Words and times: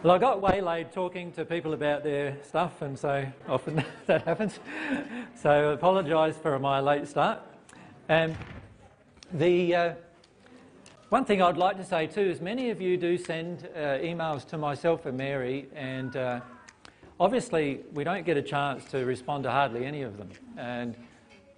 Well, 0.00 0.14
I 0.14 0.18
got 0.18 0.40
waylaid 0.40 0.92
talking 0.92 1.32
to 1.32 1.44
people 1.44 1.72
about 1.72 2.04
their 2.04 2.36
stuff, 2.44 2.82
and 2.82 2.96
so 2.96 3.26
often 3.48 3.84
that 4.06 4.22
happens. 4.22 4.60
So 5.34 5.50
I 5.50 5.72
apologise 5.72 6.36
for 6.36 6.56
my 6.60 6.78
late 6.78 7.08
start. 7.08 7.40
Um, 8.08 8.36
the 9.32 9.74
uh, 9.74 9.94
one 11.08 11.24
thing 11.24 11.42
I'd 11.42 11.56
like 11.56 11.78
to 11.78 11.84
say 11.84 12.06
too 12.06 12.20
is 12.20 12.40
many 12.40 12.70
of 12.70 12.80
you 12.80 12.96
do 12.96 13.18
send 13.18 13.68
uh, 13.74 13.98
emails 13.98 14.46
to 14.50 14.56
myself 14.56 15.04
and 15.04 15.18
Mary, 15.18 15.66
and 15.74 16.14
uh, 16.16 16.40
obviously 17.18 17.80
we 17.92 18.04
don't 18.04 18.24
get 18.24 18.36
a 18.36 18.42
chance 18.42 18.84
to 18.92 19.04
respond 19.04 19.42
to 19.44 19.50
hardly 19.50 19.84
any 19.84 20.02
of 20.02 20.16
them. 20.16 20.30
And 20.56 20.94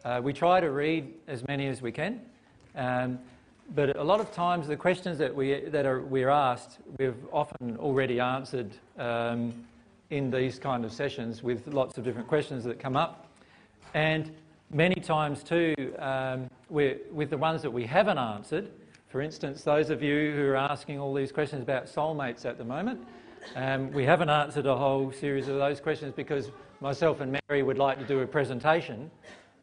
uh, 0.03 0.23
we 0.25 0.33
try 0.33 0.61
to 0.61 0.71
read 0.71 1.13
as 1.29 1.47
many 1.47 1.67
as 1.67 1.83
we 1.83 1.93
can. 1.93 2.23
Um, 2.75 3.19
but 3.75 3.97
a 3.97 4.03
lot 4.03 4.21
of 4.21 4.33
times 4.33 4.67
the 4.67 4.77
questions 4.77 5.19
that, 5.19 5.35
we, 5.35 5.61
that 5.61 5.87
are, 5.87 6.01
we're 6.01 6.29
asked, 6.29 6.79
we've 6.99 7.15
often 7.33 7.77
already 7.77 8.19
answered 8.19 8.71
um, 8.99 9.53
in 10.11 10.31
these 10.31 10.59
kind 10.59 10.85
of 10.85 10.93
sessions 10.93 11.43
with 11.43 11.67
lots 11.69 11.97
of 11.97 12.05
different 12.05 12.29
questions 12.29 12.65
that 12.65 12.81
come 12.81 12.97
up. 12.97 13.29
And 13.95 14.33
many 14.71 14.97
times 14.97 15.43
too, 15.43 15.75
um, 15.99 16.51
with 16.69 17.31
the 17.31 17.39
ones 17.39 17.63
that 17.63 17.71
we 17.71 17.87
haven't 17.87 18.19
answered, 18.19 18.71
for 19.09 19.21
instance, 19.21 19.63
those 19.63 19.91
of 19.91 20.03
you 20.03 20.33
who 20.33 20.47
are 20.49 20.57
asking 20.57 20.99
all 20.99 21.15
these 21.15 21.33
questions 21.33 21.63
about 21.63 21.87
soulmates 21.87 22.45
at 22.45 22.59
the 22.59 22.65
moment, 22.65 23.07
um, 23.57 23.91
we 23.93 24.05
haven't 24.05 24.31
answered 24.31 24.67
a 24.67 24.77
whole 24.77 25.11
series 25.13 25.49
of 25.49 25.57
those 25.57 25.81
questions 25.81 26.13
because 26.15 26.51
myself 26.81 27.21
and 27.21 27.37
Mary 27.49 27.63
would 27.63 27.79
like 27.79 27.99
to 27.99 28.05
do 28.05 28.21
a 28.21 28.27
presentation 28.27 29.11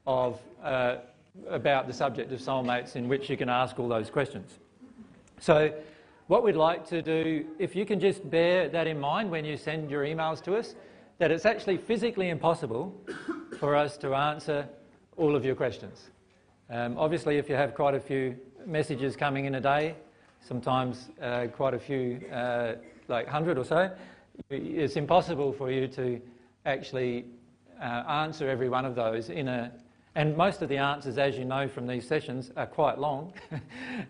of 0.06 0.40
uh, 0.64 0.98
about 1.50 1.88
the 1.88 1.94
subject 1.94 2.32
of 2.32 2.40
soulmates 2.40 2.96
in 2.96 3.08
which 3.08 3.30
you 3.30 3.38
can 3.38 3.50
ask 3.50 3.80
all 3.80 3.88
those 3.88 4.10
questions. 4.10 4.60
So 5.40 5.74
what 6.28 6.44
we'd 6.44 6.56
like 6.56 6.86
to 6.90 7.02
do, 7.02 7.46
if 7.60 7.76
you 7.76 7.86
can 7.86 8.00
just 8.00 8.30
bear 8.30 8.68
that 8.70 8.88
in 8.88 9.00
mind 9.00 9.32
when 9.32 9.46
you 9.46 9.56
send 9.56 9.90
your 9.90 10.04
emails 10.04 10.44
to 10.44 10.56
us, 10.56 10.76
that 11.20 11.32
it's 11.32 11.46
actually 11.46 11.78
physically 11.78 12.30
impossible 12.30 12.94
for 13.60 13.76
us 13.76 13.98
to 13.98 14.14
answer 14.14 14.68
all 15.16 15.36
of 15.36 15.46
your 15.46 15.56
questions. 15.56 16.10
Um, 16.70 16.98
obviously, 16.98 17.38
if 17.38 17.50
you 17.50 17.56
have 17.56 17.74
quite 17.74 17.96
a 17.96 18.00
few 18.00 18.36
messages 18.66 19.16
coming 19.16 19.46
in 19.46 19.56
a 19.56 19.62
day, 19.62 19.96
sometimes 20.42 21.10
uh, 21.22 21.48
quite 21.48 21.74
a 21.74 21.80
few, 21.80 22.22
uh, 22.32 22.76
like 23.08 23.26
100 23.26 23.58
or 23.58 23.64
so, 23.64 23.90
it's 24.50 24.96
impossible 24.96 25.54
for 25.54 25.72
you 25.72 25.88
to 25.88 26.22
actually 26.66 27.26
uh, 27.82 28.04
answer 28.26 28.50
every 28.50 28.70
one 28.70 28.86
of 28.86 28.96
those 28.96 29.30
in 29.30 29.48
a, 29.48 29.72
and 30.18 30.36
most 30.36 30.64
of 30.64 30.70
the 30.70 30.78
answers, 30.78 31.20
as 31.20 31.38
you 31.38 31.46
know 31.46 31.68
from 31.68 31.86
these 31.86 32.08
sessions, 32.08 32.52
are 32.58 32.66
quite 32.66 32.98
long. 32.98 33.34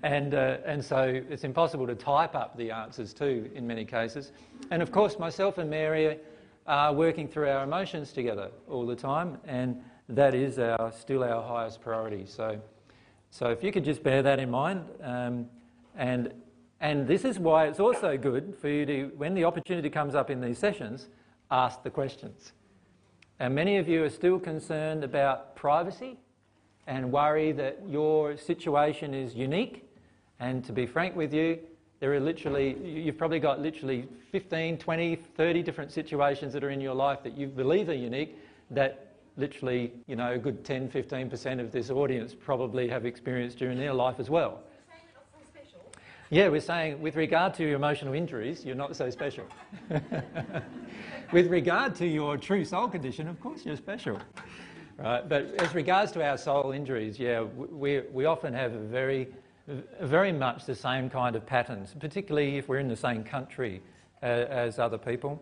and, 0.04 0.34
uh, 0.34 0.60
and 0.66 0.84
so 0.84 1.22
it's 1.30 1.44
impossible 1.44 1.86
to 1.86 1.96
type 1.96 2.34
up 2.34 2.56
the 2.56 2.72
answers 2.72 3.14
too 3.14 3.52
in 3.54 3.68
many 3.68 3.84
cases. 3.84 4.32
And 4.72 4.82
of 4.82 4.90
course, 4.90 5.20
myself 5.20 5.58
and 5.58 5.70
Mary 5.70 6.18
are 6.66 6.94
working 6.94 7.28
through 7.28 7.50
our 7.50 7.66
emotions 7.66 8.14
together 8.14 8.52
all 8.70 8.88
the 8.88 8.96
time, 8.96 9.38
and 9.46 9.84
that 10.08 10.34
is 10.34 10.60
our, 10.60 10.94
still 10.98 11.26
our 11.26 11.46
highest 11.46 11.82
priority. 11.82 12.26
So, 12.26 12.58
so 13.30 13.50
if 13.50 13.62
you 13.62 13.74
could 13.74 13.84
just 13.84 14.02
bear 14.02 14.24
that 14.24 14.40
in 14.40 14.50
mind. 14.50 14.86
Um, 15.04 15.48
and, 15.98 16.34
and 16.80 17.06
this 17.06 17.26
is 17.26 17.38
why 17.38 17.68
it's 17.68 17.82
also 17.82 18.18
good 18.18 18.56
for 18.56 18.70
you 18.70 18.86
to, 18.86 19.12
when 19.18 19.34
the 19.34 19.44
opportunity 19.44 19.90
comes 19.90 20.16
up 20.16 20.30
in 20.30 20.40
these 20.40 20.58
sessions, 20.58 21.10
ask 21.52 21.84
the 21.84 21.90
questions. 21.90 22.54
And 23.40 23.54
many 23.54 23.78
of 23.78 23.88
you 23.88 24.04
are 24.04 24.10
still 24.10 24.40
concerned 24.40 25.04
about 25.04 25.56
privacy 25.56 26.18
and 26.88 27.12
worry 27.12 27.52
that 27.52 27.80
your 27.88 28.36
situation 28.38 29.14
is 29.14 29.36
unique. 29.36 29.84
And 30.40 30.64
to 30.66 30.72
be 30.72 30.86
frank 30.86 31.16
with 31.16 31.34
you, 31.34 31.60
there 32.00 32.14
are 32.14 32.20
literally, 32.20 32.78
you've 32.84 33.18
probably 33.18 33.40
got 33.40 33.60
literally 33.60 34.08
15, 34.32 34.78
20, 34.78 35.16
30 35.16 35.64
different 35.64 35.92
situations 35.92 36.54
that 36.54 36.64
are 36.64 36.70
in 36.70 36.82
your 36.82 36.94
life 36.94 37.24
that 37.24 37.38
you 37.38 37.48
believe 37.48 37.90
are 37.90 37.94
unique 37.94 38.38
that 38.72 39.16
literally, 39.36 39.94
you 40.08 40.16
know, 40.16 40.34
a 40.34 40.38
good 40.38 40.66
10, 40.66 40.90
15% 40.90 41.60
of 41.60 41.72
this 41.72 41.90
audience 41.90 42.34
probably 42.34 42.88
have 42.88 43.06
experienced 43.06 43.58
during 43.58 43.78
their 43.78 43.94
life 43.94 44.20
as 44.20 44.30
well. 44.30 44.64
Yeah, 46.30 46.50
we're 46.50 46.60
saying 46.60 47.02
with 47.02 47.16
regard 47.16 47.54
to 47.56 47.64
your 47.64 47.76
emotional 47.76 48.14
injuries, 48.14 48.66
you're 48.66 48.76
not 48.76 48.96
so 48.96 49.10
special. 49.10 49.46
with 51.32 51.48
regard 51.48 51.96
to 51.96 52.08
your 52.08 52.38
true 52.38 52.64
soul 52.64 52.88
condition, 52.88 53.28
of 53.28 53.40
course 53.40 53.66
you're 53.66 53.76
special. 53.76 54.20
Right? 54.98 55.28
But 55.28 55.54
as 55.62 55.76
regards 55.76 56.12
to 56.14 56.24
our 56.24 56.38
soul 56.38 56.72
injuries, 56.72 57.20
yeah, 57.20 57.42
we, 57.42 58.02
we 58.12 58.26
often 58.26 58.54
have 58.54 58.72
very, 58.72 59.28
very 60.02 60.32
much 60.32 60.66
the 60.66 60.76
same 60.76 61.10
kind 61.10 61.36
of 61.36 61.46
patterns, 61.46 61.94
particularly 62.00 62.58
if 62.58 62.68
we're 62.68 62.80
in 62.80 62.88
the 62.88 62.96
same 62.96 63.24
country 63.24 63.82
uh, 64.24 64.26
as 64.26 64.80
other 64.80 64.98
people. 64.98 65.42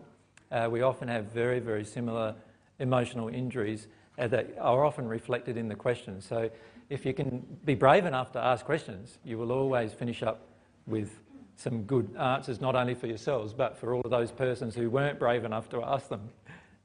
Uh, 0.50 0.68
we 0.70 0.82
often 0.82 1.08
have 1.08 1.26
very, 1.26 1.60
very 1.60 1.84
similar 1.84 2.34
emotional 2.78 3.28
injuries 3.28 3.88
uh, 4.18 4.28
that 4.28 4.46
are 4.60 4.84
often 4.84 5.08
reflected 5.08 5.56
in 5.56 5.68
the 5.68 5.74
questions. 5.74 6.26
So 6.26 6.50
if 6.90 7.06
you 7.06 7.14
can 7.14 7.44
be 7.64 7.74
brave 7.74 8.04
enough 8.04 8.32
to 8.32 8.38
ask 8.38 8.64
questions, 8.64 9.18
you 9.24 9.38
will 9.38 9.52
always 9.52 9.92
finish 9.92 10.22
up 10.22 10.40
with 10.86 11.20
some 11.56 11.82
good 11.82 12.14
answers, 12.16 12.60
not 12.60 12.76
only 12.76 12.94
for 12.94 13.06
yourselves, 13.06 13.52
but 13.52 13.76
for 13.78 13.94
all 13.94 14.02
of 14.02 14.10
those 14.10 14.30
persons 14.30 14.74
who 14.74 14.90
weren't 14.90 15.18
brave 15.18 15.44
enough 15.44 15.68
to 15.70 15.82
ask 15.82 16.08
them. 16.08 16.28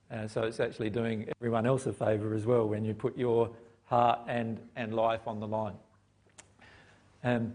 Uh, 0.09 0.27
so 0.27 0.43
it's 0.43 0.59
actually 0.59 0.89
doing 0.89 1.29
everyone 1.39 1.65
else 1.65 1.85
a 1.85 1.93
favour 1.93 2.33
as 2.33 2.45
well 2.45 2.67
when 2.67 2.83
you 2.83 2.93
put 2.93 3.17
your 3.17 3.49
heart 3.85 4.19
and, 4.27 4.59
and 4.75 4.93
life 4.93 5.27
on 5.27 5.39
the 5.39 5.47
line. 5.47 5.75
Um, 7.23 7.53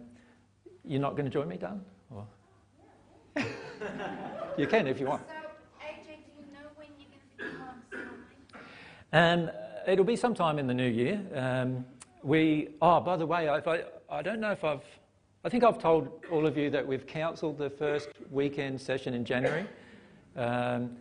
you're 0.85 1.01
not 1.01 1.13
going 1.13 1.25
to 1.25 1.31
join 1.31 1.49
me, 1.49 1.57
Dan? 1.57 1.81
Or... 2.11 2.27
you 4.59 4.67
can 4.67 4.87
if 4.87 5.01
you 5.01 5.07
want. 5.07 5.23
So, 5.27 5.35
AJ, 5.83 6.07
do 6.07 6.13
you 6.39 6.53
know 6.53 6.69
when 6.77 6.89
you're 6.99 7.09
going 7.39 7.91
to 7.91 7.97
be 7.97 9.51
um, 9.51 9.51
It'll 9.87 10.05
be 10.05 10.17
sometime 10.17 10.59
in 10.59 10.67
the 10.67 10.75
new 10.75 10.89
year. 10.89 11.21
Um, 11.35 11.85
we, 12.23 12.71
oh, 12.83 13.01
by 13.01 13.17
the 13.17 13.27
way, 13.27 13.49
I, 13.49 13.61
I 14.11 14.23
don't 14.23 14.41
know 14.41 14.51
if 14.51 14.65
I've 14.65 14.85
I 15.47 15.49
think 15.49 15.63
I've 15.63 15.79
told 15.79 16.09
all 16.33 16.45
of 16.45 16.59
you 16.59 16.71
that 16.71 16.85
we've 16.85 17.07
cancelled 17.07 17.57
the 17.57 17.71
first 17.71 18.09
weekend 18.33 18.81
session 18.81 19.15
in 19.15 19.25
January. 19.25 19.65
Um, 20.35 20.97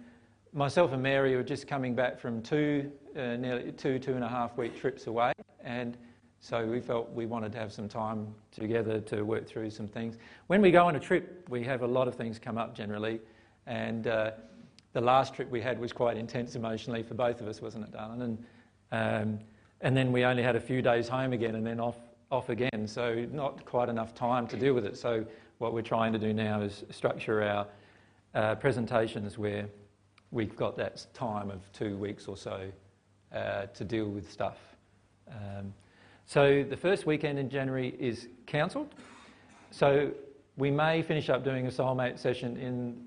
myself 0.53 0.93
and 0.93 1.01
Mary 1.01 1.35
were 1.35 1.41
just 1.41 1.67
coming 1.67 1.95
back 1.95 2.19
from 2.19 2.43
two, 2.43 2.91
uh, 3.15 3.37
nearly 3.37 3.71
two, 3.71 3.97
two 3.97 4.13
and 4.13 4.23
a 4.23 4.27
half 4.27 4.55
week 4.55 4.79
trips 4.79 5.07
away, 5.07 5.33
and 5.63 5.97
so 6.39 6.63
we 6.63 6.79
felt 6.79 7.11
we 7.11 7.25
wanted 7.25 7.53
to 7.53 7.57
have 7.57 7.73
some 7.73 7.89
time 7.89 8.35
together 8.51 8.99
to 8.99 9.23
work 9.23 9.47
through 9.47 9.71
some 9.71 9.87
things. 9.87 10.19
When 10.45 10.61
we 10.61 10.69
go 10.69 10.85
on 10.85 10.95
a 10.95 10.99
trip, 10.99 11.47
we 11.49 11.63
have 11.63 11.81
a 11.81 11.87
lot 11.87 12.07
of 12.07 12.13
things 12.13 12.37
come 12.37 12.59
up 12.59 12.75
generally, 12.75 13.21
and 13.65 14.05
uh, 14.05 14.29
the 14.93 15.01
last 15.01 15.33
trip 15.33 15.49
we 15.49 15.59
had 15.59 15.79
was 15.79 15.91
quite 15.91 16.17
intense 16.17 16.53
emotionally 16.53 17.01
for 17.01 17.15
both 17.15 17.41
of 17.41 17.47
us, 17.47 17.63
wasn't 17.63 17.85
it, 17.85 17.91
darling? 17.93 18.21
And, 18.21 18.45
um, 18.91 19.39
and 19.81 19.97
then 19.97 20.11
we 20.11 20.23
only 20.23 20.43
had 20.43 20.55
a 20.55 20.61
few 20.61 20.83
days 20.83 21.07
home 21.07 21.33
again, 21.33 21.55
and 21.55 21.65
then 21.65 21.79
off 21.79 21.97
off 22.31 22.49
again, 22.49 22.87
so 22.87 23.25
not 23.31 23.65
quite 23.65 23.89
enough 23.89 24.13
time 24.13 24.47
to 24.47 24.57
deal 24.57 24.73
with 24.73 24.85
it. 24.85 24.97
So 24.97 25.25
what 25.59 25.73
we're 25.73 25.81
trying 25.81 26.11
to 26.13 26.19
do 26.19 26.33
now 26.33 26.61
is 26.61 26.83
structure 26.89 27.43
our 27.43 27.67
uh, 28.33 28.55
presentations 28.55 29.37
where 29.37 29.67
we've 30.31 30.55
got 30.55 30.75
that 30.77 31.05
time 31.13 31.49
of 31.49 31.71
two 31.71 31.97
weeks 31.97 32.27
or 32.27 32.35
so 32.35 32.69
uh, 33.33 33.67
to 33.67 33.83
deal 33.83 34.07
with 34.07 34.31
stuff. 34.31 34.57
Um, 35.29 35.73
so 36.25 36.63
the 36.63 36.77
first 36.77 37.05
weekend 37.05 37.37
in 37.37 37.49
January 37.49 37.95
is 37.99 38.27
cancelled. 38.45 38.95
So 39.71 40.11
we 40.57 40.71
may 40.71 41.01
finish 41.01 41.29
up 41.29 41.43
doing 41.43 41.67
a 41.67 41.69
soulmate 41.69 42.17
session 42.17 42.57
in 42.57 42.97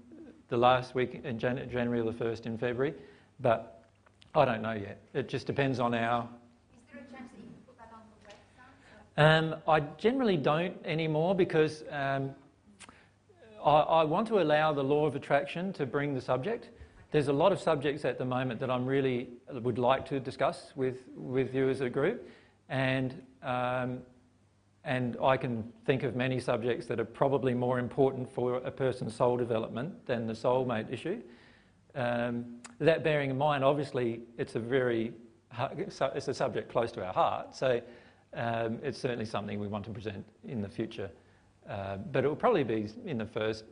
the 0.49 0.57
last 0.57 0.95
week 0.95 1.21
in 1.25 1.39
Jan- 1.39 1.69
January 1.71 2.01
or 2.01 2.05
the 2.05 2.13
first 2.13 2.47
in 2.47 2.57
February, 2.57 2.95
but 3.41 3.85
I 4.35 4.45
don't 4.45 4.63
know 4.63 4.73
yet. 4.73 5.01
It 5.15 5.29
just 5.29 5.47
depends 5.47 5.81
on 5.81 5.95
our 5.95 6.29
um, 9.19 9.57
I 9.67 9.81
generally 9.81 10.37
don't 10.37 10.77
anymore 10.85 11.35
because 11.35 11.83
um, 11.91 12.31
I, 13.65 13.81
I, 13.81 14.05
want 14.05 14.29
to 14.29 14.41
allow 14.41 14.73
the 14.73 14.85
law 14.85 15.07
of 15.07 15.17
attraction 15.17 15.73
to 15.73 15.87
bring 15.87 16.15
the 16.15 16.21
subject. 16.21 16.71
There's 17.11 17.27
a 17.27 17.33
lot 17.33 17.51
of 17.51 17.61
subjects 17.61 18.05
at 18.05 18.17
the 18.17 18.25
moment 18.25 18.61
that 18.61 18.71
I'm 18.71 18.87
really 18.87 19.31
would 19.51 19.77
like 19.77 20.07
to 20.11 20.21
discuss 20.21 20.73
with, 20.77 20.99
with 21.17 21.53
you 21.53 21.69
as 21.69 21.81
a 21.81 21.91
group, 21.91 22.29
and 22.69 23.21
um, 23.43 23.99
and 24.85 25.17
I 25.21 25.37
can 25.37 25.65
think 25.85 26.05
of 26.05 26.15
many 26.15 26.39
subjects 26.39 26.87
that 26.87 27.01
are 27.01 27.05
probably 27.05 27.55
more 27.55 27.81
important 27.81 28.33
for 28.33 28.59
a 28.59 28.71
person's 28.71 29.17
soul 29.17 29.37
development 29.37 30.07
than 30.07 30.29
the 30.29 30.33
soulmate 30.33 30.93
issue. 30.93 31.21
Um, 31.97 32.61
that 32.79 33.03
bearing 33.03 33.31
in 33.31 33.39
mind, 33.39 33.65
obviously, 33.65 34.21
it's 34.39 34.55
a 34.55 34.61
very 34.61 35.13
it's 35.77 36.29
a 36.29 36.35
subject 36.35 36.71
close 36.71 36.93
to 36.93 37.05
our 37.05 37.13
heart, 37.13 37.57
so 37.57 37.81
um, 38.35 38.79
it's 38.83 38.99
certainly 38.99 39.25
something 39.25 39.59
we 39.59 39.69
want 39.69 39.85
to 39.87 39.91
present 39.91 40.25
in 40.47 40.61
the 40.61 40.69
future. 40.69 41.11
Uh, 41.69 41.97
but 42.13 42.25
it 42.25 42.29
will 42.29 42.37
probably 42.37 42.65
be 42.65 42.89
in 43.05 43.19
the 43.19 43.27
first 43.27 43.65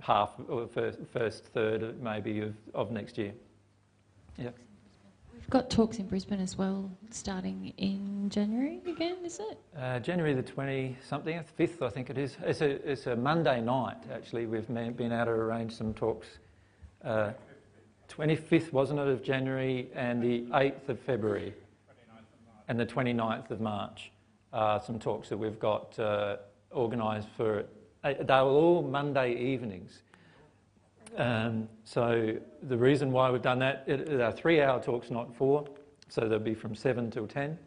half 0.00 0.32
or 0.48 0.66
first, 0.66 0.98
first 1.12 1.44
third 1.44 2.00
maybe 2.02 2.40
of, 2.40 2.54
of 2.74 2.90
next 2.90 3.18
year. 3.18 3.32
Yeah. 4.36 4.50
We've 5.34 5.50
got 5.50 5.70
talks 5.70 5.98
in 5.98 6.06
Brisbane 6.06 6.40
as 6.40 6.58
well, 6.58 6.90
starting 7.10 7.72
in 7.78 8.28
January 8.28 8.80
again, 8.86 9.16
is 9.24 9.40
it? 9.40 9.58
Uh, 9.76 9.98
January 9.98 10.34
the 10.34 10.42
20 10.42 10.96
something, 11.06 11.42
5th, 11.58 11.82
I 11.82 11.88
think 11.88 12.10
it 12.10 12.18
is. 12.18 12.36
It's 12.42 12.60
a, 12.60 12.90
it's 12.90 13.06
a 13.06 13.16
Monday 13.16 13.60
night, 13.60 13.96
actually. 14.12 14.46
We've 14.46 14.66
been 14.66 15.12
able 15.12 15.24
to 15.24 15.30
arrange 15.30 15.72
some 15.72 15.94
talks. 15.94 16.26
Uh, 17.04 17.32
25th, 18.10 18.72
wasn't 18.72 19.00
it, 19.00 19.08
of 19.08 19.22
January, 19.22 19.88
and 19.94 20.22
the 20.22 20.42
8th 20.52 20.88
of 20.88 21.00
February, 21.00 21.54
and 22.68 22.78
the 22.78 22.86
29th 22.86 23.50
of 23.50 23.60
March. 23.60 24.12
Some 24.52 24.98
talks 24.98 25.28
that 25.30 25.36
we've 25.36 25.58
got 25.58 25.98
uh, 25.98 26.36
organised 26.72 27.28
for. 27.36 27.64
Uh, 28.04 28.14
they 28.20 28.34
were 28.34 28.42
all 28.42 28.82
Monday 28.82 29.34
evenings. 29.34 30.02
Um, 31.16 31.68
so 31.84 32.36
the 32.62 32.76
reason 32.76 33.10
why 33.10 33.30
we've 33.30 33.42
done 33.42 33.58
that, 33.60 33.88
are 33.88 34.32
three-hour 34.32 34.82
talks, 34.82 35.10
not 35.10 35.34
four. 35.34 35.66
So 36.08 36.28
they'll 36.28 36.38
be 36.38 36.54
from 36.54 36.74
seven 36.74 37.10
till 37.10 37.26
ten. 37.26 37.58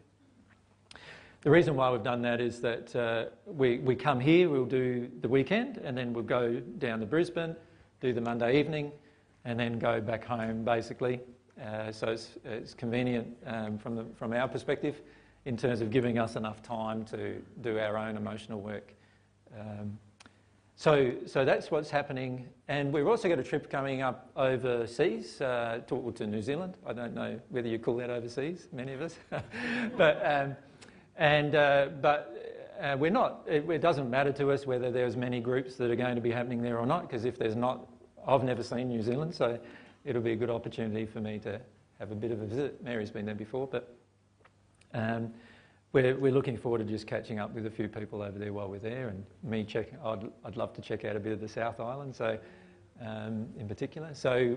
The 1.42 1.50
reason 1.50 1.74
why 1.74 1.90
we've 1.90 2.04
done 2.04 2.22
that 2.22 2.40
is 2.40 2.60
that 2.60 2.94
uh, 2.94 3.24
we, 3.46 3.78
we 3.78 3.96
come 3.96 4.20
here, 4.20 4.48
we'll 4.48 4.64
do 4.64 5.10
the 5.22 5.28
weekend, 5.28 5.78
and 5.78 5.98
then 5.98 6.12
we'll 6.12 6.24
go 6.24 6.60
down 6.78 7.00
to 7.00 7.06
Brisbane, 7.06 7.56
do 8.00 8.12
the 8.12 8.20
Monday 8.20 8.60
evening, 8.60 8.92
and 9.44 9.58
then 9.58 9.78
go 9.80 10.00
back 10.00 10.24
home 10.24 10.64
basically. 10.64 11.20
Uh, 11.60 11.92
so 11.92 12.08
it's, 12.08 12.30
it's 12.44 12.74
convenient 12.74 13.28
um, 13.46 13.78
from, 13.78 13.94
the, 13.96 14.04
from 14.16 14.32
our 14.32 14.48
perspective 14.48 15.00
in 15.44 15.56
terms 15.56 15.80
of 15.80 15.90
giving 15.90 16.18
us 16.18 16.36
enough 16.36 16.62
time 16.62 17.04
to 17.04 17.40
do 17.60 17.78
our 17.78 17.96
own 17.96 18.16
emotional 18.16 18.60
work. 18.60 18.94
Um, 19.58 19.98
so, 20.76 21.12
so 21.26 21.44
that's 21.44 21.70
what's 21.70 21.90
happening. 21.90 22.48
And 22.68 22.92
we've 22.92 23.06
also 23.06 23.28
got 23.28 23.38
a 23.38 23.42
trip 23.42 23.70
coming 23.70 24.02
up 24.02 24.30
overseas 24.36 25.40
uh, 25.40 25.80
to, 25.86 26.12
to 26.16 26.26
New 26.26 26.42
Zealand. 26.42 26.74
I 26.86 26.92
don't 26.92 27.14
know 27.14 27.38
whether 27.50 27.68
you 27.68 27.78
call 27.78 27.96
that 27.96 28.10
overseas, 28.10 28.68
many 28.72 28.92
of 28.92 29.02
us. 29.02 29.16
but, 29.96 30.24
um, 30.24 30.56
and, 31.16 31.54
uh, 31.54 31.88
but 32.00 32.34
uh, 32.80 32.96
we're 32.98 33.10
not, 33.10 33.42
it, 33.46 33.68
it, 33.70 33.80
doesn't 33.80 34.10
matter 34.10 34.32
to 34.32 34.50
us 34.50 34.66
whether 34.66 34.90
there's 34.90 35.16
many 35.16 35.40
groups 35.40 35.76
that 35.76 35.90
are 35.90 35.96
going 35.96 36.16
to 36.16 36.20
be 36.20 36.32
happening 36.32 36.62
there 36.62 36.78
or 36.78 36.86
not, 36.86 37.02
because 37.02 37.24
if 37.24 37.38
there's 37.38 37.56
not, 37.56 37.86
I've 38.26 38.42
never 38.42 38.62
seen 38.62 38.88
New 38.88 39.02
Zealand, 39.02 39.34
so 39.34 39.58
it'll 40.04 40.22
be 40.22 40.32
a 40.32 40.36
good 40.36 40.50
opportunity 40.50 41.06
for 41.06 41.20
me 41.20 41.38
to 41.40 41.60
have 41.98 42.10
a 42.10 42.14
bit 42.14 42.32
of 42.32 42.40
a 42.40 42.46
visit. 42.46 42.82
Mary's 42.82 43.10
been 43.10 43.26
there 43.26 43.34
before, 43.34 43.66
but 43.66 43.96
um, 44.94 45.32
we're, 45.92 46.16
we're 46.16 46.32
looking 46.32 46.56
forward 46.56 46.78
to 46.78 46.84
just 46.84 47.06
catching 47.06 47.38
up 47.38 47.54
with 47.54 47.66
a 47.66 47.70
few 47.70 47.88
people 47.88 48.22
over 48.22 48.38
there 48.38 48.52
while 48.52 48.68
we're 48.68 48.78
there, 48.78 49.08
and 49.08 49.24
me 49.42 49.64
checking. 49.64 49.98
I'd, 50.04 50.28
I'd 50.44 50.56
love 50.56 50.72
to 50.74 50.80
check 50.80 51.04
out 51.04 51.16
a 51.16 51.20
bit 51.20 51.32
of 51.32 51.40
the 51.40 51.48
South 51.48 51.80
Island, 51.80 52.14
so 52.14 52.38
um, 53.00 53.46
in 53.58 53.68
particular. 53.68 54.10
So 54.14 54.56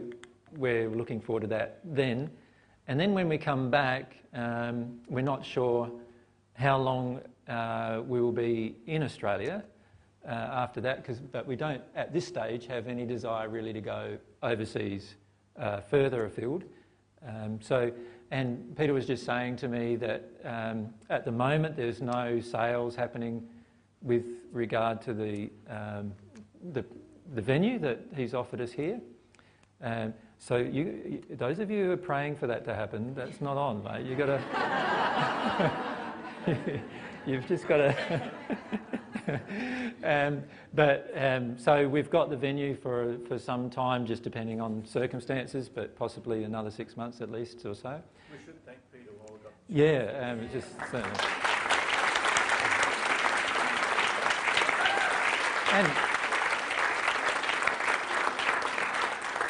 we're 0.58 0.90
looking 0.90 1.20
forward 1.20 1.42
to 1.42 1.48
that 1.48 1.80
then, 1.84 2.30
and 2.88 3.00
then 3.00 3.14
when 3.14 3.28
we 3.28 3.38
come 3.38 3.70
back, 3.70 4.16
um, 4.34 5.00
we're 5.10 5.22
not 5.22 5.46
sure 5.46 5.92
how 6.54 6.78
long 6.78 7.22
uh, 7.48 8.02
we 8.08 8.22
will 8.22 8.32
be 8.32 8.78
in 8.88 9.04
Australia 9.04 9.64
uh, 10.26 10.32
after 10.32 10.82
that, 10.82 11.06
cause, 11.06 11.20
but 11.20 11.46
we 11.46 11.56
don't 11.56 11.82
at 11.96 12.14
this 12.14 12.26
stage 12.26 12.66
have 12.66 12.88
any 12.88 13.06
desire 13.06 13.50
really 13.50 13.74
to 13.74 13.82
go 13.82 14.18
overseas 14.42 15.16
uh, 15.60 15.82
further 15.82 16.26
afield. 16.26 16.64
Um, 17.28 17.60
so 17.62 17.92
and 18.32 18.76
Peter 18.76 18.94
was 18.94 19.06
just 19.06 19.26
saying 19.26 19.58
to 19.58 19.68
me 19.68 19.96
that 19.98 20.30
um, 20.44 20.94
at 21.10 21.26
the 21.26 21.32
moment 21.32 21.76
there's 21.76 22.02
no 22.02 22.40
sales 22.40 22.96
happening 22.96 23.48
with 24.02 24.26
regard 24.52 25.02
to 25.04 25.14
the, 25.14 25.52
um, 25.70 26.12
the, 26.74 26.84
the, 27.34 27.42
venue 27.42 27.80
that 27.80 28.00
he's 28.16 28.34
offered 28.34 28.62
us 28.62 28.72
here. 28.72 29.00
Um, 29.82 30.14
so 30.38 30.58
you, 30.58 31.24
those 31.32 31.60
of 31.60 31.70
you 31.72 31.86
who 31.86 31.92
are 31.92 31.98
praying 31.98 32.36
for 32.36 32.48
that 32.48 32.66
to 32.66 32.76
happen, 32.76 33.14
that's 33.16 33.42
not 33.42 33.58
on, 33.58 33.84
mate. 33.84 34.06
You've 34.06 34.18
got 34.18 34.26
to. 36.46 36.82
You've 37.26 37.48
just 37.48 37.68
got 37.68 37.78
to. 37.78 38.32
um, 40.04 40.44
but 40.76 41.12
um, 41.16 41.58
so 41.58 41.88
we've 41.88 42.10
got 42.10 42.30
the 42.30 42.38
venue 42.38 42.76
for 42.76 43.18
for 43.28 43.40
some 43.40 43.70
time, 43.70 44.06
just 44.06 44.22
depending 44.22 44.62
on 44.62 44.86
circumstances, 44.86 45.68
but 45.68 45.96
possibly 45.96 46.44
another 46.44 46.70
six 46.70 46.96
months 46.96 47.22
at 47.22 47.32
least 47.32 47.66
or 47.66 47.74
so. 47.74 48.00
We 48.32 48.38
should 48.46 48.64
thank 48.66 48.78
Peter 48.92 49.12
while 49.18 49.30
we've 49.34 49.44
got. 49.44 49.54
Yeah, 49.68 50.32
um, 50.32 50.48
just 50.54 50.70
certainly. 50.92 51.20
And 55.74 55.88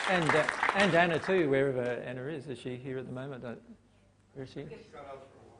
and 0.09 0.29
uh, 0.29 0.43
and 0.75 0.95
Anna 0.95 1.19
too, 1.19 1.49
wherever 1.49 1.81
Anna 1.81 2.23
is. 2.27 2.47
Is 2.47 2.57
she 2.57 2.77
here 2.77 2.97
at 2.97 3.05
the 3.05 3.13
moment? 3.13 3.43
Where 3.43 4.45
is 4.45 4.51
she? 4.51 4.65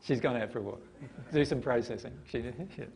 She's 0.05 0.19
gone 0.19 0.37
out 0.37 0.51
for 0.51 0.59
a 0.59 0.61
walk. 0.61 0.83
Do 1.33 1.43
some 1.43 1.61
processing. 1.61 2.13
She, 2.29 2.39
yeah. 2.39 2.85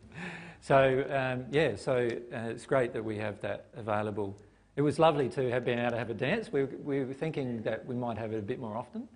So, 0.62 1.06
um, 1.10 1.46
yeah, 1.52 1.78
so 1.78 2.10
uh, 2.34 2.50
it's 2.50 2.66
great 2.66 2.92
that 2.92 3.02
we 3.02 3.18
have 3.18 3.40
that 3.40 3.68
available. 3.78 4.38
It 4.76 4.82
was 4.82 5.00
lovely 5.00 5.30
to 5.30 5.50
have 5.50 5.64
been 5.64 5.80
able 5.80 5.92
to 5.92 5.98
have 5.98 6.10
a 6.10 6.14
dance. 6.14 6.52
We, 6.52 6.66
we 6.66 7.06
were 7.06 7.14
thinking 7.14 7.62
that 7.62 7.86
we 7.86 7.96
might 7.96 8.18
have 8.18 8.34
it 8.34 8.40
a 8.40 8.42
bit 8.42 8.60
more 8.60 8.76
often. 8.76 9.08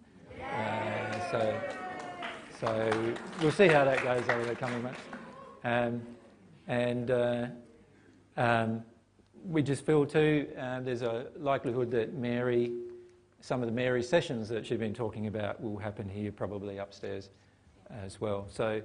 Uh, 0.42 1.32
so, 1.32 1.62
so 2.62 3.14
we'll 3.42 3.52
see 3.52 3.68
how 3.68 3.84
that 3.84 4.02
goes 4.02 4.24
over 4.30 4.46
the 4.46 4.56
coming 4.56 4.84
months. 4.84 5.02
Um, 5.66 6.02
and 6.70 7.12
uh, 7.12 7.48
um, 8.38 8.84
we 9.46 9.62
just 9.64 9.86
feel 9.86 10.06
too, 10.06 10.48
uh, 10.58 10.80
there's 10.80 11.02
a 11.02 11.28
likelihood 11.36 11.92
that 11.92 12.14
Mary, 12.14 12.72
some 13.42 13.62
of 13.62 13.68
the 13.68 13.76
Mary 13.76 14.02
sessions 14.02 14.48
that 14.48 14.66
she's 14.66 14.80
been 14.80 14.94
talking 14.94 15.28
about 15.28 15.62
will 15.62 15.78
happen 15.78 16.08
here, 16.08 16.32
probably 16.32 16.78
upstairs 16.78 17.32
as 17.90 18.20
well. 18.20 18.48
So 18.50 18.82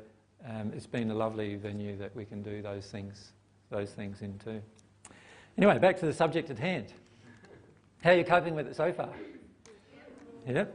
um, 0.48 0.72
it's 0.74 0.86
been 0.86 1.10
a 1.10 1.14
lovely 1.14 1.56
venue 1.56 1.96
that 1.96 2.14
we 2.14 2.24
can 2.24 2.42
do 2.42 2.62
those 2.62 2.86
things, 2.86 3.32
those 3.70 3.90
things 3.90 4.22
in 4.22 4.38
too. 4.38 4.62
Anyway, 5.56 5.78
back 5.78 5.98
to 5.98 6.06
the 6.06 6.12
subject 6.12 6.50
at 6.50 6.58
hand. 6.58 6.92
How 8.02 8.10
are 8.10 8.16
you 8.16 8.24
coping 8.24 8.54
with 8.54 8.68
it 8.68 8.76
so 8.76 8.92
far? 8.92 9.10
Yeah? 10.46 10.66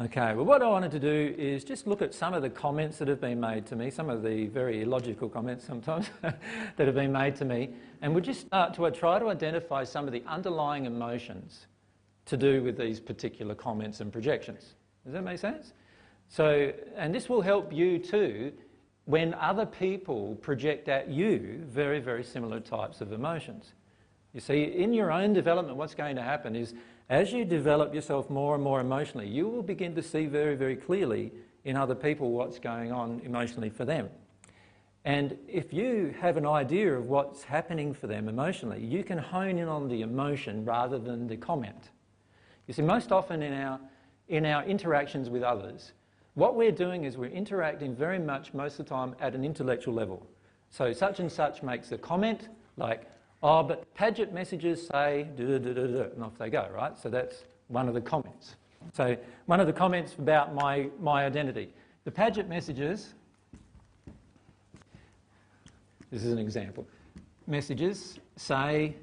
Okay, 0.00 0.34
well, 0.34 0.44
what 0.44 0.60
I 0.60 0.66
wanted 0.66 0.90
to 0.90 0.98
do 0.98 1.34
is 1.38 1.62
just 1.62 1.86
look 1.86 2.02
at 2.02 2.12
some 2.12 2.34
of 2.34 2.42
the 2.42 2.50
comments 2.50 2.98
that 2.98 3.06
have 3.06 3.20
been 3.20 3.40
made 3.40 3.64
to 3.66 3.76
me, 3.76 3.90
some 3.90 4.10
of 4.10 4.22
the 4.24 4.48
very 4.48 4.82
illogical 4.82 5.28
comments 5.28 5.64
sometimes 5.64 6.10
that 6.22 6.86
have 6.86 6.96
been 6.96 7.12
made 7.12 7.36
to 7.36 7.44
me, 7.44 7.70
and 8.02 8.12
we'll 8.12 8.24
just 8.24 8.40
start 8.40 8.74
to 8.74 8.90
try 8.90 9.20
to 9.20 9.28
identify 9.28 9.84
some 9.84 10.06
of 10.06 10.12
the 10.12 10.22
underlying 10.26 10.86
emotions 10.86 11.68
to 12.26 12.36
do 12.36 12.62
with 12.62 12.76
these 12.76 12.98
particular 12.98 13.54
comments 13.54 14.00
and 14.00 14.12
projections. 14.12 14.74
Does 15.04 15.12
that 15.12 15.22
make 15.22 15.38
sense? 15.38 15.72
So, 16.34 16.72
and 16.96 17.14
this 17.14 17.28
will 17.28 17.42
help 17.42 17.72
you 17.72 17.96
too 17.96 18.52
when 19.04 19.34
other 19.34 19.64
people 19.64 20.34
project 20.42 20.88
at 20.88 21.08
you 21.08 21.62
very, 21.68 22.00
very 22.00 22.24
similar 22.24 22.58
types 22.58 23.00
of 23.00 23.12
emotions. 23.12 23.74
You 24.32 24.40
see, 24.40 24.64
in 24.64 24.92
your 24.92 25.12
own 25.12 25.32
development, 25.32 25.76
what's 25.76 25.94
going 25.94 26.16
to 26.16 26.22
happen 26.22 26.56
is 26.56 26.74
as 27.08 27.32
you 27.32 27.44
develop 27.44 27.94
yourself 27.94 28.30
more 28.30 28.56
and 28.56 28.64
more 28.64 28.80
emotionally, 28.80 29.28
you 29.28 29.46
will 29.46 29.62
begin 29.62 29.94
to 29.94 30.02
see 30.02 30.26
very, 30.26 30.56
very 30.56 30.74
clearly 30.74 31.30
in 31.62 31.76
other 31.76 31.94
people 31.94 32.32
what's 32.32 32.58
going 32.58 32.90
on 32.90 33.20
emotionally 33.24 33.70
for 33.70 33.84
them. 33.84 34.08
And 35.04 35.38
if 35.46 35.72
you 35.72 36.16
have 36.20 36.36
an 36.36 36.46
idea 36.46 36.94
of 36.94 37.06
what's 37.06 37.44
happening 37.44 37.94
for 37.94 38.08
them 38.08 38.28
emotionally, 38.28 38.84
you 38.84 39.04
can 39.04 39.18
hone 39.18 39.56
in 39.56 39.68
on 39.68 39.86
the 39.86 40.02
emotion 40.02 40.64
rather 40.64 40.98
than 40.98 41.28
the 41.28 41.36
comment. 41.36 41.90
You 42.66 42.74
see, 42.74 42.82
most 42.82 43.12
often 43.12 43.40
in 43.40 43.52
our, 43.52 43.78
in 44.26 44.44
our 44.44 44.64
interactions 44.64 45.30
with 45.30 45.44
others, 45.44 45.92
what 46.34 46.56
we're 46.56 46.72
doing 46.72 47.04
is 47.04 47.16
we're 47.16 47.30
interacting 47.30 47.94
very 47.94 48.18
much 48.18 48.52
most 48.54 48.78
of 48.78 48.86
the 48.86 48.90
time 48.90 49.14
at 49.20 49.34
an 49.34 49.44
intellectual 49.44 49.94
level. 49.94 50.26
So 50.70 50.92
such 50.92 51.20
and 51.20 51.30
such 51.30 51.62
makes 51.62 51.92
a 51.92 51.98
comment 51.98 52.48
like, 52.76 53.08
oh, 53.42 53.62
but 53.62 53.92
Padgett 53.94 54.32
messages 54.32 54.86
say, 54.86 55.28
da 55.36 55.58
da 55.58 55.72
da, 55.72 56.02
and 56.02 56.24
off 56.24 56.36
they 56.36 56.50
go, 56.50 56.68
right? 56.74 56.98
So 56.98 57.08
that's 57.08 57.44
one 57.68 57.88
of 57.88 57.94
the 57.94 58.00
comments. 58.00 58.56
So 58.92 59.16
one 59.46 59.60
of 59.60 59.66
the 59.66 59.72
comments 59.72 60.14
about 60.18 60.54
my, 60.54 60.88
my 61.00 61.24
identity. 61.24 61.72
The 62.04 62.10
Padgett 62.10 62.48
messages, 62.48 63.14
this 66.10 66.24
is 66.24 66.32
an 66.32 66.38
example, 66.38 66.86
messages 67.46 68.18
say 68.36 68.94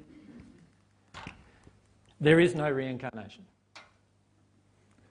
there 2.20 2.38
is 2.38 2.54
no 2.54 2.70
reincarnation. 2.70 3.44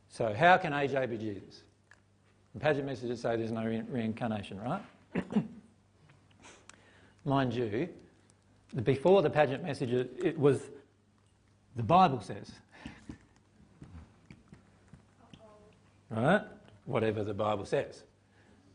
So 0.09 0.33
how 0.33 0.57
can 0.57 0.71
AJ 0.71 1.09
be 1.09 1.17
Jesus? 1.17 1.63
The 2.53 2.59
Padgett 2.59 2.85
messages 2.85 3.21
say 3.21 3.37
there's 3.37 3.51
no 3.51 3.65
re- 3.65 3.83
reincarnation, 3.89 4.59
right? 4.59 4.81
Mind 7.25 7.53
you, 7.53 7.87
before 8.83 9.21
the 9.21 9.29
Padgett 9.29 9.63
messages, 9.63 10.07
it 10.21 10.37
was 10.37 10.69
the 11.75 11.83
Bible 11.83 12.21
says. 12.21 12.51
Right? 16.09 16.41
Whatever 16.85 17.23
the 17.23 17.33
Bible 17.33 17.65
says. 17.65 18.03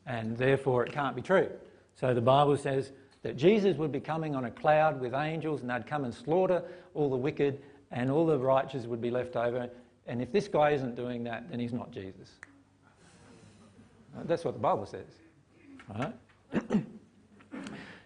And 0.07 0.39
therefore 0.39 0.87
it 0.87 0.93
can't 0.93 1.15
be 1.15 1.23
true. 1.23 1.51
So 1.95 2.15
the 2.15 2.21
Bible 2.21 2.57
says 2.57 2.93
that 3.23 3.37
Jesus 3.37 3.77
would 3.77 3.93
be 3.93 4.01
coming 4.01 4.35
on 4.35 4.45
a 4.47 4.51
cloud 4.51 5.01
with 5.01 5.13
angels 5.13 5.61
and 5.61 5.69
they'd 5.69 5.87
come 5.87 6.05
and 6.05 6.15
slaughter 6.15 6.63
all 6.95 7.11
the 7.11 7.17
wicked 7.17 7.61
and 7.91 8.11
all 8.11 8.27
the 8.27 8.39
righteous 8.39 8.87
would 8.87 9.01
be 9.01 9.11
left 9.11 9.37
over. 9.37 9.69
And 10.07 10.23
if 10.23 10.33
this 10.33 10.49
guy 10.49 10.71
isn't 10.71 10.95
doing 10.95 11.25
that, 11.25 11.51
then 11.51 11.59
he's 11.59 11.73
not 11.73 11.91
Jesus. 11.91 12.31
That's 14.25 14.45
what 14.45 14.55
the 14.55 14.61
Bible 14.61 14.87
says. 14.87 15.07
Right? 15.95 16.13
and 16.71 16.87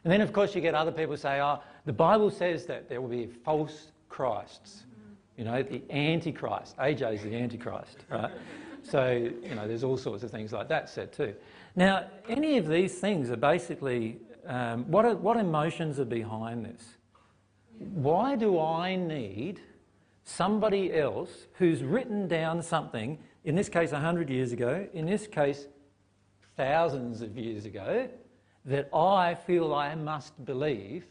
then, 0.04 0.20
of 0.20 0.32
course, 0.32 0.54
you 0.54 0.60
get 0.60 0.74
other 0.74 0.92
people 0.92 1.16
say, 1.16 1.40
oh, 1.40 1.60
the 1.84 1.92
Bible 1.92 2.30
says 2.30 2.66
that 2.66 2.88
there 2.88 3.00
will 3.00 3.08
be 3.08 3.26
false 3.26 3.92
Christs. 4.08 4.84
You 5.36 5.44
know, 5.44 5.62
the 5.62 5.82
Antichrist. 5.90 6.76
AJ 6.76 7.14
is 7.14 7.22
the 7.22 7.34
Antichrist, 7.34 8.04
right? 8.10 8.30
so, 8.82 9.10
you 9.10 9.54
know, 9.54 9.66
there's 9.66 9.84
all 9.84 9.96
sorts 9.96 10.22
of 10.22 10.30
things 10.30 10.52
like 10.52 10.68
that 10.68 10.88
said 10.88 11.12
too. 11.12 11.34
Now, 11.76 12.06
any 12.28 12.58
of 12.58 12.68
these 12.68 12.98
things 12.98 13.30
are 13.30 13.36
basically 13.36 14.18
um, 14.46 14.84
what, 14.90 15.04
are, 15.04 15.16
what 15.16 15.36
emotions 15.36 16.00
are 16.00 16.04
behind 16.04 16.64
this? 16.64 16.96
Why 17.78 18.36
do 18.36 18.60
I 18.60 18.96
need 18.96 19.60
somebody 20.24 20.94
else 20.94 21.46
who's 21.54 21.82
written 21.82 22.28
down 22.28 22.62
something, 22.62 23.18
in 23.44 23.54
this 23.54 23.68
case 23.68 23.92
100 23.92 24.28
years 24.28 24.52
ago, 24.52 24.86
in 24.92 25.06
this 25.06 25.26
case 25.26 25.66
thousands 26.60 27.22
of 27.22 27.38
years 27.38 27.64
ago, 27.64 28.06
that 28.66 28.90
I 28.94 29.34
feel 29.34 29.72
I 29.72 29.94
must 29.94 30.44
believe 30.44 31.06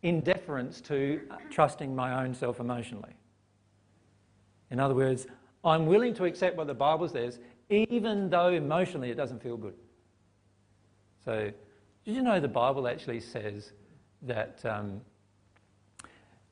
in 0.00 0.20
deference 0.20 0.80
to 0.80 1.20
trusting 1.50 1.94
my 1.94 2.24
own 2.24 2.32
self 2.34 2.58
emotionally? 2.58 3.12
In 4.70 4.80
other 4.80 4.94
words, 4.94 5.26
I'm 5.62 5.84
willing 5.84 6.14
to 6.14 6.24
accept 6.24 6.56
what 6.56 6.66
the 6.66 6.72
Bible 6.72 7.10
says, 7.10 7.40
even 7.68 8.30
though 8.30 8.48
emotionally 8.48 9.10
it 9.10 9.16
doesn't 9.16 9.42
feel 9.42 9.58
good. 9.58 9.74
So, 11.26 11.52
did 12.06 12.16
you 12.16 12.22
know 12.22 12.40
the 12.40 12.48
Bible 12.48 12.88
actually 12.88 13.20
says 13.20 13.72
that? 14.22 14.64
Um, 14.64 15.02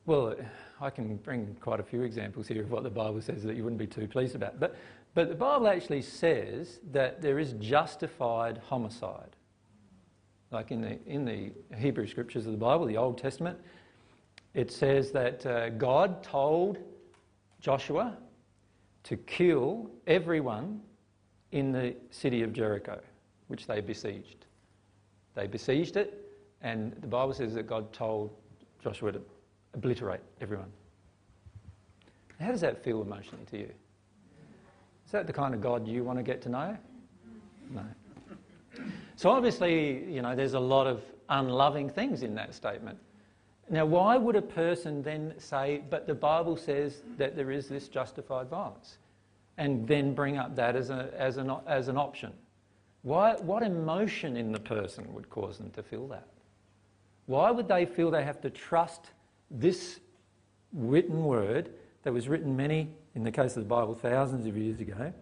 well, 0.05 0.37
I 0.83 0.91
can 0.91 1.17
bring 1.17 1.57
quite 1.61 1.81
a 1.81 1.83
few 1.83 2.03
examples 2.03 2.47
here 2.47 2.63
of 2.63 2.71
what 2.71 2.83
the 2.83 2.91
Bible 2.91 3.23
says 3.23 3.43
that 3.45 3.57
you 3.57 3.65
wouldn't 3.65 3.81
be 3.81 3.87
too 3.87 4.07
pleased 4.07 4.35
about. 4.37 4.61
But, 4.61 4.77
but 5.17 5.31
the 5.31 5.35
Bible 5.35 5.67
actually 5.67 6.03
says 6.03 6.79
that 6.93 7.23
there 7.23 7.39
is 7.39 7.55
justified 7.55 8.59
homicide. 8.59 9.35
Like 10.51 10.71
in 10.71 10.83
the, 10.83 10.99
in 11.07 11.25
the 11.25 11.53
Hebrew 11.75 12.07
scriptures 12.07 12.45
of 12.45 12.53
the 12.53 12.59
Bible, 12.59 12.85
the 12.85 12.99
Old 12.99 13.17
Testament, 13.17 13.59
it 14.53 14.71
says 14.71 15.13
that 15.13 15.47
uh, 15.47 15.71
God 15.71 16.23
told 16.23 16.77
Joshua 17.63 18.15
to 19.05 19.17
kill 19.17 19.89
everyone 20.07 20.83
in 21.51 21.73
the 21.73 21.95
city 22.11 22.43
of 22.43 22.53
Jericho, 22.53 23.01
which 23.49 23.67
they 23.67 23.81
besieged. 23.81 24.45
They 25.35 25.47
besieged 25.47 25.97
it, 25.97 26.31
and 26.61 26.93
the 27.01 27.07
Bible 27.07 27.33
says 27.33 27.55
that 27.55 27.67
God 27.67 27.91
told 27.91 28.37
Joshua 28.85 29.13
to 29.13 29.23
obliterate 29.73 30.21
everyone. 30.43 30.71
How 32.39 32.51
does 32.51 32.61
that 32.61 32.85
feel 32.85 33.01
emotionally 33.01 33.47
to 33.47 33.59
you? 33.61 33.73
That 35.17 35.27
the 35.27 35.33
kind 35.33 35.55
of 35.55 35.63
God 35.63 35.89
you 35.89 36.05
want 36.05 36.19
to 36.19 36.23
get 36.23 36.43
to 36.43 36.51
know? 36.51 36.77
No. 37.71 37.83
So 39.17 39.31
obviously, 39.31 40.05
you 40.13 40.21
know, 40.21 40.37
there's 40.37 40.53
a 40.53 40.61
lot 40.61 40.87
of 40.87 41.03
unloving 41.31 41.89
things 41.89 42.23
in 42.23 42.35
that 42.35 42.55
statement. 42.55 42.99
Now, 43.71 43.87
why 43.87 44.19
would 44.19 44.37
a 44.37 44.43
person 44.43 45.03
then 45.03 45.33
say, 45.39 45.81
but 45.89 46.07
the 46.07 46.15
Bible 46.15 46.55
says 46.55 47.01
that 47.17 47.35
there 47.35 47.51
is 47.51 47.67
this 47.67 47.89
justified 47.89 48.51
violence, 48.51 48.99
and 49.57 49.89
then 49.89 50.13
bring 50.13 50.37
up 50.37 50.55
that 50.55 50.77
as, 50.77 50.91
a, 50.91 51.11
as, 51.17 51.39
an, 51.39 51.51
as 51.67 51.89
an 51.89 51.97
option? 51.97 52.35
Why, 53.01 53.37
what 53.37 53.63
emotion 53.63 54.37
in 54.37 54.53
the 54.53 54.61
person 54.61 55.11
would 55.15 55.31
cause 55.31 55.57
them 55.57 55.71
to 55.71 55.83
feel 55.83 56.07
that? 56.09 56.27
Why 57.25 57.51
would 57.51 57.69
they 57.69 57.87
feel 57.87 58.11
they 58.11 58.23
have 58.23 58.43
to 58.43 58.51
trust 58.51 59.13
this 59.51 59.99
written 60.75 61.25
word 61.25 61.71
that 62.03 62.13
was 62.13 62.29
written 62.29 62.55
many, 62.55 62.91
in 63.17 63.25
the 63.25 63.33
case 63.33 63.57
of 63.57 63.63
the 63.63 63.69
Bible, 63.69 63.95
thousands 63.95 64.47
of 64.47 64.57
years 64.57 64.79
ago, 64.79 65.13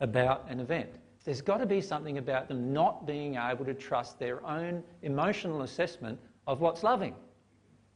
about 0.00 0.46
an 0.48 0.60
event? 0.60 0.88
There's 1.24 1.42
got 1.42 1.58
to 1.58 1.66
be 1.66 1.80
something 1.80 2.18
about 2.18 2.48
them 2.48 2.72
not 2.72 3.04
being 3.04 3.34
able 3.34 3.64
to 3.64 3.74
trust 3.74 4.18
their 4.18 4.44
own 4.46 4.82
emotional 5.02 5.62
assessment 5.62 6.18
of 6.46 6.60
what's 6.60 6.84
loving. 6.84 7.14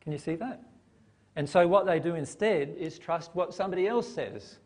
Can 0.00 0.12
you 0.12 0.18
see 0.18 0.34
that? 0.34 0.62
And 1.36 1.48
so 1.48 1.66
what 1.66 1.86
they 1.86 2.00
do 2.00 2.16
instead 2.16 2.74
is 2.76 2.98
trust 2.98 3.30
what 3.34 3.54
somebody 3.54 3.86
else 3.86 4.12
says 4.12 4.58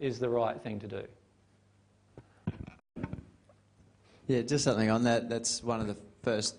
is 0.00 0.18
the 0.18 0.28
right 0.28 0.60
thing 0.60 0.80
to 0.80 0.88
do. 0.88 1.02
Yeah, 4.26 4.42
just 4.42 4.64
something 4.64 4.90
on 4.90 5.04
that. 5.04 5.28
That's 5.28 5.62
one 5.62 5.80
of 5.80 5.86
the 5.86 5.96
first 6.22 6.56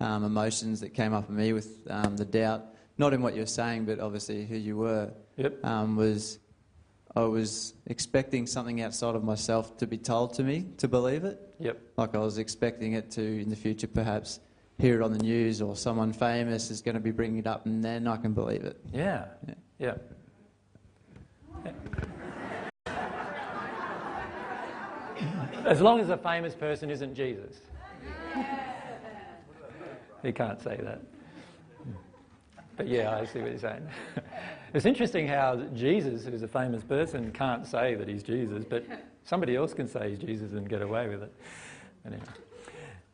um, 0.00 0.24
emotions 0.24 0.80
that 0.80 0.90
came 0.90 1.14
up 1.14 1.28
in 1.30 1.36
me 1.36 1.52
with 1.54 1.86
um, 1.88 2.16
the 2.16 2.24
doubt, 2.24 2.66
not 2.98 3.14
in 3.14 3.22
what 3.22 3.34
you're 3.34 3.46
saying, 3.46 3.86
but 3.86 3.98
obviously 3.98 4.44
who 4.44 4.56
you 4.56 4.76
were. 4.76 5.10
Yep. 5.36 5.64
Um, 5.64 5.96
was 5.96 6.38
I 7.16 7.22
was 7.22 7.74
expecting 7.86 8.46
something 8.46 8.80
outside 8.80 9.14
of 9.14 9.22
myself 9.22 9.76
to 9.78 9.86
be 9.86 9.98
told 9.98 10.34
to 10.34 10.42
me 10.42 10.66
to 10.78 10.88
believe 10.88 11.24
it. 11.24 11.40
Yep. 11.60 11.80
Like 11.96 12.14
I 12.14 12.18
was 12.18 12.38
expecting 12.38 12.94
it 12.94 13.10
to 13.12 13.22
in 13.22 13.50
the 13.50 13.56
future, 13.56 13.86
perhaps 13.86 14.40
hear 14.78 15.00
it 15.00 15.04
on 15.04 15.12
the 15.12 15.18
news 15.18 15.62
or 15.62 15.76
someone 15.76 16.12
famous 16.12 16.70
is 16.70 16.82
going 16.82 16.96
to 16.96 17.00
be 17.00 17.12
bringing 17.12 17.38
it 17.38 17.46
up, 17.46 17.66
and 17.66 17.84
then 17.84 18.08
I 18.08 18.16
can 18.16 18.32
believe 18.32 18.64
it. 18.64 18.80
Yeah. 18.92 19.26
Yeah. 19.78 19.94
Yeah. 21.64 21.72
As 25.64 25.80
long 25.80 26.00
as 26.00 26.10
a 26.10 26.16
famous 26.16 26.54
person 26.54 26.90
isn't 26.90 27.14
Jesus. 27.14 27.56
He 30.22 30.32
can't 30.32 30.58
say 30.62 30.80
that. 30.82 31.02
But 32.76 32.88
yeah, 32.88 33.16
I 33.16 33.24
see 33.24 33.40
what 33.40 33.50
you're 33.50 33.58
saying. 33.58 33.88
it's 34.74 34.86
interesting 34.86 35.28
how 35.28 35.56
Jesus, 35.74 36.24
who's 36.24 36.42
a 36.42 36.48
famous 36.48 36.82
person, 36.82 37.30
can't 37.32 37.66
say 37.66 37.94
that 37.94 38.08
he's 38.08 38.22
Jesus, 38.22 38.64
but 38.64 38.84
somebody 39.24 39.56
else 39.56 39.74
can 39.74 39.88
say 39.88 40.10
he's 40.10 40.18
Jesus 40.18 40.52
and 40.52 40.68
get 40.68 40.82
away 40.82 41.08
with 41.08 41.22
it. 41.22 41.32
Anyway. 42.06 42.22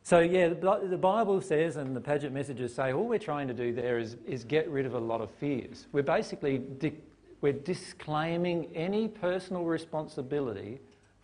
So, 0.03 0.19
yeah, 0.19 0.49
the 0.49 0.97
Bible 0.99 1.41
says, 1.41 1.77
and 1.77 1.95
the 1.95 2.01
Padgett 2.01 2.31
messages 2.31 2.73
say, 2.73 2.91
all 2.91 3.05
we're 3.05 3.19
trying 3.19 3.47
to 3.47 3.53
do 3.53 3.71
there 3.71 3.99
is, 3.99 4.17
is 4.25 4.43
get 4.43 4.67
rid 4.69 4.85
of 4.85 4.95
a 4.95 4.99
lot 4.99 5.21
of 5.21 5.29
fears. 5.29 5.85
We're 5.91 6.01
basically 6.01 6.57
di- 6.57 6.97
we're 7.41 7.53
disclaiming 7.53 8.69
any 8.75 9.07
personal 9.07 9.63
responsibility 9.63 10.79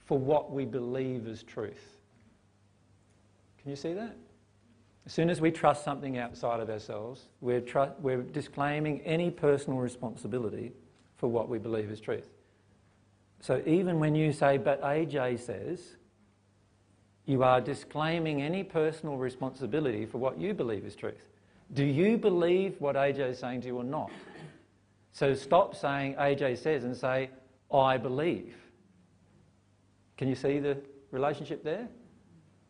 for 0.05 0.17
what 0.17 0.51
we 0.51 0.65
believe 0.65 1.27
is 1.27 1.43
truth. 1.43 1.97
Can 3.61 3.69
you 3.71 3.75
see 3.75 3.93
that? 3.93 4.15
As 5.07 5.13
soon 5.13 5.29
as 5.29 5.39
we 5.39 5.51
trust 5.51 5.85
something 5.85 6.17
outside 6.17 6.59
of 6.59 6.69
ourselves, 6.69 7.29
we're, 7.39 7.61
tr- 7.61 7.93
we're 8.01 8.23
disclaiming 8.23 8.99
any 9.05 9.31
personal 9.31 9.79
responsibility 9.79 10.73
for 11.15 11.29
what 11.29 11.47
we 11.47 11.59
believe 11.59 11.89
is 11.89 12.01
truth. 12.01 12.27
So 13.39 13.63
even 13.65 14.01
when 14.01 14.15
you 14.15 14.33
say, 14.33 14.57
but 14.57 14.81
AJ 14.81 15.39
says, 15.39 15.95
you 17.25 17.41
are 17.41 17.61
disclaiming 17.61 18.41
any 18.41 18.65
personal 18.65 19.15
responsibility 19.15 20.05
for 20.05 20.17
what 20.17 20.37
you 20.37 20.53
believe 20.53 20.83
is 20.83 20.93
truth. 20.93 21.29
Do 21.73 21.85
you 21.85 22.17
believe 22.17 22.75
what 22.79 22.97
AJ 22.97 23.31
is 23.31 23.39
saying 23.39 23.61
to 23.61 23.67
you 23.67 23.77
or 23.77 23.85
not? 23.85 24.11
So 25.13 25.33
stop 25.33 25.73
saying 25.73 26.15
AJ 26.15 26.57
says 26.57 26.83
and 26.83 26.95
say, 26.95 27.29
I 27.73 27.95
believe. 27.95 28.55
Can 30.17 30.27
you 30.27 30.35
see 30.35 30.59
the 30.59 30.77
relationship 31.11 31.63
there? 31.63 31.87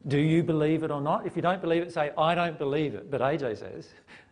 Do 0.08 0.18
you 0.18 0.44
believe 0.44 0.84
it 0.84 0.92
or 0.92 1.02
not? 1.02 1.26
If 1.26 1.36
you 1.36 1.42
don't 1.42 1.62
believe 1.62 1.84
it, 1.84 1.92
say, 1.92 2.12
I 2.18 2.34
don't 2.34 2.58
believe 2.58 2.96
it, 2.96 3.12
but 3.12 3.22
AJ 3.22 3.60
says. 3.60 3.90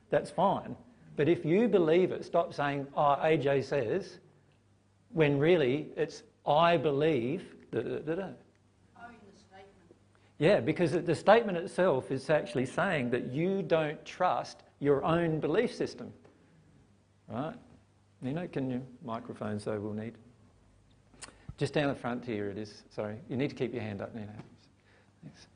That's 0.10 0.30
fine. 0.30 0.76
But 1.16 1.28
if 1.28 1.46
you 1.46 1.68
believe 1.68 2.12
it, 2.12 2.24
stop 2.24 2.54
saying, 2.54 2.88
oh, 2.96 3.18
AJ 3.22 3.66
says, 3.66 4.20
when 5.10 5.38
really 5.38 5.88
it's, 5.96 6.24
I 6.46 6.78
believe. 6.78 7.44
Da, 7.72 7.82
da, 7.82 8.16
da, 8.16 8.28
yeah, 10.38 10.60
because 10.60 10.92
the 10.92 11.16
statement 11.16 11.58
itself 11.58 12.12
is 12.12 12.30
actually 12.30 12.66
saying 12.66 13.10
that 13.12 13.32
you 13.32 13.62
don't 13.62 14.04
trust 14.06 14.64
your 14.80 15.04
own 15.06 15.40
belief 15.40 15.74
system. 15.74 16.12
Right? 17.30 17.56
Nino, 18.22 18.48
can 18.48 18.70
your 18.70 18.82
microphone 19.04 19.60
so 19.60 19.80
we'll 19.80 19.94
need? 19.94 20.14
Just 21.58 21.74
down 21.74 21.88
the 21.88 21.96
front 21.96 22.26
here 22.26 22.50
it 22.50 22.58
is. 22.58 22.84
Sorry. 22.90 23.16
You 23.30 23.38
need 23.38 23.50
to 23.50 23.56
keep 23.56 23.74
your 23.74 23.82
hand 23.82 24.02
up, 24.02 24.14
Nino. 24.14 24.28
Thanks. 25.24 25.48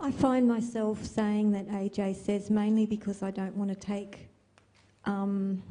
I 0.00 0.10
find 0.10 0.46
myself 0.46 1.04
saying 1.04 1.52
that 1.52 1.68
AJ 1.68 2.16
says 2.16 2.50
mainly 2.50 2.86
because 2.86 3.22
I 3.22 3.30
don't 3.30 3.56
want 3.56 3.70
to 3.70 3.76
take, 3.76 4.28
um, 5.04 5.62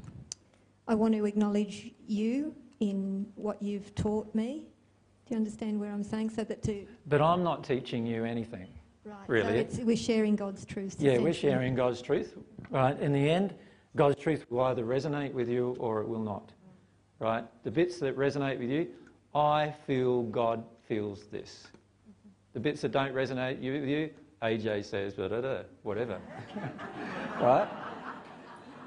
I 0.88 0.96
want 0.96 1.14
to 1.14 1.26
acknowledge 1.26 1.92
you 2.08 2.56
in 2.80 3.28
what 3.36 3.62
you've 3.62 3.94
taught 3.96 4.34
me. 4.34 4.68
Do 5.26 5.34
you 5.34 5.38
understand 5.38 5.80
where 5.80 5.92
I'm 5.92 6.04
saying? 6.04 6.30
So 6.30 6.44
that 6.44 6.62
to. 6.64 6.86
But 7.08 7.22
I'm 7.22 7.44
not 7.44 7.64
teaching 7.64 8.06
you 8.06 8.26
anything. 8.26 8.68
Right. 9.04 9.28
Really? 9.28 9.68
So 9.70 9.84
we're 9.84 9.98
sharing 9.98 10.36
God's 10.36 10.66
truth. 10.66 10.96
Yeah, 11.00 11.20
we're 11.20 11.34
sharing 11.34 11.76
God's 11.76 12.02
truth. 12.02 12.36
Right. 12.70 13.00
In 13.00 13.14
the 13.14 13.30
end, 13.30 13.54
God's 13.96 14.22
truth 14.22 14.46
will 14.50 14.62
either 14.62 14.84
resonate 14.84 15.34
with 15.34 15.48
you 15.48 15.76
or 15.80 16.02
it 16.02 16.08
will 16.08 16.22
not. 16.22 16.52
Right. 17.20 17.44
The 17.64 17.72
bits 17.72 18.00
that 18.00 18.18
resonate 18.18 18.60
with 18.60 18.70
you, 18.70 18.88
I 19.34 19.74
feel 19.86 20.24
God 20.24 20.64
feels 20.88 21.28
this. 21.28 21.68
The 22.56 22.62
bits 22.62 22.82
that 22.82 22.94
don't 22.94 23.14
resonate 23.14 23.58
with 23.58 23.90
you, 23.90 24.10
AJ 24.42 24.86
says, 24.86 25.18
whatever. 25.84 26.20
right? 27.42 27.68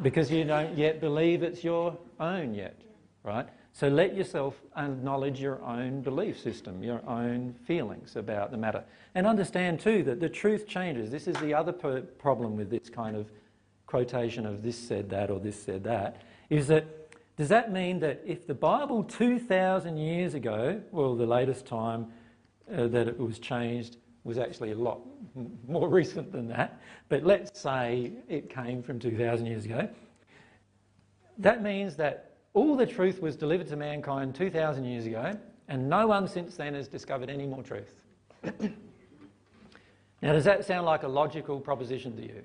Because 0.00 0.30
you 0.30 0.44
don't 0.44 0.76
yet 0.76 1.00
believe 1.00 1.42
it's 1.42 1.62
your 1.62 1.94
own 2.18 2.54
yet. 2.54 2.80
Right? 3.22 3.46
So 3.74 3.88
let 3.88 4.16
yourself 4.16 4.54
acknowledge 4.74 5.38
your 5.38 5.62
own 5.62 6.00
belief 6.00 6.40
system, 6.40 6.82
your 6.82 7.06
own 7.06 7.54
feelings 7.66 8.16
about 8.16 8.52
the 8.52 8.56
matter. 8.56 8.82
And 9.14 9.26
understand 9.26 9.80
too 9.80 10.02
that 10.04 10.18
the 10.18 10.30
truth 10.30 10.66
changes. 10.66 11.10
This 11.10 11.28
is 11.28 11.36
the 11.36 11.52
other 11.52 11.72
per- 11.72 12.00
problem 12.00 12.56
with 12.56 12.70
this 12.70 12.88
kind 12.88 13.16
of 13.16 13.30
quotation 13.86 14.46
of 14.46 14.62
this 14.62 14.78
said 14.78 15.10
that 15.10 15.30
or 15.30 15.40
this 15.40 15.62
said 15.62 15.84
that, 15.84 16.22
is 16.48 16.68
that 16.68 16.86
does 17.36 17.50
that 17.50 17.70
mean 17.70 18.00
that 18.00 18.22
if 18.26 18.46
the 18.46 18.54
Bible 18.54 19.04
2,000 19.04 19.98
years 19.98 20.32
ago, 20.32 20.80
well, 20.90 21.14
the 21.14 21.26
latest 21.26 21.66
time 21.66 22.08
uh, 22.74 22.86
that 22.88 23.08
it 23.08 23.18
was 23.18 23.38
changed 23.38 23.96
was 24.24 24.38
actually 24.38 24.72
a 24.72 24.76
lot 24.76 25.00
more 25.68 25.88
recent 25.88 26.32
than 26.32 26.48
that, 26.48 26.80
but 27.08 27.24
let's 27.24 27.58
say 27.60 28.12
it 28.28 28.50
came 28.50 28.82
from 28.82 28.98
2,000 28.98 29.46
years 29.46 29.64
ago, 29.64 29.88
that 31.38 31.62
means 31.62 31.96
that 31.96 32.36
all 32.54 32.76
the 32.76 32.86
truth 32.86 33.22
was 33.22 33.36
delivered 33.36 33.68
to 33.68 33.76
mankind 33.76 34.34
2,000 34.34 34.84
years 34.84 35.06
ago, 35.06 35.38
and 35.68 35.88
no 35.88 36.06
one 36.06 36.26
since 36.26 36.56
then 36.56 36.74
has 36.74 36.88
discovered 36.88 37.30
any 37.30 37.46
more 37.46 37.62
truth. 37.62 37.94
now, 40.22 40.32
does 40.32 40.44
that 40.44 40.64
sound 40.64 40.86
like 40.86 41.04
a 41.04 41.08
logical 41.08 41.60
proposition 41.60 42.16
to 42.16 42.22
you? 42.22 42.42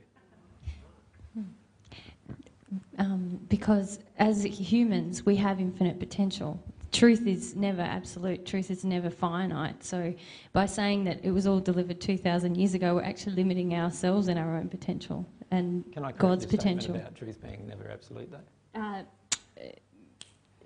Um, 2.97 3.39
because 3.49 3.99
as 4.19 4.43
humans, 4.43 5.25
we 5.25 5.35
have 5.37 5.59
infinite 5.59 5.99
potential. 5.99 6.61
Truth 6.93 7.25
is 7.27 7.55
never 7.55 7.81
absolute, 7.81 8.45
truth 8.45 8.69
is 8.71 8.85
never 8.85 9.09
finite. 9.09 9.83
So, 9.83 10.13
by 10.53 10.67
saying 10.67 11.03
that 11.05 11.19
it 11.25 11.31
was 11.31 11.47
all 11.47 11.59
delivered 11.59 11.99
2,000 11.99 12.55
years 12.55 12.75
ago, 12.75 12.95
we're 12.95 13.03
actually 13.03 13.35
limiting 13.35 13.73
ourselves 13.73 14.27
and 14.27 14.37
our 14.39 14.55
own 14.55 14.69
potential 14.69 15.25
and 15.51 15.83
Can 15.91 16.03
I 16.03 16.07
correct 16.07 16.19
God's 16.19 16.45
potential. 16.45 16.95
about 16.95 17.15
truth 17.15 17.41
being 17.41 17.67
never 17.67 17.89
absolute, 17.89 18.31
though? 18.31 18.79
Uh, 18.79 19.03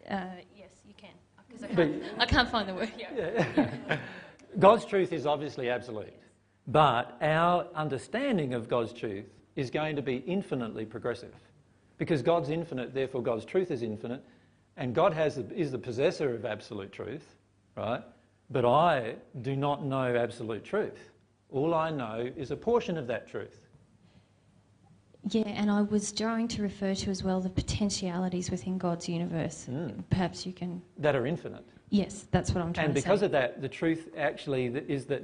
uh, 0.09 0.25
yes, 0.55 0.69
you 0.87 0.93
can. 0.95 1.09
'Cause 1.49 1.63
I 1.63 1.67
can't, 1.67 2.03
I 2.19 2.25
can't 2.25 2.49
find 2.49 2.69
the 2.69 2.73
word. 2.73 2.91
Yeah. 2.97 3.97
God's 4.59 4.85
truth 4.85 5.11
is 5.11 5.25
obviously 5.25 5.69
absolute, 5.69 6.13
but 6.67 7.17
our 7.21 7.67
understanding 7.75 8.53
of 8.53 8.67
God's 8.69 8.93
truth 8.93 9.25
is 9.55 9.69
going 9.69 9.95
to 9.95 10.01
be 10.01 10.17
infinitely 10.27 10.85
progressive. 10.85 11.33
Because 11.97 12.21
God's 12.21 12.49
infinite, 12.49 12.93
therefore 12.93 13.21
God's 13.23 13.43
truth 13.43 13.71
is 13.71 13.81
infinite, 13.81 14.23
and 14.77 14.93
God 14.93 15.13
has, 15.13 15.37
is 15.37 15.71
the 15.71 15.77
possessor 15.77 16.33
of 16.33 16.45
absolute 16.45 16.91
truth, 16.91 17.35
right? 17.75 18.03
But 18.49 18.63
I 18.63 19.15
do 19.41 19.55
not 19.55 19.83
know 19.83 20.15
absolute 20.15 20.63
truth. 20.63 21.09
All 21.51 21.73
I 21.73 21.89
know 21.89 22.29
is 22.35 22.51
a 22.51 22.55
portion 22.55 22.97
of 22.97 23.07
that 23.07 23.27
truth. 23.27 23.67
Yeah, 25.29 25.43
and 25.47 25.69
I 25.69 25.81
was 25.81 26.11
trying 26.11 26.47
to 26.49 26.61
refer 26.61 26.93
to 26.95 27.09
as 27.09 27.23
well 27.23 27.41
the 27.41 27.49
potentialities 27.49 28.49
within 28.49 28.77
God's 28.77 29.09
universe. 29.09 29.67
Mm. 29.69 30.03
Perhaps 30.09 30.45
you 30.45 30.53
can. 30.53 30.81
that 30.99 31.15
are 31.15 31.25
infinite. 31.25 31.65
Yes, 31.89 32.27
that's 32.31 32.51
what 32.51 32.63
I'm 32.63 32.73
trying 32.73 32.87
And 32.87 32.95
to 32.95 33.01
because 33.01 33.21
of 33.21 33.31
that, 33.31 33.61
the 33.61 33.69
truth 33.69 34.09
actually 34.17 34.67
is 34.87 35.05
that 35.05 35.23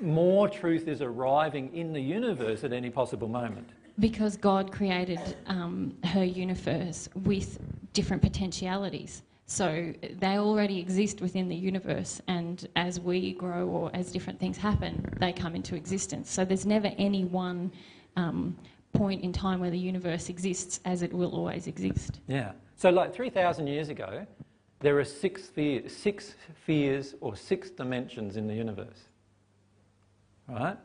more 0.00 0.48
truth 0.48 0.88
is 0.88 1.02
arriving 1.02 1.74
in 1.74 1.92
the 1.92 2.00
universe 2.00 2.64
at 2.64 2.72
any 2.72 2.90
possible 2.90 3.28
moment. 3.28 3.70
Because 3.98 4.36
God 4.36 4.72
created 4.72 5.20
um, 5.46 5.96
her 6.04 6.24
universe 6.24 7.08
with 7.14 7.58
different 7.92 8.22
potentialities. 8.22 9.22
So 9.46 9.92
they 10.18 10.38
already 10.38 10.78
exist 10.78 11.20
within 11.20 11.48
the 11.48 11.56
universe, 11.56 12.22
and 12.28 12.68
as 12.76 13.00
we 13.00 13.32
grow 13.32 13.66
or 13.66 13.90
as 13.94 14.12
different 14.12 14.38
things 14.38 14.56
happen, 14.56 15.04
they 15.18 15.32
come 15.32 15.56
into 15.56 15.74
existence. 15.74 16.30
So 16.30 16.44
there's 16.44 16.66
never 16.66 16.92
any 16.98 17.24
one 17.24 17.72
um, 18.16 18.56
point 18.92 19.24
in 19.24 19.32
time 19.32 19.58
where 19.58 19.70
the 19.70 19.78
universe 19.78 20.28
exists 20.28 20.78
as 20.84 21.02
it 21.02 21.12
will 21.12 21.34
always 21.34 21.66
exist. 21.66 22.20
Yeah. 22.28 22.52
So, 22.76 22.90
like 22.90 23.12
3,000 23.12 23.66
years 23.66 23.88
ago, 23.88 24.24
there 24.78 24.98
are 24.98 25.04
six, 25.04 25.44
sphere- 25.44 25.88
six 25.88 26.34
spheres 26.62 27.14
or 27.20 27.36
six 27.36 27.70
dimensions 27.70 28.36
in 28.36 28.46
the 28.46 28.54
universe. 28.54 29.08
Right? 30.48 30.76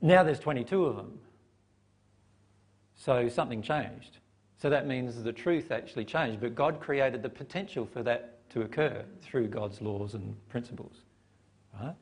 Now 0.00 0.22
there's 0.22 0.40
22 0.40 0.84
of 0.84 0.96
them. 0.96 1.18
So 2.96 3.28
something 3.28 3.62
changed. 3.62 4.18
So 4.60 4.68
that 4.68 4.86
means 4.86 5.22
the 5.22 5.32
truth 5.32 5.72
actually 5.72 6.04
changed, 6.04 6.40
but 6.40 6.54
God 6.54 6.80
created 6.80 7.22
the 7.22 7.30
potential 7.30 7.86
for 7.86 8.02
that 8.02 8.48
to 8.50 8.62
occur 8.62 9.04
through 9.22 9.48
God's 9.48 9.80
laws 9.80 10.14
and 10.14 10.36
principles. 10.48 10.96
Right? 11.80 11.94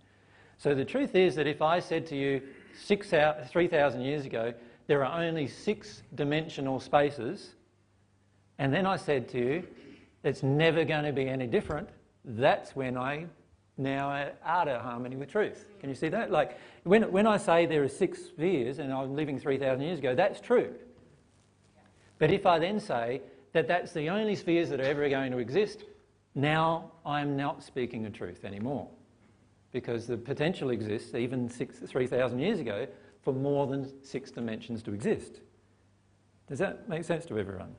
So 0.56 0.74
the 0.74 0.84
truth 0.84 1.14
is 1.14 1.36
that 1.36 1.46
if 1.46 1.62
I 1.62 1.78
said 1.78 2.04
to 2.08 2.16
you 2.16 2.42
six 2.76 3.12
out, 3.12 3.48
3,000 3.48 4.00
years 4.00 4.26
ago, 4.26 4.52
there 4.88 5.04
are 5.04 5.22
only 5.22 5.46
six 5.46 6.02
dimensional 6.16 6.80
spaces, 6.80 7.50
and 8.58 8.74
then 8.74 8.86
I 8.86 8.96
said 8.96 9.28
to 9.30 9.38
you, 9.38 9.66
it's 10.24 10.42
never 10.42 10.84
going 10.84 11.04
to 11.04 11.12
be 11.12 11.28
any 11.28 11.46
different, 11.46 11.88
that's 12.24 12.74
when 12.74 12.96
I 12.96 13.26
now 13.76 14.32
out 14.44 14.66
of 14.66 14.82
harmony 14.82 15.14
with 15.14 15.30
truth. 15.30 15.68
Can 15.78 15.90
you 15.90 15.94
see 15.94 16.08
that? 16.08 16.32
Like, 16.32 16.58
when, 16.82 17.12
when 17.12 17.28
I 17.28 17.36
say 17.36 17.66
there 17.66 17.84
are 17.84 17.88
six 17.88 18.24
spheres 18.24 18.80
and 18.80 18.92
I'm 18.92 19.14
living 19.14 19.38
3,000 19.38 19.80
years 19.80 20.00
ago, 20.00 20.16
that's 20.16 20.40
true. 20.40 20.74
But 22.18 22.30
if 22.30 22.46
I 22.46 22.58
then 22.58 22.80
say 22.80 23.22
that 23.52 23.68
that's 23.68 23.92
the 23.92 24.08
only 24.08 24.34
spheres 24.34 24.70
that 24.70 24.80
are 24.80 24.84
ever 24.84 25.08
going 25.08 25.32
to 25.32 25.38
exist, 25.38 25.84
now 26.34 26.92
I'm 27.06 27.36
not 27.36 27.62
speaking 27.62 28.02
the 28.02 28.10
truth 28.10 28.44
anymore. 28.44 28.88
Because 29.72 30.06
the 30.06 30.16
potential 30.16 30.70
exists, 30.70 31.14
even 31.14 31.48
3,000 31.48 32.38
years 32.38 32.60
ago, 32.60 32.86
for 33.22 33.32
more 33.32 33.66
than 33.66 34.02
six 34.02 34.30
dimensions 34.30 34.82
to 34.84 34.94
exist. 34.94 35.40
Does 36.48 36.58
that 36.58 36.88
make 36.88 37.04
sense 37.04 37.26
to 37.26 37.38
everyone? 37.38 37.74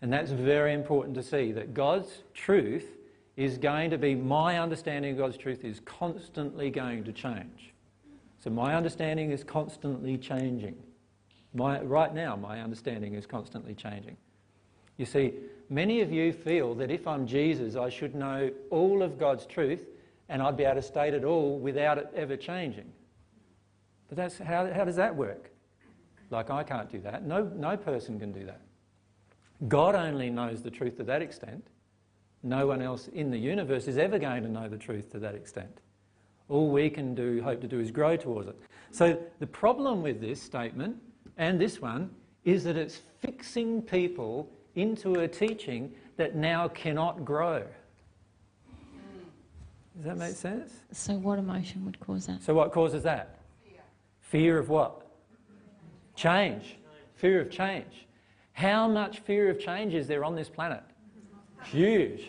And 0.00 0.12
that's 0.12 0.30
very 0.30 0.72
important 0.74 1.14
to 1.16 1.22
see 1.22 1.52
that 1.52 1.74
God's 1.74 2.22
truth 2.32 2.86
is 3.36 3.58
going 3.58 3.90
to 3.90 3.98
be, 3.98 4.14
my 4.14 4.58
understanding 4.58 5.12
of 5.12 5.18
God's 5.18 5.36
truth 5.36 5.64
is 5.64 5.80
constantly 5.80 6.70
going 6.70 7.04
to 7.04 7.12
change. 7.12 7.74
So 8.38 8.50
my 8.50 8.74
understanding 8.74 9.30
is 9.30 9.42
constantly 9.42 10.16
changing. 10.16 10.76
My, 11.54 11.80
right 11.80 12.12
now, 12.12 12.34
my 12.36 12.60
understanding 12.60 13.14
is 13.14 13.26
constantly 13.26 13.74
changing. 13.74 14.16
You 14.96 15.06
see, 15.06 15.34
many 15.70 16.00
of 16.00 16.12
you 16.12 16.32
feel 16.32 16.74
that 16.74 16.90
if 16.90 17.06
I'm 17.06 17.26
Jesus, 17.26 17.76
I 17.76 17.88
should 17.88 18.14
know 18.14 18.50
all 18.70 19.02
of 19.02 19.18
God's 19.18 19.46
truth 19.46 19.80
and 20.28 20.42
I'd 20.42 20.56
be 20.56 20.64
able 20.64 20.76
to 20.76 20.82
state 20.82 21.14
it 21.14 21.24
all 21.24 21.58
without 21.58 21.98
it 21.98 22.10
ever 22.14 22.36
changing. 22.36 22.90
But 24.08 24.16
that's, 24.16 24.38
how, 24.38 24.72
how 24.72 24.84
does 24.84 24.96
that 24.96 25.14
work? 25.14 25.50
Like, 26.30 26.50
I 26.50 26.62
can't 26.62 26.90
do 26.90 26.98
that. 27.00 27.24
No, 27.24 27.44
no 27.54 27.76
person 27.76 28.18
can 28.18 28.32
do 28.32 28.44
that. 28.46 28.60
God 29.68 29.94
only 29.94 30.30
knows 30.30 30.62
the 30.62 30.70
truth 30.70 30.96
to 30.96 31.04
that 31.04 31.22
extent. 31.22 31.68
No 32.42 32.66
one 32.66 32.82
else 32.82 33.08
in 33.08 33.30
the 33.30 33.38
universe 33.38 33.88
is 33.88 33.96
ever 33.96 34.18
going 34.18 34.42
to 34.42 34.48
know 34.48 34.68
the 34.68 34.76
truth 34.76 35.10
to 35.12 35.18
that 35.20 35.34
extent. 35.34 35.80
All 36.48 36.70
we 36.70 36.90
can 36.90 37.14
do, 37.14 37.42
hope 37.42 37.60
to 37.62 37.68
do, 37.68 37.80
is 37.80 37.90
grow 37.90 38.16
towards 38.16 38.48
it. 38.48 38.58
So 38.90 39.18
the 39.38 39.46
problem 39.46 40.02
with 40.02 40.20
this 40.20 40.42
statement 40.42 40.96
and 41.36 41.60
this 41.60 41.80
one 41.80 42.10
is 42.44 42.64
that 42.64 42.76
it's 42.76 43.00
fixing 43.20 43.82
people 43.82 44.48
into 44.74 45.20
a 45.20 45.28
teaching 45.28 45.92
that 46.16 46.34
now 46.34 46.68
cannot 46.68 47.24
grow. 47.24 47.64
Does 49.96 50.04
that 50.04 50.16
make 50.16 50.34
sense? 50.34 50.72
So, 50.90 51.14
what 51.14 51.38
emotion 51.38 51.84
would 51.84 52.00
cause 52.00 52.26
that? 52.26 52.42
So 52.42 52.52
what 52.52 52.72
causes 52.72 53.04
that? 53.04 53.38
Fear. 53.64 53.80
Fear 54.20 54.58
of 54.58 54.68
what? 54.68 55.06
Change. 56.16 56.76
Fear 57.14 57.40
of 57.40 57.50
change. 57.50 58.06
How 58.52 58.88
much 58.88 59.20
fear 59.20 59.50
of 59.50 59.60
change 59.60 59.94
is 59.94 60.08
there 60.08 60.24
on 60.24 60.34
this 60.34 60.48
planet? 60.48 60.82
Huge. 61.64 62.22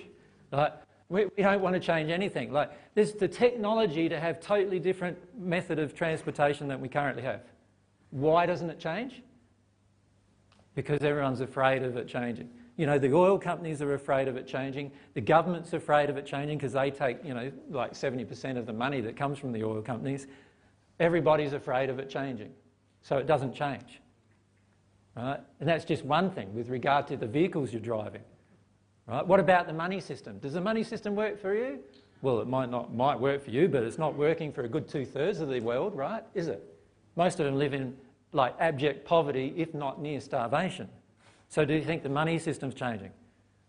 Like, 0.51 0.73
we, 1.09 1.25
we 1.37 1.43
don't 1.43 1.61
want 1.61 1.73
to 1.73 1.79
change 1.79 2.09
anything. 2.09 2.51
Like, 2.51 2.71
there's 2.93 3.13
the 3.13 3.27
technology 3.27 4.09
to 4.09 4.19
have 4.19 4.39
totally 4.39 4.79
different 4.79 5.17
method 5.39 5.79
of 5.79 5.93
transportation 5.95 6.67
than 6.67 6.81
we 6.81 6.87
currently 6.87 7.23
have. 7.23 7.41
Why 8.11 8.45
doesn't 8.45 8.69
it 8.69 8.79
change? 8.79 9.21
Because 10.73 11.01
everyone's 11.01 11.41
afraid 11.41 11.83
of 11.83 11.97
it 11.97 12.07
changing. 12.07 12.49
You 12.77 12.85
know, 12.85 12.99
the 12.99 13.13
oil 13.13 13.39
companies 13.39 13.81
are 13.81 13.93
afraid 13.93 14.27
of 14.27 14.35
it 14.35 14.47
changing. 14.47 14.91
The 15.13 15.21
government's 15.21 15.71
afraid 15.73 16.09
of 16.09 16.17
it 16.17 16.25
changing 16.25 16.57
because 16.57 16.73
they 16.73 16.91
take, 16.91 17.23
you 17.23 17.33
know, 17.33 17.51
like 17.69 17.93
70% 17.93 18.57
of 18.57 18.65
the 18.65 18.73
money 18.73 18.99
that 19.01 19.15
comes 19.15 19.37
from 19.37 19.53
the 19.53 19.63
oil 19.63 19.81
companies. 19.81 20.27
Everybody's 20.99 21.53
afraid 21.53 21.89
of 21.89 21.99
it 21.99 22.09
changing. 22.09 22.51
So 23.01 23.17
it 23.17 23.27
doesn't 23.27 23.53
change. 23.53 24.01
Right? 25.15 25.39
And 25.61 25.69
that's 25.69 25.85
just 25.85 26.03
one 26.03 26.29
thing 26.31 26.53
with 26.53 26.69
regard 26.69 27.07
to 27.07 27.17
the 27.17 27.27
vehicles 27.27 27.71
you're 27.71 27.81
driving. 27.81 28.23
Right? 29.07 29.25
What 29.25 29.39
about 29.39 29.67
the 29.67 29.73
money 29.73 30.01
system? 30.01 30.39
Does 30.39 30.53
the 30.53 30.61
money 30.61 30.83
system 30.83 31.15
work 31.15 31.39
for 31.39 31.55
you? 31.55 31.79
Well, 32.21 32.39
it 32.41 32.47
might 32.47 32.69
not 32.69 32.93
might 32.93 33.19
work 33.19 33.43
for 33.43 33.51
you, 33.51 33.67
but 33.69 33.83
it's 33.83 33.97
not 33.97 34.15
working 34.15 34.51
for 34.51 34.63
a 34.63 34.67
good 34.67 34.87
two 34.87 35.05
thirds 35.05 35.41
of 35.41 35.49
the 35.49 35.59
world, 35.59 35.95
right? 35.95 36.23
Is 36.33 36.47
it? 36.47 36.74
Most 37.15 37.39
of 37.39 37.45
them 37.45 37.57
live 37.57 37.73
in 37.73 37.95
like 38.31 38.55
abject 38.59 39.05
poverty, 39.05 39.53
if 39.55 39.73
not 39.73 40.01
near 40.01 40.19
starvation. 40.19 40.89
So 41.49 41.63
do 41.63 41.73
you 41.73 41.83
think 41.83 42.03
the 42.03 42.09
money 42.09 42.37
system's 42.37 42.73
changing? 42.73 43.11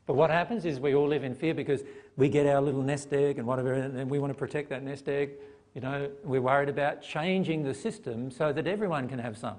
But 0.07 0.15
what 0.15 0.31
happens 0.31 0.65
is 0.65 0.81
we 0.81 0.95
all 0.95 1.09
live 1.09 1.25
in 1.25 1.35
fear 1.35 1.55
because 1.55 1.83
we 2.17 2.29
get 2.29 2.47
our 2.47 2.61
little 2.61 2.83
nest 2.83 3.13
egg 3.13 3.39
and 3.39 3.47
whatever, 3.47 3.75
and 3.75 4.11
we 4.11 4.19
want 4.19 4.33
to 4.33 4.39
protect 4.39 4.71
that 4.71 4.83
nest 4.83 5.09
egg. 5.09 5.33
You 5.75 5.81
know, 5.81 6.11
we're 6.25 6.41
worried 6.41 6.69
about 6.69 7.03
changing 7.03 7.63
the 7.63 7.75
system 7.75 8.31
so 8.31 8.53
that 8.53 8.67
everyone 8.67 9.09
can 9.09 9.19
have 9.19 9.37
some. 9.37 9.57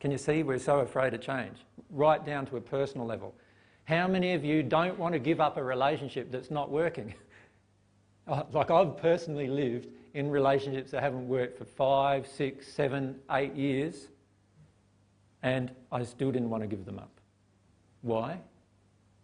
Can 0.00 0.10
you 0.10 0.18
see? 0.18 0.42
We're 0.42 0.58
so 0.58 0.80
afraid 0.80 1.14
of 1.14 1.20
change, 1.20 1.58
right 1.90 2.24
down 2.24 2.46
to 2.46 2.56
a 2.56 2.60
personal 2.60 3.06
level. 3.06 3.34
How 3.84 4.06
many 4.08 4.32
of 4.32 4.44
you 4.44 4.62
don't 4.62 4.98
want 4.98 5.12
to 5.12 5.18
give 5.18 5.40
up 5.40 5.56
a 5.56 5.64
relationship 5.64 6.30
that's 6.30 6.50
not 6.50 6.70
working? 6.70 7.14
like 8.52 8.70
I've 8.70 8.96
personally 8.96 9.48
lived 9.48 9.88
in 10.14 10.30
relationships 10.30 10.92
that 10.92 11.02
haven't 11.02 11.28
worked 11.28 11.58
for 11.58 11.64
five, 11.64 12.26
six, 12.26 12.72
seven, 12.72 13.16
eight 13.32 13.54
years, 13.54 14.08
and 15.42 15.70
I 15.92 16.02
still 16.04 16.30
didn't 16.30 16.50
want 16.50 16.62
to 16.62 16.68
give 16.68 16.84
them 16.84 16.98
up. 16.98 17.20
Why? 18.02 18.38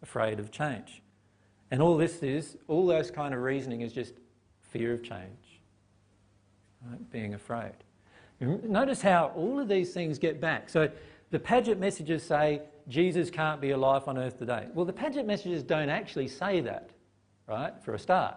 Afraid 0.03 0.41
of 0.41 0.51
change. 0.51 1.03
And 1.71 1.81
all 1.81 1.97
this 1.97 2.23
is, 2.23 2.57
all 2.67 2.87
those 2.87 3.11
kind 3.11 3.33
of 3.33 3.41
reasoning 3.41 3.83
is 3.83 3.93
just 3.93 4.15
fear 4.61 4.93
of 4.93 5.03
change, 5.03 5.61
right? 6.87 7.11
being 7.11 7.35
afraid. 7.35 7.73
Notice 8.41 9.03
how 9.03 9.33
all 9.37 9.61
of 9.61 9.69
these 9.69 9.93
things 9.93 10.19
get 10.19 10.41
back. 10.41 10.69
So 10.69 10.91
the 11.31 11.39
Padgett 11.39 11.79
messages 11.79 12.23
say 12.23 12.63
Jesus 12.89 13.31
can't 13.31 13.61
be 13.61 13.71
alive 13.71 14.09
on 14.09 14.19
earth 14.19 14.39
today. 14.39 14.67
Well, 14.75 14.87
the 14.87 14.93
Padgett 14.93 15.27
messages 15.27 15.63
don't 15.63 15.91
actually 15.91 16.27
say 16.27 16.61
that, 16.61 16.91
right, 17.47 17.75
for 17.85 17.95
a 17.95 17.99
start. 17.99 18.37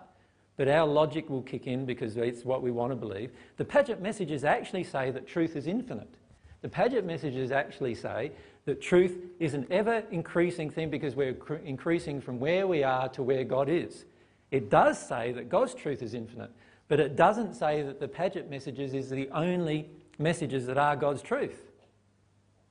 But 0.56 0.68
our 0.68 0.88
logic 0.88 1.30
will 1.30 1.42
kick 1.42 1.68
in 1.68 1.86
because 1.86 2.16
it's 2.16 2.46
what 2.46 2.62
we 2.62 2.72
want 2.72 2.92
to 2.92 2.96
believe. 2.96 3.32
The 3.58 3.66
Padgett 3.66 4.00
messages 4.02 4.44
actually 4.44 4.84
say 4.84 5.10
that 5.12 5.28
truth 5.28 5.56
is 5.56 5.68
infinite. 5.68 6.14
The 6.62 6.70
Padgett 6.70 7.04
messages 7.04 7.52
actually 7.52 7.96
say 7.96 8.32
that 8.66 8.82
truth 8.82 9.18
is 9.40 9.54
an 9.54 9.68
ever 9.70 10.04
increasing 10.12 10.70
thing 10.70 10.90
because 10.90 11.16
we're 11.16 11.36
increasing 11.66 12.22
from 12.22 12.40
where 12.40 12.68
we 12.68 12.84
are 12.84 13.10
to 13.10 13.24
where 13.24 13.44
God 13.44 13.68
is. 13.68 14.06
It 14.52 14.70
does 14.70 14.98
say 15.00 15.32
that 15.34 15.50
God's 15.50 15.74
truth 15.74 16.02
is 16.02 16.14
infinite, 16.14 16.52
but 16.88 17.00
it 17.00 17.16
doesn't 17.16 17.56
say 17.56 17.82
that 17.82 18.00
the 18.00 18.08
Padgett 18.08 18.50
messages 18.50 18.94
is 18.94 19.10
the 19.10 19.30
only 19.32 19.90
messages 20.20 20.68
that 20.68 20.78
are 20.78 20.96
God's 20.96 21.22
truth. 21.22 21.72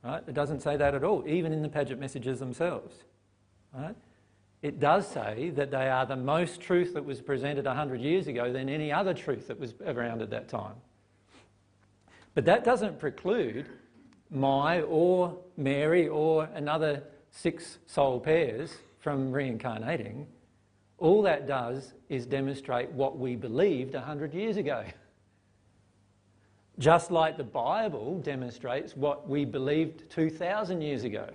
Right? 0.03 0.23
It 0.27 0.35
doesn't 0.35 0.61
say 0.61 0.77
that 0.77 0.95
at 0.95 1.05
all, 1.05 1.25
even 1.27 1.53
in 1.53 1.63
the 1.63 1.69
Padgett 1.69 1.99
messages 1.99 2.39
themselves. 2.39 2.95
Right? 3.75 3.97
It 4.63 4.79
does 4.79 5.09
say 5.09 5.51
that 5.57 5.73
they 5.73 5.89
are 5.91 6.07
the 6.07 6.17
most 6.17 6.61
truth 6.61 6.95
that 6.95 7.05
was 7.05 7.21
presented 7.21 7.65
100 7.67 8.01
years 8.01 8.29
ago 8.29 8.53
than 8.53 8.69
any 8.69 8.93
other 8.93 9.13
truth 9.13 9.49
that 9.49 9.59
was 9.59 9.75
around 9.85 10.23
at 10.23 10.31
that 10.31 10.49
time. 10.49 10.77
But 12.35 12.45
that 12.45 12.65
doesn't 12.65 13.01
preclude 13.01 13.67
my 14.31 14.83
or 14.83 15.37
Mary 15.57 16.09
or 16.09 16.49
another 16.55 17.03
six 17.31 17.79
soul 17.87 18.21
pairs 18.21 18.73
from 19.01 19.33
reincarnating. 19.33 20.29
All 20.99 21.23
that 21.23 21.49
does 21.49 21.93
is 22.09 22.25
demonstrate 22.25 22.91
what 22.93 23.19
we 23.19 23.35
believed 23.35 23.95
100 23.95 24.33
years 24.33 24.57
ago. 24.57 24.85
Just 26.79 27.11
like 27.11 27.37
the 27.37 27.45
Bible 27.45 28.21
demonstrates 28.21 28.97
what 28.97 29.29
we 29.29 29.45
believed 29.45 30.09
2,000 30.11 30.81
years 30.81 31.05
ago. 31.05 31.29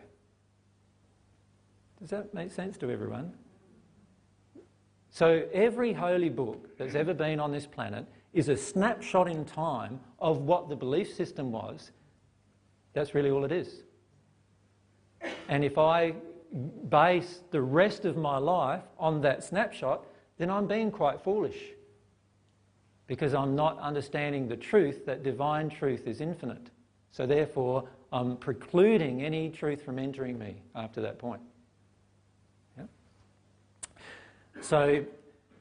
Does 1.99 2.09
that 2.09 2.33
make 2.33 2.51
sense 2.51 2.77
to 2.77 2.91
everyone? 2.91 3.33
So, 5.09 5.47
every 5.51 5.93
holy 5.93 6.29
book 6.29 6.77
that's 6.77 6.93
ever 6.93 7.13
been 7.13 7.39
on 7.39 7.51
this 7.51 7.65
planet 7.65 8.05
is 8.33 8.49
a 8.49 8.57
snapshot 8.57 9.27
in 9.27 9.45
time 9.45 9.99
of 10.19 10.39
what 10.39 10.69
the 10.69 10.75
belief 10.75 11.13
system 11.13 11.51
was 11.51 11.91
that's 12.97 13.13
really 13.13 13.29
all 13.29 13.45
it 13.45 13.51
is. 13.51 13.83
And 15.49 15.63
if 15.63 15.77
I 15.77 16.15
base 16.89 17.41
the 17.51 17.61
rest 17.61 18.05
of 18.05 18.17
my 18.17 18.39
life 18.39 18.81
on 18.97 19.21
that 19.21 19.43
snapshot, 19.43 20.03
then 20.39 20.49
I'm 20.49 20.65
being 20.65 20.89
quite 20.89 21.21
foolish. 21.21 21.59
Because 23.05 23.35
I'm 23.35 23.55
not 23.55 23.77
understanding 23.79 24.47
the 24.47 24.57
truth 24.57 25.05
that 25.05 25.21
divine 25.21 25.69
truth 25.69 26.07
is 26.07 26.21
infinite. 26.21 26.71
So 27.11 27.27
therefore, 27.27 27.87
I'm 28.11 28.35
precluding 28.35 29.21
any 29.21 29.51
truth 29.51 29.83
from 29.83 29.99
entering 29.99 30.39
me 30.39 30.55
after 30.73 30.99
that 31.01 31.19
point. 31.19 31.41
Yeah? 32.79 32.85
So 34.61 35.05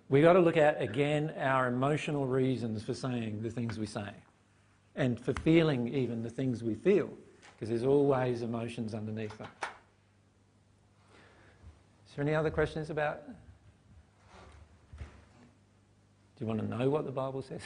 we've 0.09 0.23
got 0.23 0.35
to 0.35 0.41
look 0.41 0.57
at 0.57 0.81
again 0.81 1.33
our 1.39 1.69
emotional 1.69 2.27
reasons 2.27 2.83
for 2.83 2.95
saying 2.95 3.43
the 3.43 3.51
things 3.51 3.79
we 3.79 3.87
say 3.87 4.11
and 4.95 5.21
for 5.21 5.33
feeling 5.45 5.93
even 5.95 6.23
the 6.23 6.31
things 6.31 6.63
we 6.63 6.75
feel 6.75 7.11
because 7.55 7.69
there's 7.69 7.85
always 7.85 8.43
emotions 8.43 8.95
underneath 8.95 9.37
them. 9.39 9.49
Is 12.09 12.15
there 12.17 12.25
any 12.25 12.35
other 12.35 12.51
questions 12.51 12.91
about? 12.91 13.23
Do 14.99 16.45
you 16.45 16.47
want 16.47 16.61
to 16.61 16.67
know 16.67 16.91
what 16.91 17.07
the 17.07 17.13
Bible 17.13 17.43
says? 17.43 17.63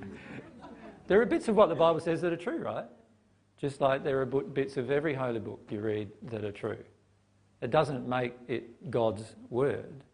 there 1.06 1.20
are 1.20 1.26
bits 1.26 1.48
of 1.48 1.56
what 1.56 1.68
the 1.68 1.74
Bible 1.74 2.00
says 2.00 2.20
that 2.20 2.32
are 2.32 2.36
true, 2.36 2.58
right? 2.58 2.84
Just 3.58 3.80
like 3.80 4.04
there 4.04 4.20
are 4.20 4.26
bits 4.26 4.76
of 4.76 4.90
every 4.90 5.14
holy 5.14 5.40
book 5.40 5.60
you 5.70 5.80
read 5.80 6.10
that 6.24 6.44
are 6.44 6.52
true. 6.52 6.78
It 7.60 7.70
doesn't 7.70 8.06
make 8.08 8.34
it 8.46 8.90
God's 8.90 9.34
word. 9.50 10.04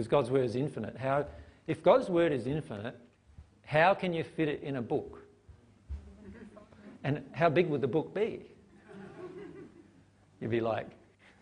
Because 0.00 0.08
God's 0.08 0.30
word 0.30 0.46
is 0.46 0.56
infinite. 0.56 0.96
How, 0.96 1.26
if 1.66 1.82
God's 1.82 2.08
word 2.08 2.32
is 2.32 2.46
infinite, 2.46 2.98
how 3.66 3.92
can 3.92 4.14
you 4.14 4.24
fit 4.24 4.48
it 4.48 4.62
in 4.62 4.76
a 4.76 4.80
book? 4.80 5.22
And 7.04 7.22
how 7.32 7.50
big 7.50 7.68
would 7.68 7.82
the 7.82 7.86
book 7.86 8.14
be? 8.14 8.46
You'd 10.40 10.50
be 10.50 10.62
like 10.62 10.88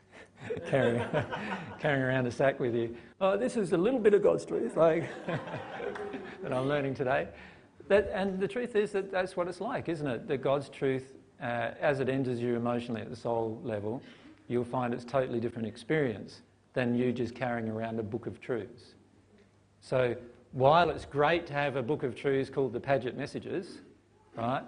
carrying, 0.67 1.05
carrying 1.79 2.03
around 2.03 2.27
a 2.27 2.33
sack 2.33 2.59
with 2.59 2.75
you. 2.75 2.97
Oh, 3.21 3.37
this 3.37 3.57
is 3.57 3.73
a 3.75 3.77
little 3.77 4.01
bit 4.01 4.13
of 4.13 4.25
God's 4.25 4.45
truth, 4.45 4.77
like 4.77 5.05
that 6.43 6.53
I'm 6.53 6.67
learning 6.67 6.95
today. 6.95 7.29
That, 7.87 8.11
and 8.13 8.41
the 8.41 8.49
truth 8.49 8.75
is 8.75 8.91
that 8.91 9.13
that's 9.13 9.37
what 9.37 9.47
it's 9.47 9.61
like, 9.61 9.89
isn't 9.89 10.09
it? 10.09 10.27
That 10.27 10.39
God's 10.39 10.69
truth, 10.69 11.15
uh, 11.41 11.75
as 11.81 12.01
it 12.01 12.09
enters 12.09 12.41
you 12.41 12.57
emotionally 12.57 13.03
at 13.03 13.09
the 13.09 13.15
soul 13.15 13.61
level, 13.63 14.03
you'll 14.49 14.65
find 14.65 14.93
it's 14.93 15.05
totally 15.05 15.39
different 15.39 15.69
experience 15.69 16.41
than 16.75 16.95
you 16.95 17.13
just 17.13 17.35
carrying 17.35 17.69
around 17.69 17.99
a 17.99 18.03
book 18.03 18.27
of 18.27 18.41
truths. 18.41 18.95
So 19.81 20.17
while 20.53 20.91
it's 20.91 21.05
great 21.05 21.47
to 21.49 21.53
have 21.53 21.77
a 21.77 21.83
book 21.83 22.03
of 22.03 22.15
truths 22.15 22.51
called 22.51 22.73
the 22.73 22.81
Padgett 22.81 23.17
Messages, 23.17 23.79
right? 24.37 24.63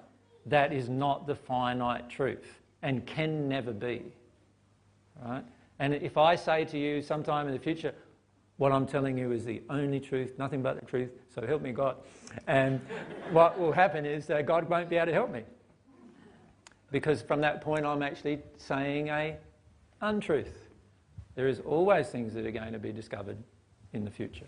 that 0.47 0.73
is 0.73 0.89
not 0.89 1.27
the 1.27 1.35
finite 1.35 2.09
truth 2.09 2.61
and 2.83 3.07
can 3.07 3.49
never 3.49 3.73
be. 3.73 4.03
Right? 5.23 5.45
And 5.79 5.95
if 5.95 6.17
I 6.17 6.35
say 6.35 6.65
to 6.67 6.79
you 6.79 7.03
sometime 7.03 7.47
in 7.47 7.53
the 7.53 7.59
future, 7.59 7.95
what 8.57 8.73
I'm 8.73 8.87
telling 8.87 9.17
you 9.17 9.33
is 9.33 9.45
the 9.45 9.63
only 9.71 10.01
truth, 10.01 10.39
nothing 10.39 10.63
but 10.63 10.79
the 10.79 10.87
truth, 10.87 11.11
so 11.35 11.47
help 11.47 11.63
me 11.63 11.73
God. 11.73 11.97
And 12.47 12.81
what 13.31 13.59
will 13.59 13.73
happen 13.73 14.05
is 14.05 14.27
that 14.27 14.45
God 14.47 14.69
won't 14.69 14.91
be 14.91 14.97
able 14.97 15.07
to 15.07 15.13
help 15.13 15.31
me. 15.31 15.43
Because 16.91 17.23
from 17.23 17.41
that 17.41 17.63
point, 17.63 17.87
I'm 17.87 18.03
actually 18.03 18.41
saying 18.59 19.09
a 19.09 19.37
untruth. 20.03 20.70
There 21.41 21.49
is 21.49 21.61
always 21.61 22.09
things 22.09 22.35
that 22.35 22.45
are 22.45 22.51
going 22.51 22.75
to 22.75 22.79
be 22.79 22.93
discovered 22.93 23.39
in 23.95 24.05
the 24.05 24.11
future. 24.11 24.45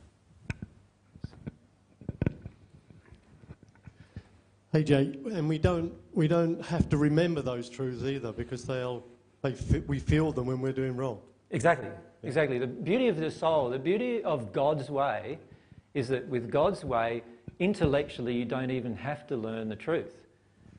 Hey 4.72 4.84
Jay, 4.84 5.18
and 5.32 5.48
we 5.48 5.56
don't 5.56 5.94
we 6.12 6.28
don't 6.28 6.62
have 6.66 6.90
to 6.90 6.98
remember 6.98 7.40
those 7.40 7.70
truths 7.70 8.02
either 8.04 8.30
because 8.30 8.66
they'll 8.66 9.02
they 9.40 9.56
we 9.86 10.00
feel 10.00 10.32
them 10.32 10.44
when 10.44 10.60
we're 10.60 10.74
doing 10.74 10.94
wrong. 10.94 11.18
Exactly, 11.50 11.88
exactly. 12.24 12.58
The 12.58 12.66
beauty 12.66 13.08
of 13.08 13.16
the 13.16 13.30
soul, 13.30 13.70
the 13.70 13.78
beauty 13.78 14.22
of 14.22 14.52
God's 14.52 14.90
way, 14.90 15.38
is 15.94 16.08
that 16.08 16.28
with 16.28 16.50
God's 16.50 16.84
way, 16.84 17.22
intellectually 17.58 18.34
you 18.34 18.44
don't 18.44 18.70
even 18.70 18.94
have 18.96 19.26
to 19.28 19.36
learn 19.38 19.70
the 19.70 19.76
truth, 19.76 20.12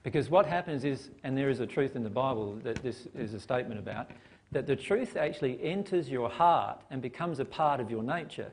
because 0.04 0.30
what 0.30 0.46
happens 0.46 0.86
is, 0.86 1.10
and 1.24 1.36
there 1.36 1.50
is 1.50 1.60
a 1.60 1.66
truth 1.66 1.96
in 1.96 2.04
the 2.04 2.12
Bible 2.12 2.54
that 2.62 2.84
this 2.84 3.08
is 3.18 3.34
a 3.34 3.40
statement 3.40 3.80
about, 3.80 4.12
that 4.54 4.68
the 4.68 4.76
truth 4.76 5.18
actually 5.18 5.62
enters 5.62 6.10
your 6.10 6.30
heart 6.30 6.82
and 6.90 7.02
becomes 7.02 7.40
a 7.40 7.46
part 7.46 7.80
of 7.80 7.92
your 7.92 8.04
nature. 8.04 8.52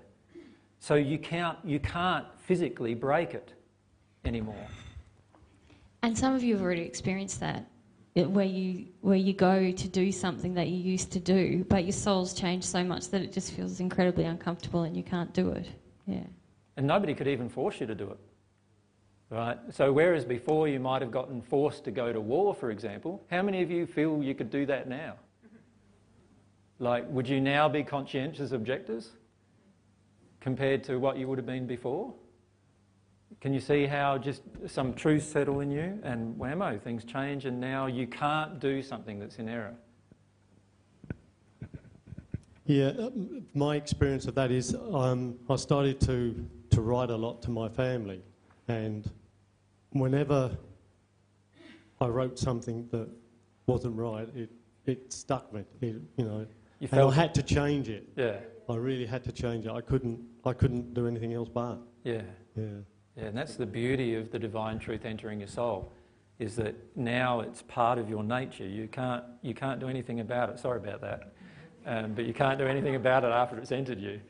So 0.79 0.95
you 0.95 1.19
can't 1.19 1.59
you 1.65 1.79
can't 1.79 2.27
physically 2.39 2.95
break 2.95 3.35
it 3.35 3.53
anymore. 4.25 4.67
And 6.03 6.17
some 6.17 6.35
of 6.35 6.43
you 6.43 6.55
have 6.55 6.63
already 6.63 6.83
experienced 6.83 7.41
that, 7.41 7.67
where 8.15 8.47
you 8.47 8.87
where 9.03 9.17
you 9.17 9.35
go 9.35 9.71
to 9.71 9.89
do 9.89 10.11
something 10.11 10.55
that 10.55 10.69
you 10.69 10.79
used 10.79 11.13
to 11.13 11.21
do, 11.21 11.65
but 11.69 11.85
your 11.85 11.93
soul's 11.93 12.33
changed 12.33 12.67
so 12.67 12.83
much 12.83 13.09
that 13.11 13.21
it 13.21 13.33
just 13.33 13.53
feels 13.53 13.81
incredibly 13.81 14.25
uncomfortable 14.25 14.83
and 14.85 14.97
you 14.97 15.03
can't 15.03 15.33
do 15.35 15.51
it. 15.51 15.69
Yeah. 16.07 16.25
And 16.79 16.87
nobody 16.87 17.15
could 17.15 17.29
even 17.29 17.51
force 17.51 17.79
you 17.79 17.87
to 17.87 17.95
do 17.95 18.11
it. 18.11 18.19
Right? 19.29 19.59
So 19.71 19.93
whereas 19.93 20.25
before 20.25 20.67
you 20.67 20.81
might 20.81 21.03
have 21.03 21.13
gotten 21.13 21.43
forced 21.43 21.85
to 21.85 21.91
go 21.91 22.13
to 22.13 22.21
war, 22.21 22.55
for 22.55 22.71
example, 22.71 23.23
how 23.31 23.43
many 23.43 23.63
of 23.63 23.71
you 23.71 23.87
feel 23.87 24.23
you 24.23 24.35
could 24.35 24.51
do 24.51 24.67
that 24.67 24.89
now? 24.89 25.15
Like, 26.81 27.09
would 27.11 27.29
you 27.29 27.43
now 27.43 27.69
be 27.69 27.85
conscientious 27.85 28.53
objectors 28.53 29.11
compared 30.41 30.83
to 30.85 30.99
what 30.99 31.19
you 31.19 31.29
would 31.29 31.37
have 31.37 31.47
been 31.47 31.67
before? 31.67 32.15
Can 33.43 33.53
you 33.53 33.61
see 33.61 33.85
how 33.87 34.17
just 34.17 34.43
some 34.67 34.95
truths 34.95 35.27
settle 35.27 35.61
in 35.61 35.71
you 35.71 36.01
and 36.03 36.35
whammo, 36.37 36.81
things 36.81 37.05
change 37.05 37.45
and 37.45 37.61
now 37.61 37.87
you 37.87 38.07
can't 38.07 38.59
do 38.59 38.83
something 38.83 39.19
that's 39.19 39.37
in 39.37 39.49
error? 39.49 39.75
Yeah, 42.65 42.93
uh, 42.99 43.11
my 43.53 43.77
experience 43.77 44.27
of 44.27 44.35
that 44.37 44.51
is 44.51 44.75
um, 44.93 45.39
I 45.51 45.57
started 45.57 46.01
to, 46.03 46.49
to 46.71 46.81
write 46.81 47.11
a 47.11 47.17
lot 47.17 47.43
to 47.43 47.51
my 47.51 47.69
family, 47.69 48.23
and 48.69 49.11
whenever 49.91 50.57
I 52.01 52.07
wrote 52.07 52.39
something 52.39 52.89
that 52.93 53.09
wasn't 53.67 53.97
right, 53.97 54.29
it, 54.37 54.51
it 54.87 55.13
stuck 55.13 55.53
me. 55.53 55.65
It, 55.81 55.97
you 56.17 56.25
know, 56.25 56.47
You 56.81 56.89
And 56.91 57.01
I 57.03 57.11
had 57.13 57.35
to 57.35 57.43
change 57.43 57.89
it. 57.89 58.09
yeah, 58.17 58.37
I 58.69 58.77
really 58.77 59.07
had 59.07 59.23
to 59.25 59.33
change 59.33 59.67
it. 59.67 59.71
I 59.71 59.83
couldn't, 59.83 60.19
I 60.45 60.55
couldn't 60.55 60.95
do 60.95 61.07
anything 61.07 61.35
else 61.35 61.49
but. 61.49 61.79
yeah. 62.05 62.23
Yeah. 62.57 62.65
Yeah, 63.17 63.25
and 63.27 63.37
that's 63.37 63.57
the 63.57 63.67
beauty 63.67 64.15
of 64.15 64.31
the 64.31 64.39
divine 64.39 64.79
truth 64.79 65.05
entering 65.05 65.41
your 65.41 65.49
soul, 65.49 65.93
is 66.39 66.57
that 66.57 66.75
now 66.97 67.41
it's 67.41 67.61
part 67.63 67.99
of 67.99 68.09
your 68.09 68.23
nature. 68.23 68.67
You 68.67 68.89
can't, 68.89 69.25
you 69.43 69.53
can't 69.53 69.79
do 69.79 69.89
anything 69.89 70.21
about 70.21 70.49
it. 70.49 70.59
Sorry 70.59 70.79
about 70.79 71.01
that. 71.03 71.33
Um, 71.87 72.13
but 72.15 72.25
you 72.25 72.33
can't 72.33 72.59
do 72.59 72.67
anything 72.67 72.95
about 72.95 73.25
it 73.25 73.29
after 73.31 73.59
it's 73.59 73.73
entered 73.73 74.01
you. 74.01 74.21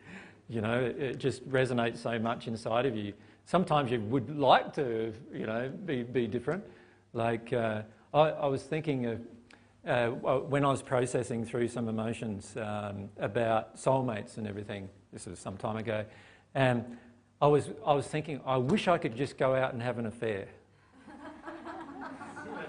You 0.48 0.60
know, 0.62 0.80
it, 0.80 0.98
it 0.98 1.18
just 1.18 1.48
resonates 1.48 1.98
so 1.98 2.18
much 2.18 2.48
inside 2.48 2.84
of 2.86 2.96
you. 2.96 3.12
Sometimes 3.44 3.90
you 3.90 4.00
would 4.00 4.36
like 4.36 4.72
to, 4.74 5.12
you 5.32 5.46
know, 5.46 5.70
be, 5.84 6.02
be 6.02 6.26
different. 6.26 6.64
Like, 7.12 7.52
uh, 7.52 7.82
I, 8.12 8.20
I 8.30 8.46
was 8.46 8.62
thinking 8.62 9.06
of 9.06 9.20
uh, 9.86 10.08
when 10.08 10.64
I 10.64 10.70
was 10.70 10.82
processing 10.82 11.44
through 11.44 11.68
some 11.68 11.88
emotions 11.88 12.56
um, 12.56 13.08
about 13.18 13.76
soulmates 13.76 14.36
and 14.36 14.46
everything, 14.46 14.88
this 15.12 15.26
was 15.26 15.38
some 15.38 15.56
time 15.56 15.76
ago, 15.76 16.04
and 16.54 16.98
I 17.40 17.46
was, 17.46 17.70
I 17.86 17.94
was 17.94 18.06
thinking, 18.06 18.40
I 18.44 18.58
wish 18.58 18.88
I 18.88 18.98
could 18.98 19.16
just 19.16 19.38
go 19.38 19.54
out 19.54 19.72
and 19.72 19.82
have 19.82 19.98
an 19.98 20.06
affair. 20.06 20.48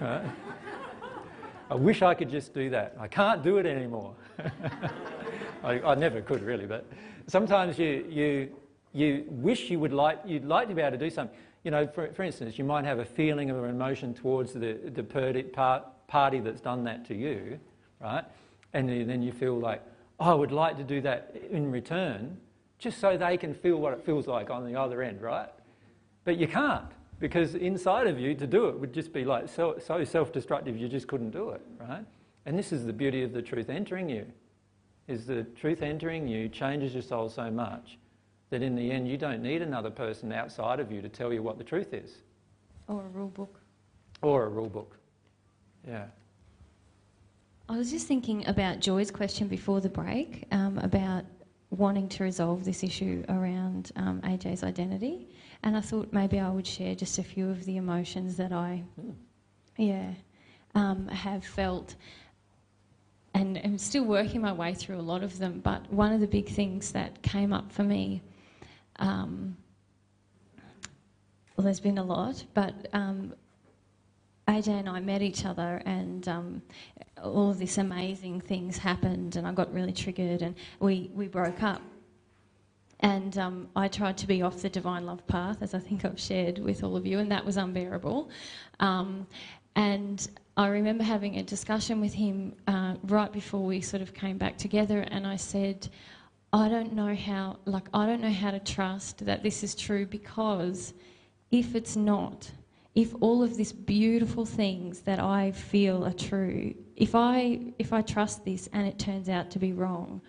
I 1.70 1.74
wish 1.74 2.02
I 2.02 2.14
could 2.14 2.30
just 2.30 2.54
do 2.54 2.70
that. 2.70 2.96
I 2.98 3.08
can't 3.08 3.42
do 3.42 3.58
it 3.58 3.66
anymore. 3.66 4.14
I, 5.62 5.80
I 5.80 5.94
never 5.94 6.20
could 6.20 6.42
really, 6.42 6.66
but 6.66 6.86
sometimes 7.26 7.78
you, 7.78 8.06
you, 8.08 8.48
you 8.92 9.24
wish 9.28 9.70
you 9.70 9.78
would 9.78 9.92
like, 9.92 10.20
you'd 10.24 10.44
like 10.44 10.68
to 10.68 10.74
be 10.74 10.82
able 10.82 10.98
to 10.98 11.04
do 11.04 11.10
something. 11.10 11.36
You 11.64 11.70
know, 11.70 11.86
for, 11.86 12.12
for 12.12 12.24
instance, 12.24 12.58
you 12.58 12.64
might 12.64 12.84
have 12.84 12.98
a 12.98 13.04
feeling 13.04 13.50
or 13.50 13.66
an 13.66 13.74
emotion 13.74 14.14
towards 14.14 14.52
the, 14.52 14.78
the 14.92 15.02
part, 15.52 15.84
party 16.12 16.40
that's 16.40 16.60
done 16.60 16.84
that 16.84 17.06
to 17.06 17.14
you, 17.14 17.58
right? 17.98 18.22
And 18.74 18.86
then 18.86 19.22
you 19.22 19.32
feel 19.32 19.58
like, 19.58 19.82
oh, 20.20 20.30
I 20.30 20.34
would 20.34 20.52
like 20.52 20.76
to 20.76 20.84
do 20.84 21.00
that 21.00 21.34
in 21.50 21.72
return, 21.72 22.36
just 22.78 22.98
so 23.00 23.16
they 23.16 23.38
can 23.38 23.54
feel 23.54 23.78
what 23.78 23.94
it 23.94 24.04
feels 24.04 24.26
like 24.26 24.50
on 24.50 24.66
the 24.70 24.78
other 24.78 25.02
end, 25.02 25.22
right? 25.22 25.48
But 26.24 26.36
you 26.36 26.46
can't, 26.46 26.84
because 27.18 27.54
inside 27.54 28.06
of 28.08 28.20
you 28.20 28.34
to 28.34 28.46
do 28.46 28.68
it 28.68 28.78
would 28.78 28.92
just 28.92 29.10
be 29.14 29.24
like 29.24 29.48
so, 29.48 29.76
so 29.78 30.04
self 30.04 30.32
destructive 30.32 30.76
you 30.76 30.86
just 30.86 31.08
couldn't 31.08 31.30
do 31.30 31.48
it, 31.50 31.62
right? 31.80 32.04
And 32.44 32.58
this 32.58 32.72
is 32.72 32.84
the 32.84 32.92
beauty 32.92 33.22
of 33.22 33.32
the 33.32 33.40
truth 33.40 33.70
entering 33.70 34.10
you, 34.10 34.26
is 35.08 35.24
the 35.26 35.44
truth 35.44 35.80
entering 35.82 36.28
you 36.28 36.46
changes 36.50 36.92
your 36.92 37.02
soul 37.02 37.30
so 37.30 37.50
much 37.50 37.96
that 38.50 38.60
in 38.62 38.74
the 38.76 38.90
end 38.92 39.08
you 39.08 39.16
don't 39.16 39.40
need 39.42 39.62
another 39.62 39.90
person 39.90 40.30
outside 40.30 40.78
of 40.78 40.92
you 40.92 41.00
to 41.00 41.08
tell 41.08 41.32
you 41.32 41.42
what 41.42 41.56
the 41.56 41.64
truth 41.64 41.94
is, 41.94 42.16
Or 42.86 43.00
a 43.00 43.08
rule 43.08 43.28
book. 43.28 43.58
or 44.20 44.44
a 44.44 44.48
rule 44.50 44.68
book. 44.68 44.98
Yeah. 45.86 46.04
I 47.68 47.76
was 47.76 47.90
just 47.90 48.06
thinking 48.06 48.46
about 48.46 48.80
Joy's 48.80 49.10
question 49.10 49.48
before 49.48 49.80
the 49.80 49.88
break 49.88 50.46
um, 50.52 50.78
about 50.78 51.24
wanting 51.70 52.08
to 52.10 52.22
resolve 52.22 52.64
this 52.64 52.84
issue 52.84 53.24
around 53.28 53.92
um, 53.96 54.20
AJ's 54.22 54.62
identity, 54.62 55.28
and 55.62 55.76
I 55.76 55.80
thought 55.80 56.12
maybe 56.12 56.38
I 56.38 56.50
would 56.50 56.66
share 56.66 56.94
just 56.94 57.18
a 57.18 57.22
few 57.22 57.48
of 57.48 57.64
the 57.64 57.78
emotions 57.78 58.36
that 58.36 58.52
I, 58.52 58.82
yeah, 59.78 60.10
um, 60.74 61.08
have 61.08 61.44
felt, 61.44 61.94
and 63.32 63.64
am 63.64 63.78
still 63.78 64.04
working 64.04 64.42
my 64.42 64.52
way 64.52 64.74
through 64.74 64.98
a 64.98 65.00
lot 65.00 65.22
of 65.22 65.38
them. 65.38 65.60
But 65.60 65.90
one 65.90 66.12
of 66.12 66.20
the 66.20 66.26
big 66.26 66.48
things 66.48 66.92
that 66.92 67.22
came 67.22 67.52
up 67.52 67.72
for 67.72 67.84
me. 67.84 68.22
Um, 68.96 69.56
well, 71.56 71.64
there's 71.64 71.80
been 71.80 71.98
a 71.98 72.04
lot, 72.04 72.44
but 72.54 72.74
AJ 74.48 74.68
and 74.68 74.88
I 74.88 75.00
met 75.00 75.22
each 75.22 75.44
other, 75.44 75.82
and 75.86 76.26
um, 76.28 76.62
all 77.22 77.50
of 77.50 77.58
these 77.58 77.78
amazing 77.78 78.40
things 78.40 78.76
happened, 78.76 79.36
and 79.36 79.46
I 79.46 79.52
got 79.52 79.72
really 79.72 79.92
triggered, 79.92 80.42
and 80.42 80.54
we, 80.80 81.10
we 81.14 81.28
broke 81.28 81.62
up. 81.62 81.80
And 83.00 83.36
um, 83.38 83.68
I 83.74 83.88
tried 83.88 84.16
to 84.18 84.26
be 84.26 84.42
off 84.42 84.62
the 84.62 84.68
divine 84.68 85.06
love 85.06 85.26
path, 85.26 85.58
as 85.60 85.74
I 85.74 85.78
think 85.78 86.04
I've 86.04 86.20
shared 86.20 86.58
with 86.58 86.84
all 86.84 86.96
of 86.96 87.06
you, 87.06 87.18
and 87.18 87.30
that 87.30 87.44
was 87.44 87.56
unbearable. 87.56 88.30
Um, 88.80 89.26
and 89.74 90.28
I 90.56 90.68
remember 90.68 91.02
having 91.02 91.38
a 91.38 91.42
discussion 91.42 92.00
with 92.00 92.12
him 92.12 92.54
uh, 92.66 92.94
right 93.04 93.32
before 93.32 93.64
we 93.64 93.80
sort 93.80 94.02
of 94.02 94.12
came 94.12 94.38
back 94.38 94.58
together, 94.58 95.00
and 95.10 95.26
I 95.26 95.36
said, 95.36 95.88
I 96.52 96.68
don't 96.68 96.92
know 96.92 97.14
how, 97.14 97.58
like, 97.64 97.88
I 97.94 98.06
don't 98.06 98.20
know 98.20 98.32
how 98.32 98.50
to 98.50 98.60
trust 98.60 99.24
that 99.24 99.42
this 99.42 99.62
is 99.62 99.74
true 99.74 100.04
because 100.04 100.92
if 101.50 101.74
it's 101.74 101.96
not, 101.96 102.50
if 102.94 103.14
all 103.20 103.42
of 103.42 103.56
these 103.56 103.72
beautiful 103.72 104.44
things 104.44 105.00
that 105.00 105.18
I 105.18 105.52
feel 105.52 106.04
are 106.04 106.12
true, 106.12 106.74
if 106.96 107.14
I 107.14 107.60
if 107.78 107.92
I 107.92 108.02
trust 108.02 108.44
this 108.44 108.68
and 108.72 108.86
it 108.86 108.98
turns 108.98 109.28
out 109.28 109.50
to 109.52 109.58
be 109.58 109.72
wrong, 109.72 110.20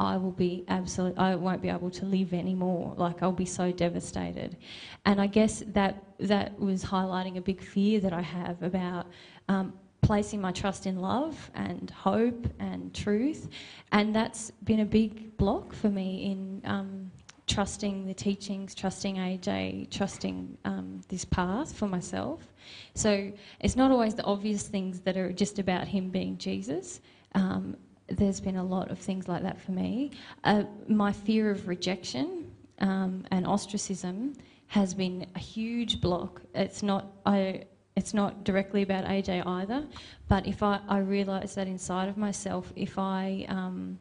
I 0.00 0.16
will 0.16 0.32
be 0.32 0.64
absolute. 0.68 1.18
I 1.18 1.34
won't 1.34 1.60
be 1.60 1.68
able 1.68 1.90
to 1.90 2.06
live 2.06 2.32
anymore. 2.32 2.94
Like 2.96 3.22
I'll 3.22 3.32
be 3.32 3.44
so 3.44 3.72
devastated, 3.72 4.56
and 5.04 5.20
I 5.20 5.26
guess 5.26 5.62
that 5.68 6.02
that 6.20 6.58
was 6.58 6.82
highlighting 6.82 7.36
a 7.36 7.42
big 7.42 7.62
fear 7.62 8.00
that 8.00 8.12
I 8.12 8.22
have 8.22 8.62
about. 8.62 9.06
Um, 9.48 9.74
placing 10.00 10.40
my 10.40 10.52
trust 10.52 10.86
in 10.86 11.00
love 11.00 11.50
and 11.54 11.90
hope 11.90 12.46
and 12.60 12.94
truth 12.94 13.48
and 13.90 14.14
that's 14.14 14.52
been 14.62 14.80
a 14.80 14.84
big 14.84 15.36
block 15.36 15.74
for 15.74 15.88
me 15.88 16.30
in 16.30 16.62
um, 16.64 17.10
trusting 17.48 18.06
the 18.06 18.14
teachings, 18.14 18.74
trusting 18.74 19.16
AJ, 19.16 19.90
trusting 19.90 20.56
um, 20.64 21.00
this 21.08 21.24
path 21.24 21.74
for 21.74 21.88
myself. 21.88 22.46
So 22.94 23.32
it's 23.60 23.74
not 23.74 23.90
always 23.90 24.14
the 24.14 24.24
obvious 24.24 24.68
things 24.68 25.00
that 25.00 25.16
are 25.16 25.32
just 25.32 25.58
about 25.58 25.88
him 25.88 26.10
being 26.10 26.36
Jesus. 26.36 27.00
Um, 27.34 27.76
there's 28.08 28.40
been 28.40 28.56
a 28.56 28.64
lot 28.64 28.90
of 28.90 28.98
things 28.98 29.28
like 29.28 29.42
that 29.42 29.60
for 29.60 29.72
me. 29.72 30.12
Uh, 30.44 30.64
my 30.86 31.12
fear 31.12 31.50
of 31.50 31.68
rejection 31.68 32.50
um, 32.80 33.24
and 33.30 33.46
ostracism 33.46 34.34
has 34.68 34.94
been 34.94 35.26
a 35.34 35.38
huge 35.38 36.00
block. 36.00 36.42
It's 36.54 36.82
not 36.82 37.06
I. 37.26 37.64
It's 37.96 38.14
not 38.14 38.44
directly 38.44 38.82
about 38.82 39.06
AJ 39.06 39.44
either, 39.44 39.84
but 40.28 40.46
if 40.46 40.62
I, 40.62 40.78
I 40.88 40.98
realise 40.98 41.54
that 41.56 41.66
inside 41.66 42.08
of 42.08 42.16
myself, 42.16 42.72
if 42.76 42.96
I 42.96 43.44
um, 43.48 43.98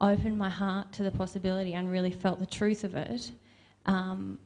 opened 0.00 0.36
my 0.36 0.50
heart 0.50 0.92
to 0.92 1.02
the 1.02 1.10
possibility 1.10 1.74
and 1.74 1.90
really 1.90 2.10
felt 2.10 2.38
the 2.38 2.46
truth 2.46 2.84
of 2.84 2.94
it, 2.94 3.30
um, 3.86 4.38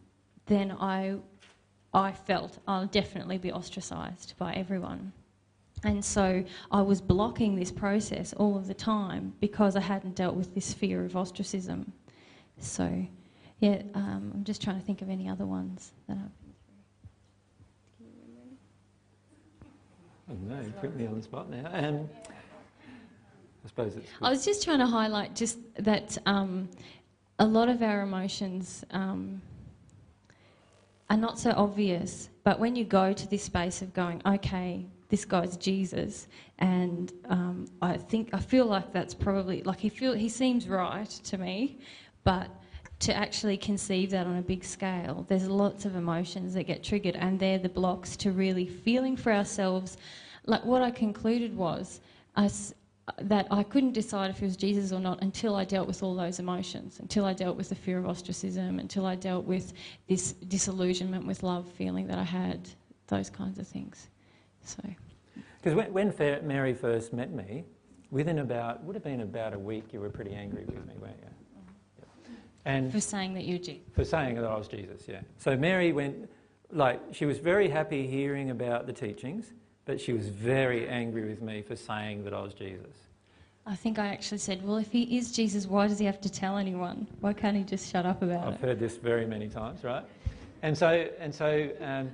then 0.46 0.72
I, 0.72 1.16
I 1.92 2.12
felt 2.12 2.58
I'll 2.68 2.86
definitely 2.86 3.38
be 3.38 3.52
ostracised 3.52 4.34
by 4.38 4.52
everyone. 4.54 5.12
And 5.82 6.04
so 6.04 6.44
I 6.70 6.82
was 6.82 7.00
blocking 7.00 7.56
this 7.56 7.72
process 7.72 8.32
all 8.34 8.56
of 8.56 8.66
the 8.66 8.74
time 8.74 9.32
because 9.40 9.76
I 9.76 9.80
hadn't 9.80 10.14
dealt 10.14 10.36
with 10.36 10.54
this 10.54 10.74
fear 10.74 11.04
of 11.04 11.16
ostracism. 11.16 11.92
So, 12.58 13.06
yeah, 13.60 13.82
um, 13.94 14.30
I'm 14.34 14.44
just 14.44 14.62
trying 14.62 14.78
to 14.78 14.84
think 14.84 15.00
of 15.00 15.08
any 15.08 15.28
other 15.28 15.46
ones 15.46 15.92
that 16.06 16.18
I've 16.18 16.38
been 16.42 16.54
through. 17.96 18.14
I 20.28 20.32
don't 20.32 20.48
know, 20.48 20.72
put 20.80 20.94
me 20.96 21.06
on 21.06 21.16
the 21.16 21.22
spot 21.22 21.48
now. 21.48 21.70
Um, 21.72 22.08
I 23.64 23.68
suppose 23.68 23.96
it's. 23.96 24.08
I 24.22 24.30
was 24.30 24.44
just 24.44 24.64
trying 24.64 24.78
to 24.78 24.86
highlight 24.86 25.34
just 25.34 25.58
that 25.76 26.16
um, 26.26 26.68
a 27.38 27.44
lot 27.44 27.68
of 27.68 27.82
our 27.82 28.02
emotions 28.02 28.84
um, 28.90 29.40
are 31.08 31.16
not 31.16 31.38
so 31.38 31.52
obvious, 31.56 32.30
but 32.44 32.58
when 32.58 32.76
you 32.76 32.84
go 32.84 33.12
to 33.12 33.28
this 33.28 33.42
space 33.44 33.82
of 33.82 33.92
going, 33.92 34.22
okay, 34.24 34.86
this 35.08 35.24
guy's 35.24 35.56
Jesus, 35.56 36.28
and 36.58 37.12
um, 37.28 37.66
I 37.82 37.96
think 37.96 38.30
I 38.32 38.38
feel 38.38 38.66
like 38.66 38.92
that's 38.92 39.14
probably 39.14 39.62
like 39.62 39.80
he 39.80 39.88
feel 39.88 40.12
he 40.12 40.28
seems 40.28 40.68
right 40.68 41.08
to 41.08 41.38
me, 41.38 41.80
but 42.24 42.48
to 43.00 43.14
actually 43.14 43.56
conceive 43.56 44.10
that 44.10 44.26
on 44.26 44.36
a 44.36 44.42
big 44.42 44.62
scale, 44.62 45.24
there's 45.28 45.48
lots 45.48 45.86
of 45.86 45.96
emotions 45.96 46.54
that 46.54 46.64
get 46.64 46.82
triggered, 46.84 47.16
and 47.16 47.40
they're 47.40 47.58
the 47.58 47.68
blocks 47.68 48.16
to 48.18 48.30
really 48.30 48.66
feeling 48.66 49.16
for 49.16 49.32
ourselves. 49.32 49.96
Like 50.46 50.64
what 50.64 50.82
I 50.82 50.90
concluded 50.90 51.56
was, 51.56 52.00
I 52.36 52.44
s 52.44 52.74
that 53.18 53.46
I 53.50 53.62
couldn't 53.62 53.92
decide 53.92 54.30
if 54.30 54.42
it 54.42 54.44
was 54.44 54.56
Jesus 54.56 54.92
or 54.92 55.00
not 55.00 55.22
until 55.22 55.56
I 55.56 55.64
dealt 55.64 55.86
with 55.86 56.02
all 56.02 56.14
those 56.14 56.38
emotions, 56.38 56.98
until 57.00 57.24
I 57.24 57.32
dealt 57.32 57.56
with 57.56 57.68
the 57.68 57.74
fear 57.74 57.98
of 57.98 58.06
ostracism, 58.06 58.78
until 58.78 59.06
I 59.06 59.14
dealt 59.14 59.44
with 59.44 59.72
this 60.08 60.32
disillusionment 60.32 61.26
with 61.26 61.42
love 61.42 61.70
feeling 61.72 62.06
that 62.08 62.18
I 62.18 62.24
had, 62.24 62.68
those 63.08 63.30
kinds 63.30 63.58
of 63.58 63.66
things. 63.66 64.08
So, 64.64 64.82
Because 65.62 65.74
when, 65.74 65.92
when 65.92 66.12
Fa- 66.12 66.40
Mary 66.42 66.74
first 66.74 67.12
met 67.12 67.32
me, 67.32 67.64
within 68.10 68.40
about, 68.40 68.82
would 68.84 68.94
have 68.94 69.04
been 69.04 69.20
about 69.20 69.54
a 69.54 69.58
week, 69.58 69.92
you 69.92 70.00
were 70.00 70.10
pretty 70.10 70.34
angry 70.34 70.64
with 70.66 70.86
me, 70.86 70.94
weren't 71.00 71.16
you? 71.22 71.28
Yeah. 71.98 72.34
And 72.64 72.92
for 72.92 73.00
saying 73.00 73.34
that 73.34 73.44
you're 73.44 73.58
Jesus. 73.58 73.82
for 73.94 74.04
saying 74.04 74.34
that 74.36 74.44
I 74.44 74.56
was 74.56 74.68
Jesus, 74.68 75.02
yeah. 75.08 75.20
So 75.38 75.56
Mary 75.56 75.92
went, 75.92 76.28
like, 76.70 77.00
she 77.12 77.24
was 77.24 77.38
very 77.38 77.68
happy 77.68 78.06
hearing 78.06 78.50
about 78.50 78.86
the 78.86 78.92
teachings, 78.92 79.52
but 79.84 80.00
she 80.00 80.12
was 80.12 80.28
very 80.28 80.88
angry 80.88 81.28
with 81.28 81.42
me 81.42 81.62
for 81.62 81.76
saying 81.76 82.24
that 82.24 82.34
I 82.34 82.40
was 82.40 82.54
Jesus. 82.54 82.94
I 83.66 83.76
think 83.76 83.98
I 83.98 84.08
actually 84.08 84.38
said, 84.38 84.66
well, 84.66 84.78
if 84.78 84.90
he 84.90 85.16
is 85.16 85.32
Jesus, 85.32 85.66
why 85.66 85.86
does 85.86 85.98
he 85.98 86.04
have 86.06 86.20
to 86.22 86.30
tell 86.30 86.56
anyone? 86.56 87.06
Why 87.20 87.32
can't 87.32 87.56
he 87.56 87.62
just 87.62 87.90
shut 87.90 88.06
up 88.06 88.22
about 88.22 88.48
it? 88.48 88.54
I've 88.54 88.60
heard 88.60 88.80
this 88.80 88.96
very 88.96 89.26
many 89.26 89.48
times, 89.48 89.84
right? 89.84 90.04
And 90.62 90.76
so, 90.76 91.08
and 91.18 91.34
so 91.34 91.70
um, 91.80 92.10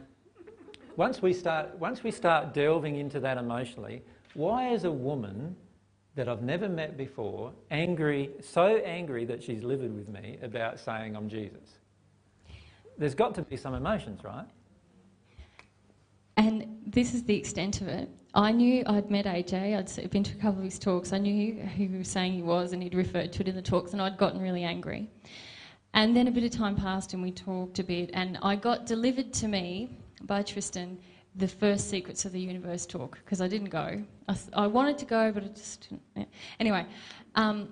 once, 0.97 1.23
we 1.23 1.33
start, 1.33 1.79
once 1.79 2.03
we 2.03 2.11
start 2.11 2.53
delving 2.53 2.97
into 2.97 3.21
that 3.21 3.39
emotionally, 3.39 4.03
why, 4.35 4.71
is 4.71 4.85
a 4.85 4.91
woman, 4.91 5.57
that 6.17 6.29
I've 6.29 6.43
never 6.43 6.69
met 6.69 6.97
before, 6.97 7.53
angry, 7.71 8.31
so 8.41 8.77
angry 8.79 9.27
that 9.27 9.43
she's 9.43 9.63
livid 9.63 9.95
with 9.95 10.09
me 10.09 10.39
about 10.43 10.81
saying 10.81 11.15
I'm 11.15 11.29
Jesus. 11.29 11.79
There's 12.99 13.15
got 13.15 13.35
to 13.35 13.43
be 13.43 13.57
some 13.57 13.75
emotions, 13.75 14.25
right? 14.25 14.47
And 16.37 16.67
this 16.87 17.15
is 17.15 17.25
the 17.25 17.35
extent 17.35 17.81
of 17.81 17.89
it. 17.89 18.09
I 18.35 18.53
knew 18.53 18.83
I'd 18.87 19.11
met 19.11 19.25
AJ, 19.25 19.79
I'd 19.79 20.11
been 20.11 20.23
to 20.25 20.33
a 20.33 20.41
couple 20.41 20.59
of 20.59 20.65
his 20.65 20.79
talks, 20.79 21.15
I 21.15 21.19
knew 21.19 21.55
who 21.55 21.67
he 21.69 21.99
was 21.99 22.09
saying 22.09 22.35
he 22.35 22.43
was, 22.43 22.75
and 22.75 22.83
he'd 22.83 22.95
referred 22.95 23.33
to 23.33 23.41
it 23.41 23.49
in 23.49 23.57
the 23.57 23.63
talks, 23.63 23.95
and 23.95 24.03
I'd 24.03 24.19
gotten 24.19 24.43
really 24.43 24.63
angry. 24.63 25.09
And 25.95 26.15
then 26.15 26.29
a 26.29 26.31
bit 26.31 26.45
of 26.45 26.51
time 26.51 26.77
passed, 26.77 27.15
and 27.15 27.23
we 27.23 27.33
talked 27.33 27.79
a 27.79 27.85
bit, 27.85 28.11
and 28.13 28.39
I 28.43 28.55
got 28.55 28.85
delivered 28.85 29.33
to 29.35 29.49
me 29.49 29.89
by 30.25 30.43
Tristan 30.43 30.99
the 31.37 31.49
first 31.49 31.89
Secrets 31.89 32.27
of 32.27 32.33
the 32.33 32.41
Universe 32.41 32.85
talk, 32.85 33.19
because 33.25 33.41
I 33.41 33.49
didn't 33.49 33.71
go. 33.71 34.03
I, 34.29 34.37
I 34.53 34.67
wanted 34.67 34.99
to 34.99 35.07
go, 35.07 35.33
but 35.33 35.45
I 35.45 35.49
just 35.49 35.89
didn't. 35.89 36.03
yeah. 36.15 36.25
Anyway, 36.61 36.85
um, 37.37 37.69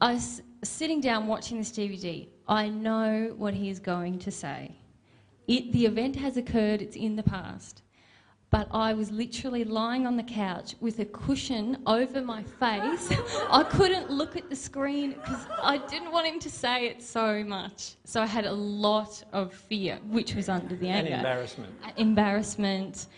I 0.00 0.14
was 0.14 0.40
sitting 0.64 1.02
down 1.02 1.26
watching 1.26 1.58
this 1.58 1.70
DVD. 1.70 2.26
I 2.48 2.68
know 2.68 3.34
what 3.36 3.52
he 3.52 3.68
is 3.68 3.78
going 3.78 4.18
to 4.20 4.30
say. 4.30 4.74
It, 5.46 5.72
the 5.72 5.84
event 5.84 6.16
has 6.16 6.38
occurred, 6.38 6.80
it's 6.80 6.96
in 6.96 7.16
the 7.16 7.22
past. 7.22 7.82
But 8.56 8.68
I 8.70 8.94
was 8.94 9.10
literally 9.10 9.64
lying 9.64 10.06
on 10.06 10.16
the 10.16 10.22
couch 10.22 10.76
with 10.80 10.98
a 11.00 11.04
cushion 11.04 11.76
over 11.86 12.22
my 12.22 12.42
face. 12.42 13.12
I 13.50 13.62
couldn't 13.64 14.10
look 14.10 14.34
at 14.34 14.48
the 14.48 14.56
screen 14.56 15.10
because 15.10 15.44
I 15.62 15.76
didn't 15.76 16.10
want 16.10 16.26
him 16.26 16.40
to 16.40 16.48
say 16.48 16.86
it 16.86 17.02
so 17.02 17.44
much. 17.44 17.96
So 18.04 18.22
I 18.22 18.24
had 18.24 18.46
a 18.46 18.52
lot 18.54 19.22
of 19.34 19.52
fear, 19.52 19.98
which 20.08 20.34
was 20.34 20.48
under 20.48 20.74
the 20.74 20.88
And 20.88 21.06
anger. 21.06 21.16
embarrassment. 21.18 21.74
Uh, 21.84 21.90
Embarrassment, 21.98 23.08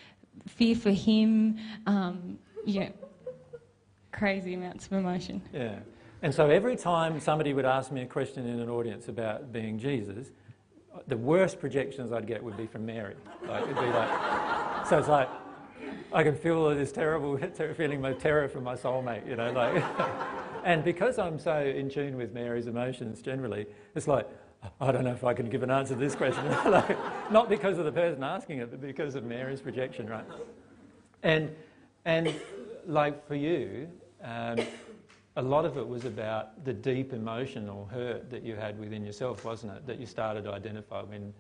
fear 0.49 0.75
for 0.75 0.91
him, 0.91 1.61
um, 1.87 2.37
yeah, 2.65 2.89
crazy 4.11 4.55
amounts 4.55 4.87
of 4.87 4.95
emotion. 4.95 5.41
Yeah. 5.53 5.79
And 6.21 6.35
so 6.35 6.51
every 6.51 6.75
time 6.75 7.21
somebody 7.21 7.55
would 7.55 7.65
ask 7.65 7.93
me 7.93 8.03
a 8.03 8.07
question 8.07 8.45
in 8.45 8.59
an 8.59 8.69
audience 8.69 9.07
about 9.07 9.53
being 9.53 9.79
Jesus, 9.79 10.33
the 11.07 11.17
worst 11.17 11.61
projections 11.61 12.13
I'd 12.13 12.27
get 12.27 12.43
would 12.43 12.57
be 12.57 12.67
from 12.67 12.87
Mary. 12.87 13.15
Like, 13.47 13.63
it'd 13.65 13.77
be 13.77 13.87
like, 13.87 14.87
so 14.87 14.99
it's 14.99 15.09
like, 15.09 15.29
I 16.13 16.23
can 16.23 16.35
feel 16.35 16.69
this 16.75 16.93
terrible 16.93 17.39
ter- 17.39 17.75
feeling 17.75 18.05
of 18.05 18.19
terror 18.19 18.49
from 18.49 18.65
my 18.65 18.75
soulmate, 18.75 19.27
you 19.29 19.37
know, 19.37 19.53
like, 19.53 19.83
and 20.65 20.83
because 20.83 21.19
I'm 21.19 21.39
so 21.39 21.61
in 21.61 21.91
tune 21.91 22.17
with 22.17 22.33
Mary's 22.33 22.67
emotions 22.67 23.21
generally, 23.21 23.67
it's 23.95 24.09
like, 24.09 24.29
I 24.81 24.91
don't 24.91 25.05
know 25.05 25.13
if 25.13 25.25
I 25.25 25.35
can 25.35 25.49
give 25.49 25.63
an 25.63 25.71
answer 25.71 25.95
to 25.95 26.01
this 26.01 26.15
question. 26.15 26.47
like, 26.71 26.99
not 27.31 27.49
because 27.49 27.79
of 27.79 27.85
the 27.85 27.93
person 27.93 28.25
asking 28.25 28.59
it, 28.59 28.71
but 28.71 28.81
because 28.81 29.15
of 29.15 29.25
Mary's 29.25 29.61
projection, 29.61 30.09
right? 30.09 30.25
And, 31.23 31.55
and 32.05 32.35
like 32.87 33.27
for 33.27 33.35
you, 33.35 33.89
um, 34.23 34.59
a 35.39 35.43
lot 35.43 35.65
of 35.65 35.79
it 35.79 35.87
was 35.87 36.05
about 36.05 36.65
the 36.65 36.73
deep 36.73 37.13
emotional 37.13 37.89
hurt 37.93 38.29
that 38.29 38.43
you 38.43 38.57
had 38.57 38.77
within 38.79 39.05
yourself, 39.07 39.45
wasn't 39.45 39.73
it? 39.73 39.87
That 39.87 40.01
you 40.01 40.05
started 40.05 40.43
to 40.45 40.53
identify 40.53 41.03
when 41.03 41.33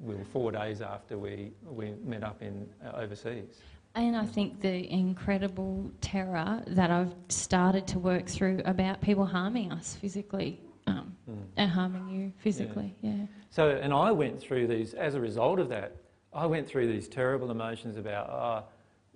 we 0.00 0.16
were 0.16 0.24
four 0.24 0.50
days 0.50 0.82
after 0.82 1.16
we, 1.16 1.52
we 1.64 1.92
met 2.04 2.24
up 2.24 2.42
in 2.42 2.68
uh, 2.84 2.96
overseas. 2.96 3.60
And 3.94 4.16
I 4.16 4.26
think 4.26 4.60
the 4.60 4.92
incredible 4.92 5.88
terror 6.00 6.64
that 6.66 6.90
I've 6.90 7.14
started 7.28 7.86
to 7.88 8.00
work 8.00 8.26
through 8.26 8.60
about 8.64 9.00
people 9.00 9.24
harming 9.24 9.70
us 9.70 9.94
physically 9.94 10.60
um, 10.88 11.16
and 11.56 11.70
harming 11.70 12.08
you 12.08 12.32
physically. 12.38 12.92
Yeah. 13.02 13.26
So, 13.50 13.70
and 13.70 13.92
I 13.92 14.10
went 14.10 14.40
through 14.40 14.66
these, 14.66 14.94
as 14.94 15.14
a 15.14 15.20
result 15.20 15.60
of 15.60 15.68
that, 15.68 15.94
I 16.32 16.44
went 16.46 16.66
through 16.66 16.92
these 16.92 17.06
terrible 17.06 17.52
emotions 17.52 17.96
about, 17.96 18.28
ah, 18.30 18.64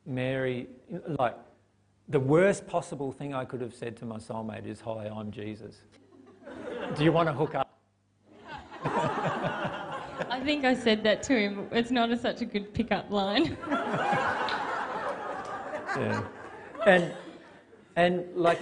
Mary, 0.06 0.68
like, 1.18 1.34
the 2.08 2.20
worst 2.20 2.66
possible 2.66 3.12
thing 3.12 3.34
I 3.34 3.44
could 3.44 3.60
have 3.60 3.74
said 3.74 3.96
to 3.98 4.04
my 4.04 4.16
soulmate 4.16 4.66
is, 4.66 4.80
Hi, 4.80 5.10
I'm 5.14 5.30
Jesus. 5.30 5.82
Do 6.96 7.04
you 7.04 7.12
want 7.12 7.28
to 7.28 7.32
hook 7.32 7.54
up? 7.54 7.78
I 8.84 10.40
think 10.44 10.64
I 10.64 10.74
said 10.74 11.04
that 11.04 11.22
to 11.24 11.38
him. 11.38 11.68
It's 11.70 11.90
not 11.90 12.10
a, 12.10 12.16
such 12.16 12.40
a 12.40 12.44
good 12.44 12.72
pickup 12.72 13.10
line. 13.10 13.56
Yeah. 15.96 16.22
And, 16.86 17.12
and 17.96 18.24
like, 18.36 18.60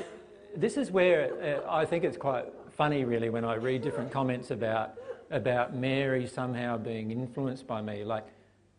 this 0.56 0.76
is 0.76 0.90
where 0.90 1.62
uh, 1.66 1.70
I 1.70 1.85
think 1.85 2.04
it's 2.04 2.16
quite 2.16 2.46
funny, 2.70 3.04
really, 3.04 3.28
when 3.28 3.44
I 3.44 3.54
read 3.54 3.82
different 3.82 4.11
comments 4.11 4.50
about, 4.50 4.94
about 5.30 5.74
Mary 5.74 6.26
somehow 6.26 6.78
being 6.78 7.11
influenced 7.11 7.66
by 7.66 7.82
me, 7.82 8.04
like, 8.04 8.24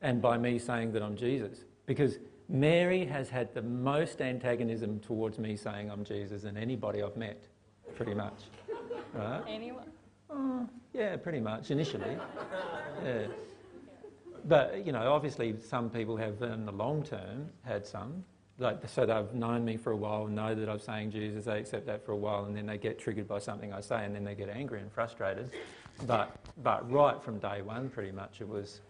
and 0.01 0.21
by 0.21 0.37
me 0.37 0.57
saying 0.57 0.91
that 0.93 1.03
I'm 1.03 1.15
Jesus. 1.15 1.65
Because 1.85 2.17
Mary 2.49 3.05
has 3.05 3.29
had 3.29 3.53
the 3.53 3.61
most 3.61 4.21
antagonism 4.21 4.99
towards 4.99 5.37
me 5.37 5.55
saying 5.55 5.91
I'm 5.91 6.03
Jesus 6.03 6.43
than 6.43 6.57
anybody 6.57 7.03
I've 7.03 7.17
met, 7.17 7.43
pretty 7.95 8.13
much. 8.13 8.43
Right? 9.13 9.43
Anyone? 9.47 9.91
Oh, 10.29 10.67
yeah, 10.93 11.17
pretty 11.17 11.39
much, 11.39 11.71
initially. 11.71 12.17
Yeah. 13.03 13.27
But, 14.45 14.85
you 14.85 14.93
know, 14.93 15.11
obviously 15.11 15.55
some 15.59 15.89
people 15.89 16.15
have 16.15 16.41
in 16.41 16.65
the 16.65 16.71
long 16.71 17.03
term 17.03 17.49
had 17.63 17.85
some. 17.85 18.23
Like, 18.59 18.87
so 18.87 19.05
they've 19.05 19.33
known 19.33 19.63
me 19.65 19.77
for 19.77 19.91
a 19.91 19.95
while 19.95 20.25
and 20.25 20.35
know 20.35 20.55
that 20.55 20.67
I'm 20.67 20.79
saying 20.79 21.11
Jesus, 21.11 21.45
they 21.45 21.59
accept 21.59 21.85
that 21.85 22.03
for 22.05 22.13
a 22.13 22.17
while, 22.17 22.45
and 22.45 22.55
then 22.55 22.65
they 22.65 22.77
get 22.77 22.97
triggered 22.97 23.27
by 23.27 23.39
something 23.39 23.71
I 23.71 23.81
say, 23.81 24.03
and 24.03 24.15
then 24.15 24.23
they 24.23 24.35
get 24.35 24.49
angry 24.49 24.79
and 24.79 24.91
frustrated. 24.91 25.51
But, 26.07 26.35
but 26.63 26.89
right 26.91 27.21
from 27.21 27.39
day 27.39 27.61
one, 27.61 27.89
pretty 27.89 28.11
much, 28.11 28.41
it 28.41 28.47
was 28.47 28.81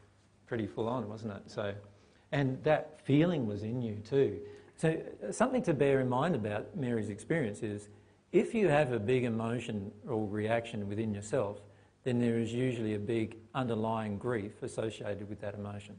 pretty 0.46 0.68
full 0.68 0.88
on, 0.88 1.10
wasn't 1.10 1.34
it? 1.34 1.42
So, 1.48 1.74
and 2.32 2.62
that 2.64 3.02
feeling 3.04 3.48
was 3.48 3.64
in 3.64 3.82
you 3.82 3.96
too. 4.08 4.40
So, 4.76 5.02
uh, 5.28 5.32
something 5.32 5.64
to 5.64 5.74
bear 5.74 6.00
in 6.02 6.10
mind 6.10 6.36
about 6.36 6.76
Mary's 6.76 7.10
experience 7.10 7.64
is 7.64 7.90
if 8.32 8.54
you 8.54 8.68
have 8.68 8.92
a 8.92 9.00
big 9.00 9.24
emotion 9.24 9.92
or 10.08 10.28
reaction 10.28 10.88
within 10.88 11.14
yourself, 11.14 11.60
then 12.04 12.20
there 12.20 12.38
is 12.38 12.54
usually 12.54 12.94
a 12.94 13.00
big 13.00 13.38
underlying 13.56 14.18
grief 14.18 14.62
associated 14.62 15.28
with 15.30 15.42
that 15.42 15.56
emotion. 15.56 15.96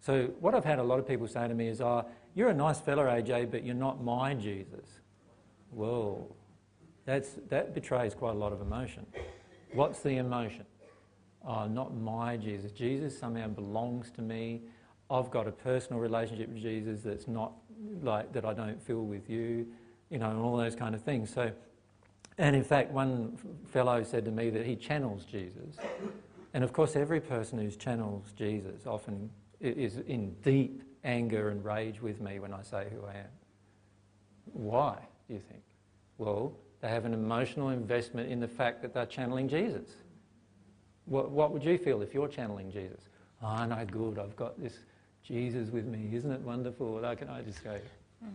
So, 0.00 0.26
what 0.40 0.54
I've 0.54 0.64
had 0.64 0.78
a 0.78 0.82
lot 0.82 0.98
of 0.98 1.06
people 1.06 1.26
say 1.26 1.46
to 1.46 1.54
me 1.54 1.68
is, 1.68 1.80
Oh, 1.80 2.04
you're 2.34 2.48
a 2.48 2.54
nice 2.54 2.80
fella, 2.80 3.04
AJ, 3.04 3.50
but 3.50 3.64
you're 3.64 3.74
not 3.74 4.02
my 4.02 4.34
Jesus. 4.34 4.86
Whoa, 5.70 6.34
that's, 7.04 7.38
that 7.48 7.74
betrays 7.74 8.14
quite 8.14 8.34
a 8.34 8.38
lot 8.38 8.52
of 8.52 8.60
emotion. 8.60 9.06
What's 9.72 10.00
the 10.00 10.16
emotion? 10.16 10.64
Oh, 11.46 11.66
not 11.66 11.94
my 11.94 12.36
Jesus. 12.36 12.72
Jesus 12.72 13.18
somehow 13.18 13.48
belongs 13.48 14.10
to 14.12 14.22
me. 14.22 14.62
I've 15.10 15.30
got 15.30 15.46
a 15.46 15.52
personal 15.52 16.00
relationship 16.00 16.48
with 16.48 16.62
Jesus 16.62 17.00
that's 17.02 17.28
not 17.28 17.52
like 18.02 18.32
that 18.32 18.44
I 18.44 18.52
don't 18.52 18.80
feel 18.82 19.04
with 19.04 19.30
you, 19.30 19.66
you 20.10 20.18
know, 20.18 20.30
and 20.30 20.38
all 20.38 20.56
those 20.56 20.74
kind 20.74 20.94
of 20.94 21.02
things. 21.02 21.32
So, 21.32 21.50
and 22.36 22.54
in 22.54 22.64
fact, 22.64 22.90
one 22.90 23.38
fellow 23.68 24.02
said 24.02 24.24
to 24.26 24.30
me 24.30 24.50
that 24.50 24.66
he 24.66 24.76
channels 24.76 25.24
Jesus. 25.24 25.76
And 26.54 26.62
of 26.62 26.72
course, 26.72 26.96
every 26.96 27.20
person 27.20 27.58
who 27.58 27.70
channels 27.70 28.32
Jesus 28.36 28.86
often 28.86 29.30
is 29.60 29.98
in 29.98 30.34
deep 30.42 30.82
anger 31.04 31.50
and 31.50 31.64
rage 31.64 32.00
with 32.00 32.20
me 32.20 32.38
when 32.38 32.52
I 32.52 32.62
say 32.62 32.86
who 32.90 33.04
I 33.06 33.14
am. 33.18 33.30
Why, 34.52 34.98
do 35.26 35.34
you 35.34 35.40
think? 35.40 35.62
Well, 36.18 36.52
they 36.80 36.88
have 36.88 37.04
an 37.04 37.14
emotional 37.14 37.70
investment 37.70 38.30
in 38.30 38.40
the 38.40 38.48
fact 38.48 38.82
that 38.82 38.94
they're 38.94 39.06
channeling 39.06 39.48
Jesus. 39.48 39.88
What, 41.06 41.30
what 41.30 41.52
would 41.52 41.64
you 41.64 41.78
feel 41.78 42.02
if 42.02 42.14
you're 42.14 42.28
channeling 42.28 42.70
Jesus? 42.70 43.00
Oh, 43.42 43.64
no, 43.64 43.84
good, 43.84 44.18
I've 44.18 44.36
got 44.36 44.60
this 44.60 44.74
Jesus 45.28 45.68
with 45.68 45.84
me. 45.84 46.08
Isn't 46.14 46.32
it 46.32 46.40
wonderful? 46.40 47.00
Like, 47.02 47.20
and 47.20 47.30
I 47.30 47.42
just 47.42 47.62
go, 47.62 47.78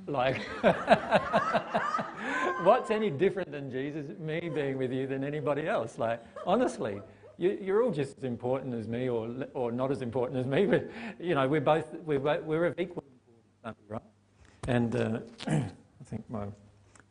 like, 0.05 0.39
what's 2.63 2.91
any 2.91 3.09
different 3.09 3.51
than 3.51 3.71
Jesus, 3.71 4.15
me 4.19 4.51
being 4.53 4.77
with 4.77 4.91
you, 4.91 5.07
than 5.07 5.23
anybody 5.23 5.67
else? 5.67 5.97
Like, 5.97 6.21
honestly, 6.45 7.01
you, 7.39 7.57
you're 7.59 7.81
all 7.81 7.91
just 7.91 8.19
as 8.19 8.23
important 8.23 8.75
as 8.75 8.87
me, 8.87 9.09
or 9.09 9.27
or 9.55 9.71
not 9.71 9.91
as 9.91 10.03
important 10.03 10.39
as 10.39 10.45
me. 10.45 10.67
But 10.67 10.87
you 11.19 11.33
know, 11.33 11.47
we're 11.47 11.61
both 11.61 11.91
we're 12.05 12.19
we're 12.19 12.67
of 12.67 12.79
equal 12.79 13.03
importance, 13.63 13.89
right? 13.89 14.01
And 14.67 14.95
uh, 14.95 15.19
I 15.47 15.71
think 16.05 16.29
my 16.29 16.45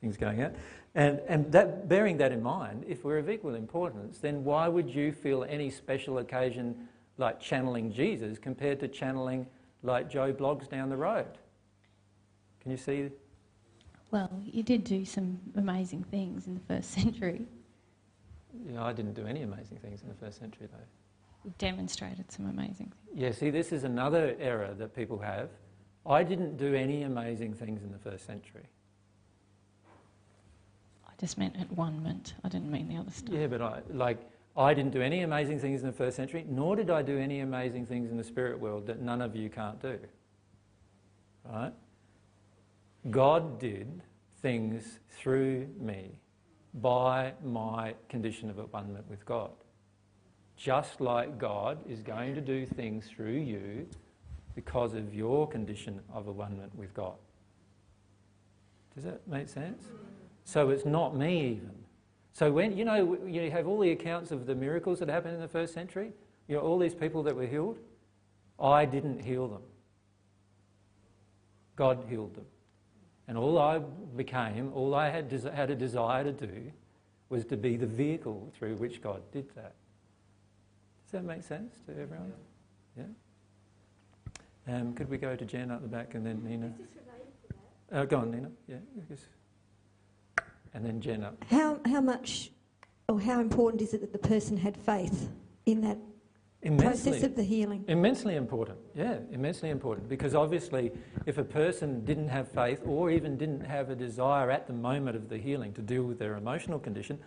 thing's 0.01 0.17
going 0.17 0.43
out. 0.43 0.53
And 0.95 1.21
and 1.27 1.51
that 1.51 1.89
bearing 1.89 2.19
that 2.19 2.31
in 2.31 2.41
mind, 2.41 2.85
if 2.87 3.03
we're 3.03 3.19
of 3.19 3.29
equal 3.29 3.57
importance, 3.57 4.19
then 4.19 4.45
why 4.45 4.69
would 4.69 4.89
you 4.89 5.11
feel 5.11 5.43
any 5.43 5.71
special 5.71 6.19
occasion 6.19 6.87
like 7.19 7.41
channeling 7.41 7.93
Jesus 7.93 8.39
compared 8.39 8.81
to 8.81 8.89
channeling 8.89 9.47
like 9.83 10.09
Joe 10.09 10.33
Bloggs 10.33 10.69
down 10.69 10.89
the 10.89 10.97
road? 10.97 11.39
Can 12.61 12.71
you 12.71 12.77
see? 12.77 13.11
Well, 14.11 14.31
you 14.45 14.63
did 14.63 14.85
do 14.85 15.05
some 15.05 15.41
amazing 15.57 16.05
things 16.05 16.47
in 16.47 16.55
the 16.55 16.61
first 16.61 16.91
century. 16.99 17.43
You 18.67 18.73
know, 18.73 18.83
I 18.83 18.93
didn't 18.93 19.15
do 19.15 19.27
any 19.27 19.43
amazing 19.43 19.79
things 19.79 20.03
in 20.03 20.09
the 20.09 20.15
first 20.15 20.39
century, 20.39 20.69
though. 20.71 20.79
You 21.45 21.53
demonstrated 21.59 22.31
some 22.31 22.47
amazing 22.47 22.93
things. 22.93 23.15
Yeah, 23.15 23.33
see, 23.33 23.51
this 23.51 23.73
is 23.73 23.85
another 23.85 24.37
error 24.39 24.75
that 24.79 24.95
people 24.95 25.19
have. 25.19 25.49
I 26.07 26.23
didn't 26.23 26.57
do 26.57 26.75
any 26.75 27.03
amazing 27.03 27.55
things 27.55 27.83
in 27.83 27.91
the 27.91 27.99
first 27.99 28.27
century. 28.27 28.69
I 31.07 31.13
just 31.19 31.39
meant 31.39 31.57
at 31.59 31.71
one 31.73 32.03
mint. 32.03 32.35
I 32.45 32.49
didn't 32.49 32.71
mean 32.71 32.89
the 32.89 32.97
other 32.97 33.11
stuff. 33.11 33.35
Yeah, 33.35 33.47
but 33.47 33.63
I, 33.63 33.81
like, 33.91 34.21
I 34.57 34.75
didn't 34.75 34.93
do 34.93 35.01
any 35.01 35.23
amazing 35.23 35.59
things 35.61 35.81
in 35.81 35.87
the 35.87 35.93
first 35.93 36.17
century, 36.17 36.45
nor 36.49 36.77
did 36.77 36.91
I 36.91 37.03
do 37.03 37.19
any 37.19 37.41
amazing 37.41 37.87
things 37.87 38.11
in 38.11 38.17
the 38.17 38.25
spirit 38.25 38.59
world 38.61 38.87
that 38.87 39.01
none 39.01 39.23
of 39.23 39.35
you 39.35 39.49
can't 39.49 39.81
do. 39.81 39.99
Right? 41.45 41.73
God 43.11 43.59
did 43.59 44.03
things 44.43 44.99
through 45.09 45.69
me 45.81 46.11
by 46.75 47.33
my 47.43 47.95
condition 48.09 48.51
of 48.51 48.57
one 48.73 48.97
with 49.09 49.25
God. 49.25 49.51
Just 50.57 51.01
like 51.01 51.39
God 51.39 51.79
is 51.89 52.03
going 52.03 52.35
to 52.35 52.41
do 52.41 52.67
things 52.67 53.07
through 53.07 53.39
you 53.39 53.87
because 54.55 54.95
of 54.95 55.15
your 55.15 55.49
condition 55.49 56.01
of 56.13 56.29
a 56.29 56.33
one 56.33 56.61
with 56.77 56.93
God. 56.95 57.15
Does 58.95 59.05
that 59.05 59.27
make 59.27 59.49
sense? 59.49 59.85
So 60.45 60.71
it's 60.71 60.85
not 60.85 61.17
me 61.17 61.53
even. 61.53 61.82
So 62.33 62.51
when 62.51 62.77
you 62.77 62.85
know 62.85 63.19
you 63.27 63.51
have 63.51 63.67
all 63.69 63.79
the 63.79 63.91
accounts 63.91 64.31
of 64.31 64.47
the 64.47 64.55
miracles 64.55 64.99
that 65.01 65.09
happened 65.09 65.35
in 65.35 65.41
the 65.41 65.49
first 65.49 65.75
century, 65.75 66.13
you 66.49 66.57
know 66.57 66.63
all 66.63 66.79
these 66.79 66.95
people 66.95 67.23
that 67.25 67.37
were 67.37 67.47
healed, 67.47 67.79
I 68.59 68.85
didn't 68.85 69.21
heal 69.21 69.49
them. 69.49 69.63
God 71.77 72.05
healed 72.09 72.35
them. 72.35 72.47
And 73.29 73.39
all 73.39 73.59
I 73.59 73.79
became, 74.17 74.73
all 74.75 74.95
I 74.95 75.11
had, 75.11 75.31
had 75.55 75.71
a 75.71 75.75
desire 75.75 76.25
to 76.25 76.33
do 76.33 76.73
was 77.29 77.45
to 77.47 77.57
be 77.57 77.77
the 77.77 77.87
vehicle 77.87 78.53
through 78.59 78.77
which 78.77 79.01
God 79.01 79.23
did 79.33 79.49
that. 79.55 79.75
Does 81.05 81.13
that 81.13 81.25
make 81.25 81.43
sense 81.43 81.75
to 81.87 81.93
everyone? 81.93 82.33
Yeah? 82.97 83.05
Um, 84.69 84.95
could 84.95 85.09
we 85.09 85.19
go 85.19 85.35
to 85.35 85.45
Jen 85.45 85.71
up 85.71 85.83
the 85.83 85.89
back 85.89 86.15
and 86.15 86.25
then 86.27 86.43
Nina? 86.45 86.73
Uh, 87.91 88.05
go 88.05 88.19
on, 88.19 88.31
Nina. 88.31 88.51
Yeah. 88.69 88.77
And 90.75 90.85
then 90.85 91.01
Jenna. 91.01 91.35
How, 91.51 91.81
how 91.87 92.01
much 92.01 92.51
or 93.09 93.21
how 93.21 93.41
important 93.41 93.83
is 93.83 93.95
it 93.95 94.01
that 94.01 94.13
the 94.13 94.29
person 94.29 94.57
had 94.57 94.77
faith 94.77 95.29
in 95.67 95.81
that 95.83 95.99
Immensely, 96.63 97.11
process 97.11 97.23
of 97.25 97.37
the 97.37 97.43
healing? 97.43 97.85
Immensely 97.89 98.37
important, 98.37 98.79
yeah, 98.95 99.19
immensely 99.33 99.71
important. 99.71 100.09
Because 100.09 100.35
obviously, 100.35 100.93
if 101.27 101.39
a 101.39 101.45
person 101.45 102.05
didn't 102.05 102.29
have 102.29 102.49
faith 102.49 102.81
or 102.87 103.11
even 103.11 103.37
didn't 103.37 103.63
have 103.63 103.91
a 103.91 103.97
desire 103.97 104.51
at 104.51 104.67
the 104.67 104.73
moment 104.73 105.17
of 105.17 105.29
the 105.29 105.39
healing 105.39 105.73
to 105.75 105.83
deal 105.83 106.05
with 106.05 106.19
their 106.19 106.37
emotional 106.37 106.79
condition, 106.79 107.19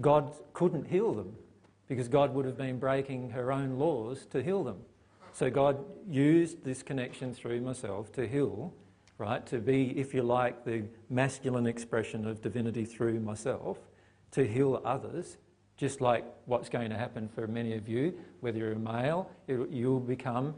God 0.00 0.34
couldn't 0.52 0.86
heal 0.86 1.14
them 1.14 1.34
because 1.88 2.08
God 2.08 2.34
would 2.34 2.44
have 2.44 2.58
been 2.58 2.78
breaking 2.78 3.30
her 3.30 3.52
own 3.52 3.78
laws 3.78 4.26
to 4.26 4.42
heal 4.42 4.64
them. 4.64 4.78
So 5.32 5.50
God 5.50 5.84
used 6.08 6.64
this 6.64 6.82
connection 6.82 7.32
through 7.32 7.60
myself 7.60 8.10
to 8.12 8.26
heal, 8.26 8.74
right? 9.18 9.46
To 9.46 9.58
be, 9.58 9.98
if 9.98 10.12
you 10.12 10.22
like, 10.22 10.64
the 10.64 10.84
masculine 11.08 11.66
expression 11.66 12.26
of 12.26 12.42
divinity 12.42 12.84
through 12.84 13.20
myself, 13.20 13.78
to 14.32 14.46
heal 14.46 14.82
others, 14.84 15.38
just 15.76 16.00
like 16.00 16.24
what's 16.46 16.68
going 16.68 16.90
to 16.90 16.96
happen 16.96 17.28
for 17.28 17.46
many 17.46 17.74
of 17.74 17.88
you, 17.88 18.14
whether 18.40 18.58
you're 18.58 18.72
a 18.72 18.78
male, 18.78 19.30
it, 19.46 19.68
you'll 19.70 20.00
become 20.00 20.54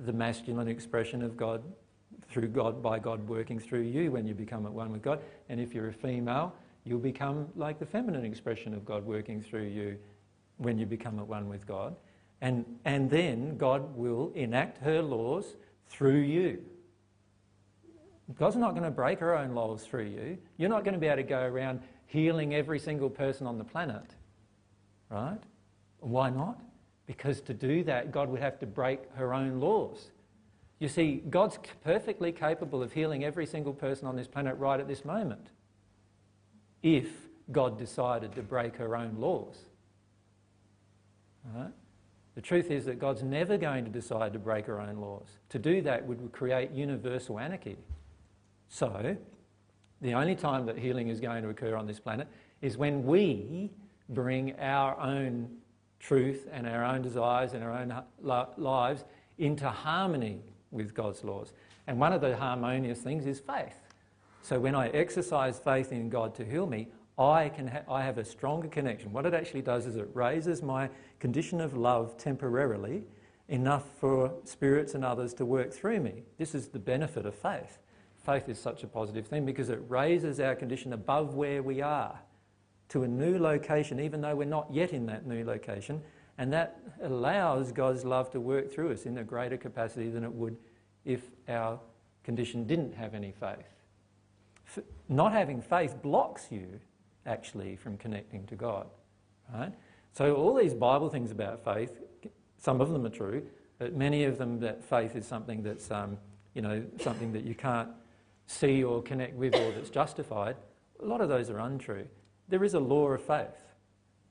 the 0.00 0.12
masculine 0.12 0.68
expression 0.68 1.22
of 1.22 1.36
God 1.36 1.62
through 2.28 2.48
God 2.48 2.82
by 2.82 2.98
God 2.98 3.26
working 3.28 3.58
through 3.58 3.82
you 3.82 4.10
when 4.10 4.26
you 4.26 4.34
become 4.34 4.66
at 4.66 4.72
one 4.72 4.90
with 4.90 5.02
God. 5.02 5.20
And 5.48 5.60
if 5.60 5.74
you're 5.74 5.88
a 5.88 5.92
female, 5.92 6.54
you'll 6.84 6.98
become 6.98 7.48
like 7.56 7.78
the 7.78 7.86
feminine 7.86 8.24
expression 8.24 8.74
of 8.74 8.84
God 8.84 9.04
working 9.04 9.40
through 9.42 9.66
you 9.66 9.98
when 10.56 10.78
you 10.78 10.86
become 10.86 11.18
at 11.18 11.26
one 11.26 11.48
with 11.48 11.66
God. 11.66 11.94
And, 12.40 12.64
and 12.84 13.08
then 13.08 13.56
God 13.56 13.96
will 13.96 14.32
enact 14.34 14.78
her 14.78 15.00
laws 15.02 15.56
through 15.88 16.20
you. 16.20 16.62
God's 18.38 18.56
not 18.56 18.70
going 18.70 18.84
to 18.84 18.90
break 18.90 19.18
her 19.18 19.36
own 19.36 19.54
laws 19.54 19.84
through 19.84 20.06
you. 20.06 20.38
You're 20.56 20.70
not 20.70 20.84
going 20.84 20.94
to 20.94 21.00
be 21.00 21.06
able 21.06 21.16
to 21.16 21.22
go 21.22 21.40
around 21.40 21.80
healing 22.06 22.54
every 22.54 22.78
single 22.78 23.10
person 23.10 23.46
on 23.46 23.58
the 23.58 23.64
planet. 23.64 24.14
Right? 25.10 25.40
Why 26.00 26.30
not? 26.30 26.60
Because 27.06 27.40
to 27.42 27.54
do 27.54 27.84
that, 27.84 28.12
God 28.12 28.28
would 28.30 28.40
have 28.40 28.58
to 28.60 28.66
break 28.66 29.00
her 29.14 29.34
own 29.34 29.60
laws. 29.60 30.10
You 30.78 30.88
see, 30.88 31.22
God's 31.28 31.58
perfectly 31.84 32.32
capable 32.32 32.82
of 32.82 32.92
healing 32.92 33.24
every 33.24 33.46
single 33.46 33.72
person 33.72 34.06
on 34.06 34.16
this 34.16 34.26
planet 34.26 34.56
right 34.56 34.80
at 34.80 34.88
this 34.88 35.04
moment 35.04 35.48
if 36.82 37.08
God 37.50 37.78
decided 37.78 38.34
to 38.34 38.42
break 38.42 38.76
her 38.76 38.96
own 38.96 39.16
laws. 39.18 39.56
Right? 41.54 41.72
The 42.34 42.40
truth 42.40 42.70
is 42.70 42.84
that 42.86 42.98
God's 42.98 43.22
never 43.22 43.56
going 43.58 43.84
to 43.84 43.90
decide 43.90 44.32
to 44.32 44.38
break 44.38 44.66
her 44.66 44.80
own 44.80 44.96
laws. 44.96 45.28
To 45.50 45.58
do 45.58 45.82
that 45.82 46.06
would 46.06 46.32
create 46.32 46.70
universal 46.70 47.38
anarchy. 47.38 47.76
So, 48.72 49.18
the 50.00 50.14
only 50.14 50.34
time 50.34 50.64
that 50.64 50.78
healing 50.78 51.08
is 51.08 51.20
going 51.20 51.42
to 51.42 51.50
occur 51.50 51.76
on 51.76 51.86
this 51.86 52.00
planet 52.00 52.26
is 52.62 52.78
when 52.78 53.04
we 53.04 53.70
bring 54.08 54.58
our 54.58 54.98
own 54.98 55.50
truth 56.00 56.48
and 56.50 56.66
our 56.66 56.82
own 56.82 57.02
desires 57.02 57.52
and 57.52 57.62
our 57.62 57.70
own 57.70 58.02
lives 58.56 59.04
into 59.36 59.68
harmony 59.68 60.40
with 60.70 60.94
God's 60.94 61.22
laws. 61.22 61.52
And 61.86 62.00
one 62.00 62.14
of 62.14 62.22
the 62.22 62.34
harmonious 62.34 63.00
things 63.00 63.26
is 63.26 63.40
faith. 63.40 63.78
So 64.40 64.58
when 64.58 64.74
I 64.74 64.88
exercise 64.88 65.58
faith 65.58 65.92
in 65.92 66.08
God 66.08 66.34
to 66.36 66.44
heal 66.44 66.66
me, 66.66 66.88
I, 67.18 67.50
can 67.50 67.68
ha- 67.68 67.82
I 67.90 68.02
have 68.02 68.16
a 68.16 68.24
stronger 68.24 68.68
connection. 68.68 69.12
What 69.12 69.26
it 69.26 69.34
actually 69.34 69.62
does 69.62 69.84
is 69.84 69.96
it 69.96 70.08
raises 70.14 70.62
my 70.62 70.88
condition 71.20 71.60
of 71.60 71.76
love 71.76 72.16
temporarily 72.16 73.04
enough 73.50 73.84
for 74.00 74.32
spirits 74.44 74.94
and 74.94 75.04
others 75.04 75.34
to 75.34 75.44
work 75.44 75.74
through 75.74 76.00
me. 76.00 76.22
This 76.38 76.54
is 76.54 76.68
the 76.68 76.78
benefit 76.78 77.26
of 77.26 77.34
faith. 77.34 77.78
Faith 78.24 78.48
is 78.48 78.58
such 78.58 78.84
a 78.84 78.86
positive 78.86 79.26
thing 79.26 79.44
because 79.44 79.68
it 79.68 79.80
raises 79.88 80.38
our 80.38 80.54
condition 80.54 80.92
above 80.92 81.34
where 81.34 81.62
we 81.62 81.80
are 81.80 82.18
to 82.88 83.02
a 83.02 83.08
new 83.08 83.38
location, 83.38 83.98
even 83.98 84.20
though 84.20 84.36
we're 84.36 84.44
not 84.44 84.68
yet 84.70 84.92
in 84.92 85.06
that 85.06 85.26
new 85.26 85.44
location. 85.44 86.02
And 86.38 86.52
that 86.52 86.78
allows 87.02 87.72
God's 87.72 88.04
love 88.04 88.30
to 88.30 88.40
work 88.40 88.72
through 88.72 88.92
us 88.92 89.06
in 89.06 89.18
a 89.18 89.24
greater 89.24 89.56
capacity 89.56 90.08
than 90.08 90.24
it 90.24 90.32
would 90.32 90.56
if 91.04 91.22
our 91.48 91.80
condition 92.22 92.66
didn't 92.66 92.94
have 92.94 93.14
any 93.14 93.32
faith. 93.32 94.84
Not 95.08 95.32
having 95.32 95.60
faith 95.60 96.00
blocks 96.00 96.46
you 96.50 96.80
actually 97.26 97.76
from 97.76 97.96
connecting 97.96 98.46
to 98.46 98.56
God. 98.56 98.86
Right? 99.52 99.72
So 100.12 100.34
all 100.36 100.54
these 100.54 100.74
Bible 100.74 101.08
things 101.08 101.30
about 101.30 101.64
faith, 101.64 102.00
some 102.58 102.80
of 102.80 102.90
them 102.90 103.04
are 103.04 103.10
true, 103.10 103.42
but 103.78 103.94
many 103.94 104.24
of 104.24 104.38
them 104.38 104.60
that 104.60 104.84
faith 104.84 105.16
is 105.16 105.26
something 105.26 105.62
that's 105.62 105.90
um, 105.90 106.18
you 106.54 106.62
know 106.62 106.84
something 107.00 107.32
that 107.32 107.44
you 107.44 107.54
can't 107.54 107.88
see 108.52 108.84
or 108.84 109.02
connect 109.02 109.34
with 109.34 109.54
or 109.54 109.72
that's 109.72 109.90
justified. 109.90 110.56
A 111.00 111.04
lot 111.04 111.20
of 111.20 111.28
those 111.28 111.50
are 111.50 111.58
untrue. 111.58 112.06
There 112.48 112.64
is 112.64 112.74
a 112.74 112.80
law 112.80 113.08
of 113.08 113.22
faith, 113.22 113.74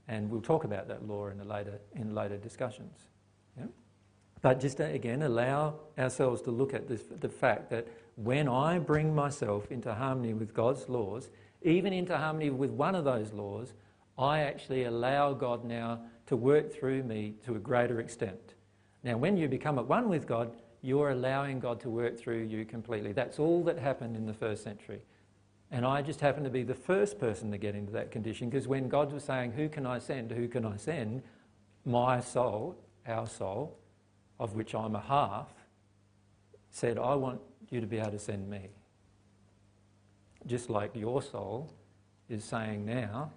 and 0.08 0.30
we'll 0.30 0.42
talk 0.42 0.64
about 0.64 0.88
that 0.88 1.08
law 1.08 1.28
in 1.28 1.46
later 1.48 1.80
in 1.96 2.14
later 2.14 2.38
discussions. 2.38 2.98
Yeah? 3.58 3.66
But 4.42 4.60
just 4.60 4.78
to, 4.78 4.86
again 4.86 5.24
allow 5.24 5.80
ourselves 5.98 6.42
to 6.44 6.52
look 6.52 6.74
at 6.74 6.88
this, 6.88 7.04
the 7.20 7.30
fact 7.30 7.70
that 7.72 7.88
when 8.16 8.48
I 8.48 8.80
bring 8.80 9.14
myself 9.16 9.72
into 9.72 9.94
harmony 9.94 10.34
with 10.34 10.54
God's 10.54 10.88
laws, 10.88 11.30
even 11.64 11.94
into 11.94 12.18
harmony 12.18 12.50
with 12.50 12.72
one 12.72 12.96
of 12.96 13.06
those 13.06 13.32
laws, 13.34 13.74
I 14.18 14.42
actually 14.42 14.84
allow 14.84 15.34
God 15.34 15.64
now 15.66 16.02
to 16.28 16.36
work 16.36 16.72
through 16.72 17.04
me 17.04 17.36
to 17.46 17.56
a 17.56 17.60
greater 17.60 18.00
extent. 18.00 18.56
Now, 19.04 19.18
when 19.18 19.36
you 19.38 19.48
become 19.48 19.80
at 19.80 19.88
one 19.88 20.10
with 20.10 20.28
God, 20.28 20.52
you're 20.82 21.12
allowing 21.12 21.60
God 21.60 21.80
to 21.82 21.90
work 21.90 22.18
through 22.18 22.44
you 22.44 22.66
completely. 22.66 23.12
That's 23.14 23.40
all 23.40 23.64
that 23.66 23.78
happened 23.78 24.16
in 24.16 24.26
the 24.26 24.34
first 24.34 24.64
century. 24.64 25.02
And 25.70 25.86
I 25.86 26.02
just 26.02 26.20
happened 26.20 26.46
to 26.46 26.52
be 26.52 26.64
the 26.64 26.76
first 26.76 27.20
person 27.20 27.52
to 27.52 27.58
get 27.58 27.76
into 27.76 27.92
that 27.94 28.12
condition 28.12 28.50
because 28.50 28.68
when 28.68 28.90
God 28.90 29.14
was 29.14 29.24
saying, 29.24 29.54
Who 29.54 29.70
can 29.70 29.86
I 29.86 30.00
send? 30.00 30.32
Who 30.32 30.48
can 30.48 30.66
I 30.66 30.78
send? 30.78 31.24
My 31.86 32.20
soul, 32.20 32.76
our 33.08 33.28
soul, 33.28 33.78
of 34.40 34.56
which 34.56 34.76
I'm 34.76 34.96
a 34.96 35.02
half, 35.02 35.48
said, 36.70 36.98
I 36.98 37.16
want 37.16 37.40
you 37.70 37.80
to 37.80 37.88
be 37.88 38.00
able 38.00 38.12
to 38.12 38.20
send 38.20 38.50
me 38.50 38.70
just 40.48 40.70
like 40.70 40.96
your 40.96 41.22
soul 41.22 41.74
is 42.30 42.44
saying 42.44 42.86
now, 42.86 43.32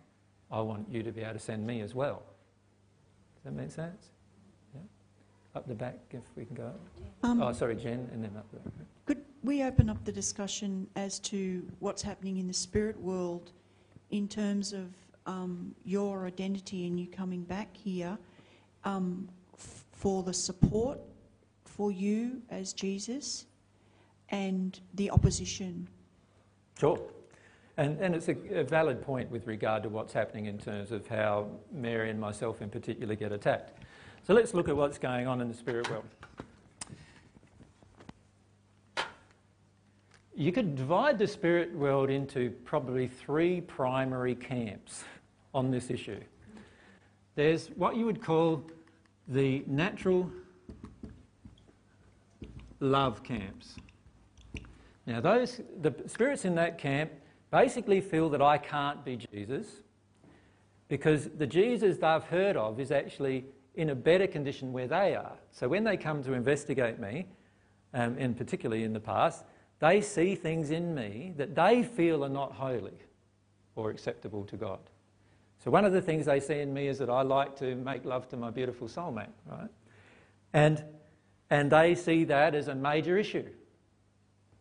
I 0.50 0.60
want 0.60 0.88
you 0.90 1.02
to 1.02 1.12
be 1.12 1.22
able 1.22 1.34
to 1.34 1.38
send 1.38 1.66
me 1.66 1.80
as 1.80 1.94
well. 1.94 2.22
Does 3.36 3.44
that 3.44 3.52
make 3.52 3.70
sense? 3.70 4.10
Up 5.54 5.68
the 5.68 5.74
back, 5.74 5.98
if 6.10 6.22
we 6.36 6.44
can 6.44 6.56
go. 6.56 6.72
Um, 7.22 7.40
oh, 7.40 7.52
sorry, 7.52 7.76
Jen, 7.76 8.08
and 8.12 8.22
then 8.22 8.32
up 8.36 8.50
the 8.52 8.58
back. 8.58 8.86
Could 9.06 9.24
we 9.42 9.62
open 9.62 9.88
up 9.88 10.04
the 10.04 10.12
discussion 10.12 10.86
as 10.96 11.18
to 11.20 11.64
what's 11.78 12.02
happening 12.02 12.38
in 12.38 12.48
the 12.48 12.54
spirit 12.54 12.98
world 13.00 13.52
in 14.10 14.26
terms 14.26 14.72
of 14.72 14.88
um, 15.26 15.74
your 15.84 16.26
identity 16.26 16.86
and 16.86 16.98
you 16.98 17.06
coming 17.06 17.42
back 17.42 17.76
here 17.76 18.18
um, 18.84 19.28
f- 19.54 19.84
for 19.92 20.22
the 20.22 20.34
support 20.34 20.98
for 21.64 21.92
you 21.92 22.42
as 22.50 22.72
Jesus 22.72 23.46
and 24.30 24.80
the 24.94 25.10
opposition 25.10 25.88
Sure. 26.78 26.98
And, 27.76 27.98
and 28.00 28.14
it's 28.14 28.28
a, 28.28 28.36
a, 28.60 28.64
valid 28.64 29.02
point 29.02 29.30
with 29.30 29.46
regard 29.46 29.82
to 29.82 29.88
what's 29.88 30.12
happening 30.12 30.46
in 30.46 30.58
terms 30.58 30.92
of 30.92 31.06
how 31.08 31.48
Mary 31.72 32.10
and 32.10 32.20
myself 32.20 32.62
in 32.62 32.70
particular 32.70 33.14
get 33.14 33.32
attacked. 33.32 33.83
So 34.26 34.32
let's 34.32 34.54
look 34.54 34.70
at 34.70 34.76
what's 34.76 34.96
going 34.96 35.26
on 35.26 35.42
in 35.42 35.48
the 35.48 35.54
spirit 35.54 35.90
world. 35.90 36.04
You 40.34 40.50
could 40.50 40.76
divide 40.76 41.18
the 41.18 41.26
spirit 41.26 41.74
world 41.74 42.08
into 42.08 42.50
probably 42.64 43.06
three 43.06 43.60
primary 43.60 44.34
camps 44.34 45.04
on 45.52 45.70
this 45.70 45.90
issue. 45.90 46.20
There's 47.34 47.66
what 47.76 47.96
you 47.96 48.06
would 48.06 48.22
call 48.22 48.64
the 49.28 49.62
natural 49.66 50.30
love 52.80 53.22
camps. 53.22 53.76
Now, 55.06 55.20
those, 55.20 55.60
the 55.82 55.94
spirits 56.06 56.46
in 56.46 56.54
that 56.54 56.78
camp 56.78 57.12
basically 57.50 58.00
feel 58.00 58.30
that 58.30 58.40
I 58.40 58.56
can't 58.56 59.04
be 59.04 59.18
Jesus 59.18 59.66
because 60.88 61.28
the 61.36 61.46
Jesus 61.46 61.98
they've 61.98 62.24
heard 62.24 62.56
of 62.56 62.80
is 62.80 62.90
actually 62.90 63.44
in 63.74 63.90
a 63.90 63.94
better 63.94 64.26
condition 64.26 64.72
where 64.72 64.86
they 64.86 65.14
are. 65.14 65.36
So 65.50 65.68
when 65.68 65.84
they 65.84 65.96
come 65.96 66.22
to 66.24 66.32
investigate 66.32 66.98
me, 66.98 67.26
um, 67.92 68.16
and 68.18 68.36
particularly 68.36 68.84
in 68.84 68.92
the 68.92 69.00
past, 69.00 69.44
they 69.80 70.00
see 70.00 70.34
things 70.34 70.70
in 70.70 70.94
me 70.94 71.34
that 71.36 71.54
they 71.54 71.82
feel 71.82 72.24
are 72.24 72.28
not 72.28 72.52
holy 72.52 72.98
or 73.76 73.90
acceptable 73.90 74.44
to 74.44 74.56
God. 74.56 74.78
So 75.62 75.70
one 75.70 75.84
of 75.84 75.92
the 75.92 76.02
things 76.02 76.26
they 76.26 76.40
see 76.40 76.60
in 76.60 76.72
me 76.74 76.88
is 76.88 76.98
that 76.98 77.08
I 77.08 77.22
like 77.22 77.56
to 77.56 77.74
make 77.74 78.04
love 78.04 78.28
to 78.28 78.36
my 78.36 78.50
beautiful 78.50 78.88
soulmate, 78.88 79.28
right? 79.50 79.70
And, 80.52 80.84
and 81.50 81.70
they 81.70 81.94
see 81.94 82.24
that 82.24 82.54
as 82.54 82.68
a 82.68 82.74
major 82.74 83.16
issue, 83.16 83.48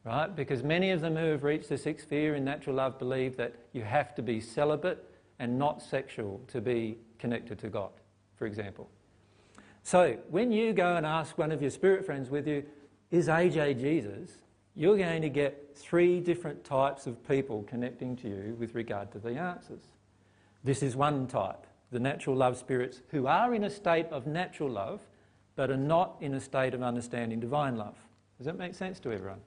right? 0.04 0.34
Because 0.34 0.64
many 0.64 0.92
of 0.92 1.02
them 1.02 1.16
who 1.16 1.26
have 1.32 1.44
reached 1.44 1.70
the 1.70 1.78
sixth 1.78 2.06
sphere 2.08 2.36
in 2.36 2.46
natural 2.46 2.78
love 2.78 2.98
believe 3.00 3.36
that 3.38 3.54
you 3.74 3.82
have 3.82 4.16
to 4.16 4.22
be 4.22 4.40
celibate 4.40 5.04
and 5.40 5.60
not 5.60 5.82
sexual 5.82 6.42
to 6.48 6.62
be 6.62 6.98
connected 7.20 7.60
to 7.60 7.70
God, 7.70 7.92
for 8.36 8.46
example. 8.46 8.90
So 9.84 10.18
when 10.30 10.52
you 10.52 10.74
go 10.74 10.96
and 10.96 11.06
ask 11.06 11.38
one 11.38 11.52
of 11.52 11.62
your 11.62 11.72
spirit 11.72 12.06
friends 12.06 12.30
with 12.30 12.48
you, 12.48 12.64
is 13.12 13.28
AJ 13.28 13.80
Jesus? 13.80 14.32
You're 14.76 14.98
going 14.98 15.22
to 15.22 15.30
get 15.30 15.76
three 15.76 16.20
different 16.20 16.64
types 16.64 17.06
of 17.06 17.28
people 17.28 17.64
connecting 17.64 18.16
to 18.18 18.28
you 18.28 18.56
with 18.58 18.74
regard 18.74 19.12
to 19.12 19.20
the 19.20 19.38
answers. 19.38 19.82
This 20.64 20.82
is 20.82 20.96
one 20.96 21.28
type, 21.28 21.68
the 21.92 22.00
natural 22.00 22.36
love 22.36 22.58
spirits 22.58 23.02
who 23.10 23.28
are 23.28 23.54
in 23.54 23.66
a 23.66 23.70
state 23.70 24.08
of 24.08 24.26
natural 24.26 24.70
love 24.70 25.02
but 25.56 25.70
are 25.70 25.78
not 25.78 26.16
in 26.22 26.34
a 26.34 26.40
state 26.40 26.74
of 26.74 26.82
understanding 26.82 27.40
divine 27.40 27.78
love. 27.78 27.96
Does 28.38 28.46
that 28.46 28.58
make 28.58 28.74
sense 28.74 29.00
to 29.02 29.12
everyone? 29.12 29.42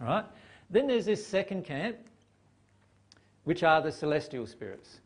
All 0.00 0.06
right? 0.08 0.24
Then 0.70 0.86
there's 0.86 1.04
this 1.04 1.24
second 1.24 1.64
camp, 1.64 1.96
which 3.44 3.62
are 3.62 3.80
the 3.80 3.92
celestial 3.92 4.46
spirits. 4.46 5.00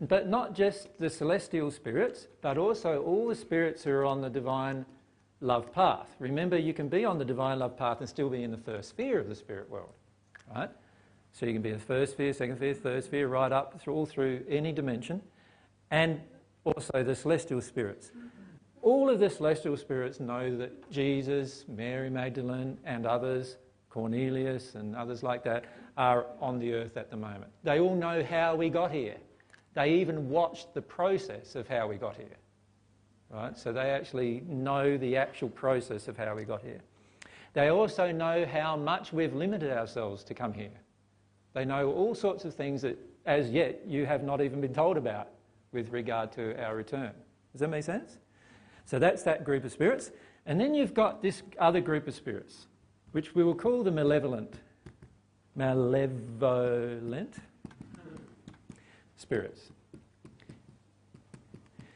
But 0.00 0.28
not 0.28 0.54
just 0.54 0.96
the 0.98 1.10
celestial 1.10 1.70
spirits, 1.70 2.28
but 2.40 2.56
also 2.56 3.02
all 3.02 3.28
the 3.28 3.34
spirits 3.34 3.82
who 3.82 3.90
are 3.90 4.04
on 4.04 4.20
the 4.20 4.30
divine 4.30 4.86
love 5.40 5.72
path. 5.72 6.08
Remember, 6.18 6.56
you 6.56 6.72
can 6.72 6.88
be 6.88 7.04
on 7.04 7.18
the 7.18 7.24
divine 7.24 7.58
love 7.58 7.76
path 7.76 8.00
and 8.00 8.08
still 8.08 8.30
be 8.30 8.42
in 8.42 8.50
the 8.50 8.58
first 8.58 8.90
sphere 8.90 9.18
of 9.18 9.28
the 9.28 9.34
spirit 9.34 9.68
world, 9.68 9.92
right? 10.54 10.70
So 11.32 11.46
you 11.46 11.52
can 11.52 11.62
be 11.62 11.70
in 11.70 11.76
the 11.76 11.84
first 11.84 12.12
sphere, 12.12 12.32
second 12.32 12.56
sphere, 12.56 12.74
third 12.74 13.04
sphere, 13.04 13.28
right 13.28 13.52
up 13.52 13.80
through 13.80 13.94
all 13.94 14.06
through 14.06 14.44
any 14.48 14.72
dimension, 14.72 15.20
and 15.90 16.20
also 16.64 17.02
the 17.02 17.14
celestial 17.14 17.60
spirits. 17.60 18.10
All 18.82 19.10
of 19.10 19.18
the 19.18 19.30
celestial 19.30 19.76
spirits 19.76 20.20
know 20.20 20.56
that 20.56 20.90
Jesus, 20.90 21.64
Mary 21.68 22.10
Magdalene, 22.10 22.78
and 22.84 23.06
others, 23.06 23.56
Cornelius 23.90 24.74
and 24.74 24.94
others 24.94 25.22
like 25.22 25.42
that, 25.44 25.64
are 25.96 26.26
on 26.40 26.58
the 26.58 26.72
earth 26.74 26.96
at 26.96 27.10
the 27.10 27.16
moment. 27.16 27.50
They 27.64 27.80
all 27.80 27.96
know 27.96 28.22
how 28.22 28.54
we 28.54 28.68
got 28.68 28.92
here. 28.92 29.16
They 29.78 29.94
even 29.94 30.28
watched 30.28 30.74
the 30.74 30.82
process 30.82 31.54
of 31.54 31.68
how 31.68 31.86
we 31.86 31.94
got 31.94 32.16
here. 32.16 32.36
Right? 33.30 33.56
So 33.56 33.72
they 33.72 33.90
actually 33.90 34.42
know 34.48 34.98
the 34.98 35.16
actual 35.16 35.50
process 35.50 36.08
of 36.08 36.16
how 36.16 36.34
we 36.34 36.42
got 36.42 36.62
here. 36.62 36.80
They 37.52 37.68
also 37.68 38.10
know 38.10 38.44
how 38.44 38.76
much 38.76 39.12
we've 39.12 39.36
limited 39.36 39.70
ourselves 39.70 40.24
to 40.24 40.34
come 40.34 40.52
here. 40.52 40.72
They 41.52 41.64
know 41.64 41.92
all 41.92 42.16
sorts 42.16 42.44
of 42.44 42.54
things 42.54 42.82
that, 42.82 42.98
as 43.24 43.50
yet, 43.50 43.82
you 43.86 44.04
have 44.04 44.24
not 44.24 44.40
even 44.40 44.60
been 44.60 44.74
told 44.74 44.96
about 44.96 45.28
with 45.70 45.92
regard 45.92 46.32
to 46.32 46.60
our 46.60 46.74
return. 46.74 47.12
Does 47.52 47.60
that 47.60 47.68
make 47.68 47.84
sense? 47.84 48.18
So 48.84 48.98
that's 48.98 49.22
that 49.22 49.44
group 49.44 49.62
of 49.64 49.70
spirits. 49.70 50.10
And 50.44 50.60
then 50.60 50.74
you've 50.74 50.92
got 50.92 51.22
this 51.22 51.44
other 51.60 51.80
group 51.80 52.08
of 52.08 52.16
spirits, 52.16 52.66
which 53.12 53.36
we 53.36 53.44
will 53.44 53.54
call 53.54 53.84
the 53.84 53.92
malevolent. 53.92 54.54
Malevolent 55.54 57.36
spirits. 59.18 59.70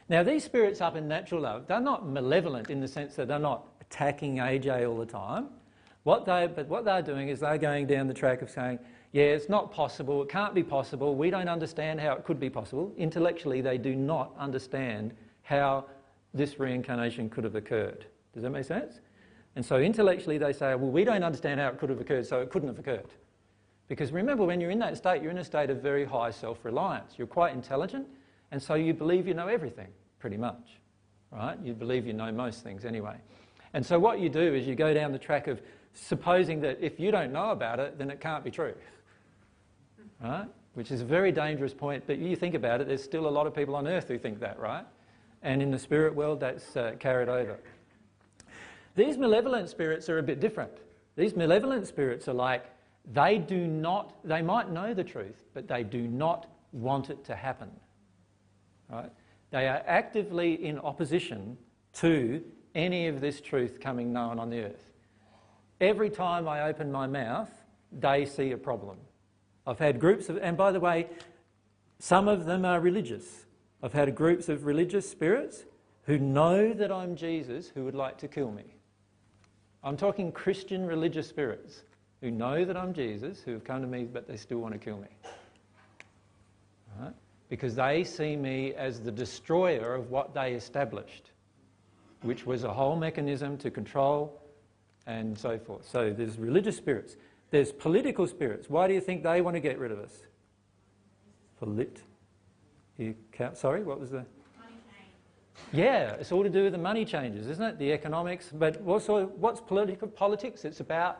Now, 0.09 0.21
these 0.21 0.43
spirits 0.43 0.79
up 0.81 0.95
in 0.95 1.07
natural 1.07 1.41
love, 1.41 1.65
they're 1.65 1.79
not 1.79 2.07
malevolent 2.07 2.69
in 2.69 2.79
the 2.79 2.87
sense 2.87 3.15
that 3.15 3.27
they're 3.27 3.39
not 3.39 3.65
attacking 3.81 4.37
AJ 4.37 4.87
all 4.87 4.97
the 4.97 5.05
time. 5.05 5.47
What 6.03 6.25
they, 6.25 6.47
but 6.53 6.67
what 6.67 6.85
they're 6.85 7.01
doing 7.01 7.29
is 7.29 7.39
they're 7.39 7.57
going 7.57 7.87
down 7.87 8.07
the 8.07 8.13
track 8.13 8.41
of 8.41 8.49
saying, 8.49 8.77
yeah, 9.13 9.23
it's 9.23 9.47
not 9.47 9.71
possible, 9.71 10.21
it 10.21 10.29
can't 10.29 10.53
be 10.53 10.63
possible, 10.63 11.15
we 11.15 11.29
don't 11.29 11.47
understand 11.47 12.01
how 12.01 12.13
it 12.13 12.25
could 12.25 12.39
be 12.39 12.49
possible. 12.49 12.91
Intellectually, 12.97 13.61
they 13.61 13.77
do 13.77 13.95
not 13.95 14.33
understand 14.37 15.13
how 15.43 15.85
this 16.33 16.59
reincarnation 16.59 17.29
could 17.29 17.43
have 17.43 17.55
occurred. 17.55 18.05
Does 18.33 18.43
that 18.43 18.49
make 18.49 18.65
sense? 18.65 18.99
And 19.55 19.63
so 19.63 19.77
intellectually, 19.77 20.37
they 20.37 20.51
say, 20.51 20.75
well, 20.75 20.89
we 20.89 21.03
don't 21.03 21.23
understand 21.23 21.59
how 21.59 21.69
it 21.69 21.77
could 21.77 21.89
have 21.89 22.01
occurred, 22.01 22.25
so 22.25 22.41
it 22.41 22.49
couldn't 22.49 22.69
have 22.69 22.79
occurred. 22.79 23.05
Because 23.93 24.11
remember, 24.11 24.43
when 24.43 24.59
you're 24.59 24.71
in 24.71 24.79
that 24.79 24.97
state, 24.97 25.21
you're 25.21 25.29
in 25.29 25.37
a 25.37 25.43
state 25.43 25.69
of 25.69 25.79
very 25.79 26.03
high 26.03 26.31
self 26.31 26.65
reliance. 26.65 27.13
You're 27.15 27.27
quite 27.27 27.53
intelligent, 27.53 28.07
and 28.51 28.59
so 28.59 28.73
you 28.73 28.91
believe 28.91 29.27
you 29.27 29.35
know 29.35 29.47
everything, 29.47 29.89
pretty 30.17 30.35
much. 30.35 30.79
Right? 31.31 31.59
You 31.63 31.75
believe 31.75 32.07
you 32.07 32.13
know 32.13 32.31
most 32.31 32.63
things 32.63 32.85
anyway. 32.85 33.17
And 33.71 33.85
so 33.85 33.99
what 33.99 34.19
you 34.19 34.29
do 34.29 34.55
is 34.55 34.65
you 34.65 34.73
go 34.73 34.95
down 34.95 35.11
the 35.11 35.19
track 35.19 35.45
of 35.45 35.61
supposing 35.93 36.59
that 36.61 36.79
if 36.81 36.99
you 36.99 37.11
don't 37.11 37.31
know 37.31 37.51
about 37.51 37.79
it, 37.79 37.99
then 37.99 38.09
it 38.09 38.19
can't 38.19 38.43
be 38.43 38.49
true. 38.49 38.73
Right? 40.23 40.47
Which 40.73 40.89
is 40.89 41.01
a 41.01 41.05
very 41.05 41.31
dangerous 41.31 41.75
point, 41.75 42.05
but 42.07 42.17
you 42.17 42.35
think 42.35 42.55
about 42.55 42.81
it, 42.81 42.87
there's 42.87 43.03
still 43.03 43.27
a 43.27 43.29
lot 43.29 43.45
of 43.45 43.53
people 43.53 43.75
on 43.75 43.87
earth 43.87 44.07
who 44.07 44.17
think 44.17 44.39
that, 44.39 44.57
right? 44.57 44.85
And 45.43 45.61
in 45.61 45.69
the 45.69 45.77
spirit 45.77 46.15
world, 46.15 46.39
that's 46.39 46.75
uh, 46.75 46.93
carried 46.97 47.29
over. 47.29 47.59
These 48.95 49.19
malevolent 49.19 49.69
spirits 49.69 50.09
are 50.09 50.17
a 50.17 50.23
bit 50.23 50.39
different. 50.39 50.71
These 51.15 51.35
malevolent 51.35 51.85
spirits 51.85 52.27
are 52.27 52.33
like, 52.33 52.72
they 53.11 53.37
do 53.37 53.67
not, 53.67 54.15
they 54.23 54.41
might 54.41 54.71
know 54.71 54.93
the 54.93 55.03
truth, 55.03 55.43
but 55.53 55.67
they 55.67 55.83
do 55.83 56.07
not 56.07 56.47
want 56.71 57.09
it 57.09 57.23
to 57.25 57.35
happen. 57.35 57.69
Right? 58.89 59.11
They 59.51 59.67
are 59.67 59.83
actively 59.85 60.65
in 60.65 60.79
opposition 60.79 61.57
to 61.93 62.43
any 62.75 63.07
of 63.07 63.21
this 63.21 63.41
truth 63.41 63.79
coming 63.79 64.13
known 64.13 64.39
on 64.39 64.49
the 64.49 64.63
earth. 64.63 64.91
Every 65.81 66.09
time 66.09 66.47
I 66.47 66.63
open 66.63 66.91
my 66.91 67.07
mouth, 67.07 67.51
they 67.91 68.25
see 68.25 68.51
a 68.51 68.57
problem. 68.57 68.97
I've 69.67 69.79
had 69.79 69.99
groups 69.99 70.29
of, 70.29 70.37
and 70.37 70.57
by 70.57 70.71
the 70.71 70.79
way, 70.79 71.07
some 71.99 72.27
of 72.27 72.45
them 72.45 72.65
are 72.65 72.79
religious. 72.79 73.45
I've 73.81 73.93
had 73.93 74.15
groups 74.15 74.49
of 74.49 74.65
religious 74.65 75.09
spirits 75.09 75.65
who 76.03 76.17
know 76.17 76.73
that 76.73 76.91
I'm 76.91 77.15
Jesus 77.15 77.69
who 77.69 77.83
would 77.85 77.95
like 77.95 78.17
to 78.19 78.27
kill 78.27 78.51
me. 78.51 78.75
I'm 79.83 79.97
talking 79.97 80.31
Christian 80.31 80.85
religious 80.85 81.27
spirits 81.27 81.83
who 82.23 82.31
know 82.31 82.63
that 82.63 82.77
I'm 82.77 82.93
Jesus, 82.93 83.41
who 83.41 83.51
have 83.51 83.65
come 83.65 83.81
to 83.81 83.87
me, 83.87 84.05
but 84.05 84.29
they 84.29 84.37
still 84.37 84.59
want 84.59 84.73
to 84.73 84.79
kill 84.79 84.97
me. 84.97 85.09
Right? 86.97 87.11
Because 87.49 87.75
they 87.75 88.05
see 88.05 88.37
me 88.37 88.73
as 88.75 89.01
the 89.01 89.11
destroyer 89.11 89.93
of 89.93 90.09
what 90.09 90.33
they 90.33 90.53
established, 90.53 91.31
which 92.21 92.45
was 92.45 92.63
a 92.63 92.71
whole 92.71 92.95
mechanism 92.95 93.57
to 93.57 93.69
control 93.69 94.41
and 95.05 95.37
so 95.37 95.59
forth. 95.59 95.85
So 95.85 96.13
there's 96.13 96.39
religious 96.39 96.77
spirits. 96.77 97.17
There's 97.51 97.73
political 97.73 98.25
spirits. 98.25 98.69
Why 98.69 98.87
do 98.87 98.93
you 98.93 99.01
think 99.01 99.21
they 99.21 99.41
want 99.41 99.57
to 99.57 99.59
get 99.59 99.77
rid 99.77 99.91
of 99.91 99.99
us? 99.99 100.13
Polit. 101.59 101.99
You 102.97 103.15
can't, 103.33 103.57
sorry, 103.57 103.83
what 103.83 103.99
was 103.99 104.11
the? 104.11 104.25
Yeah, 105.73 106.11
it's 106.13 106.31
all 106.31 106.43
to 106.43 106.49
do 106.49 106.63
with 106.63 106.71
the 106.71 106.77
money 106.77 107.03
changes, 107.03 107.47
isn't 107.47 107.63
it? 107.63 107.79
The 107.79 107.91
economics. 107.91 108.49
But 108.53 108.81
also, 108.87 109.25
what's 109.25 109.59
political 109.59 110.07
politics? 110.07 110.63
It's 110.63 110.79
about 110.79 111.19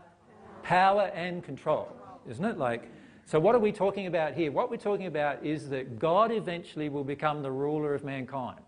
power 0.64 1.11
and 1.14 1.43
control, 1.43 1.89
isn't 2.28 2.43
it? 2.43 2.57
Like, 2.57 2.89
so 3.26 3.39
what 3.39 3.55
are 3.55 3.59
we 3.59 3.72
talking 3.72 4.07
about 4.07 4.34
here? 4.34 4.51
What 4.51 4.70
we're 4.70 4.78
talking 4.78 5.05
about 5.05 5.45
is 5.45 5.70
that 5.70 5.99
God 5.99 6.32
eventually 6.32 6.89
will 6.89 7.03
become 7.03 7.41
the 7.41 7.51
ruler 7.51 7.93
of 7.93 8.03
mankind. 8.03 8.59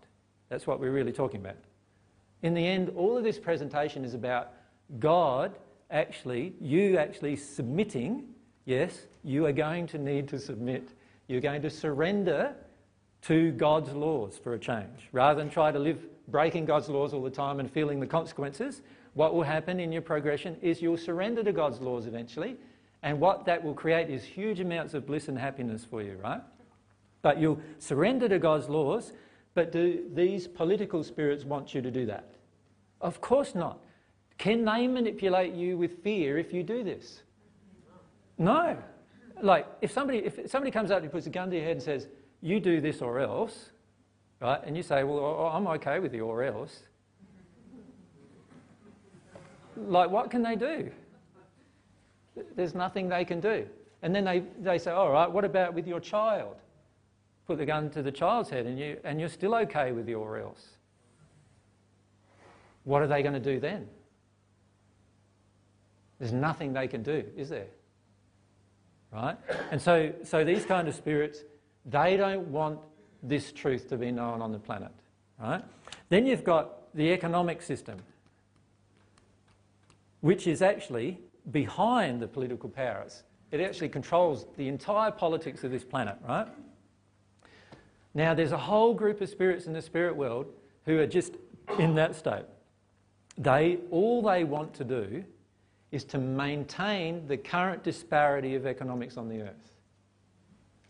That's 0.48 0.66
what 0.66 0.80
we're 0.80 0.92
really 0.92 1.12
talking 1.12 1.40
about. 1.40 1.56
In 2.42 2.54
the 2.54 2.66
end, 2.66 2.90
all 2.96 3.16
of 3.18 3.24
this 3.24 3.38
presentation 3.38 4.04
is 4.04 4.14
about 4.14 4.52
God 4.98 5.56
actually, 5.90 6.54
you 6.60 6.98
actually 6.98 7.36
submitting. 7.36 8.24
Yes, 8.64 9.06
you 9.24 9.46
are 9.46 9.52
going 9.52 9.86
to 9.88 9.98
need 9.98 10.28
to 10.28 10.38
submit. 10.38 10.88
You're 11.28 11.40
going 11.40 11.62
to 11.62 11.70
surrender 11.70 12.54
to 13.22 13.52
God's 13.52 13.92
laws 13.92 14.38
for 14.38 14.54
a 14.54 14.58
change. 14.58 15.08
Rather 15.12 15.40
than 15.40 15.50
try 15.50 15.72
to 15.72 15.78
live 15.78 15.98
breaking 16.28 16.64
God's 16.64 16.88
laws 16.88 17.12
all 17.12 17.22
the 17.22 17.30
time 17.30 17.60
and 17.60 17.70
feeling 17.70 18.00
the 18.00 18.06
consequences, 18.06 18.82
what 19.16 19.34
will 19.34 19.42
happen 19.42 19.80
in 19.80 19.92
your 19.92 20.02
progression 20.02 20.58
is 20.60 20.82
you'll 20.82 20.98
surrender 20.98 21.42
to 21.42 21.50
God's 21.50 21.80
laws 21.80 22.06
eventually, 22.06 22.56
and 23.02 23.18
what 23.18 23.46
that 23.46 23.64
will 23.64 23.72
create 23.72 24.10
is 24.10 24.22
huge 24.22 24.60
amounts 24.60 24.92
of 24.92 25.06
bliss 25.06 25.28
and 25.28 25.38
happiness 25.38 25.86
for 25.86 26.02
you, 26.02 26.18
right? 26.22 26.42
But 27.22 27.40
you'll 27.40 27.58
surrender 27.78 28.28
to 28.28 28.38
God's 28.38 28.68
laws, 28.68 29.14
but 29.54 29.72
do 29.72 30.04
these 30.12 30.46
political 30.46 31.02
spirits 31.02 31.46
want 31.46 31.74
you 31.74 31.80
to 31.80 31.90
do 31.90 32.04
that? 32.06 32.34
Of 33.00 33.22
course 33.22 33.54
not. 33.54 33.78
Can 34.36 34.66
they 34.66 34.86
manipulate 34.86 35.54
you 35.54 35.78
with 35.78 36.02
fear 36.02 36.36
if 36.36 36.52
you 36.52 36.62
do 36.62 36.84
this? 36.84 37.22
No. 38.36 38.76
Like, 39.40 39.66
if 39.80 39.92
somebody, 39.92 40.18
if 40.18 40.50
somebody 40.50 40.70
comes 40.70 40.90
up 40.90 41.02
and 41.02 41.10
puts 41.10 41.26
a 41.26 41.30
gun 41.30 41.48
to 41.48 41.56
your 41.56 41.64
head 41.64 41.76
and 41.76 41.82
says, 41.82 42.06
you 42.42 42.60
do 42.60 42.82
this 42.82 43.00
or 43.00 43.18
else, 43.20 43.70
right, 44.42 44.60
and 44.62 44.76
you 44.76 44.82
say, 44.82 45.04
well, 45.04 45.50
I'm 45.54 45.66
okay 45.68 46.00
with 46.00 46.12
the 46.12 46.20
or 46.20 46.42
else, 46.42 46.82
like, 49.76 50.10
what 50.10 50.30
can 50.30 50.42
they 50.42 50.56
do? 50.56 50.90
There's 52.54 52.74
nothing 52.74 53.08
they 53.08 53.24
can 53.24 53.40
do. 53.40 53.66
And 54.02 54.14
then 54.14 54.24
they, 54.24 54.42
they 54.60 54.78
say, 54.78 54.90
all 54.90 55.10
right, 55.10 55.30
what 55.30 55.44
about 55.44 55.74
with 55.74 55.86
your 55.86 56.00
child? 56.00 56.56
Put 57.46 57.58
the 57.58 57.66
gun 57.66 57.90
to 57.90 58.02
the 58.02 58.12
child's 58.12 58.50
head 58.50 58.66
and, 58.66 58.78
you, 58.78 58.98
and 59.04 59.20
you're 59.20 59.28
still 59.28 59.54
okay 59.54 59.92
with 59.92 60.08
your 60.08 60.38
else. 60.38 60.66
What 62.84 63.02
are 63.02 63.06
they 63.06 63.22
going 63.22 63.34
to 63.34 63.40
do 63.40 63.58
then? 63.58 63.88
There's 66.18 66.32
nothing 66.32 66.72
they 66.72 66.88
can 66.88 67.02
do, 67.02 67.24
is 67.36 67.48
there? 67.48 67.66
Right? 69.12 69.36
And 69.70 69.80
so, 69.80 70.12
so 70.24 70.44
these 70.44 70.64
kind 70.64 70.88
of 70.88 70.94
spirits, 70.94 71.40
they 71.84 72.16
don't 72.16 72.48
want 72.48 72.80
this 73.22 73.52
truth 73.52 73.88
to 73.88 73.96
be 73.96 74.10
known 74.10 74.42
on 74.42 74.52
the 74.52 74.58
planet. 74.58 74.92
Right? 75.40 75.62
Then 76.08 76.26
you've 76.26 76.44
got 76.44 76.94
the 76.94 77.12
economic 77.12 77.62
system, 77.62 77.98
which 80.20 80.46
is 80.46 80.62
actually 80.62 81.20
behind 81.50 82.20
the 82.20 82.26
political 82.26 82.68
powers. 82.68 83.22
It 83.50 83.60
actually 83.60 83.88
controls 83.88 84.46
the 84.56 84.68
entire 84.68 85.10
politics 85.10 85.62
of 85.64 85.70
this 85.70 85.84
planet, 85.84 86.16
right? 86.26 86.48
Now, 88.14 88.34
there's 88.34 88.52
a 88.52 88.58
whole 88.58 88.94
group 88.94 89.20
of 89.20 89.28
spirits 89.28 89.66
in 89.66 89.72
the 89.72 89.82
spirit 89.82 90.16
world 90.16 90.46
who 90.84 90.98
are 90.98 91.06
just 91.06 91.34
in 91.78 91.94
that 91.96 92.16
state. 92.16 92.44
They, 93.38 93.78
all 93.90 94.22
they 94.22 94.44
want 94.44 94.74
to 94.74 94.84
do 94.84 95.24
is 95.92 96.04
to 96.04 96.18
maintain 96.18 97.26
the 97.28 97.36
current 97.36 97.82
disparity 97.82 98.54
of 98.54 98.66
economics 98.66 99.16
on 99.16 99.28
the 99.28 99.42
earth. 99.42 99.74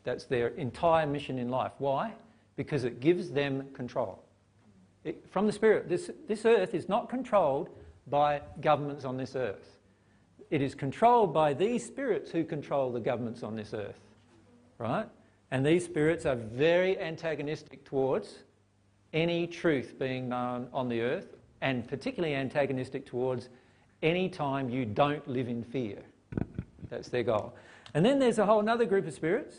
That's 0.04 0.24
their 0.24 0.48
entire 0.48 1.06
mission 1.06 1.38
in 1.38 1.48
life. 1.48 1.72
Why? 1.78 2.12
Because 2.54 2.84
it 2.84 3.00
gives 3.00 3.30
them 3.30 3.66
control. 3.74 4.22
It, 5.04 5.24
from 5.30 5.46
the 5.46 5.52
Spirit, 5.52 5.88
this, 5.88 6.10
this 6.28 6.44
earth 6.44 6.74
is 6.74 6.88
not 6.88 7.08
controlled 7.08 7.68
by 8.06 8.40
governments 8.60 9.04
on 9.04 9.16
this 9.16 9.36
earth. 9.36 9.78
It 10.50 10.62
is 10.62 10.74
controlled 10.74 11.34
by 11.34 11.54
these 11.54 11.84
spirits 11.84 12.30
who 12.30 12.44
control 12.44 12.92
the 12.92 13.00
governments 13.00 13.42
on 13.42 13.56
this 13.56 13.74
earth. 13.74 14.00
Right? 14.78 15.06
And 15.50 15.64
these 15.64 15.84
spirits 15.84 16.26
are 16.26 16.36
very 16.36 16.98
antagonistic 16.98 17.84
towards 17.84 18.44
any 19.12 19.46
truth 19.46 19.98
being 19.98 20.28
known 20.28 20.68
on 20.72 20.88
the 20.88 21.00
earth, 21.00 21.36
and 21.60 21.86
particularly 21.88 22.34
antagonistic 22.34 23.06
towards 23.06 23.48
any 24.02 24.28
time 24.28 24.68
you 24.68 24.84
don't 24.84 25.26
live 25.26 25.48
in 25.48 25.64
fear. 25.64 25.98
That's 26.90 27.08
their 27.08 27.22
goal. 27.22 27.54
And 27.94 28.04
then 28.04 28.18
there's 28.18 28.38
a 28.38 28.46
whole 28.46 28.68
other 28.68 28.84
group 28.84 29.06
of 29.06 29.14
spirits 29.14 29.56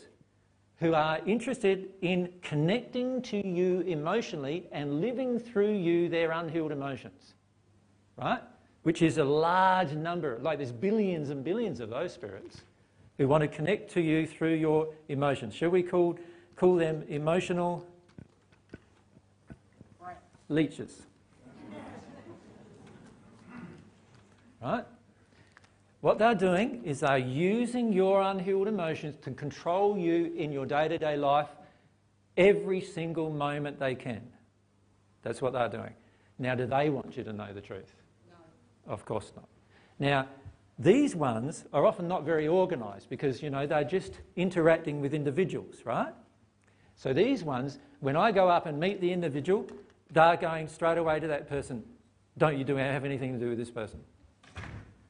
who 0.76 0.94
are 0.94 1.18
interested 1.26 1.88
in 2.02 2.32
connecting 2.40 3.20
to 3.22 3.44
you 3.44 3.80
emotionally 3.80 4.68
and 4.70 5.00
living 5.00 5.38
through 5.38 5.72
you 5.72 6.08
their 6.08 6.30
unhealed 6.30 6.70
emotions. 6.70 7.34
Right? 8.18 8.40
Which 8.82 9.02
is 9.02 9.18
a 9.18 9.24
large 9.24 9.92
number, 9.92 10.38
like 10.42 10.58
there's 10.58 10.72
billions 10.72 11.30
and 11.30 11.44
billions 11.44 11.80
of 11.80 11.90
those 11.90 12.12
spirits 12.12 12.62
who 13.16 13.28
want 13.28 13.42
to 13.42 13.48
connect 13.48 13.92
to 13.92 14.00
you 14.00 14.26
through 14.26 14.54
your 14.54 14.88
emotions. 15.08 15.54
Shall 15.54 15.70
we 15.70 15.82
call, 15.82 16.18
call 16.56 16.76
them 16.76 17.04
emotional 17.08 17.86
leeches? 20.48 21.02
Right? 24.62 24.84
What 26.00 26.18
they're 26.18 26.34
doing 26.34 26.82
is 26.84 27.00
they're 27.00 27.18
using 27.18 27.92
your 27.92 28.22
unhealed 28.22 28.68
emotions 28.68 29.16
to 29.22 29.30
control 29.32 29.98
you 29.98 30.32
in 30.36 30.52
your 30.52 30.66
day 30.66 30.88
to 30.88 30.98
day 30.98 31.16
life 31.16 31.48
every 32.36 32.80
single 32.80 33.30
moment 33.30 33.78
they 33.78 33.94
can. 33.94 34.22
That's 35.22 35.42
what 35.42 35.52
they're 35.52 35.68
doing. 35.68 35.92
Now, 36.38 36.54
do 36.54 36.66
they 36.66 36.88
want 36.88 37.16
you 37.16 37.24
to 37.24 37.32
know 37.32 37.52
the 37.52 37.60
truth? 37.60 37.92
Of 38.88 39.04
course 39.04 39.32
not. 39.36 39.48
Now, 39.98 40.26
these 40.78 41.14
ones 41.14 41.64
are 41.72 41.84
often 41.84 42.08
not 42.08 42.24
very 42.24 42.48
organised 42.48 43.10
because, 43.10 43.42
you 43.42 43.50
know, 43.50 43.66
they're 43.66 43.84
just 43.84 44.20
interacting 44.36 45.00
with 45.00 45.12
individuals, 45.12 45.82
right? 45.84 46.14
So 46.96 47.12
these 47.12 47.44
ones, 47.44 47.78
when 48.00 48.16
I 48.16 48.32
go 48.32 48.48
up 48.48 48.66
and 48.66 48.80
meet 48.80 49.00
the 49.00 49.12
individual, 49.12 49.66
they're 50.10 50.36
going 50.36 50.68
straight 50.68 50.98
away 50.98 51.20
to 51.20 51.26
that 51.28 51.48
person. 51.48 51.84
Don't 52.38 52.56
you 52.56 52.64
do 52.64 52.76
have 52.76 53.04
anything 53.04 53.32
to 53.32 53.38
do 53.38 53.50
with 53.50 53.58
this 53.58 53.70
person? 53.70 54.00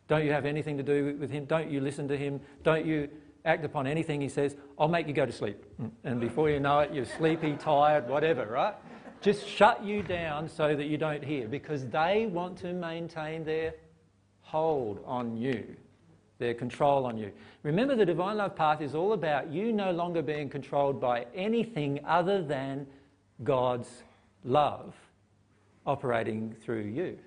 Don't 0.09 0.25
you 0.25 0.33
have 0.33 0.47
anything 0.47 0.79
to 0.79 0.83
do 0.83 1.17
with 1.21 1.31
him? 1.31 1.45
Don't 1.45 1.71
you 1.71 1.81
listen 1.81 2.09
to 2.09 2.17
him? 2.17 2.41
Don't 2.63 2.87
you 2.87 3.09
act 3.45 3.65
upon 3.65 3.87
anything 3.87 4.23
he 4.23 4.29
says? 4.31 4.57
I'll 4.79 4.89
make 4.89 5.07
you 5.07 5.13
go 5.13 5.27
to 5.27 5.33
sleep. 5.33 5.65
And 6.05 6.19
before 6.19 6.49
you 6.49 6.61
know 6.61 6.81
it, 6.81 6.95
you're 6.95 7.05
sleepy, 7.05 7.53
tired, 7.55 8.09
whatever, 8.09 8.47
right? 8.47 8.75
Just 9.21 9.47
shut 9.47 9.85
you 9.85 10.03
down 10.03 10.49
so 10.49 10.77
that 10.77 10.87
you 10.87 10.97
don't 10.97 11.25
hear 11.25 11.49
because 11.49 11.87
they 11.87 12.27
want 12.27 12.57
to 12.59 12.73
maintain 12.73 13.45
their 13.45 13.75
hold 14.43 15.03
on 15.05 15.37
you, 15.37 15.65
their 16.39 16.55
control 16.55 17.05
on 17.05 17.19
you. 17.19 17.33
Remember, 17.65 17.97
the 17.97 18.07
divine 18.07 18.37
love 18.37 18.55
path 18.55 18.81
is 18.81 18.95
all 18.95 19.13
about 19.13 19.51
you 19.51 19.73
no 19.73 19.91
longer 19.91 20.23
being 20.23 20.49
controlled 20.49 21.01
by 21.01 21.27
anything 21.35 22.01
other 22.07 22.43
than 22.43 22.87
God's 23.43 24.05
love 24.45 24.95
operating 25.85 26.55
through 26.63 26.83
you. 26.83 27.19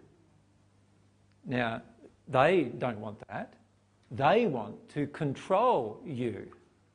Now, 1.45 1.81
they 2.27 2.71
don't 2.77 2.99
want 2.99 3.17
that. 3.27 3.53
They 4.11 4.45
want 4.45 4.89
to 4.89 5.07
control 5.07 5.99
you, 6.05 6.47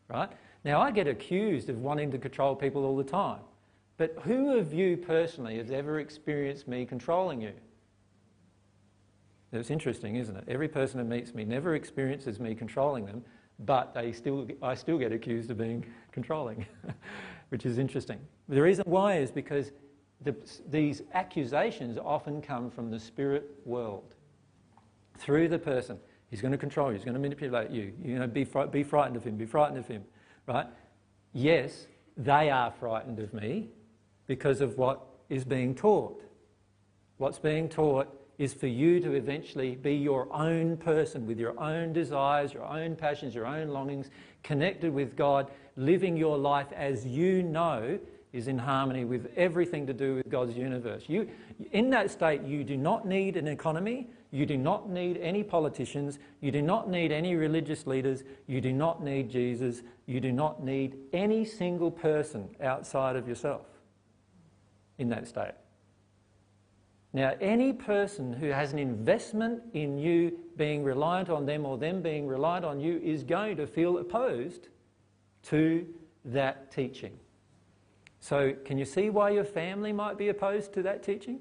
right? 0.09 0.31
Now, 0.65 0.81
I 0.81 0.91
get 0.91 1.07
accused 1.07 1.69
of 1.69 1.79
wanting 1.79 2.11
to 2.13 2.19
control 2.19 2.57
people 2.57 2.85
all 2.85 2.97
the 2.97 3.05
time. 3.05 3.41
But 3.99 4.15
who 4.25 4.59
of 4.59 4.75
you 4.75 4.97
personally 4.97 5.57
has 5.59 5.71
ever 5.71 6.01
experienced 6.01 6.69
me 6.69 6.85
controlling 6.85 7.41
you? 7.41 7.53
It's 9.53 9.71
interesting, 9.71 10.17
isn't 10.17 10.37
it? 10.37 10.45
Every 10.49 10.69
person 10.69 11.01
who 11.01 11.07
meets 11.07 11.35
me 11.35 11.45
never 11.45 11.75
experiences 11.75 12.39
me 12.39 12.55
controlling 12.55 13.07
them, 13.07 13.25
but 13.61 13.95
they 13.95 14.13
still, 14.13 14.47
I 14.63 14.75
still 14.75 14.99
get 14.99 15.13
accused 15.13 15.51
of 15.51 15.57
being 15.57 15.87
controlling, 16.13 16.67
which 17.49 17.65
is 17.65 17.79
interesting. 17.79 18.19
The 18.49 18.61
reason 18.61 18.85
why 18.87 19.17
is 19.17 19.31
because 19.31 19.73
the, 20.23 20.35
these 20.69 21.03
accusations 21.15 21.97
often 21.97 22.43
come 22.43 22.71
from 22.71 22.91
the 22.91 22.99
spirit 22.99 23.51
world 23.65 24.15
through 25.17 25.49
the 25.49 25.59
person. 25.59 25.99
He's 26.29 26.43
going 26.43 26.53
to 26.53 26.59
control 26.59 26.89
you. 26.89 26.95
He's 26.95 27.05
going 27.05 27.15
to 27.15 27.21
manipulate 27.21 27.71
you. 27.71 27.93
Going 28.05 28.21
to 28.21 28.29
be, 28.29 28.45
be 28.71 28.83
frightened 28.83 29.17
of 29.17 29.25
him. 29.25 29.37
Be 29.37 29.47
frightened 29.47 29.79
of 29.79 29.87
him. 29.87 30.03
Right? 30.47 30.67
Yes, 31.33 31.87
they 32.17 32.51
are 32.51 32.73
frightened 32.79 33.21
of 33.21 33.33
me 33.33 33.69
because 34.27 34.61
of 34.61 34.79
what 34.79 35.05
is 35.29 35.45
being 35.45 35.75
taught. 35.75 36.23
What's 37.19 37.39
being 37.39 37.69
taught 37.69 38.09
is 38.39 38.53
for 38.53 38.67
you 38.67 39.01
to 39.01 39.13
eventually 39.15 39.77
be 39.77 39.95
your 39.95 40.29
own 40.33 40.77
person 40.77 41.27
with 41.27 41.39
your 41.39 41.59
own 41.59 41.93
desires, 41.93 42.53
your 42.53 42.65
own 42.65 42.95
passions, 42.95 43.35
your 43.35 43.47
own 43.47 43.69
longings, 43.69 44.11
connected 44.43 44.93
with 44.93 45.17
God, 45.17 45.51
living 45.77 46.17
your 46.17 46.37
life 46.37 46.69
as 46.75 47.07
you 47.07 47.43
know 47.43 47.99
is 48.33 48.49
in 48.49 48.59
harmony 48.59 49.07
with 49.07 49.31
everything 49.37 49.87
to 49.87 49.95
do 49.95 50.17
with 50.17 50.29
God's 50.29 50.55
universe. 50.55 51.05
You, 51.07 51.29
in 51.73 51.89
that 51.91 52.11
state, 52.11 52.43
you 52.43 52.65
do 52.65 52.77
not 52.77 53.07
need 53.07 53.37
an 53.39 53.49
economy, 53.49 54.09
you 54.31 54.45
do 54.45 54.59
not 54.59 54.91
need 54.91 55.17
any 55.19 55.43
politicians. 55.43 56.19
You 56.41 56.51
do 56.51 56.61
not 56.61 56.91
need 56.91 57.11
any 57.13 57.37
religious 57.37 57.87
leaders. 57.87 58.23
You 58.47 58.61
do 58.61 58.71
not 58.71 59.03
need 59.03 59.31
Jesus. 59.31 59.83
You 60.05 60.21
do 60.21 60.31
not 60.31 60.63
need 60.63 60.97
any 61.15 61.45
single 61.47 61.91
person 61.91 62.49
outside 62.61 63.17
of 63.17 63.27
yourself 63.27 63.63
in 64.99 65.09
that 65.11 65.27
state. 65.27 65.53
Now, 67.13 67.33
any 67.41 67.73
person 67.73 68.33
who 68.33 68.49
has 68.49 68.73
an 68.73 68.79
investment 68.79 69.63
in 69.73 69.99
you 69.99 70.39
being 70.57 70.85
reliant 70.85 71.31
on 71.31 71.47
them 71.47 71.65
or 71.65 71.79
them 71.79 72.03
being 72.03 72.27
reliant 72.27 72.65
on 72.65 72.79
you 72.79 73.01
is 73.03 73.25
going 73.25 73.57
to 73.57 73.67
feel 73.67 73.99
opposed 73.99 74.69
to 75.45 75.87
that 76.27 76.71
teaching. 76.71 77.19
So, 78.21 78.55
can 78.65 78.77
you 78.77 78.85
see 78.85 79.09
why 79.09 79.31
your 79.31 79.45
family 79.45 79.93
might 79.93 80.19
be 80.19 80.29
opposed 80.29 80.73
to 80.75 80.83
that 80.83 81.03
teaching? 81.03 81.41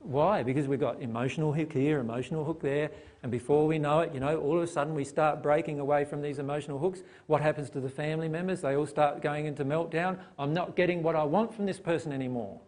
Why? 0.00 0.42
Because 0.42 0.66
we've 0.66 0.80
got 0.80 1.00
emotional 1.00 1.52
hook 1.52 1.72
here, 1.72 2.00
emotional 2.00 2.44
hook 2.44 2.60
there, 2.60 2.90
and 3.24 3.30
before 3.30 3.66
we 3.66 3.78
know 3.78 4.00
it, 4.00 4.12
you 4.12 4.20
know, 4.20 4.36
all 4.36 4.58
of 4.58 4.62
a 4.62 4.66
sudden 4.66 4.94
we 4.94 5.02
start 5.02 5.42
breaking 5.42 5.80
away 5.80 6.04
from 6.04 6.20
these 6.20 6.38
emotional 6.38 6.78
hooks. 6.78 7.02
What 7.26 7.40
happens 7.40 7.70
to 7.70 7.80
the 7.80 7.88
family 7.88 8.28
members? 8.28 8.60
They 8.60 8.76
all 8.76 8.86
start 8.86 9.22
going 9.22 9.46
into 9.46 9.64
meltdown. 9.64 10.18
I'm 10.38 10.52
not 10.52 10.76
getting 10.76 11.02
what 11.02 11.16
I 11.16 11.24
want 11.24 11.54
from 11.54 11.64
this 11.64 11.80
person 11.80 12.12
anymore. 12.12 12.60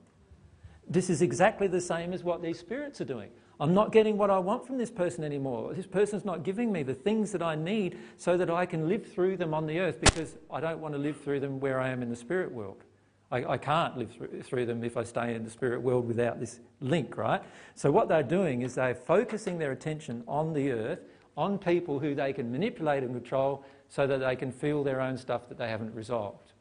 This 0.88 1.10
is 1.10 1.20
exactly 1.20 1.66
the 1.66 1.82
same 1.82 2.14
as 2.14 2.24
what 2.24 2.40
these 2.40 2.58
spirits 2.58 3.02
are 3.02 3.04
doing. 3.04 3.28
I'm 3.60 3.74
not 3.74 3.92
getting 3.92 4.16
what 4.16 4.30
I 4.30 4.38
want 4.38 4.66
from 4.66 4.78
this 4.78 4.90
person 4.90 5.24
anymore. 5.24 5.74
This 5.74 5.86
person's 5.86 6.24
not 6.24 6.42
giving 6.42 6.72
me 6.72 6.82
the 6.82 6.94
things 6.94 7.32
that 7.32 7.42
I 7.42 7.54
need 7.54 7.98
so 8.16 8.38
that 8.38 8.48
I 8.48 8.64
can 8.64 8.88
live 8.88 9.06
through 9.12 9.36
them 9.36 9.52
on 9.52 9.66
the 9.66 9.78
earth 9.78 10.00
because 10.00 10.36
I 10.50 10.60
don't 10.60 10.80
want 10.80 10.94
to 10.94 10.98
live 10.98 11.20
through 11.20 11.40
them 11.40 11.60
where 11.60 11.78
I 11.78 11.90
am 11.90 12.00
in 12.00 12.08
the 12.08 12.16
spirit 12.16 12.50
world. 12.50 12.82
I, 13.30 13.44
I 13.44 13.58
can't 13.58 13.96
live 13.96 14.12
through, 14.12 14.42
through 14.42 14.66
them 14.66 14.84
if 14.84 14.96
I 14.96 15.02
stay 15.02 15.34
in 15.34 15.42
the 15.42 15.50
spirit 15.50 15.82
world 15.82 16.06
without 16.06 16.38
this 16.38 16.60
link, 16.80 17.16
right? 17.16 17.42
So, 17.74 17.90
what 17.90 18.08
they're 18.08 18.22
doing 18.22 18.62
is 18.62 18.74
they're 18.74 18.94
focusing 18.94 19.58
their 19.58 19.72
attention 19.72 20.22
on 20.28 20.52
the 20.52 20.70
earth, 20.70 21.00
on 21.36 21.58
people 21.58 21.98
who 21.98 22.14
they 22.14 22.32
can 22.32 22.50
manipulate 22.50 23.02
and 23.02 23.12
control 23.12 23.64
so 23.88 24.06
that 24.06 24.18
they 24.18 24.36
can 24.36 24.52
feel 24.52 24.84
their 24.84 25.00
own 25.00 25.16
stuff 25.16 25.48
that 25.48 25.58
they 25.58 25.68
haven't 25.68 25.94
resolved. 25.94 26.52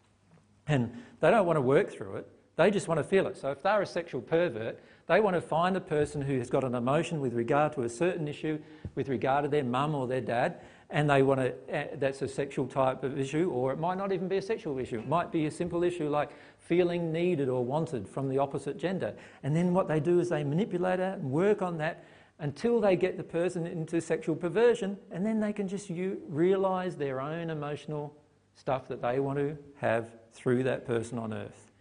And 0.68 0.92
they 1.20 1.32
don't 1.32 1.46
want 1.46 1.58
to 1.58 1.62
work 1.62 1.92
through 1.92 2.18
it, 2.18 2.28
they 2.56 2.72
just 2.72 2.88
want 2.88 2.98
to 2.98 3.04
feel 3.04 3.28
it. 3.28 3.38
So, 3.38 3.52
if 3.52 3.62
they're 3.62 3.84
a 3.84 3.86
sexual 3.86 4.22
pervert, 4.22 4.80
they 5.08 5.20
want 5.20 5.36
to 5.36 5.42
find 5.42 5.78
a 5.78 5.82
person 5.82 6.20
who 6.20 6.40
has 6.40 6.50
got 6.50 6.64
an 6.64 6.74
emotion 6.74 7.22
with 7.22 7.34
regard 7.34 7.74
to 7.74 7.84
a 7.84 7.90
certain 7.90 8.28
issue, 8.28 8.58
with 8.96 9.08
regard 9.08 9.44
to 9.44 9.50
their 9.50 9.64
mum 9.64 9.94
or 9.94 10.08
their 10.08 10.22
dad, 10.22 10.62
and 10.90 11.10
they 11.10 11.24
want 11.24 11.40
to, 11.40 11.54
uh, 11.74 11.88
that's 11.96 12.22
a 12.22 12.28
sexual 12.28 12.68
type 12.68 13.04
of 13.04 13.20
issue, 13.20 13.50
or 13.52 13.72
it 13.72 13.80
might 13.80 13.98
not 13.98 14.12
even 14.12 14.28
be 14.28 14.38
a 14.38 14.42
sexual 14.42 14.78
issue. 14.78 15.00
It 15.00 15.08
might 15.08 15.32
be 15.32 15.46
a 15.48 15.52
simple 15.52 15.84
issue 15.84 16.10
like 16.10 16.30
feeling 16.60 17.12
needed 17.12 17.50
or 17.50 17.66
wanted 17.66 18.08
from 18.08 18.30
the 18.30 18.38
opposite 18.38 18.78
gender. 18.78 19.14
And 19.44 19.56
then 19.56 19.74
what 19.74 19.88
they 19.88 20.00
do 20.00 20.20
is 20.20 20.30
they 20.30 20.44
manipulate 20.44 21.00
that 21.00 21.20
and 21.20 21.32
work 21.32 21.62
on 21.62 21.78
that 21.80 22.06
until 22.40 22.80
they 22.82 22.96
get 22.96 23.18
the 23.18 23.24
person 23.24 23.66
into 23.66 24.02
sexual 24.02 24.36
perversion, 24.36 24.98
and 25.12 25.26
then 25.26 25.40
they 25.40 25.54
can 25.54 25.68
just 25.68 25.90
u- 25.90 26.22
realize 26.28 26.96
their 26.96 27.22
own 27.22 27.50
emotional 27.50 28.16
stuff 28.56 28.88
that 28.88 29.02
they 29.02 29.20
want 29.20 29.38
to 29.38 29.58
have 29.78 30.10
through 30.34 30.64
that 30.64 30.86
person 30.86 31.18
on 31.18 31.34
earth. 31.34 31.72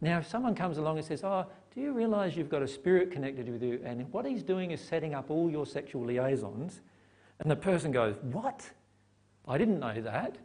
Now, 0.00 0.18
if 0.18 0.28
someone 0.28 0.54
comes 0.54 0.78
along 0.78 0.98
and 0.98 1.06
says, 1.06 1.22
Oh, 1.24 1.46
do 1.74 1.80
you 1.80 1.92
realize 1.92 2.36
you've 2.36 2.48
got 2.48 2.62
a 2.62 2.68
spirit 2.68 3.10
connected 3.10 3.48
with 3.48 3.62
you? 3.62 3.80
And 3.84 4.10
what 4.12 4.24
he's 4.24 4.42
doing 4.42 4.70
is 4.70 4.80
setting 4.80 5.14
up 5.14 5.30
all 5.30 5.50
your 5.50 5.66
sexual 5.66 6.04
liaisons. 6.04 6.80
And 7.40 7.50
the 7.50 7.56
person 7.56 7.92
goes, 7.92 8.16
What? 8.22 8.68
I 9.46 9.58
didn't 9.58 9.80
know 9.80 10.00
that. 10.02 10.36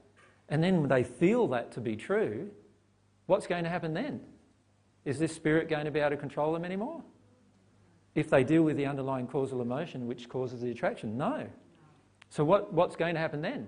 And 0.50 0.64
then 0.64 0.88
they 0.88 1.04
feel 1.04 1.48
that 1.50 1.72
to 1.74 1.82
be 1.82 1.96
true. 1.96 2.50
What's 3.26 3.48
going 3.48 3.64
to 3.64 3.70
happen 3.70 3.94
then? 3.94 4.22
Is 5.06 5.20
this 5.20 5.34
spirit 5.34 5.70
going 5.70 5.86
to 5.86 5.92
be 5.92 6.00
able 6.00 6.12
to 6.12 6.18
control 6.18 6.54
them 6.54 6.64
anymore? 6.64 7.04
If 8.16 8.30
they 8.30 8.44
deal 8.44 8.64
with 8.64 8.78
the 8.78 8.86
underlying 8.86 9.28
causal 9.28 9.62
emotion 9.62 10.08
which 10.08 10.30
causes 10.30 10.62
the 10.62 10.72
attraction? 10.72 11.18
No. 11.18 11.48
So, 12.30 12.44
what, 12.44 12.74
what's 12.74 12.96
going 12.96 13.16
to 13.16 13.20
happen 13.20 13.42
then? 13.42 13.68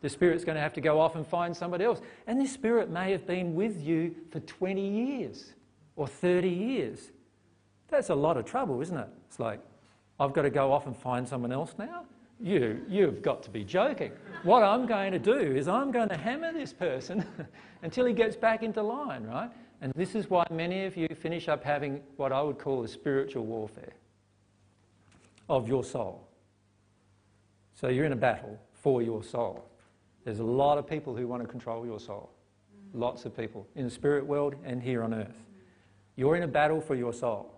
The 0.00 0.08
spirit's 0.08 0.44
going 0.44 0.56
to 0.56 0.62
have 0.62 0.72
to 0.74 0.80
go 0.80 1.00
off 1.00 1.14
and 1.14 1.26
find 1.26 1.56
somebody 1.56 1.84
else. 1.84 2.00
And 2.26 2.40
this 2.40 2.52
spirit 2.52 2.90
may 2.90 3.12
have 3.12 3.26
been 3.26 3.54
with 3.54 3.80
you 3.82 4.14
for 4.30 4.40
20 4.40 4.88
years 4.88 5.52
or 5.94 6.08
30 6.08 6.48
years. 6.48 7.12
That's 7.88 8.10
a 8.10 8.14
lot 8.14 8.36
of 8.36 8.44
trouble, 8.44 8.80
isn't 8.80 8.96
it? 8.96 9.08
It's 9.28 9.38
like, 9.38 9.60
I've 10.18 10.32
got 10.32 10.42
to 10.42 10.50
go 10.50 10.72
off 10.72 10.86
and 10.86 10.96
find 10.96 11.28
someone 11.28 11.52
else 11.52 11.74
now? 11.78 12.06
You, 12.42 12.80
you've 12.88 13.22
got 13.22 13.44
to 13.44 13.50
be 13.50 13.62
joking. 13.62 14.10
What 14.42 14.64
I'm 14.64 14.84
going 14.84 15.12
to 15.12 15.18
do 15.18 15.38
is 15.38 15.68
I'm 15.68 15.92
going 15.92 16.08
to 16.08 16.16
hammer 16.16 16.52
this 16.52 16.72
person 16.72 17.24
until 17.82 18.04
he 18.04 18.12
gets 18.12 18.34
back 18.34 18.64
into 18.64 18.82
line, 18.82 19.24
right? 19.24 19.50
And 19.80 19.92
this 19.94 20.16
is 20.16 20.28
why 20.28 20.44
many 20.50 20.84
of 20.84 20.96
you 20.96 21.06
finish 21.08 21.48
up 21.48 21.62
having 21.62 22.00
what 22.16 22.32
I 22.32 22.42
would 22.42 22.58
call 22.58 22.82
a 22.82 22.88
spiritual 22.88 23.44
warfare 23.44 23.92
of 25.48 25.68
your 25.68 25.84
soul. 25.84 26.26
So 27.74 27.88
you're 27.88 28.06
in 28.06 28.12
a 28.12 28.16
battle 28.16 28.58
for 28.72 29.02
your 29.02 29.22
soul. 29.22 29.68
There's 30.24 30.40
a 30.40 30.44
lot 30.44 30.78
of 30.78 30.86
people 30.86 31.14
who 31.14 31.28
want 31.28 31.42
to 31.42 31.48
control 31.48 31.86
your 31.86 32.00
soul. 32.00 32.30
Lots 32.92 33.24
of 33.24 33.36
people 33.36 33.68
in 33.76 33.84
the 33.84 33.90
spirit 33.90 34.26
world 34.26 34.56
and 34.64 34.82
here 34.82 35.04
on 35.04 35.14
earth. 35.14 35.44
You're 36.16 36.36
in 36.36 36.42
a 36.42 36.48
battle 36.48 36.80
for 36.80 36.96
your 36.96 37.12
soul. 37.12 37.54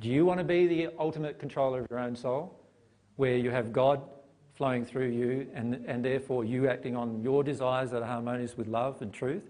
Do 0.00 0.08
you 0.08 0.26
want 0.26 0.38
to 0.38 0.44
be 0.44 0.66
the 0.66 0.88
ultimate 0.98 1.38
controller 1.38 1.80
of 1.80 1.86
your 1.90 2.00
own 2.00 2.16
soul, 2.16 2.58
where 3.16 3.36
you 3.36 3.50
have 3.50 3.72
God 3.72 4.02
flowing 4.54 4.84
through 4.84 5.08
you 5.08 5.48
and, 5.54 5.84
and 5.86 6.04
therefore 6.04 6.44
you 6.44 6.68
acting 6.68 6.96
on 6.96 7.22
your 7.22 7.42
desires 7.42 7.90
that 7.90 8.02
are 8.02 8.06
harmonious 8.06 8.56
with 8.56 8.68
love 8.68 9.02
and 9.02 9.12
truth? 9.12 9.42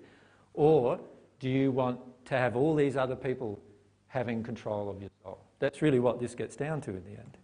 Or 0.54 0.98
do 1.40 1.48
you 1.48 1.70
want 1.72 2.00
to 2.26 2.38
have 2.38 2.56
all 2.56 2.74
these 2.74 2.96
other 2.96 3.16
people 3.16 3.60
having 4.06 4.42
control 4.42 4.88
of 4.88 5.00
your 5.00 5.10
soul? 5.22 5.38
That's 5.58 5.82
really 5.82 5.98
what 5.98 6.20
this 6.20 6.34
gets 6.34 6.56
down 6.56 6.80
to 6.82 6.90
in 6.90 7.04
the 7.04 7.10
end. 7.10 7.36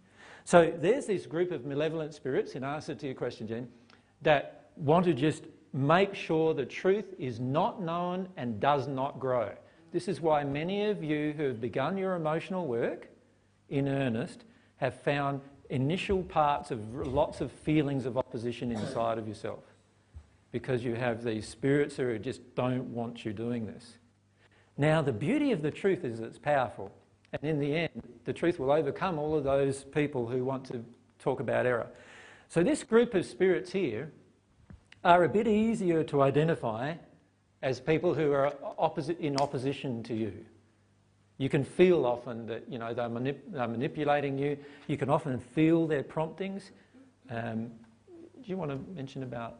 So 0.43 0.73
there's 0.75 1.05
this 1.05 1.25
group 1.25 1.51
of 1.51 1.65
malevolent 1.65 2.13
spirits, 2.13 2.55
in 2.55 2.63
answer 2.63 2.95
to 2.95 3.05
your 3.05 3.15
question, 3.15 3.47
Jen, 3.47 3.67
that 4.23 4.69
want 4.75 5.05
to 5.05 5.13
just 5.13 5.43
make 5.73 6.15
sure 6.15 6.53
the 6.53 6.65
truth 6.65 7.13
is 7.19 7.39
not 7.39 7.81
known 7.81 8.27
and 8.37 8.59
does 8.59 8.87
not 8.87 9.19
grow. 9.19 9.51
This 9.91 10.07
is 10.07 10.19
why 10.21 10.43
many 10.43 10.85
of 10.85 11.03
you 11.03 11.33
who 11.37 11.43
have 11.43 11.61
begun 11.61 11.97
your 11.97 12.15
emotional 12.15 12.65
work 12.65 13.07
in 13.69 13.87
earnest 13.87 14.45
have 14.77 14.99
found 15.01 15.41
initial 15.71 16.21
parts 16.23 16.69
of 16.69 16.93
lots 16.93 17.41
of 17.41 17.51
feelings 17.51 18.05
of 18.05 18.17
opposition 18.17 18.71
inside 18.71 19.17
of 19.17 19.27
yourself 19.27 19.63
because 20.51 20.83
you 20.83 20.95
have 20.95 21.23
these 21.23 21.47
spirits 21.47 21.95
who 21.95 22.19
just 22.19 22.41
don't 22.55 22.93
want 22.93 23.25
you 23.25 23.31
doing 23.31 23.65
this. 23.65 23.97
Now, 24.77 25.01
the 25.01 25.13
beauty 25.13 25.53
of 25.53 25.61
the 25.61 25.71
truth 25.71 26.03
is 26.03 26.19
it's 26.19 26.37
powerful. 26.37 26.91
And 27.33 27.43
in 27.49 27.59
the 27.59 27.75
end, 27.75 28.03
the 28.25 28.33
truth 28.33 28.59
will 28.59 28.71
overcome 28.71 29.17
all 29.17 29.35
of 29.35 29.45
those 29.45 29.85
people 29.85 30.27
who 30.27 30.43
want 30.43 30.65
to 30.65 30.83
talk 31.19 31.39
about 31.39 31.65
error. 31.65 31.87
So, 32.49 32.61
this 32.63 32.83
group 32.83 33.13
of 33.13 33.25
spirits 33.25 33.71
here 33.71 34.11
are 35.05 35.23
a 35.23 35.29
bit 35.29 35.47
easier 35.47 36.03
to 36.03 36.21
identify 36.21 36.95
as 37.61 37.79
people 37.79 38.13
who 38.13 38.33
are 38.33 38.53
opposite, 38.77 39.19
in 39.19 39.37
opposition 39.37 40.03
to 40.03 40.13
you. 40.13 40.33
You 41.41 41.49
can 41.49 41.63
feel 41.63 42.05
often 42.05 42.45
that 42.45 42.65
you 42.69 42.77
know 42.77 42.93
they're, 42.93 43.09
manip- 43.09 43.51
they're 43.51 43.67
manipulating 43.67 44.37
you. 44.37 44.55
You 44.85 44.95
can 44.95 45.09
often 45.09 45.39
feel 45.39 45.87
their 45.87 46.03
promptings. 46.03 46.69
Um, 47.31 47.71
do 48.35 48.43
you 48.45 48.57
want 48.57 48.69
to 48.69 48.77
mention 48.93 49.23
about 49.23 49.55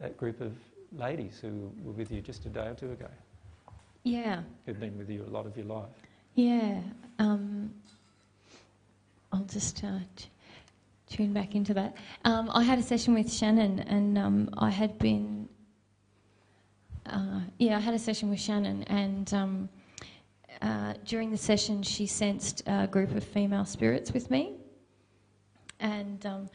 that 0.00 0.16
group 0.16 0.40
of 0.40 0.52
ladies 0.90 1.38
who 1.40 1.70
were 1.84 1.92
with 1.92 2.10
you 2.10 2.20
just 2.20 2.44
a 2.46 2.48
day 2.48 2.66
or 2.66 2.74
two 2.74 2.90
ago? 2.90 3.06
Yeah, 4.02 4.42
Who've 4.66 4.80
been 4.80 4.98
with 4.98 5.08
you 5.08 5.24
a 5.24 5.30
lot 5.30 5.46
of 5.46 5.56
your 5.56 5.66
life? 5.66 5.86
yeah. 6.34 6.80
Um, 7.20 7.72
I'll 9.32 9.44
just 9.44 9.84
uh, 9.84 10.00
tune 11.08 11.32
back 11.32 11.54
into 11.54 11.72
that. 11.74 11.96
Um, 12.24 12.50
I 12.52 12.64
had 12.64 12.80
a 12.80 12.82
session 12.82 13.14
with 13.14 13.32
Shannon, 13.32 13.78
and 13.78 14.18
um, 14.18 14.50
I 14.58 14.70
had 14.70 14.98
been. 14.98 15.48
Uh, 17.06 17.42
yeah, 17.60 17.76
I 17.76 17.80
had 17.80 17.94
a 17.94 17.98
session 18.00 18.28
with 18.28 18.40
Shannon, 18.40 18.82
and 18.84 19.32
um, 19.32 19.68
uh, 20.62 20.94
during 21.04 21.30
the 21.30 21.36
session, 21.36 21.82
she 21.82 22.06
sensed 22.06 22.62
a 22.66 22.86
group 22.86 23.14
of 23.14 23.24
female 23.24 23.64
spirits 23.64 24.12
with 24.12 24.30
me, 24.30 24.54
and 25.80 26.24
um, 26.26 26.48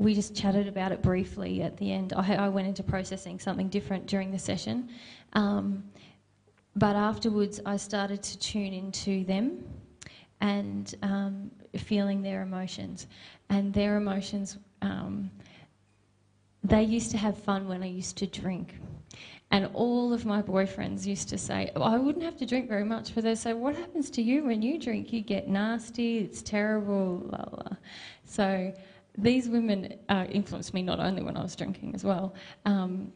we 0.00 0.14
just 0.14 0.34
chatted 0.34 0.66
about 0.66 0.92
it 0.92 1.02
briefly 1.02 1.62
at 1.62 1.76
the 1.76 1.92
end. 1.92 2.14
I, 2.14 2.34
I 2.34 2.48
went 2.48 2.66
into 2.66 2.82
processing 2.82 3.38
something 3.38 3.68
different 3.68 4.06
during 4.06 4.30
the 4.30 4.38
session. 4.38 4.88
Um, 5.34 5.84
but 6.76 6.96
afterwards, 6.96 7.60
I 7.66 7.76
started 7.76 8.22
to 8.22 8.38
tune 8.38 8.72
into 8.72 9.24
them 9.24 9.62
and 10.40 10.94
um, 11.02 11.50
feeling 11.76 12.22
their 12.22 12.40
emotions. 12.42 13.08
And 13.50 13.74
their 13.74 13.98
emotions, 13.98 14.56
um, 14.80 15.30
they 16.64 16.82
used 16.82 17.10
to 17.10 17.18
have 17.18 17.36
fun 17.36 17.68
when 17.68 17.82
I 17.82 17.88
used 17.88 18.16
to 18.18 18.26
drink. 18.26 18.78
And 19.52 19.68
all 19.74 20.12
of 20.12 20.24
my 20.24 20.42
boyfriends 20.42 21.06
used 21.06 21.28
to 21.30 21.38
say, 21.38 21.72
oh, 21.74 21.82
I 21.82 21.96
wouldn't 21.96 22.24
have 22.24 22.36
to 22.36 22.46
drink 22.46 22.68
very 22.68 22.84
much, 22.84 23.14
but 23.14 23.24
they 23.24 23.34
say, 23.34 23.52
What 23.52 23.74
happens 23.74 24.08
to 24.10 24.22
you 24.22 24.44
when 24.44 24.62
you 24.62 24.78
drink? 24.78 25.12
You 25.12 25.22
get 25.22 25.48
nasty, 25.48 26.18
it's 26.18 26.40
terrible, 26.40 27.28
la 27.32 27.44
la. 27.50 27.76
So 28.24 28.72
these 29.18 29.48
women 29.48 29.94
uh, 30.08 30.26
influenced 30.30 30.72
me 30.72 30.82
not 30.82 31.00
only 31.00 31.22
when 31.22 31.36
I 31.36 31.42
was 31.42 31.56
drinking 31.56 31.94
as 31.94 32.04
well. 32.04 32.34
Um, 32.64 33.12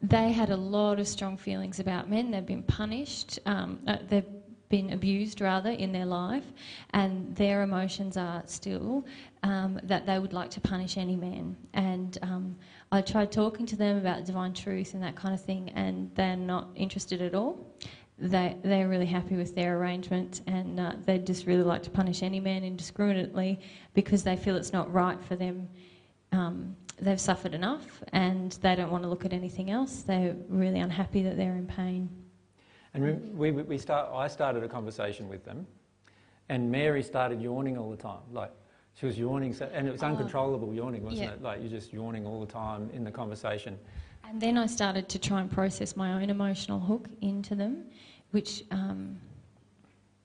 they 0.00 0.32
had 0.32 0.50
a 0.50 0.56
lot 0.56 0.98
of 0.98 1.06
strong 1.06 1.36
feelings 1.36 1.78
about 1.78 2.10
men. 2.10 2.30
They've 2.30 2.44
been 2.44 2.64
punished, 2.64 3.38
um, 3.46 3.78
uh, 3.86 3.98
they've 4.08 4.26
been 4.68 4.92
abused 4.92 5.40
rather 5.40 5.70
in 5.70 5.92
their 5.92 6.06
life, 6.06 6.46
and 6.94 7.36
their 7.36 7.62
emotions 7.62 8.16
are 8.16 8.42
still 8.46 9.04
um, 9.42 9.78
that 9.82 10.06
they 10.06 10.18
would 10.18 10.32
like 10.32 10.50
to 10.50 10.60
punish 10.60 10.96
any 10.96 11.14
man. 11.14 11.56
And 11.74 12.18
um, 12.22 12.56
I 12.92 13.00
tried 13.00 13.32
talking 13.32 13.66
to 13.66 13.76
them 13.76 13.96
about 13.96 14.24
divine 14.26 14.52
truth 14.52 14.94
and 14.94 15.02
that 15.02 15.16
kind 15.16 15.34
of 15.34 15.42
thing, 15.42 15.70
and 15.70 16.14
they're 16.14 16.36
not 16.36 16.68
interested 16.76 17.22
at 17.22 17.34
all. 17.34 17.74
They, 18.18 18.56
they're 18.62 18.88
really 18.88 19.06
happy 19.06 19.34
with 19.34 19.54
their 19.56 19.78
arrangement 19.78 20.42
and 20.46 20.78
uh, 20.78 20.92
they 21.06 21.18
just 21.18 21.46
really 21.46 21.64
like 21.64 21.82
to 21.84 21.90
punish 21.90 22.22
any 22.22 22.38
man 22.38 22.62
indiscriminately 22.62 23.58
because 23.94 24.22
they 24.22 24.36
feel 24.36 24.54
it's 24.54 24.72
not 24.72 24.92
right 24.92 25.20
for 25.24 25.34
them 25.34 25.68
um, 26.32 26.76
they've 27.00 27.20
suffered 27.20 27.54
enough 27.54 28.02
and 28.12 28.52
they 28.62 28.74
don't 28.74 28.90
want 28.90 29.02
to 29.04 29.08
look 29.08 29.24
at 29.24 29.32
anything 29.32 29.70
else. 29.70 30.02
They're 30.02 30.36
really 30.48 30.80
unhappy 30.80 31.22
that 31.22 31.36
they're 31.36 31.56
in 31.56 31.66
pain. 31.66 32.08
And 32.94 33.36
we, 33.36 33.50
we 33.52 33.78
start, 33.78 34.10
I 34.12 34.28
started 34.28 34.62
a 34.62 34.68
conversation 34.68 35.28
with 35.28 35.44
them, 35.44 35.66
and 36.50 36.70
Mary 36.70 37.02
started 37.02 37.40
yawning 37.40 37.78
all 37.78 37.90
the 37.90 37.96
time. 37.96 38.20
Like, 38.30 38.52
she 38.94 39.06
was 39.06 39.18
yawning, 39.18 39.52
so, 39.54 39.68
and 39.72 39.88
it 39.88 39.92
was 39.92 40.02
Oh. 40.02 40.06
uncontrollable 40.08 40.72
yawning, 40.74 41.02
wasn't 41.02 41.22
Yeah. 41.22 41.32
it? 41.32 41.42
Like, 41.42 41.60
you're 41.60 41.70
just 41.70 41.92
yawning 41.92 42.26
all 42.26 42.40
the 42.40 42.50
time 42.52 42.90
in 42.92 43.04
the 43.04 43.10
conversation. 43.10 43.78
And 44.24 44.40
then 44.40 44.56
I 44.56 44.66
started 44.66 45.08
to 45.10 45.18
try 45.18 45.40
and 45.40 45.50
process 45.50 45.96
my 45.96 46.12
own 46.22 46.30
emotional 46.30 46.80
hook 46.80 47.08
into 47.20 47.54
them, 47.54 47.84
which 48.30 48.64
um, 48.70 49.18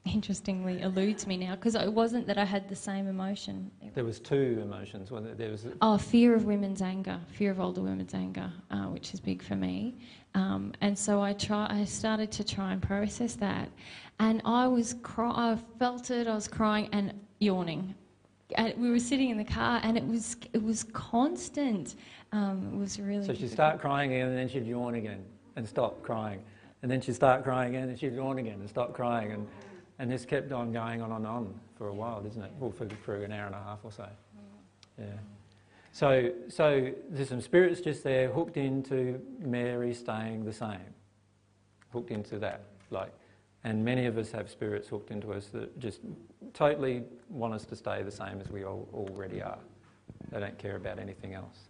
interestingly 0.05 0.81
eludes 0.81 1.27
me 1.27 1.35
now 1.35 1.55
because 1.55 1.75
it 1.75 1.91
wasn't 1.91 2.25
that 2.27 2.37
I 2.37 2.45
had 2.45 2.69
the 2.69 2.75
same 2.75 3.07
emotion. 3.07 3.69
There 3.93 4.05
was 4.05 4.19
two 4.19 4.59
emotions. 4.61 5.09
There 5.37 5.51
was 5.51 5.65
Oh, 5.81 5.97
fear 5.97 6.33
of 6.35 6.45
women's 6.45 6.81
anger, 6.81 7.19
fear 7.27 7.51
of 7.51 7.59
older 7.59 7.81
women's 7.81 8.13
anger, 8.13 8.49
uh, 8.71 8.85
which 8.85 9.13
is 9.13 9.19
big 9.19 9.41
for 9.41 9.55
me. 9.55 9.95
Um, 10.35 10.71
and 10.81 10.97
so 10.97 11.21
I 11.21 11.33
try. 11.33 11.67
I 11.69 11.83
started 11.83 12.31
to 12.33 12.43
try 12.43 12.71
and 12.73 12.81
process 12.81 13.35
that, 13.35 13.69
and 14.19 14.41
I 14.45 14.67
was 14.67 14.93
cry- 15.03 15.33
I 15.53 15.57
felt 15.79 16.11
it. 16.11 16.27
I 16.27 16.35
was 16.35 16.47
crying 16.47 16.87
and 16.93 17.13
yawning. 17.39 17.95
And 18.55 18.73
we 18.77 18.89
were 18.89 18.99
sitting 18.99 19.29
in 19.29 19.37
the 19.37 19.43
car, 19.43 19.81
and 19.83 19.97
it 19.97 20.07
was 20.07 20.37
it 20.53 20.63
was 20.63 20.83
constant. 20.83 21.95
Um, 22.31 22.71
it 22.73 22.77
was 22.77 22.99
really. 22.99 23.25
So 23.25 23.33
she'd 23.33 23.51
start 23.51 23.79
crying 23.79 24.13
again, 24.13 24.29
and 24.29 24.37
then 24.37 24.47
she'd 24.47 24.65
yawn 24.65 24.95
again, 24.95 25.23
and 25.55 25.67
stop 25.67 26.01
crying. 26.01 26.41
And 26.81 26.91
then 26.91 27.01
she'd 27.01 27.15
start 27.15 27.43
crying 27.43 27.75
again, 27.75 27.89
and 27.89 27.99
she'd 27.99 28.13
yawn 28.13 28.37
again, 28.37 28.59
and 28.59 28.69
stop 28.69 28.93
crying. 28.93 29.31
And, 29.31 29.47
and 29.99 30.11
this 30.11 30.25
kept 30.25 30.51
on 30.51 30.71
going 30.71 31.01
on 31.01 31.11
and 31.11 31.25
on 31.25 31.59
for 31.75 31.87
a 31.87 31.93
while, 31.93 32.23
isn't 32.25 32.41
it? 32.41 32.51
Well, 32.59 32.71
for, 32.71 32.87
for 33.03 33.23
an 33.23 33.31
hour 33.31 33.47
and 33.47 33.55
a 33.55 33.63
half 33.63 33.79
or 33.83 33.91
so. 33.91 34.07
Yeah. 34.99 35.05
So, 35.91 36.31
so 36.47 36.91
there's 37.09 37.29
some 37.29 37.41
spirits 37.41 37.81
just 37.81 38.03
there 38.03 38.29
hooked 38.29 38.57
into 38.57 39.19
Mary 39.39 39.93
staying 39.93 40.45
the 40.45 40.53
same, 40.53 40.93
hooked 41.91 42.11
into 42.11 42.37
that, 42.39 42.61
like, 42.91 43.11
and 43.67 43.83
many 43.83 44.05
of 44.05 44.17
us 44.17 44.31
have 44.31 44.49
spirits 44.49 44.87
hooked 44.87 45.11
into 45.11 45.33
us 45.33 45.47
that 45.47 45.77
just 45.77 45.99
totally 46.53 47.03
want 47.27 47.53
us 47.53 47.65
to 47.65 47.75
stay 47.75 48.01
the 48.01 48.11
same 48.11 48.39
as 48.39 48.49
we 48.49 48.63
all, 48.63 48.87
already 48.93 49.41
are. 49.41 49.59
They 50.31 50.39
don't 50.39 50.57
care 50.57 50.77
about 50.77 50.99
anything 50.99 51.33
else. 51.33 51.67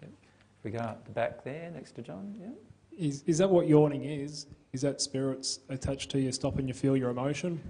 Yep. 0.00 0.10
If 0.58 0.64
we 0.64 0.70
go 0.70 0.78
up 0.78 1.04
the 1.04 1.10
back 1.10 1.44
there 1.44 1.70
next 1.70 1.92
to 1.96 2.02
John, 2.02 2.34
yeah. 2.40 2.48
Is, 2.96 3.24
is 3.26 3.36
that 3.38 3.50
what 3.50 3.68
yawning 3.68 4.04
is? 4.04 4.46
Is 4.72 4.80
that 4.80 5.02
spirits 5.02 5.60
attached 5.68 6.10
to 6.12 6.18
you 6.18 6.32
stopping 6.32 6.66
you 6.66 6.72
feel 6.72 6.96
your 6.96 7.10
emotion 7.10 7.60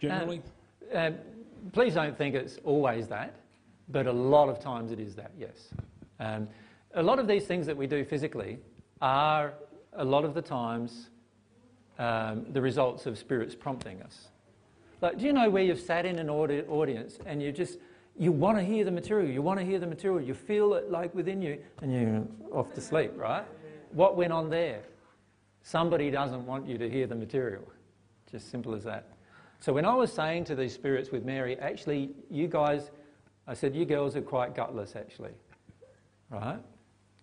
generally? 0.00 0.40
Um, 0.94 1.16
please 1.72 1.92
don't 1.92 2.16
think 2.16 2.34
it's 2.34 2.60
always 2.64 3.08
that, 3.08 3.34
but 3.90 4.06
a 4.06 4.12
lot 4.12 4.48
of 4.48 4.58
times 4.58 4.90
it 4.90 4.98
is 4.98 5.14
that, 5.16 5.32
yes. 5.38 5.68
Um, 6.18 6.48
a 6.94 7.02
lot 7.02 7.18
of 7.18 7.28
these 7.28 7.44
things 7.44 7.66
that 7.66 7.76
we 7.76 7.86
do 7.86 8.06
physically 8.06 8.58
are, 9.02 9.52
a 9.92 10.04
lot 10.04 10.24
of 10.24 10.32
the 10.32 10.42
times, 10.42 11.10
um, 12.02 12.46
the 12.52 12.60
results 12.60 13.06
of 13.06 13.16
spirits 13.16 13.54
prompting 13.54 14.02
us. 14.02 14.28
Like, 15.00 15.18
do 15.18 15.24
you 15.24 15.32
know 15.32 15.48
where 15.48 15.62
you've 15.62 15.80
sat 15.80 16.04
in 16.04 16.18
an 16.18 16.28
audi- 16.28 16.62
audience 16.62 17.18
and 17.26 17.40
you 17.40 17.52
just, 17.52 17.78
you 18.18 18.32
want 18.32 18.58
to 18.58 18.64
hear 18.64 18.84
the 18.84 18.90
material, 18.90 19.30
you 19.30 19.40
want 19.40 19.60
to 19.60 19.64
hear 19.64 19.78
the 19.78 19.86
material, 19.86 20.20
you 20.20 20.34
feel 20.34 20.74
it 20.74 20.90
like 20.90 21.14
within 21.14 21.40
you, 21.40 21.58
and 21.80 21.92
you're 21.92 22.26
off 22.58 22.74
to 22.74 22.80
sleep, 22.80 23.12
right? 23.14 23.44
What 23.92 24.16
went 24.16 24.32
on 24.32 24.50
there? 24.50 24.82
Somebody 25.62 26.10
doesn't 26.10 26.44
want 26.44 26.66
you 26.66 26.76
to 26.76 26.90
hear 26.90 27.06
the 27.06 27.14
material. 27.14 27.62
Just 28.28 28.50
simple 28.50 28.74
as 28.74 28.82
that. 28.82 29.06
So 29.60 29.72
when 29.72 29.84
I 29.84 29.94
was 29.94 30.12
saying 30.12 30.44
to 30.46 30.56
these 30.56 30.74
spirits 30.74 31.12
with 31.12 31.24
Mary, 31.24 31.56
actually, 31.60 32.10
you 32.28 32.48
guys, 32.48 32.90
I 33.46 33.54
said, 33.54 33.76
you 33.76 33.84
girls 33.84 34.16
are 34.16 34.22
quite 34.22 34.56
gutless, 34.56 34.96
actually. 34.96 35.34
Right? 36.30 36.58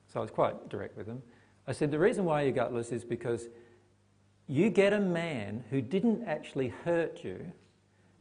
So 0.07 0.19
I 0.19 0.21
was 0.21 0.31
quite 0.31 0.69
direct 0.69 0.95
with 0.95 1.07
them. 1.07 1.21
I 1.67 1.73
said, 1.73 1.91
the 1.91 1.99
reason 1.99 2.23
why 2.23 2.43
you're 2.43 2.53
gutless 2.53 2.93
is 2.93 3.03
because 3.03 3.49
you 4.49 4.71
get 4.71 4.93
a 4.93 4.99
man 4.99 5.63
who 5.69 5.79
didn't 5.79 6.27
actually 6.27 6.69
hurt 6.83 7.23
you 7.23 7.39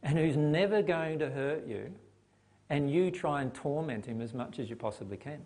and 0.03 0.17
who's 0.17 0.37
never 0.37 0.83
going 0.83 1.19
to 1.19 1.29
hurt 1.29 1.67
you, 1.67 1.91
and 2.69 2.89
you 2.89 3.09
try 3.09 3.41
and 3.41 3.53
torment 3.53 4.05
him 4.05 4.21
as 4.21 4.33
much 4.33 4.59
as 4.59 4.69
you 4.69 4.75
possibly 4.75 5.17
can. 5.17 5.41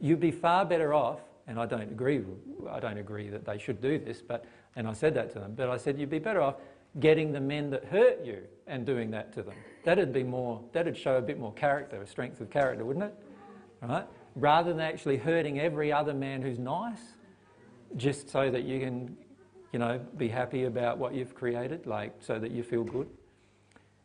You'd 0.00 0.20
be 0.20 0.30
far 0.30 0.64
better 0.64 0.94
off, 0.94 1.18
and 1.48 1.58
I 1.58 1.66
don't 1.66 1.90
agree, 1.90 2.22
I 2.70 2.78
don't 2.78 2.96
agree 2.96 3.28
that 3.28 3.44
they 3.44 3.58
should 3.58 3.82
do 3.82 3.98
this, 3.98 4.22
but, 4.22 4.44
and 4.76 4.86
I 4.86 4.92
said 4.92 5.14
that 5.14 5.32
to 5.32 5.40
them, 5.40 5.54
but 5.56 5.68
I 5.68 5.76
said 5.76 5.98
you'd 5.98 6.08
be 6.08 6.20
better 6.20 6.40
off 6.40 6.54
getting 7.00 7.32
the 7.32 7.40
men 7.40 7.68
that 7.70 7.84
hurt 7.86 8.24
you 8.24 8.44
and 8.68 8.86
doing 8.86 9.10
that 9.10 9.32
to 9.34 9.42
them. 9.42 9.54
That'd 9.84 10.12
be 10.12 10.22
more, 10.22 10.62
that'd 10.72 10.96
show 10.96 11.16
a 11.16 11.22
bit 11.22 11.40
more 11.40 11.52
character, 11.54 12.00
a 12.00 12.06
strength 12.06 12.40
of 12.40 12.50
character, 12.50 12.84
wouldn't 12.84 13.06
it? 13.06 13.14
Right? 13.82 14.06
Rather 14.36 14.72
than 14.72 14.80
actually 14.80 15.16
hurting 15.16 15.58
every 15.58 15.92
other 15.92 16.14
man 16.14 16.40
who's 16.40 16.58
nice, 16.58 17.15
just 17.96 18.30
so 18.30 18.50
that 18.50 18.64
you 18.64 18.80
can, 18.80 19.16
you 19.72 19.78
know, 19.78 20.00
be 20.16 20.28
happy 20.28 20.64
about 20.64 20.98
what 20.98 21.14
you've 21.14 21.34
created, 21.34 21.86
like 21.86 22.14
so 22.20 22.38
that 22.38 22.50
you 22.50 22.62
feel 22.62 22.84
good. 22.84 23.08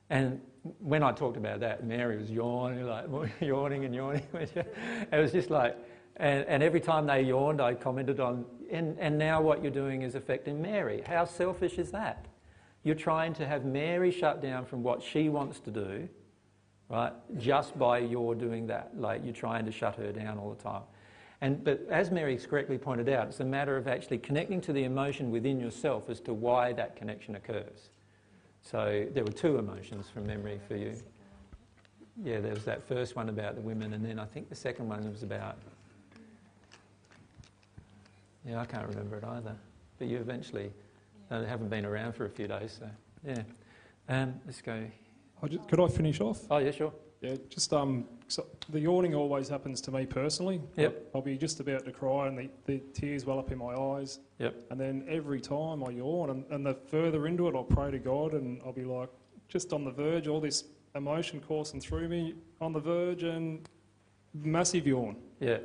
And 0.09 0.41
when 0.79 1.03
I 1.03 1.11
talked 1.11 1.37
about 1.37 1.61
that, 1.61 1.85
Mary 1.85 2.17
was 2.17 2.29
yawning, 2.29 2.85
like 2.85 3.07
yawning 3.41 3.85
and 3.85 3.95
yawning. 3.95 4.27
it 4.33 5.09
was 5.11 5.31
just 5.31 5.49
like, 5.49 5.77
and, 6.17 6.45
and 6.45 6.61
every 6.61 6.81
time 6.81 7.07
they 7.07 7.21
yawned, 7.23 7.61
I 7.61 7.73
commented 7.73 8.19
on, 8.19 8.45
and, 8.69 8.97
and 8.99 9.17
now 9.17 9.41
what 9.41 9.63
you're 9.63 9.71
doing 9.71 10.01
is 10.03 10.15
affecting 10.15 10.61
Mary. 10.61 11.01
How 11.05 11.25
selfish 11.25 11.79
is 11.79 11.91
that? 11.91 12.27
You're 12.83 12.95
trying 12.95 13.33
to 13.35 13.47
have 13.47 13.65
Mary 13.65 14.11
shut 14.11 14.41
down 14.41 14.65
from 14.65 14.83
what 14.83 15.01
she 15.01 15.29
wants 15.29 15.59
to 15.61 15.71
do, 15.71 16.09
right? 16.89 17.13
Just 17.37 17.77
by 17.77 17.99
your 17.99 18.35
doing 18.35 18.67
that. 18.67 18.91
Like 18.97 19.21
you're 19.23 19.33
trying 19.33 19.65
to 19.65 19.71
shut 19.71 19.95
her 19.95 20.11
down 20.11 20.37
all 20.37 20.49
the 20.49 20.61
time. 20.61 20.83
And, 21.41 21.63
but 21.63 21.81
as 21.89 22.11
Mary 22.11 22.37
correctly 22.37 22.77
pointed 22.77 23.09
out, 23.09 23.27
it's 23.27 23.39
a 23.39 23.45
matter 23.45 23.75
of 23.75 23.87
actually 23.87 24.19
connecting 24.19 24.61
to 24.61 24.73
the 24.73 24.83
emotion 24.83 25.31
within 25.31 25.59
yourself 25.59 26.09
as 26.09 26.19
to 26.21 26.33
why 26.33 26.71
that 26.73 26.95
connection 26.95 27.35
occurs. 27.35 27.89
So 28.61 29.07
there 29.13 29.23
were 29.23 29.31
two 29.31 29.57
emotions 29.57 30.07
from 30.07 30.27
memory 30.27 30.59
for 30.67 30.75
you. 30.75 30.95
Yeah, 32.23 32.41
there 32.41 32.53
was 32.53 32.63
that 32.65 32.87
first 32.87 33.15
one 33.15 33.29
about 33.29 33.55
the 33.55 33.61
women, 33.61 33.93
and 33.93 34.05
then 34.05 34.19
I 34.19 34.25
think 34.25 34.49
the 34.49 34.55
second 34.55 34.87
one 34.87 35.09
was 35.09 35.23
about. 35.23 35.57
Yeah, 38.47 38.59
I 38.59 38.65
can't 38.65 38.87
remember 38.87 39.17
it 39.17 39.23
either. 39.23 39.55
But 39.97 40.07
you 40.07 40.17
eventually 40.17 40.71
uh, 41.31 41.43
haven't 41.45 41.69
been 41.69 41.85
around 41.85 42.13
for 42.13 42.25
a 42.25 42.29
few 42.29 42.47
days, 42.47 42.77
so 42.79 42.89
yeah. 43.27 43.41
Um, 44.09 44.35
let's 44.45 44.61
go. 44.61 44.85
I 45.41 45.47
just, 45.47 45.67
could 45.67 45.79
I 45.79 45.87
finish 45.87 46.21
off? 46.21 46.41
Oh, 46.51 46.57
yeah, 46.57 46.71
sure. 46.71 46.93
Yeah, 47.21 47.35
just 47.49 47.73
um, 47.73 48.05
so 48.31 48.47
the 48.69 48.79
yawning 48.79 49.13
always 49.13 49.49
happens 49.49 49.81
to 49.81 49.91
me 49.91 50.05
personally. 50.05 50.61
Yep. 50.77 51.11
I'll 51.13 51.21
be 51.21 51.37
just 51.37 51.59
about 51.59 51.83
to 51.83 51.91
cry 51.91 52.27
and 52.27 52.37
the, 52.37 52.49
the 52.65 52.79
tears 52.93 53.25
well 53.25 53.39
up 53.39 53.51
in 53.51 53.57
my 53.57 53.73
eyes. 53.73 54.19
Yep. 54.39 54.67
And 54.69 54.79
then 54.79 55.05
every 55.09 55.41
time 55.41 55.83
I 55.83 55.89
yawn, 55.89 56.29
and, 56.29 56.45
and 56.49 56.65
the 56.65 56.73
further 56.73 57.27
into 57.27 57.49
it, 57.49 57.55
I'll 57.55 57.65
pray 57.65 57.91
to 57.91 57.99
God 57.99 58.31
and 58.31 58.61
I'll 58.65 58.71
be 58.71 58.85
like, 58.85 59.09
just 59.49 59.73
on 59.73 59.83
the 59.83 59.91
verge, 59.91 60.27
all 60.27 60.39
this 60.39 60.63
emotion 60.95 61.41
coursing 61.45 61.81
through 61.81 62.07
me, 62.07 62.35
on 62.61 62.71
the 62.71 62.79
verge, 62.79 63.23
and 63.23 63.67
massive 64.33 64.87
yawn. 64.87 65.17
Yeah. 65.41 65.57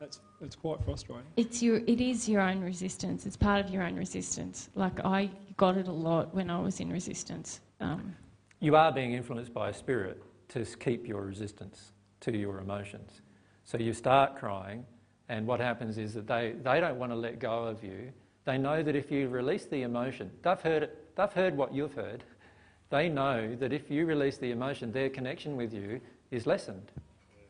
That's 0.00 0.20
it's 0.40 0.56
quite 0.56 0.82
frustrating. 0.82 1.26
It's 1.36 1.62
your, 1.62 1.76
it 1.86 2.00
is 2.00 2.26
your 2.26 2.40
own 2.40 2.62
resistance. 2.62 3.26
It's 3.26 3.36
part 3.36 3.62
of 3.62 3.70
your 3.70 3.82
own 3.82 3.96
resistance. 3.96 4.70
Like 4.74 5.04
I 5.04 5.30
got 5.58 5.76
it 5.76 5.88
a 5.88 5.92
lot 5.92 6.34
when 6.34 6.48
I 6.48 6.58
was 6.58 6.80
in 6.80 6.90
resistance. 6.90 7.60
Um, 7.80 8.16
You 8.60 8.76
are 8.76 8.90
being 8.90 9.12
influenced 9.12 9.52
by 9.52 9.68
a 9.68 9.74
spirit 9.74 10.22
to 10.48 10.64
keep 10.64 11.06
your 11.06 11.22
resistance 11.22 11.92
to 12.24 12.36
your 12.36 12.58
emotions. 12.58 13.20
So 13.64 13.78
you 13.78 13.92
start 13.92 14.36
crying, 14.36 14.84
and 15.28 15.46
what 15.46 15.60
happens 15.60 15.98
is 15.98 16.14
that 16.14 16.26
they, 16.26 16.54
they 16.62 16.80
don't 16.80 16.98
want 16.98 17.12
to 17.12 17.16
let 17.16 17.38
go 17.38 17.64
of 17.64 17.82
you. 17.84 18.12
They 18.44 18.58
know 18.58 18.82
that 18.82 18.94
if 18.96 19.10
you 19.10 19.28
release 19.28 19.66
the 19.66 19.82
emotion, 19.82 20.30
they've 20.42 20.60
heard, 20.60 20.82
it, 20.84 21.16
they've 21.16 21.32
heard 21.32 21.56
what 21.56 21.74
you've 21.74 21.94
heard. 21.94 22.24
They 22.90 23.08
know 23.08 23.54
that 23.56 23.72
if 23.72 23.90
you 23.90 24.06
release 24.06 24.36
the 24.38 24.50
emotion, 24.50 24.92
their 24.92 25.08
connection 25.08 25.56
with 25.56 25.72
you 25.72 26.00
is 26.30 26.46
lessened. 26.46 26.92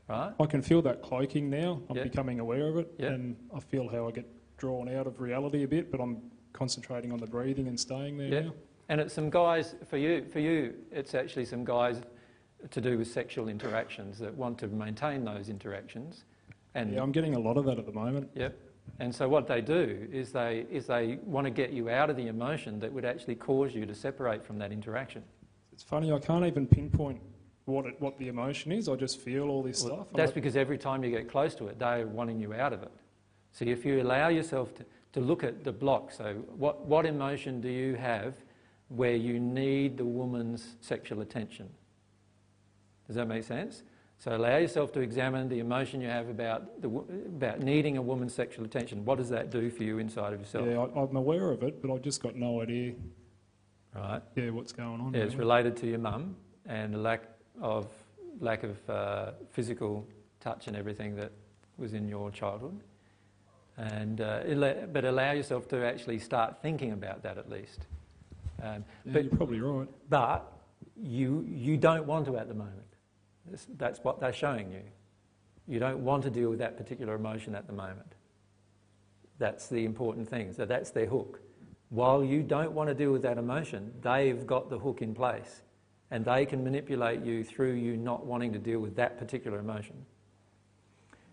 Right? 0.09 0.33
I 0.39 0.47
can 0.47 0.61
feel 0.63 0.83
that 0.83 1.03
cloaking 1.03 1.49
now. 1.51 1.81
I'm 1.89 1.97
Yeah. 1.97 2.05
becoming 2.05 2.39
aware 2.41 2.69
of 2.69 2.77
it, 2.77 2.93
Yeah. 2.99 3.09
and 3.13 3.37
I 3.55 3.61
feel 3.61 3.89
how 3.89 4.07
I 4.09 4.11
get 4.11 4.27
drawn 4.59 4.89
out 4.89 5.07
of 5.07 5.21
reality 5.21 5.65
a 5.65 5.69
bit. 5.69 5.91
But 5.91 6.01
I'm 6.01 6.31
concentrating 6.53 7.11
on 7.13 7.19
the 7.19 7.27
breathing 7.27 7.69
and 7.69 7.79
staying 7.79 8.19
there 8.19 8.29
Yeah. 8.29 8.41
now. 8.43 8.53
And 8.89 9.01
it's 9.01 9.15
some 9.15 9.31
guys, 9.31 9.75
for 9.87 9.97
you, 9.97 10.25
for 10.27 10.41
you, 10.41 10.75
it's 10.93 11.15
actually 11.15 11.47
some 11.47 11.65
guys 11.65 12.03
to 12.71 12.81
do 12.81 12.99
with 12.99 13.09
sexual 13.09 13.49
interactions 13.49 14.19
that 14.19 14.35
want 14.35 14.59
to 14.59 14.69
maintain 14.69 15.25
those 15.25 15.49
interactions. 15.49 16.25
And 16.75 16.93
Yeah, 16.93 17.03
I'm 17.03 17.13
getting 17.13 17.35
a 17.35 17.39
lot 17.39 17.57
of 17.57 17.65
that 17.67 17.79
at 17.79 17.87
the 17.87 17.93
moment. 17.93 18.31
Yep. 18.35 18.59
And 19.01 19.15
so 19.15 19.29
what 19.29 19.47
they 19.47 19.61
do 19.61 20.07
is 20.13 20.33
they 20.33 20.67
is 20.71 20.87
they 20.87 21.19
want 21.25 21.47
to 21.47 21.51
get 21.51 21.73
you 21.73 21.89
out 21.89 22.11
of 22.11 22.17
the 22.17 22.29
emotion 22.29 22.79
that 22.81 22.93
would 22.93 23.05
actually 23.05 23.35
cause 23.35 23.75
you 23.75 23.87
to 23.87 23.95
separate 23.95 24.45
from 24.45 24.59
that 24.59 24.73
interaction. 24.73 25.23
It's 25.73 25.83
funny, 25.83 26.13
I 26.13 26.19
can't 26.19 26.45
even 26.45 26.67
pinpoint 26.67 27.21
what 27.65 27.87
it, 27.87 28.01
what 28.01 28.19
the 28.19 28.29
emotion 28.29 28.73
is. 28.73 28.89
I 28.89 28.95
just 28.95 29.21
feel 29.21 29.49
all 29.49 29.63
this 29.63 29.83
Well, 29.83 29.95
stuff. 29.95 30.07
That's 30.15 30.29
like, 30.29 30.35
because 30.35 30.57
every 30.57 30.79
time 30.79 31.03
you 31.03 31.11
get 31.11 31.29
close 31.29 31.55
to 31.57 31.67
it, 31.69 31.79
they're 31.79 32.07
wanting 32.07 32.39
you 32.39 32.55
out 32.55 32.73
of 32.73 32.83
it. 32.83 32.93
So 33.53 33.65
if 33.65 33.85
you 33.85 34.03
allow 34.03 34.29
yourself 34.29 34.75
to, 34.75 34.85
to 35.15 35.21
look 35.21 35.43
at 35.43 35.65
the 35.65 35.73
block, 35.73 36.13
so 36.13 36.35
what, 36.57 36.87
what 36.87 37.07
emotion 37.07 37.61
do 37.61 37.69
you 37.69 37.95
have 37.95 38.35
where 38.89 39.17
you 39.17 39.41
need 39.41 39.97
the 39.97 40.05
woman's 40.05 40.77
sexual 40.81 41.21
attention? 41.23 41.69
Does 43.07 43.17
that 43.17 43.27
make 43.27 43.45
sense? 43.45 43.83
So 44.19 44.35
allow 44.35 44.57
yourself 44.57 44.93
to 44.93 45.01
examine 45.01 45.49
the 45.49 45.59
emotion 45.59 46.01
you 46.01 46.09
have 46.09 46.29
about, 46.29 46.81
the, 46.81 46.89
about 46.89 47.61
needing 47.61 47.97
a 47.97 48.03
woman's 48.03 48.35
sexual 48.35 48.65
attention. 48.65 49.05
What 49.05 49.19
does 49.19 49.29
that 49.31 49.51
do 49.51 49.69
for 49.71 49.83
you 49.83 49.99
inside 49.99 50.33
of 50.33 50.41
yourself? 50.41 50.67
yeah, 50.67 50.79
I, 50.79 51.03
I'm 51.03 51.17
aware 51.17 51.51
of 51.51 51.63
it, 51.63 51.83
but 51.83 51.93
I've 51.93 52.03
just 52.03 52.23
got 52.23 52.35
no 52.37 52.63
idea. 52.63 52.95
Right. 53.95 54.23
Yeah, 54.35 54.51
what's 54.51 54.73
going 54.73 55.01
on? 55.01 55.15
Yeah, 55.15 55.23
it's 55.23 55.35
related 55.35 55.77
to 55.79 55.87
your 55.87 55.99
mum 55.99 56.37
and 56.67 56.95
the 56.95 56.99
lack 56.99 57.25
of 57.61 57.87
lack 58.41 58.65
of 58.65 58.91
uh, 58.91 59.33
physical 59.51 60.07
touch 60.41 60.67
and 60.67 60.77
everything 60.77 61.15
that 61.17 61.31
was 61.77 61.95
in 61.95 62.09
your 62.09 62.31
childhood. 62.31 62.81
And 63.77 64.21
uh, 64.21 64.43
but 64.93 65.05
allow 65.05 65.33
yourself 65.33 65.69
to 65.69 65.85
actually 65.85 66.19
start 66.19 66.63
thinking 66.63 66.93
about 66.93 67.23
that 67.23 67.39
at 67.39 67.49
least. 67.51 67.87
Um, 68.63 68.85
Yeah, 69.05 69.13
but 69.13 69.25
you're 69.25 69.37
probably 69.37 69.61
right. 69.61 69.89
but 70.09 70.53
you 70.97 71.45
you 71.49 71.77
don't 71.77 72.07
want 72.07 72.27
to 72.27 72.37
at 72.37 72.49
the 72.49 72.55
moment. 72.55 72.84
That's, 73.77 74.01
what 74.03 74.21
they're 74.21 74.33
showing 74.33 74.73
you. 74.73 74.83
You 75.67 75.79
don't 75.79 76.05
want 76.05 76.23
to 76.25 76.31
deal 76.31 76.51
with 76.51 76.59
that 76.59 76.77
particular 76.77 77.15
emotion 77.15 77.55
at 77.55 77.67
the 77.67 77.73
moment. 77.73 78.15
That's 79.39 79.69
the 79.69 79.85
important 79.85 80.29
thing. 80.29 80.53
So 80.53 80.65
that's 80.65 80.91
their 80.91 81.07
hook. 81.07 81.41
While 81.91 82.25
you 82.25 82.43
don't 82.43 82.73
want 82.73 82.89
to 82.89 82.95
deal 82.95 83.13
with 83.13 83.23
that 83.23 83.39
emotion, 83.39 83.93
they've 84.01 84.47
got 84.47 84.71
the 84.71 84.79
hook 84.79 85.03
in 85.03 85.15
place. 85.15 85.63
And 86.11 86.25
they 86.25 86.47
can 86.47 86.63
manipulate 86.63 87.23
you 87.25 87.45
through 87.45 87.75
you 87.75 87.97
not 87.97 88.27
wanting 88.27 88.53
to 88.53 88.59
deal 88.59 88.81
with 88.81 88.97
that 88.97 89.19
particular 89.19 89.59
emotion. 89.59 90.05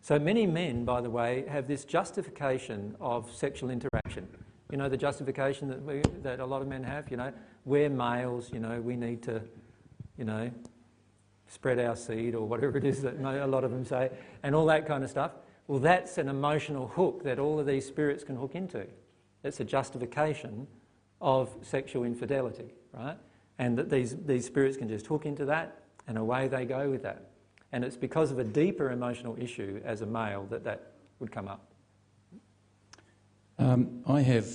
So 0.02 0.18
many 0.18 0.48
men, 0.48 0.84
by 0.84 1.02
the 1.02 1.10
way, 1.10 1.46
have 1.48 1.68
this 1.68 1.86
justification 1.86 2.96
of 3.00 3.32
sexual 3.36 3.70
interaction. 3.70 4.28
You 4.72 4.78
know, 4.78 4.90
the 4.90 4.98
justification 4.98 5.68
that, 5.68 5.84
we, 5.84 6.02
that 6.24 6.40
a 6.40 6.46
lot 6.46 6.62
of 6.62 6.68
men 6.68 6.84
have, 6.84 7.12
you 7.12 7.18
know, 7.18 7.32
we're 7.66 7.90
males, 7.90 8.50
you 8.52 8.60
know, 8.60 8.82
we 8.82 8.96
need 8.96 9.22
to, 9.24 9.42
you 10.18 10.26
know, 10.26 10.50
spread 11.52 11.80
our 11.80 11.96
seed 11.98 12.34
or 12.34 12.48
whatever 12.48 12.78
it 12.78 12.86
is 12.86 13.02
that 13.02 13.16
a 13.20 13.46
lot 13.46 13.66
of 13.66 13.72
them 13.72 13.84
say, 13.84 14.10
and 14.42 14.56
all 14.56 14.66
that 14.66 14.88
kind 14.88 15.04
of 15.04 15.10
stuff. 15.10 15.32
Well, 15.68 15.80
that's 15.80 16.18
an 16.18 16.30
emotional 16.30 16.88
hook 16.88 17.24
that 17.24 17.40
all 17.40 17.60
of 17.60 17.66
these 17.66 17.86
spirits 17.86 18.24
can 18.24 18.38
hook 18.38 18.56
into. 18.56 18.88
It's 19.44 19.60
a 19.60 19.66
justification 19.66 20.66
of 21.20 21.50
sexual 21.62 22.06
infidelity, 22.06 22.74
right? 22.94 23.18
And 23.60 23.78
that 23.78 23.90
these, 23.90 24.16
these 24.26 24.46
spirits 24.46 24.78
can 24.78 24.88
just 24.88 25.06
hook 25.08 25.26
into 25.26 25.46
that 25.46 25.84
and 26.08 26.18
away 26.18 26.48
they 26.48 26.66
go 26.66 26.90
with 26.90 27.04
that. 27.04 27.32
And 27.74 27.84
it's 27.84 27.98
because 27.98 28.32
of 28.32 28.40
a 28.40 28.44
deeper 28.44 28.92
emotional 28.92 29.36
issue 29.38 29.82
as 29.84 30.02
a 30.02 30.06
male 30.06 30.48
that 30.50 30.64
that 30.64 30.94
would 31.20 31.32
come 31.32 31.48
up. 31.48 31.74
Um, 33.60 34.02
I 34.08 34.22
have 34.22 34.48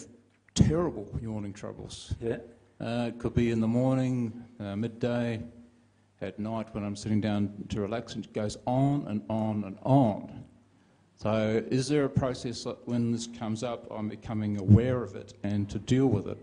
terrible 0.55 1.09
yawning 1.23 1.53
troubles. 1.53 2.15
Yeah. 2.21 2.39
Uh, 2.81 3.07
it 3.09 3.19
could 3.19 3.35
be 3.35 3.51
in 3.51 3.61
the 3.61 3.69
morning, 3.69 4.45
uh, 4.59 4.77
midday, 4.77 5.43
at 6.21 6.39
night 6.39 6.75
when 6.75 6.85
I'm 6.85 6.97
sitting 6.97 7.21
down 7.21 7.53
to 7.69 7.81
relax, 7.81 8.15
and 8.15 8.25
it 8.25 8.33
goes 8.33 8.57
on 8.67 9.07
and 9.09 9.23
on 9.29 9.65
and 9.65 9.79
on. 9.83 10.45
So, 11.17 11.63
is 11.71 11.89
there 11.89 12.05
a 12.05 12.09
process 12.09 12.65
that 12.65 12.87
when 12.87 13.11
this 13.11 13.27
comes 13.27 13.63
up, 13.63 13.87
I'm 13.91 14.09
becoming 14.09 14.59
aware 14.59 15.03
of 15.03 15.17
it 15.17 15.35
and 15.43 15.69
to 15.71 15.79
deal 15.79 16.07
with 16.07 16.27
it? 16.27 16.39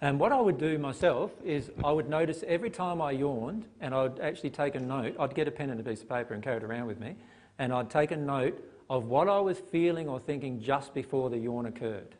And 0.00 0.18
what 0.18 0.32
I 0.32 0.40
would 0.40 0.56
do 0.56 0.78
myself 0.78 1.32
is 1.44 1.70
I 1.84 1.92
would 1.92 2.08
notice 2.08 2.42
every 2.46 2.70
time 2.70 3.02
I 3.02 3.10
yawned, 3.10 3.66
and 3.80 3.94
I'd 3.94 4.18
actually 4.20 4.50
take 4.50 4.74
a 4.74 4.80
note, 4.80 5.14
I'd 5.18 5.34
get 5.34 5.46
a 5.46 5.50
pen 5.50 5.68
and 5.68 5.78
a 5.78 5.82
piece 5.82 6.00
of 6.00 6.08
paper 6.08 6.32
and 6.32 6.42
carry 6.42 6.56
it 6.56 6.64
around 6.64 6.86
with 6.86 6.98
me, 6.98 7.16
and 7.58 7.72
I'd 7.72 7.90
take 7.90 8.10
a 8.10 8.16
note 8.16 8.64
of 8.88 9.04
what 9.04 9.28
I 9.28 9.38
was 9.38 9.58
feeling 9.58 10.08
or 10.08 10.18
thinking 10.18 10.60
just 10.60 10.94
before 10.94 11.28
the 11.28 11.38
yawn 11.38 11.66
occurred. 11.66 12.14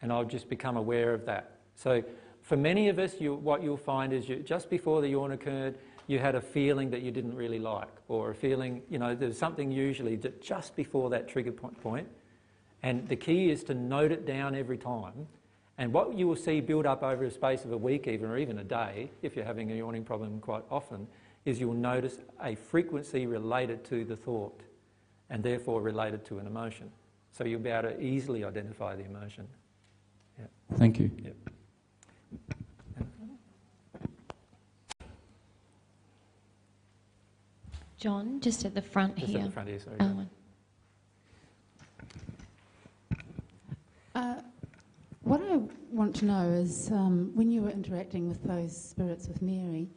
And 0.00 0.12
I'd 0.12 0.30
just 0.30 0.48
become 0.48 0.76
aware 0.76 1.12
of 1.12 1.26
that. 1.26 1.58
So, 1.74 2.04
for 2.46 2.56
many 2.56 2.88
of 2.88 3.00
us, 3.00 3.20
you, 3.20 3.34
what 3.34 3.60
you'll 3.60 3.76
find 3.76 4.12
is 4.12 4.28
you, 4.28 4.36
just 4.36 4.70
before 4.70 5.00
the 5.00 5.08
yawn 5.08 5.32
occurred, 5.32 5.78
you 6.06 6.20
had 6.20 6.36
a 6.36 6.40
feeling 6.40 6.90
that 6.90 7.02
you 7.02 7.10
didn't 7.10 7.34
really 7.34 7.58
like, 7.58 7.88
or 8.06 8.30
a 8.30 8.34
feeling, 8.36 8.82
you 8.88 9.00
know, 9.00 9.16
there's 9.16 9.36
something 9.36 9.72
usually 9.72 10.14
that 10.14 10.40
just 10.40 10.76
before 10.76 11.10
that 11.10 11.26
trigger 11.26 11.50
point. 11.50 12.06
And 12.84 13.08
the 13.08 13.16
key 13.16 13.50
is 13.50 13.64
to 13.64 13.74
note 13.74 14.12
it 14.12 14.24
down 14.24 14.54
every 14.54 14.78
time. 14.78 15.26
And 15.76 15.92
what 15.92 16.16
you 16.16 16.28
will 16.28 16.36
see 16.36 16.60
build 16.60 16.86
up 16.86 17.02
over 17.02 17.24
a 17.24 17.30
space 17.32 17.64
of 17.64 17.72
a 17.72 17.76
week, 17.76 18.06
even, 18.06 18.30
or 18.30 18.38
even 18.38 18.60
a 18.60 18.64
day, 18.64 19.10
if 19.22 19.34
you're 19.34 19.44
having 19.44 19.72
a 19.72 19.74
yawning 19.74 20.04
problem 20.04 20.38
quite 20.38 20.62
often, 20.70 21.08
is 21.44 21.58
you'll 21.58 21.74
notice 21.74 22.18
a 22.44 22.54
frequency 22.54 23.26
related 23.26 23.84
to 23.86 24.04
the 24.04 24.14
thought 24.14 24.60
and 25.30 25.42
therefore 25.42 25.82
related 25.82 26.24
to 26.26 26.38
an 26.38 26.46
emotion. 26.46 26.92
So 27.32 27.42
you'll 27.42 27.58
be 27.58 27.70
able 27.70 27.90
to 27.90 28.00
easily 28.00 28.44
identify 28.44 28.94
the 28.94 29.04
emotion. 29.04 29.48
Yep. 30.38 30.50
Thank 30.76 31.00
you. 31.00 31.10
Yep. 31.24 31.34
John, 37.98 38.40
just 38.40 38.64
at 38.64 38.74
the 38.74 38.82
front 38.82 39.16
just 39.16 39.28
here. 39.28 39.38
at 39.40 39.44
the 39.46 39.50
front 39.50 39.68
here, 39.68 39.80
sorry. 39.80 39.96
Oh, 40.00 40.26
Uh, 44.14 44.40
what 45.24 45.42
I 45.42 45.60
want 45.90 46.16
to 46.16 46.24
know 46.24 46.48
is 46.48 46.90
um, 46.90 47.30
when 47.34 47.50
you 47.50 47.60
were 47.60 47.70
interacting 47.70 48.28
with 48.28 48.42
those 48.44 48.74
spirits 48.74 49.28
with 49.28 49.42
Mary, 49.42 49.90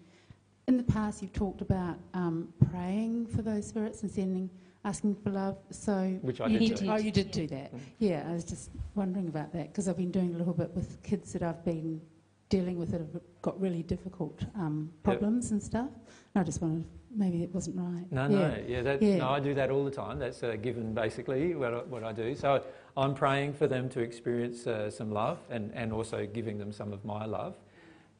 in 0.68 0.76
the 0.76 0.84
past 0.84 1.22
you've 1.22 1.32
talked 1.34 1.62
about 1.62 1.98
um, 2.14 2.54
praying 2.70 3.28
for 3.28 3.42
those 3.42 3.66
spirits 3.68 4.02
and 4.02 4.12
sending, 4.12 4.50
asking 4.84 5.16
for 5.16 5.30
love. 5.30 5.58
So 5.72 6.18
Which 6.22 6.42
I 6.42 6.48
you 6.48 6.60
did. 6.60 6.90
Oh, 6.90 6.98
you 6.98 7.12
did 7.12 7.32
do 7.32 7.48
that. 7.48 7.74
Mm. 7.74 7.80
Yeah, 8.00 8.26
I 8.28 8.34
was 8.34 8.44
just 8.44 8.72
wondering 8.96 9.30
about 9.30 9.54
that 9.54 9.72
because 9.72 9.88
I've 9.88 9.98
been 9.98 10.12
doing 10.12 10.36
a 10.36 10.38
little 10.38 10.54
bit 10.54 10.72
with 10.76 11.02
kids 11.02 11.32
that 11.34 11.44
I've 11.44 11.64
been 11.64 12.02
dealing 12.50 12.78
with 12.78 12.92
that 12.92 13.00
have 13.00 13.22
got 13.42 13.60
really 13.62 13.84
difficult 13.84 14.44
um, 14.56 14.92
problems 15.04 15.52
and 15.52 15.62
stuff. 15.62 15.90
And 16.34 16.42
I 16.42 16.44
just 16.44 16.62
wanted, 16.62 16.84
maybe 17.16 17.44
it 17.44 17.54
wasn't 17.54 17.78
right. 17.78 18.12
No, 18.12 18.24
yeah. 18.24 18.28
no, 18.28 18.64
yeah, 18.68 18.82
that, 18.82 19.02
Yeah. 19.02 19.18
no, 19.18 19.30
I 19.30 19.40
do 19.40 19.54
that 19.54 19.70
all 19.70 19.86
the 19.86 19.92
time. 19.92 20.20
That's 20.20 20.42
a 20.44 20.58
given, 20.58 20.94
basically, 20.94 21.56
what 21.56 21.74
I, 21.74 21.78
what 21.84 22.04
I 22.04 22.12
do. 22.12 22.36
So 22.36 22.64
I'm 22.98 23.14
praying 23.14 23.54
for 23.54 23.68
them 23.68 23.88
to 23.90 24.00
experience 24.02 24.66
uh, 24.66 24.90
some 24.90 25.12
love, 25.12 25.38
and, 25.50 25.72
and 25.76 25.94
also 25.94 26.26
giving 26.26 26.58
them 26.58 26.72
some 26.72 26.92
of 26.92 27.06
my 27.06 27.26
love, 27.26 27.56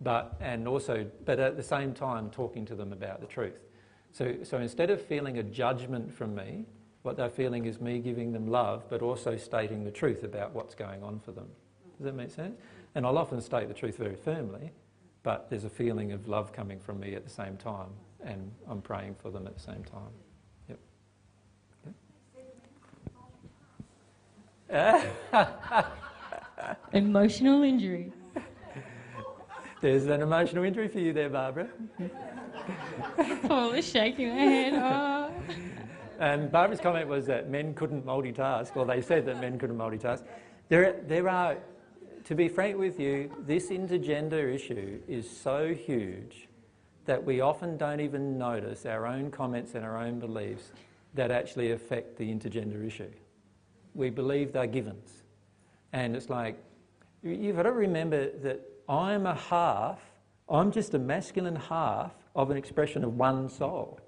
but 0.02 0.38
and 0.40 0.68
also, 0.68 1.06
but 1.26 1.40
at 1.40 1.58
the 1.58 1.64
same 1.64 1.94
time, 1.94 2.30
talking 2.30 2.66
to 2.66 2.76
them 2.76 2.94
about 2.94 3.20
the 3.20 3.28
truth. 3.28 3.60
So, 4.12 4.38
so 4.44 4.60
instead 4.60 4.90
of 4.90 5.02
feeling 5.02 5.40
a 5.40 5.44
judgment 5.44 6.12
from 6.12 6.36
me, 6.36 6.66
what 7.02 7.18
they're 7.18 7.30
feeling 7.30 7.66
is 7.66 7.82
me 7.82 8.00
giving 8.00 8.32
them 8.32 8.48
love, 8.48 8.86
but 8.90 9.02
also 9.02 9.38
stating 9.38 9.84
the 9.84 9.92
truth 9.92 10.24
about 10.24 10.54
what's 10.54 10.76
going 10.76 11.04
on 11.04 11.20
for 11.20 11.32
them. 11.32 11.48
Does 11.98 12.06
that 12.06 12.16
make 12.16 12.32
sense? 12.32 12.60
And 12.96 13.06
I'll 13.06 13.18
often 13.18 13.42
state 13.42 13.68
the 13.68 13.74
truth 13.74 13.98
very 13.98 14.16
firmly, 14.16 14.72
but 15.24 15.50
there's 15.50 15.64
a 15.64 15.70
feeling 15.70 16.12
of 16.12 16.28
love 16.28 16.52
coming 16.52 16.80
from 16.80 17.00
me 17.00 17.16
at 17.16 17.24
the 17.24 17.30
same 17.30 17.56
time, 17.58 17.90
and 18.24 18.52
I'm 18.68 18.82
praying 18.82 19.16
for 19.16 19.30
them 19.32 19.48
at 19.48 19.56
the 19.56 19.62
same 19.62 19.84
time. 19.84 20.12
Yep. 20.70 20.80
Emotional 26.94 27.64
injury. 27.64 28.12
There's 29.82 30.08
an 30.08 30.22
emotional 30.22 30.64
injury 30.66 30.88
for 30.90 31.00
you 31.00 31.14
there, 31.14 31.30
Barbara. 31.30 31.70
Paul 33.48 33.72
is 33.72 33.90
shaking 33.90 34.28
her 34.28 34.34
head. 34.34 34.74
Oh. 34.74 35.32
And 36.20 36.52
Barbara's 36.52 36.82
comment 36.82 37.08
was 37.08 37.26
that 37.28 37.50
men 37.50 37.74
couldn't 37.74 38.06
multitask, 38.06 38.76
or 38.76 38.86
they 38.86 39.02
said 39.02 39.26
that 39.26 39.40
men 39.40 39.58
couldn't 39.58 39.78
multitask. 39.78 40.24
There, 40.68 41.02
there 41.08 41.30
are, 41.30 41.58
to 42.30 42.36
be 42.36 42.48
frank 42.48 42.78
with 42.78 43.00
you, 43.00 43.32
this 43.48 43.72
intergender 43.72 44.54
issue 44.54 45.00
is 45.08 45.28
so 45.28 45.74
huge 45.74 46.48
that 47.06 47.26
we 47.26 47.42
often 47.42 47.76
don't 47.76 48.00
even 48.00 48.38
notice 48.38 48.86
our 48.86 49.08
own 49.08 49.32
comments 49.32 49.74
and 49.74 49.84
our 49.84 49.98
own 49.98 50.20
beliefs 50.20 50.72
that 51.16 51.32
actually 51.32 51.72
affect 51.72 52.18
the 52.18 52.32
intergender 52.32 52.86
issue. 52.86 53.10
We 53.96 54.12
believe 54.12 54.54
they're 54.54 54.68
givens. 54.68 55.24
And 55.92 56.16
it's 56.16 56.30
like, 56.30 56.64
you've 57.24 57.56
got 57.56 57.64
to 57.64 57.72
remember 57.72 58.30
that 58.44 58.62
I'm 58.88 59.26
a 59.26 59.34
half, 59.34 60.00
I'm 60.48 60.72
just 60.72 60.94
a 60.94 61.00
masculine 61.00 61.56
half 61.56 62.14
of 62.36 62.52
an 62.52 62.58
expression 62.58 63.04
of 63.04 63.18
one 63.18 63.50
soul. 63.50 64.00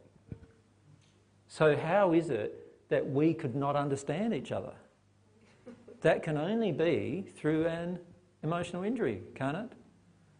So, 1.47 1.75
how 1.75 2.13
is 2.13 2.29
it 2.29 2.87
that 2.89 3.09
we 3.09 3.33
could 3.33 3.55
not 3.55 3.75
understand 3.75 4.35
each 4.35 4.51
other? 4.51 4.73
That 6.01 6.21
can 6.21 6.37
only 6.37 6.71
be 6.71 7.25
through 7.35 7.65
an 7.65 7.99
emotional 8.43 8.83
injury, 8.83 9.21
can't 9.35 9.57
it? 9.57 9.71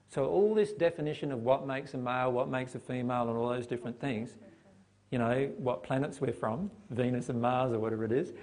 So, 0.10 0.26
all 0.26 0.54
this 0.54 0.74
definition 0.74 1.32
of 1.32 1.44
what 1.44 1.66
makes 1.66 1.94
a 1.94 1.98
male, 1.98 2.32
what 2.32 2.50
makes 2.50 2.76
a 2.76 2.80
female, 2.80 3.30
and 3.30 3.38
all 3.38 3.50
those 3.50 3.68
different 3.68 4.00
things, 4.00 4.36
you 5.10 5.20
know, 5.20 5.50
what 5.58 5.84
planets 5.84 6.20
we're 6.20 6.34
from, 6.34 6.70
Venus 6.90 7.30
and 7.30 7.42
Mars 7.42 7.72
or 7.72 7.80
whatever 7.80 8.04
it 8.04 8.12
is, 8.12 8.34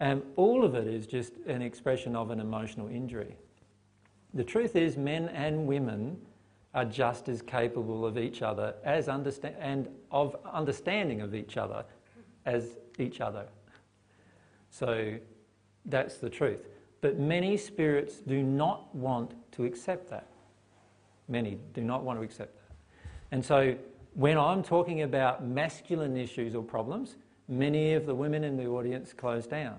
and 0.00 0.22
all 0.36 0.64
of 0.64 0.74
it 0.74 0.88
is 0.88 1.06
just 1.06 1.36
an 1.46 1.62
expression 1.62 2.16
of 2.16 2.30
an 2.30 2.40
emotional 2.40 2.88
injury. 2.88 3.36
The 4.34 4.42
truth 4.42 4.74
is, 4.74 4.96
men 4.96 5.28
and 5.28 5.66
women 5.66 6.16
are 6.74 6.84
just 6.84 7.28
as 7.28 7.42
capable 7.42 8.06
of 8.06 8.16
each 8.16 8.42
other 8.42 8.74
as 8.82 9.08
understand 9.08 9.54
and 9.60 9.88
of 10.10 10.36
understanding 10.50 11.20
of 11.20 11.34
each 11.34 11.56
other 11.56 11.84
as 12.46 12.78
each 12.98 13.20
other. 13.20 13.46
So 14.70 15.18
that's 15.84 16.16
the 16.16 16.30
truth. 16.30 16.66
But 17.02 17.18
many 17.18 17.56
spirits 17.58 18.20
do 18.20 18.42
not 18.42 18.94
want 18.94 19.34
to 19.52 19.64
accept 19.64 20.08
that. 20.10 20.28
Many 21.28 21.58
do 21.74 21.82
not 21.82 22.04
want 22.04 22.18
to 22.18 22.24
accept 22.24 22.54
that. 22.54 22.74
And 23.32 23.44
so 23.44 23.76
when 24.14 24.38
I'm 24.38 24.62
talking 24.62 25.02
about 25.02 25.44
masculine 25.44 26.16
issues 26.16 26.54
or 26.54 26.62
problems, 26.62 27.16
many 27.48 27.94
of 27.94 28.06
the 28.06 28.14
women 28.14 28.44
in 28.44 28.56
the 28.56 28.66
audience 28.66 29.12
close 29.12 29.46
down. 29.46 29.78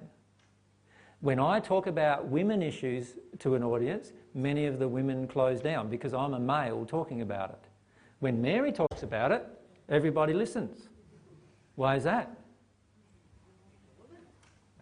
When 1.21 1.39
I 1.39 1.61
talk 1.61 1.87
about 1.87 2.27
women 2.27 2.61
issues 2.61 3.15
to 3.39 3.55
an 3.55 3.63
audience, 3.63 4.11
many 4.33 4.65
of 4.65 4.77
the 4.77 4.87
women 4.87 5.25
close 5.25 5.61
down 5.61 5.87
because 5.87 6.13
I'm 6.13 6.33
a 6.33 6.39
male 6.39 6.85
talking 6.85 7.21
about 7.21 7.51
it. 7.51 7.69
When 8.19 8.41
Mary 8.41 8.73
talks 8.73 9.03
about 9.03 9.31
it, 9.31 9.47
everybody 9.87 10.33
listens. 10.33 10.89
Why 11.75 11.95
is 11.95 12.03
that? 12.03 12.35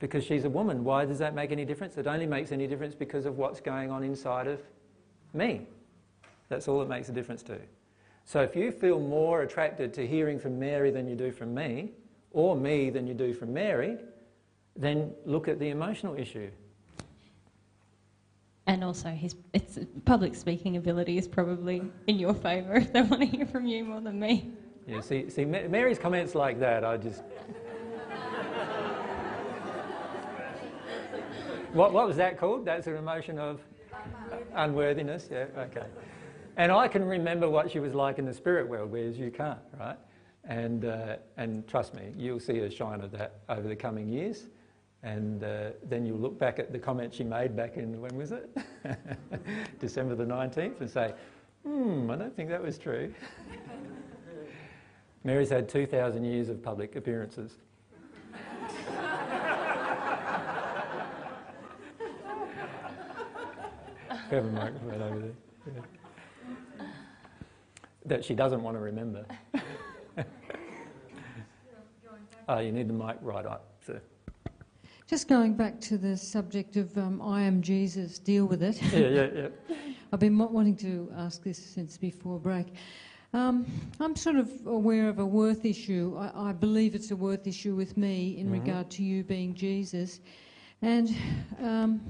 Because 0.02 0.26
she's 0.26 0.46
a 0.46 0.50
woman. 0.50 0.84
Why 0.84 1.06
does 1.06 1.20
that 1.20 1.36
make 1.36 1.52
any 1.52 1.64
difference? 1.64 1.96
It 1.96 2.08
only 2.08 2.26
makes 2.26 2.52
any 2.52 2.68
difference 2.68 2.96
because 2.96 3.26
of 3.26 3.38
what's 3.38 3.62
going 3.62 3.92
on 3.92 4.04
inside 4.04 4.48
of 4.48 4.60
me. 5.34 5.68
That's 6.50 6.68
all 6.68 6.82
it 6.82 6.90
makes 6.90 7.08
a 7.08 7.12
difference 7.12 7.44
to. 7.44 7.58
So 8.26 8.42
if 8.42 8.56
you 8.56 8.72
feel 8.72 9.00
more 9.00 9.44
attracted 9.44 9.94
to 9.94 10.08
hearing 10.08 10.40
from 10.40 10.60
Mary 10.60 10.90
than 10.90 11.08
you 11.08 11.16
do 11.16 11.32
from 11.32 11.54
me, 11.54 11.92
or 12.32 12.56
me 12.56 12.90
than 12.90 13.06
you 13.06 13.14
do 13.14 13.34
from 13.34 13.54
Mary, 13.54 13.98
then 14.76 15.12
look 15.26 15.48
at 15.48 15.60
the 15.60 15.70
emotional 15.70 16.16
issue. 16.18 16.50
And 18.68 18.84
also, 18.84 19.10
his 19.10 19.36
it's, 19.54 19.80
public 20.06 20.34
speaking 20.34 20.78
ability 20.78 21.18
is 21.18 21.28
probably 21.28 21.84
in 22.08 22.18
your 22.18 22.34
favour 22.34 22.76
if 22.76 22.92
they 22.92 23.02
want 23.02 23.22
to 23.22 23.28
hear 23.28 23.46
from 23.46 23.68
you 23.68 23.84
more 23.86 24.02
than 24.02 24.20
me. 24.20 24.50
Yeah, 24.88 25.02
see, 25.02 25.30
see, 25.30 25.46
Mary's 25.46 26.00
comments 26.00 26.34
like 26.34 26.60
that, 26.60 26.84
I 26.84 26.98
just. 26.98 27.22
What, 31.74 31.94
what 31.94 32.08
was 32.08 32.18
that 32.18 32.38
called? 32.38 32.66
That's 32.66 32.88
an 32.88 32.96
emotion 32.96 33.40
of 33.40 33.62
unworthiness. 34.56 35.30
Yeah, 35.32 35.46
okay. 35.58 35.86
and 36.58 36.72
I 36.72 36.88
can 36.88 37.06
remember 37.06 37.50
what 37.50 37.72
she 37.72 37.80
was 37.80 37.94
like 37.94 38.20
in 38.20 38.26
the 38.26 38.34
spirit 38.34 38.68
world, 38.68 38.92
whereas 38.92 39.18
you 39.18 39.32
can't, 39.32 39.60
right? 39.80 39.98
And, 40.44 40.86
uh, 40.86 41.18
and 41.38 41.68
trust 41.68 41.94
me, 41.94 42.12
you'll 42.18 42.40
see 42.40 42.60
a 42.60 42.70
shine 42.70 43.02
of 43.02 43.12
that 43.12 43.42
over 43.48 43.68
the 43.68 43.76
coming 43.76 44.10
years. 44.10 44.48
And 45.04 45.44
uh, 45.44 45.72
then 45.84 46.06
you'll 46.06 46.20
look 46.20 46.38
back 46.38 46.60
at 46.60 46.72
the 46.72 46.80
comment 46.80 47.14
she 47.14 47.24
made 47.24 47.56
back 47.56 47.78
in, 47.78 48.00
when 48.00 48.16
was 48.16 48.32
it? 48.32 48.56
December 49.80 50.16
the 50.16 50.26
19th, 50.26 50.80
and 50.80 50.90
say, 50.90 51.14
hmm, 51.66 52.10
I 52.12 52.16
don't 52.16 52.36
think 52.36 52.50
that 52.50 52.62
was 52.62 52.78
true. 52.78 53.14
Mary's 55.24 55.50
had 55.50 55.70
2,000 55.70 56.24
years 56.24 56.50
of 56.50 56.62
public 56.62 56.96
appearances. 56.96 57.54
Have 64.36 64.46
a 64.46 64.52
microphone 64.52 65.02
over 65.02 65.20
there. 65.20 65.32
Yeah. 65.68 66.86
That 68.06 68.26
she 68.26 68.34
doesn't 68.34 68.64
want 68.64 68.78
to 68.78 68.82
remember. 68.82 69.26
oh, 72.50 72.60
you 72.60 72.72
need 72.72 72.88
the 72.88 72.94
mic 72.94 73.18
right 73.22 73.46
up, 73.46 73.68
sir. 73.86 74.02
Just 75.08 75.28
going 75.28 75.56
back 75.56 75.80
to 75.82 75.98
the 75.98 76.16
subject 76.16 76.78
of 76.78 76.98
um, 76.98 77.22
I 77.22 77.42
am 77.42 77.62
Jesus, 77.62 78.18
deal 78.18 78.46
with 78.46 78.64
it. 78.64 78.82
Yeah, 78.82 79.08
yeah, 79.08 79.28
yeah. 79.36 79.76
I've 80.14 80.20
been 80.20 80.38
wanting 80.38 80.78
to 80.78 81.12
ask 81.18 81.44
this 81.44 81.58
since 81.58 81.98
before 81.98 82.40
break. 82.40 82.68
Um, 83.34 83.66
I'm 84.00 84.16
sort 84.16 84.36
of 84.36 84.50
aware 84.66 85.08
of 85.08 85.20
a 85.20 85.26
worth 85.26 85.64
issue. 85.64 86.18
I, 86.18 86.50
I 86.50 86.52
believe 86.54 86.96
it's 86.96 87.12
a 87.12 87.16
worth 87.16 87.48
issue 87.48 87.76
with 87.76 87.98
me 87.98 88.38
in 88.38 88.48
mm-hmm. 88.48 88.62
regard 88.62 88.90
to 88.92 89.04
you 89.04 89.24
being 89.24 89.54
Jesus. 89.54 90.20
And 90.82 91.16
um, 91.62 92.02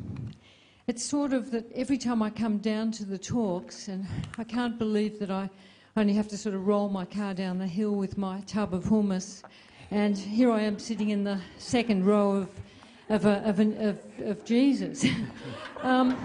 it's 0.91 1.05
sort 1.05 1.31
of 1.31 1.51
that 1.51 1.71
every 1.71 1.97
time 1.97 2.21
I 2.21 2.29
come 2.29 2.57
down 2.57 2.91
to 2.91 3.05
the 3.05 3.17
talks, 3.17 3.87
and 3.87 4.05
I 4.37 4.43
can't 4.43 4.77
believe 4.77 5.19
that 5.19 5.31
I 5.31 5.49
only 5.95 6.11
have 6.15 6.27
to 6.27 6.37
sort 6.37 6.53
of 6.53 6.67
roll 6.67 6.89
my 6.89 7.05
car 7.05 7.33
down 7.33 7.59
the 7.59 7.65
hill 7.65 7.93
with 7.93 8.17
my 8.17 8.41
tub 8.41 8.73
of 8.73 8.83
hummus, 8.83 9.41
and 9.89 10.17
here 10.17 10.51
I 10.51 10.59
am 10.59 10.77
sitting 10.77 11.11
in 11.11 11.23
the 11.23 11.39
second 11.57 12.05
row 12.05 12.31
of, 12.31 12.49
of, 13.07 13.25
a, 13.25 13.41
of, 13.47 13.61
an, 13.61 13.81
of, 13.81 13.99
of 14.19 14.43
Jesus. 14.43 15.05
um, 15.81 16.19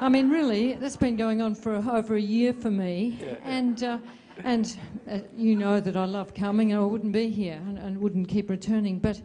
I 0.00 0.08
mean, 0.08 0.30
really, 0.30 0.74
that's 0.74 0.96
been 0.96 1.16
going 1.16 1.42
on 1.42 1.56
for 1.56 1.74
over 1.74 2.14
a 2.14 2.20
year 2.20 2.52
for 2.52 2.70
me, 2.70 3.18
yeah. 3.20 3.34
and. 3.42 3.82
Uh, 3.82 3.98
and 4.44 4.76
uh, 5.10 5.20
you 5.34 5.56
know 5.56 5.80
that 5.80 5.96
I 5.96 6.04
love 6.04 6.34
coming, 6.34 6.70
and 6.70 6.82
I 6.82 6.84
wouldn't 6.84 7.14
be 7.14 7.30
here 7.30 7.58
and, 7.66 7.78
and 7.78 7.98
wouldn't 7.98 8.28
keep 8.28 8.50
returning. 8.50 8.98
But 8.98 9.22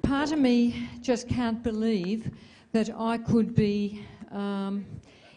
part 0.00 0.32
of 0.32 0.38
me 0.38 0.88
just 1.02 1.28
can't 1.28 1.62
believe 1.62 2.30
that 2.72 2.90
I 2.96 3.18
could 3.18 3.54
be 3.54 4.04
um, 4.30 4.84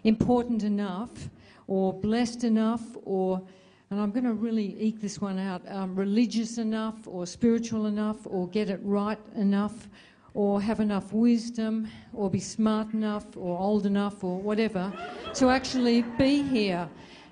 important 0.04 0.64
enough 0.64 1.30
or 1.68 1.94
blessed 1.94 2.44
enough 2.44 2.82
or 3.06 3.42
and 3.90 4.00
I'm 4.00 4.12
going 4.12 4.24
to 4.24 4.34
really 4.34 4.78
eke 4.82 5.02
this 5.02 5.20
one 5.20 5.38
out 5.38 5.62
um, 5.68 5.96
religious 5.98 6.58
enough 6.58 6.96
or 7.06 7.26
spiritual 7.26 7.88
enough 7.88 8.26
or 8.26 8.48
get 8.48 8.70
it 8.70 8.80
right 8.84 9.20
enough 9.36 9.90
or 10.34 10.62
have 10.62 10.80
enough 10.80 11.12
wisdom 11.12 11.90
or 12.14 12.30
be 12.30 12.40
smart 12.40 12.94
enough 12.94 13.26
or 13.36 13.60
old 13.60 13.86
enough 13.86 14.24
or 14.24 14.40
whatever 14.40 14.94
to 15.34 15.50
actually 15.50 16.04
be 16.18 16.42
here. 16.42 16.88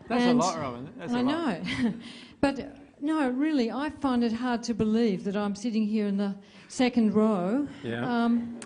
That's 0.09 0.23
and 0.23 0.39
a 0.39 0.43
lot, 0.43 0.59
Rowan. 0.59 0.89
That's 0.97 1.13
I 1.13 1.21
know. 1.21 1.61
but 2.41 2.75
no, 2.99 3.29
really, 3.29 3.71
I 3.71 3.89
find 3.89 4.21
it 4.21 4.33
hard 4.33 4.61
to 4.63 4.73
believe 4.73 5.23
that 5.23 5.37
I'm 5.37 5.55
sitting 5.55 5.85
here 5.85 6.07
in 6.07 6.17
the 6.17 6.35
second 6.67 7.13
row. 7.13 7.67
Yeah. 7.83 8.03
Um, 8.03 8.59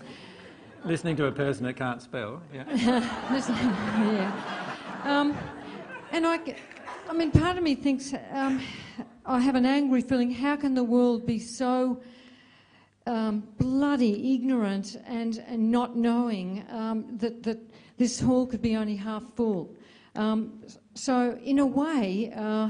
Listening 0.84 1.16
to 1.16 1.24
a 1.26 1.32
person 1.32 1.64
that 1.64 1.76
can't 1.76 2.02
spell. 2.02 2.42
Yeah. 2.52 2.64
yeah. 2.74 4.32
Um, 5.04 5.34
and 6.12 6.26
I, 6.26 6.38
I 7.08 7.14
mean, 7.14 7.30
part 7.30 7.56
of 7.56 7.62
me 7.62 7.74
thinks 7.74 8.12
um, 8.32 8.60
I 9.24 9.40
have 9.40 9.54
an 9.54 9.64
angry 9.64 10.02
feeling. 10.02 10.30
How 10.30 10.56
can 10.56 10.74
the 10.74 10.84
world 10.84 11.24
be 11.24 11.38
so 11.38 12.02
um, 13.06 13.48
bloody 13.58 14.34
ignorant 14.34 15.00
and, 15.06 15.42
and 15.46 15.70
not 15.70 15.96
knowing 15.96 16.66
um, 16.68 17.16
that, 17.16 17.42
that 17.44 17.60
this 17.96 18.20
hall 18.20 18.46
could 18.46 18.60
be 18.60 18.76
only 18.76 18.96
half 18.96 19.22
full? 19.36 19.74
Um, 20.16 20.60
so, 20.92 21.38
in 21.42 21.60
a 21.60 21.66
way, 21.66 22.30
uh, 22.36 22.68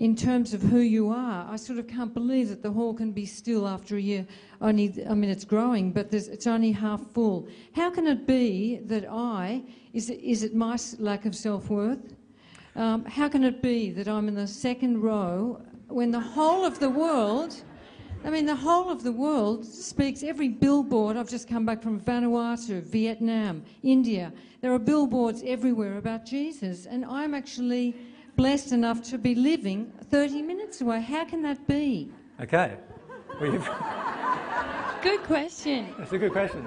in 0.00 0.16
terms 0.16 0.54
of 0.54 0.62
who 0.62 0.78
you 0.78 1.10
are. 1.10 1.46
I 1.48 1.56
sort 1.56 1.78
of 1.78 1.86
can't 1.86 2.12
believe 2.12 2.48
that 2.48 2.62
the 2.62 2.70
hall 2.72 2.94
can 2.94 3.12
be 3.12 3.26
still 3.26 3.68
after 3.68 3.96
a 3.96 4.00
year. 4.00 4.26
Only, 4.62 4.94
I 5.08 5.12
mean, 5.14 5.30
it's 5.30 5.44
growing, 5.44 5.92
but 5.92 6.12
it's 6.12 6.46
only 6.46 6.72
half 6.72 7.02
full. 7.12 7.48
How 7.74 7.90
can 7.90 8.06
it 8.06 8.26
be 8.26 8.80
that 8.84 9.06
I, 9.08 9.62
is 9.92 10.08
it, 10.08 10.18
is 10.20 10.42
it 10.42 10.54
my 10.54 10.78
lack 10.98 11.26
of 11.26 11.36
self 11.36 11.68
worth? 11.68 12.14
Um, 12.76 13.04
how 13.04 13.28
can 13.28 13.44
it 13.44 13.60
be 13.60 13.90
that 13.90 14.08
I'm 14.08 14.26
in 14.26 14.34
the 14.34 14.46
second 14.46 15.02
row 15.02 15.60
when 15.88 16.10
the 16.10 16.20
whole 16.20 16.64
of 16.64 16.78
the 16.78 16.88
world, 16.88 17.54
I 18.24 18.30
mean, 18.30 18.46
the 18.46 18.56
whole 18.56 18.90
of 18.90 19.02
the 19.02 19.12
world 19.12 19.66
speaks 19.66 20.22
every 20.22 20.48
billboard. 20.48 21.18
I've 21.18 21.28
just 21.28 21.46
come 21.46 21.66
back 21.66 21.82
from 21.82 22.00
Vanuatu, 22.00 22.80
Vietnam, 22.82 23.62
India. 23.82 24.32
There 24.62 24.72
are 24.72 24.78
billboards 24.78 25.42
everywhere 25.44 25.98
about 25.98 26.24
Jesus, 26.24 26.86
and 26.86 27.04
I'm 27.04 27.34
actually 27.34 27.96
blessed 28.40 28.72
enough 28.72 29.02
to 29.02 29.18
be 29.18 29.34
living 29.34 29.92
30 30.08 30.40
minutes 30.40 30.80
away. 30.80 31.02
How 31.02 31.26
can 31.26 31.42
that 31.42 31.66
be? 31.66 32.10
Okay. 32.40 32.74
Good 35.02 35.20
question. 35.24 35.94
That's 35.98 36.12
a 36.12 36.18
good 36.18 36.32
question. 36.32 36.66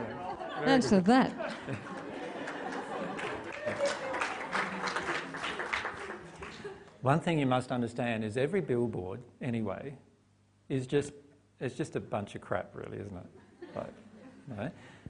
Answer 0.66 1.02
good. 1.02 1.06
that. 1.06 1.32
One 7.02 7.20
thing 7.20 7.40
you 7.40 7.48
must 7.48 7.72
understand 7.72 8.24
is 8.24 8.38
every 8.38 8.62
billboard, 8.62 9.22
anyway, 9.42 9.96
is 10.70 10.86
just 10.86 11.12
it's 11.60 11.74
just 11.76 11.96
a 11.96 12.00
bunch 12.00 12.36
of 12.36 12.42
crap, 12.42 12.70
really, 12.76 13.00
isn't 13.00 13.18
it? 13.18 13.26
Like, 13.76 13.94
know? 14.58 14.70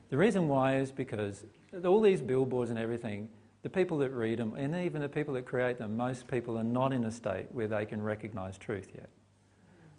The 0.09 0.17
reason 0.17 0.47
why 0.47 0.77
is 0.77 0.93
because 0.93 1.43
all 1.83 1.99
these 1.99 2.21
billboards 2.21 2.69
and 2.69 2.79
everything 2.79 3.27
the 3.63 3.69
people 3.69 3.97
that 3.99 4.11
read 4.11 4.39
them, 4.39 4.53
and 4.55 4.75
even 4.75 5.01
the 5.01 5.09
people 5.09 5.33
that 5.33 5.45
create 5.45 5.77
them, 5.77 5.95
most 5.95 6.27
people 6.27 6.57
are 6.57 6.65
not 6.65 6.91
in 6.91 7.05
a 7.05 7.11
state 7.11 7.47
where 7.51 7.67
they 7.67 7.85
can 7.85 8.01
recognise 8.01 8.57
truth 8.57 8.89
yet. 8.93 9.09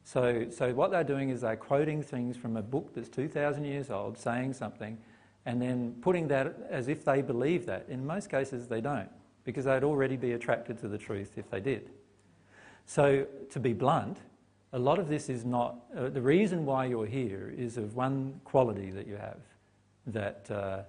So, 0.05 0.51
so 0.51 0.75
what 0.75 0.91
they're 0.91 1.03
doing 1.03 1.31
is 1.31 1.41
they're 1.41 1.57
quoting 1.57 2.03
things 2.03 2.37
from 2.37 2.59
a 2.59 2.63
book 2.63 2.93
that's 2.95 3.09
2,000 3.09 3.65
years 3.65 3.91
old, 3.91 4.19
saying 4.19 4.53
something, 4.53 4.99
and 5.47 5.63
then 5.63 5.95
putting 6.03 6.29
that 6.29 6.55
as 6.69 6.89
if 6.89 7.07
they 7.07 7.23
believe 7.23 7.65
that. 7.65 7.87
In 7.89 8.07
most 8.07 8.31
cases, 8.31 8.69
they 8.69 8.83
don't, 8.83 9.09
because 9.45 9.65
they'd 9.65 9.83
already 9.83 10.19
be 10.19 10.33
attracted 10.33 10.79
to 10.81 10.89
the 10.89 10.99
truth 10.99 11.33
if 11.37 11.51
they 11.51 11.61
did. 11.61 11.89
So, 12.85 13.27
to 13.51 13.61
be 13.61 13.73
blunt, 13.73 14.19
a 14.75 14.79
lot 14.79 14.99
of 14.99 15.09
this 15.09 15.31
is 15.31 15.47
not. 15.47 15.77
Uh, 15.97 16.11
the 16.11 16.21
reason 16.21 16.67
why 16.67 16.85
you're 16.85 17.07
here 17.07 17.55
is 17.57 17.79
of 17.79 17.97
one 17.97 18.41
quality 18.45 18.91
that 18.91 19.07
you 19.07 19.17
have 19.17 19.39
that. 20.09 20.51
Uh, 20.51 20.83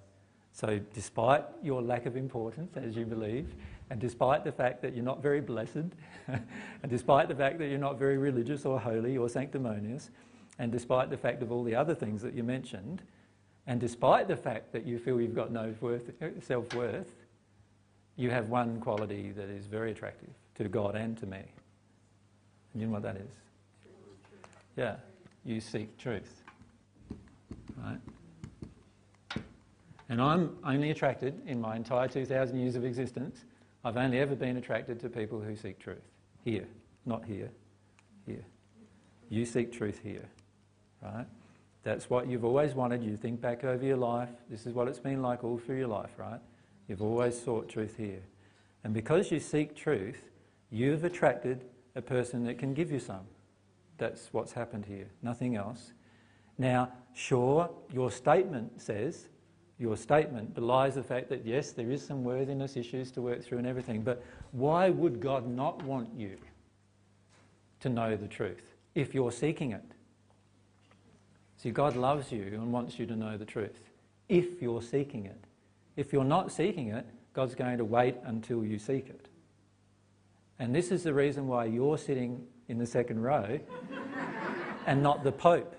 so, 0.56 0.80
despite 0.94 1.44
your 1.61 1.82
lack 1.82 2.06
of 2.06 2.15
importance, 2.15 2.77
as 2.77 2.95
you 2.95 3.06
believe, 3.06 3.53
and 3.90 3.99
despite 3.99 4.45
the 4.45 4.53
fact 4.53 4.82
that 4.84 4.95
you're 4.95 5.03
not 5.03 5.22
very 5.22 5.41
blessed, 5.41 5.90
and 6.27 6.88
despite 6.88 7.27
the 7.27 7.36
fact 7.36 7.60
that 7.60 7.68
you're 7.68 7.77
not 7.77 7.99
very 7.99 8.18
religious 8.18 8.65
or 8.65 8.80
holy 8.80 9.18
or 9.18 9.27
sanctimonious, 9.27 10.11
and 10.57 10.72
despite 10.72 11.10
the 11.10 11.18
fact 11.18 11.44
of 11.44 11.52
all 11.52 11.61
the 11.61 11.76
other 11.76 11.94
things 11.94 12.22
that 12.22 12.34
you 12.34 12.41
mentioned, 12.41 13.02
and 13.68 13.82
despite 13.82 14.30
the 14.30 14.38
fact 14.38 14.72
that 14.72 14.86
you 14.86 14.98
feel 14.98 15.19
you've 15.19 15.36
got 15.36 15.52
no 15.52 15.76
self 16.40 16.73
worth, 16.73 17.11
you 18.15 18.30
have 18.30 18.48
one 18.48 18.80
quality 18.80 19.32
that 19.32 19.49
is 19.49 19.65
very 19.65 19.91
attractive 19.91 20.30
to 20.56 20.69
God 20.69 20.95
and 20.95 21.18
to 21.18 21.26
me. 21.26 21.44
And 22.72 22.82
you 22.82 22.88
know 22.88 22.94
what 22.94 23.03
that 23.03 23.18
is? 23.18 23.32
Yeah, 24.77 24.95
you 25.44 25.60
seek 25.60 25.98
truth. 25.98 26.44
Right? 27.76 27.99
And 30.10 30.22
I'm 30.22 30.57
only 30.64 30.91
attracted, 30.91 31.41
in 31.48 31.60
my 31.60 31.76
entire 31.76 32.07
2,000 32.07 32.60
years 32.60 32.76
of 32.76 32.86
existence, 32.86 33.45
I've 33.84 33.98
only 33.98 34.19
ever 34.19 34.36
been 34.36 34.57
attracted 34.57 34.99
to 35.02 35.10
people 35.10 35.40
who 35.40 35.56
seek 35.56 35.80
truth. 35.80 36.07
Here, 36.44 36.68
not 37.06 37.26
here. 37.26 37.49
Here. 38.26 38.45
You 39.30 39.45
seek 39.45 39.72
truth 39.72 39.99
here, 40.03 40.27
right? 41.02 41.26
That's 41.84 42.10
what 42.10 42.27
you've 42.27 42.45
always 42.45 42.73
wanted. 42.73 43.03
You 43.03 43.18
think 43.18 43.41
back 43.41 43.64
over 43.64 43.84
your 43.84 43.98
life. 43.98 44.30
This 44.49 44.65
is 44.65 44.73
what 44.73 44.88
it's 44.88 44.99
been 44.99 45.22
like 45.22 45.44
all 45.44 45.57
through 45.57 45.77
your 45.77 45.88
life, 45.88 46.11
right? 46.18 46.40
You've 46.88 47.02
always 47.02 47.40
sought 47.40 47.69
truth 47.69 47.95
here. 47.98 48.22
And 48.84 48.94
because 48.94 49.32
you 49.32 49.40
seek 49.40 49.76
truth, 49.76 50.30
you've 50.69 51.03
attracted 51.03 51.65
a 51.95 52.02
person 52.02 52.44
that 52.45 52.57
can 52.57 52.73
give 52.73 52.91
you 52.91 52.99
some. 52.99 53.26
That's 53.98 54.30
what's 54.32 54.52
happened 54.52 54.86
here, 54.86 55.07
nothing 55.22 55.56
else. 55.56 55.94
Now, 56.57 56.91
sure, 57.14 57.69
your 57.91 58.11
statement 58.11 58.82
says 58.82 59.27
your 59.77 59.97
statement 59.97 60.53
belies 60.56 60.95
the 60.95 61.03
fact 61.03 61.30
that 61.30 61.45
yes, 61.45 61.72
there 61.72 61.91
is 61.91 62.06
some 62.06 62.23
worthiness 62.23 62.77
issues 62.77 63.11
to 63.11 63.22
work 63.22 63.43
through 63.43 63.57
and 63.57 63.68
everything, 63.68 64.02
but 64.02 64.23
why 64.52 64.89
would 64.89 65.19
God 65.19 65.47
not 65.47 65.84
want 65.84 66.10
you 66.15 66.38
to 67.81 67.89
know 67.89 68.15
the 68.15 68.27
truth 68.27 68.76
if 68.93 69.14
you're 69.14 69.31
seeking 69.31 69.72
it? 69.72 69.84
See, 71.57 71.72
God 71.72 71.95
loves 71.95 72.31
you 72.31 72.43
and 72.43 72.72
wants 72.72 72.99
you 72.99 73.06
to 73.06 73.15
know 73.15 73.38
the 73.38 73.45
truth 73.45 73.80
if 74.30 74.61
you're 74.61 74.81
seeking 74.81 75.26
it. 75.26 75.43
If 75.95 76.14
you're 76.14 76.23
not 76.23 76.52
seeking 76.52 76.89
it, 76.89 77.06
God's 77.34 77.56
going 77.56 77.77
to 77.77 77.85
wait 77.85 78.15
until 78.23 78.64
you 78.64 78.80
seek 78.80 79.10
it. 79.10 79.27
And 80.57 80.73
this 80.73 80.91
is 80.91 81.03
the 81.03 81.14
reason 81.14 81.47
why 81.47 81.65
you're 81.65 81.97
sitting 81.97 82.45
in 82.69 82.77
the 82.77 82.85
second 82.85 83.22
row 83.22 83.60
and 84.88 85.03
not 85.03 85.23
the 85.23 85.31
Pope. 85.31 85.76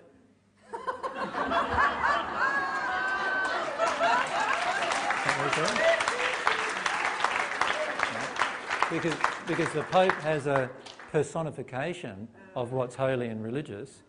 Because, 8.91 9.15
because 9.47 9.73
the 9.73 9.85
Pope 9.91 10.13
has 10.21 10.47
a 10.47 10.71
personification 11.13 12.29
of 12.55 12.73
what's 12.73 12.95
holy 12.95 13.29
and 13.29 13.43
religious, 13.43 14.03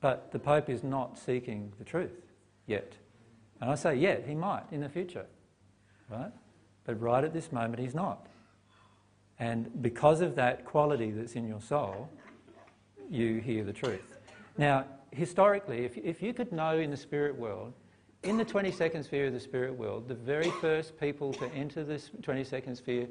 but 0.00 0.32
the 0.32 0.38
Pope 0.38 0.68
is 0.68 0.82
not 0.82 1.16
seeking 1.16 1.72
the 1.78 1.84
truth 1.84 2.26
yet. 2.66 2.94
And 3.60 3.70
I 3.70 3.74
say 3.76 3.94
yet, 3.96 4.24
he 4.26 4.34
might 4.34 4.64
in 4.72 4.80
the 4.80 4.88
future, 4.88 5.26
right? 6.10 6.32
But 6.84 7.00
right 7.00 7.22
at 7.22 7.32
this 7.32 7.52
moment, 7.52 7.78
he's 7.78 7.94
not. 7.94 8.26
And 9.38 9.82
because 9.82 10.20
of 10.20 10.34
that 10.34 10.64
quality 10.64 11.12
that's 11.12 11.34
in 11.34 11.46
your 11.46 11.60
soul, 11.60 12.08
you 13.08 13.38
hear 13.40 13.62
the 13.62 13.72
truth. 13.72 14.18
Now, 14.56 14.84
historically, 15.12 15.84
if, 15.84 15.96
if 15.96 16.22
you 16.22 16.34
could 16.34 16.52
know 16.52 16.78
in 16.78 16.90
the 16.90 16.96
spirit 16.96 17.36
world, 17.36 17.72
in 18.22 18.36
the 18.36 18.44
22nd 18.44 19.04
sphere 19.04 19.26
of 19.26 19.32
the 19.32 19.40
spirit 19.40 19.74
world, 19.74 20.08
the 20.08 20.14
very 20.14 20.50
first 20.60 20.98
people 20.98 21.32
to 21.34 21.46
enter 21.52 21.84
this 21.84 22.10
22nd 22.22 22.76
sphere, 22.76 23.06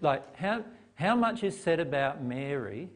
like 0.00 0.36
how, 0.36 0.64
how 0.94 1.14
much 1.14 1.42
is 1.44 1.58
said 1.58 1.80
about 1.80 2.22
Mary 2.22 2.88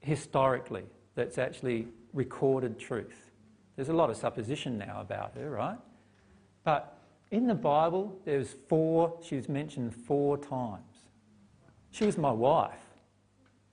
historically 0.00 0.84
that's 1.14 1.38
actually 1.38 1.88
recorded 2.12 2.78
truth? 2.78 3.30
There's 3.76 3.88
a 3.88 3.94
lot 3.94 4.10
of 4.10 4.16
supposition 4.16 4.76
now 4.76 5.00
about 5.00 5.34
her, 5.36 5.50
right? 5.50 5.78
But 6.64 6.98
in 7.30 7.46
the 7.46 7.54
Bible, 7.54 8.18
there's 8.24 8.54
four, 8.68 9.18
she 9.22 9.36
was 9.36 9.48
mentioned 9.48 9.94
four 9.94 10.36
times. 10.36 10.82
She 11.90 12.04
was 12.04 12.18
my 12.18 12.30
wife, 12.30 12.74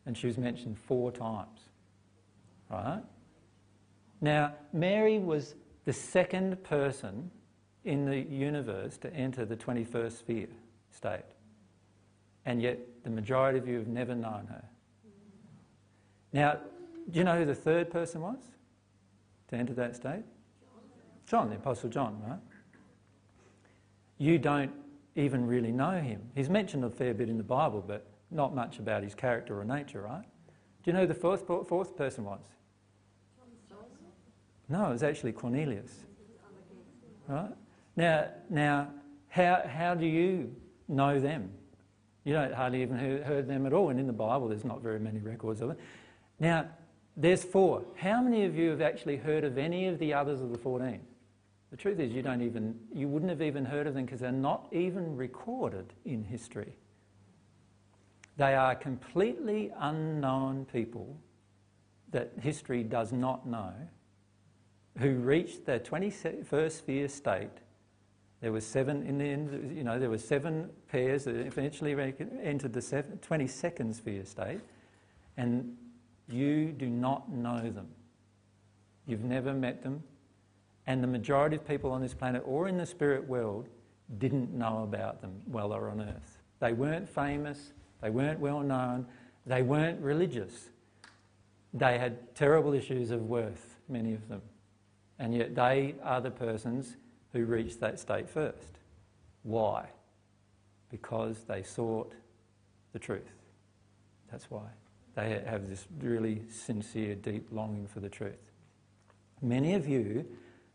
and 0.06 0.18
she 0.18 0.28
was 0.28 0.38
mentioned 0.38 0.78
four 0.78 1.12
times, 1.12 1.60
right? 2.72 3.02
Now, 4.22 4.54
Mary 4.74 5.20
was 5.20 5.56
the 5.88 5.94
second 5.94 6.62
person 6.66 7.32
in 7.86 8.04
the 8.04 8.20
universe 8.20 8.98
to 8.98 9.14
enter 9.14 9.46
the 9.46 9.56
21st 9.56 10.12
sphere 10.20 10.48
state. 10.92 11.24
And 12.46 12.62
yet, 12.62 12.78
the 13.06 13.10
majority 13.10 13.58
of 13.58 13.70
you 13.70 13.78
have 13.78 13.88
never 13.88 14.14
known 14.14 14.48
her. 14.50 14.66
Now, 16.34 16.58
do 17.10 17.18
you 17.18 17.24
know 17.24 17.38
who 17.38 17.46
the 17.46 17.56
third 17.56 17.90
person 17.90 18.20
was 18.20 18.40
to 19.48 19.56
enter 19.56 19.74
that 19.76 19.96
state? 19.96 20.26
John, 21.26 21.50
the 21.50 21.56
Apostle 21.56 21.90
John, 21.90 22.22
right? 22.28 22.40
You 24.18 24.40
don't 24.40 24.74
even 25.16 25.48
really 25.48 25.72
know 25.72 26.02
him. 26.02 26.22
He's 26.36 26.50
mentioned 26.50 26.84
a 26.84 26.90
fair 26.90 27.14
bit 27.14 27.30
in 27.30 27.38
the 27.38 27.46
Bible, 27.46 27.82
but 27.82 28.08
not 28.30 28.54
much 28.54 28.80
about 28.80 29.04
his 29.04 29.16
character 29.16 29.58
or 29.58 29.64
nature, 29.64 30.02
right? 30.02 30.26
Do 30.84 30.92
you 30.92 30.92
know 30.92 31.00
who 31.00 31.08
the 31.08 31.14
fourth, 31.14 31.48
fourth 31.48 31.96
person 31.96 32.26
was? 32.26 32.42
No, 34.70 34.90
it 34.90 34.94
was 34.94 35.04
actually 35.04 35.32
Cornelius. 35.32 35.92
Right? 37.28 37.52
Now, 37.96 38.28
now 38.50 38.90
how, 39.30 39.64
how 39.68 39.94
do 39.96 40.06
you 40.06 40.56
know 40.88 41.20
them? 41.20 41.52
You 42.24 42.34
don't 42.34 42.54
hardly 42.54 42.82
even 42.82 42.98
heard, 42.98 43.24
heard 43.24 43.48
them 43.48 43.66
at 43.66 43.74
all, 43.74 43.90
and 43.90 44.00
in 44.00 44.08
the 44.08 44.14
Bible 44.14 44.50
there's 44.50 44.66
not 44.66 44.82
very 44.82 45.00
many 45.00 45.20
records 45.20 45.62
of 45.62 45.72
it. 45.72 45.80
Now, 46.40 46.68
there's 47.16 47.44
four. 47.44 47.84
How 47.96 48.22
many 48.22 48.46
of 48.46 48.56
you 48.56 48.70
have 48.70 48.82
actually 48.82 49.18
heard 49.18 49.44
of 49.44 49.58
any 49.58 49.88
of 49.88 49.98
the 50.00 50.14
others 50.14 50.42
of 50.42 50.52
the 50.52 50.58
14? 50.58 51.00
The 51.72 51.78
truth 51.78 52.00
is, 52.00 52.12
you 52.14 52.22
don't 52.22 52.42
even, 52.42 52.80
you 52.94 53.08
wouldn't 53.08 53.30
have 53.30 53.42
even 53.42 53.66
heard 53.66 53.88
of 53.88 53.94
them 53.94 54.06
because 54.06 54.20
they're 54.20 54.32
not 54.32 54.68
even 54.72 55.16
recorded 55.16 55.94
in 56.06 56.24
history. 56.24 56.74
They 58.38 58.54
are 58.54 58.76
completely 58.76 59.72
unknown 59.80 60.66
people 60.72 61.18
that 62.12 62.32
history 62.40 62.84
does 62.84 63.12
not 63.12 63.48
know 63.48 63.74
who 65.00 65.16
reached 65.16 65.66
the 65.66 65.80
21st 65.80 66.72
sphere 66.72 67.08
state. 67.08 67.50
There 68.42 68.52
were 68.52 68.62
seven 68.62 69.04
in 69.04 69.18
the 69.18 69.26
end, 69.26 69.76
you 69.76 69.84
know, 69.84 70.00
there 70.00 70.10
were 70.10 70.18
seven 70.18 70.70
pairs 70.92 71.24
that 71.26 71.36
eventually 71.36 71.94
entered 72.44 72.74
the 72.74 72.82
22nd 72.82 73.96
sphere 73.96 74.26
state, 74.26 74.62
and 75.38 75.76
you 76.30 76.72
do 76.72 76.88
not 76.88 77.32
know 77.32 77.70
them. 77.70 77.88
You've 79.06 79.24
never 79.24 79.54
met 79.54 79.82
them, 79.82 80.04
and 80.86 81.04
the 81.04 81.08
majority 81.08 81.56
of 81.56 81.68
people 81.68 81.92
on 81.92 82.02
this 82.02 82.14
planet 82.14 82.44
or 82.46 82.68
in 82.68 82.78
the 82.78 82.86
spirit 82.86 83.28
world 83.28 83.68
didn't 84.20 84.54
know 84.54 84.84
about 84.84 85.22
them 85.22 85.42
while 85.46 85.70
they 85.70 85.78
were 85.78 85.90
on 85.90 86.02
earth. 86.02 86.38
They 86.60 86.74
weren't 86.74 87.10
famous, 87.10 87.74
they 88.02 88.10
weren't 88.10 88.40
well 88.40 88.62
known, 88.62 89.06
they 89.46 89.62
weren't 89.62 90.00
religious. 90.02 90.70
They 91.74 91.98
had 91.98 92.36
terrible 92.36 92.74
issues 92.74 93.12
of 93.12 93.24
worth, 93.24 93.78
many 93.90 94.14
of 94.14 94.28
them. 94.28 94.42
And 95.20 95.34
yet 95.34 95.56
they 95.56 95.96
are 96.04 96.22
the 96.22 96.32
persons 96.32 96.96
who 97.34 97.46
reached 97.46 97.80
that 97.80 98.00
state 98.00 98.30
first. 98.30 98.80
Why? 99.44 99.88
Because 100.90 101.44
they 101.48 101.64
sought 101.64 102.14
the 102.94 103.00
truth. 103.00 103.34
That's 104.32 104.50
why. 104.50 104.68
They 105.16 105.42
have 105.46 105.68
this 105.70 105.88
really 106.00 106.44
sincere, 106.50 107.16
deep 107.16 107.48
longing 107.52 107.88
for 107.88 108.00
the 108.00 108.10
truth. 108.10 108.52
Many 109.42 109.74
of 109.74 109.88
you 109.88 110.26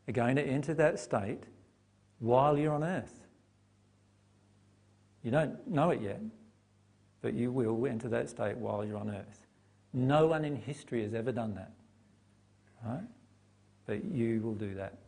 are 0.08 0.12
going 0.12 0.36
to 0.36 0.42
enter 0.42 0.74
that 0.74 0.98
state 0.98 1.44
while 2.18 2.58
you're 2.58 2.72
on 2.72 2.82
earth. 2.82 3.20
You 5.22 5.30
don't 5.30 5.68
know 5.68 5.90
it 5.90 6.00
yet, 6.00 6.20
but 7.20 7.34
you 7.34 7.52
will 7.52 7.86
enter 7.86 8.08
that 8.08 8.28
state 8.28 8.56
while 8.56 8.84
you're 8.84 8.98
on 8.98 9.10
earth. 9.10 9.46
No 9.92 10.26
one 10.26 10.44
in 10.44 10.56
history 10.56 11.02
has 11.02 11.14
ever 11.14 11.30
done 11.30 11.54
that. 11.54 11.72
Right? 12.84 13.04
But 13.86 14.04
you 14.04 14.40
will 14.40 14.54
do 14.54 14.74
that 14.74 14.98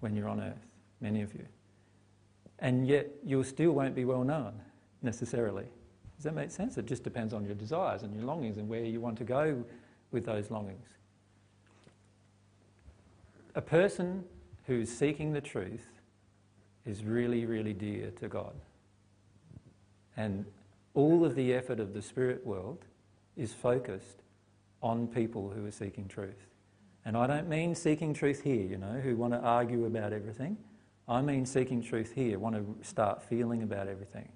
when 0.00 0.14
you're 0.14 0.28
on 0.28 0.40
earth, 0.40 0.66
many 1.00 1.22
of 1.22 1.32
you. 1.34 1.46
And 2.58 2.86
yet 2.86 3.08
you 3.24 3.42
still 3.44 3.72
won't 3.72 3.94
be 3.94 4.04
well 4.04 4.24
known 4.24 4.52
necessarily. 5.02 5.66
Does 6.16 6.24
that 6.24 6.34
make 6.34 6.50
sense? 6.50 6.78
It 6.78 6.86
just 6.86 7.02
depends 7.02 7.32
on 7.32 7.44
your 7.44 7.54
desires 7.54 8.02
and 8.02 8.14
your 8.14 8.24
longings 8.24 8.56
and 8.56 8.68
where 8.68 8.84
you 8.84 9.00
want 9.00 9.18
to 9.18 9.24
go 9.24 9.64
with 10.10 10.24
those 10.24 10.50
longings. 10.50 10.86
A 13.54 13.60
person 13.60 14.24
who's 14.66 14.88
seeking 14.88 15.32
the 15.32 15.40
truth 15.40 15.86
is 16.86 17.04
really, 17.04 17.46
really 17.46 17.72
dear 17.72 18.10
to 18.20 18.28
God. 18.28 18.54
And 20.16 20.44
all 20.94 21.24
of 21.24 21.34
the 21.34 21.52
effort 21.52 21.80
of 21.80 21.92
the 21.92 22.02
spirit 22.02 22.46
world 22.46 22.84
is 23.36 23.52
focused 23.52 24.22
on 24.82 25.08
people 25.08 25.50
who 25.54 25.66
are 25.66 25.70
seeking 25.70 26.06
truth. 26.06 26.46
And 27.04 27.16
I 27.16 27.26
don't 27.26 27.48
mean 27.48 27.74
seeking 27.74 28.14
truth 28.14 28.42
here, 28.42 28.62
you 28.62 28.78
know, 28.78 29.00
who 29.02 29.16
want 29.16 29.34
to 29.34 29.40
argue 29.40 29.84
about 29.84 30.12
everything. 30.12 30.56
I 31.06 31.20
mean 31.20 31.44
seeking 31.44 31.82
truth 31.82 32.12
here, 32.14 32.38
want 32.38 32.56
to 32.56 32.86
start 32.86 33.22
feeling 33.22 33.62
about 33.62 33.88
everything. 33.88 34.28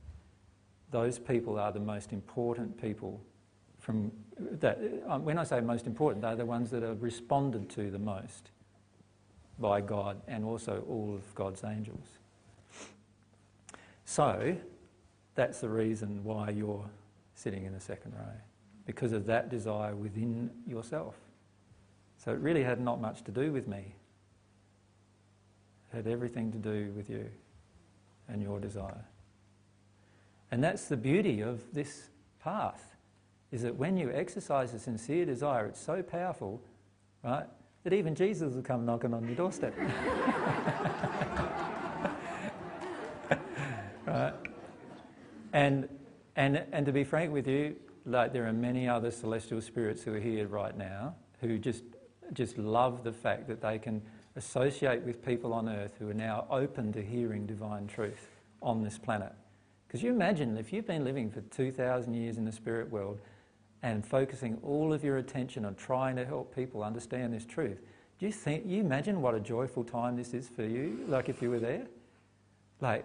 Those 0.91 1.19
people 1.19 1.59
are 1.59 1.73
the 1.73 1.81
most 1.81 2.13
important 2.13 2.81
people 2.81 3.21
from 3.79 4.13
that. 4.39 4.79
Um, 5.07 5.25
when 5.25 5.39
I 5.39 5.45
say 5.45 5.61
most 5.61 5.87
important, 5.87 6.23
they're 6.23 6.37
the 6.37 6.45
ones 6.45 6.71
that 6.71 6.83
are 6.83 6.95
responded 6.95 7.71
to 7.71 7.91
the 7.91 7.99
most 7.99 8.51
by 9.59 9.81
God 9.81 10.21
and 10.29 10.45
also 10.45 10.85
all 10.89 11.15
of 11.15 11.35
God's 11.35 11.65
angels. 11.65 12.07
So, 14.05 14.57
that's 15.35 15.61
the 15.61 15.69
reason 15.69 16.25
why 16.25 16.51
you're 16.51 16.89
sitting 17.35 17.65
in 17.65 17.73
the 17.73 17.81
second 17.81 18.15
row, 18.15 18.33
because 18.87 19.13
of 19.13 19.27
that 19.27 19.51
desire 19.51 19.95
within 19.95 20.51
yourself. 20.67 21.15
So 22.19 22.33
it 22.33 22.41
really 22.41 22.65
had 22.65 22.81
not 22.81 23.01
much 23.01 23.23
to 23.25 23.31
do 23.31 23.53
with 23.53 23.69
me. 23.69 23.95
It 25.93 25.97
had 25.97 26.07
everything 26.07 26.53
to 26.53 26.59
do 26.59 26.93
with 26.97 27.09
you 27.09 27.27
and 28.29 28.43
your 28.43 28.61
desire. 28.61 29.05
And 30.51 30.63
that's 30.63 30.87
the 30.87 30.97
beauty 30.97 31.41
of 31.43 31.63
this 31.73 32.11
path, 32.43 32.97
is 33.53 33.63
that 33.63 33.77
when 33.77 33.97
you 33.97 34.11
exercise 34.13 34.75
a 34.75 34.79
sincere 34.79 35.25
desire, 35.25 35.67
it's 35.67 35.81
so 35.81 36.03
powerful, 36.03 36.61
right, 37.23 37.47
that 37.85 37.93
even 37.93 38.15
Jesus 38.15 38.55
will 38.55 38.63
come 38.63 38.85
knocking 38.85 39.15
on 39.15 39.25
your 39.27 39.37
doorstep. 39.37 39.75
right? 44.07 44.35
And, 45.53 45.89
and, 46.37 46.65
and 46.73 46.85
to 46.87 46.93
be 46.93 47.05
frank 47.05 47.33
with 47.33 47.47
you, 47.47 47.77
like 48.05 48.33
there 48.33 48.47
are 48.47 48.53
many 48.53 48.89
other 48.89 49.11
celestial 49.11 49.61
spirits 49.61 50.03
who 50.03 50.15
are 50.15 50.21
here 50.21 50.47
right 50.49 50.77
now 50.77 51.15
who 51.41 51.59
just 51.59 51.85
just 52.33 52.59
love 52.59 53.05
the 53.05 53.13
fact 53.13 53.49
that 53.49 53.61
they 53.61 53.79
can 53.79 54.03
associate 54.37 55.03
with 55.03 55.25
people 55.25 55.53
on 55.53 55.69
earth 55.69 55.97
who 55.99 56.09
are 56.09 56.15
now 56.15 56.47
open 56.51 56.93
to 56.93 57.03
hearing 57.03 57.47
divine 57.47 57.87
truth 57.87 58.29
on 58.63 58.83
this 58.83 58.99
planet. 58.99 59.33
Because 59.87 60.03
you 60.03 60.11
imagine 60.11 60.57
if 60.57 60.73
you've 60.73 60.87
been 60.87 61.05
living 61.05 61.31
for 61.31 61.41
2,000 61.41 62.15
years 62.15 62.37
in 62.37 62.45
the 62.45 62.53
spirit 62.53 62.91
world 62.91 63.19
and 63.83 64.05
focusing 64.05 64.59
all 64.63 64.93
of 64.93 65.03
your 65.03 65.17
attention 65.17 65.65
on 65.65 65.75
trying 65.75 66.17
to 66.17 66.25
help 66.25 66.55
people 66.55 66.83
understand 66.83 67.33
this 67.33 67.45
truth, 67.45 67.81
do 68.19 68.27
you 68.27 68.33
think, 68.33 68.65
you 68.67 68.81
imagine 68.81 69.23
what 69.23 69.35
a 69.35 69.41
joyful 69.41 69.85
time 69.85 70.17
this 70.17 70.35
is 70.35 70.49
for 70.49 70.65
you, 70.65 71.05
like 71.09 71.29
if 71.29 71.41
you 71.41 71.51
were 71.51 71.61
there? 71.61 71.87
Like, 72.81 73.05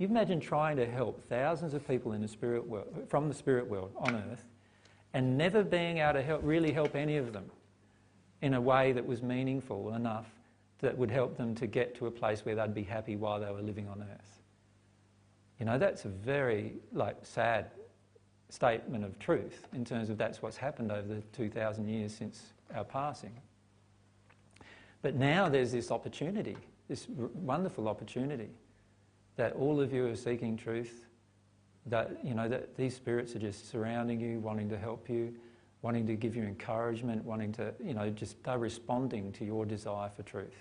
You 0.00 0.06
imagine 0.06 0.40
trying 0.40 0.78
to 0.78 0.86
help 0.86 1.22
thousands 1.28 1.74
of 1.74 1.86
people 1.86 2.12
in 2.14 2.22
the 2.22 2.28
spirit 2.28 2.66
world, 2.66 2.88
from 3.08 3.28
the 3.28 3.34
spirit 3.34 3.68
world 3.68 3.92
on 3.98 4.14
earth 4.14 4.46
and 5.12 5.36
never 5.36 5.62
being 5.62 5.98
able 5.98 6.14
to 6.14 6.22
help, 6.22 6.40
really 6.42 6.72
help 6.72 6.96
any 6.96 7.18
of 7.18 7.34
them 7.34 7.44
in 8.42 8.54
a 8.54 8.60
way 8.60 8.92
that 8.92 9.06
was 9.06 9.22
meaningful 9.22 9.94
enough 9.94 10.26
that 10.80 10.96
would 10.96 11.10
help 11.10 11.36
them 11.36 11.54
to 11.54 11.66
get 11.66 11.94
to 11.96 12.06
a 12.06 12.10
place 12.10 12.44
where 12.44 12.54
they'd 12.54 12.74
be 12.74 12.82
happy 12.82 13.16
while 13.16 13.38
they 13.40 13.50
were 13.50 13.62
living 13.62 13.86
on 13.88 14.02
earth. 14.02 14.40
You 15.58 15.66
know, 15.66 15.78
that's 15.78 16.06
a 16.06 16.08
very 16.08 16.74
like 16.92 17.16
sad 17.22 17.70
statement 18.48 19.04
of 19.04 19.18
truth 19.18 19.66
in 19.74 19.84
terms 19.84 20.08
of 20.10 20.16
that's 20.18 20.42
what's 20.42 20.56
happened 20.56 20.90
over 20.90 21.06
the 21.06 21.20
2,000 21.32 21.86
years 21.86 22.14
since 22.14 22.52
our 22.74 22.84
passing. 22.84 23.32
But 25.02 25.14
now 25.14 25.48
there's 25.48 25.72
this 25.72 25.90
opportunity, 25.90 26.56
this 26.88 27.06
r- 27.18 27.28
wonderful 27.34 27.88
opportunity, 27.88 28.50
that 29.36 29.52
all 29.54 29.80
of 29.80 29.92
you 29.92 30.06
are 30.06 30.16
seeking 30.16 30.56
truth, 30.56 31.06
that, 31.86 32.18
you 32.22 32.34
know, 32.34 32.48
that 32.48 32.76
these 32.76 32.94
spirits 32.94 33.34
are 33.34 33.38
just 33.38 33.70
surrounding 33.70 34.20
you, 34.20 34.38
wanting 34.40 34.68
to 34.70 34.78
help 34.78 35.08
you, 35.08 35.34
wanting 35.82 36.06
to 36.06 36.14
give 36.14 36.36
you 36.36 36.42
encouragement, 36.42 37.24
wanting 37.24 37.52
to, 37.52 37.72
you 37.82 37.94
know, 37.94 38.10
just 38.10 38.42
they're 38.44 38.58
responding 38.58 39.32
to 39.32 39.44
your 39.44 39.64
desire 39.64 40.10
for 40.10 40.22
truth. 40.22 40.56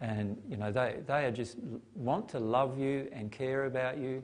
And, 0.00 0.40
you 0.48 0.56
know, 0.56 0.72
they, 0.72 1.00
they 1.06 1.24
are 1.26 1.30
just 1.30 1.58
want 1.94 2.28
to 2.30 2.38
love 2.38 2.78
you 2.78 3.08
and 3.12 3.30
care 3.30 3.66
about 3.66 3.98
you. 3.98 4.22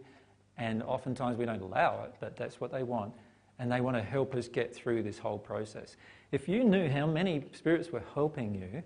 And 0.56 0.82
oftentimes 0.82 1.36
we 1.36 1.44
don't 1.44 1.60
allow 1.60 2.04
it, 2.04 2.14
but 2.18 2.36
that's 2.36 2.60
what 2.60 2.72
they 2.72 2.82
want. 2.82 3.12
And 3.58 3.70
they 3.70 3.80
want 3.80 3.96
to 3.96 4.02
help 4.02 4.34
us 4.34 4.48
get 4.48 4.74
through 4.74 5.02
this 5.02 5.18
whole 5.18 5.38
process. 5.38 5.96
If 6.32 6.48
you 6.48 6.64
knew 6.64 6.88
how 6.88 7.06
many 7.06 7.44
spirits 7.52 7.90
were 7.90 8.02
helping 8.14 8.54
you, 8.54 8.82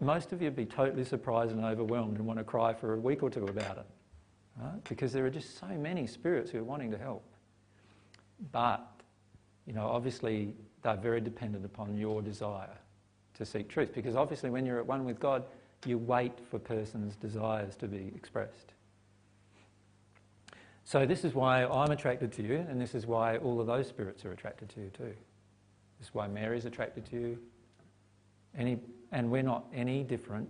most 0.00 0.32
of 0.32 0.40
you 0.40 0.46
would 0.46 0.56
be 0.56 0.66
totally 0.66 1.04
surprised 1.04 1.52
and 1.52 1.64
overwhelmed 1.64 2.16
and 2.18 2.26
want 2.26 2.38
to 2.38 2.44
cry 2.44 2.72
for 2.72 2.94
a 2.94 3.00
week 3.00 3.22
or 3.22 3.30
two 3.30 3.44
about 3.44 3.78
it. 3.78 3.86
Right? 4.60 4.84
Because 4.88 5.12
there 5.12 5.24
are 5.26 5.30
just 5.30 5.58
so 5.58 5.66
many 5.66 6.06
spirits 6.06 6.50
who 6.50 6.58
are 6.58 6.64
wanting 6.64 6.90
to 6.90 6.98
help. 6.98 7.24
But, 8.52 8.86
you 9.66 9.72
know, 9.72 9.86
obviously 9.86 10.54
they're 10.82 10.96
very 10.96 11.20
dependent 11.20 11.64
upon 11.64 11.96
your 11.96 12.22
desire 12.22 12.76
to 13.34 13.44
seek 13.44 13.68
truth. 13.68 13.92
Because 13.94 14.16
obviously, 14.16 14.50
when 14.50 14.64
you're 14.64 14.78
at 14.78 14.86
one 14.86 15.04
with 15.04 15.18
God, 15.18 15.44
you 15.86 15.98
wait 15.98 16.32
for 16.50 16.58
person's 16.58 17.16
desires 17.16 17.76
to 17.76 17.88
be 17.88 18.12
expressed. 18.14 18.74
So, 20.84 21.06
this 21.06 21.24
is 21.24 21.34
why 21.34 21.64
I'm 21.64 21.90
attracted 21.90 22.32
to 22.32 22.42
you, 22.42 22.64
and 22.68 22.80
this 22.80 22.94
is 22.94 23.06
why 23.06 23.38
all 23.38 23.60
of 23.60 23.66
those 23.66 23.88
spirits 23.88 24.24
are 24.24 24.32
attracted 24.32 24.68
to 24.70 24.80
you 24.80 24.90
too. 24.90 25.14
This 25.98 26.08
is 26.08 26.14
why 26.14 26.28
Mary's 26.28 26.66
attracted 26.66 27.06
to 27.06 27.16
you. 27.16 27.38
Any, 28.56 28.78
and 29.10 29.30
we're 29.30 29.42
not 29.42 29.64
any 29.74 30.04
different 30.04 30.48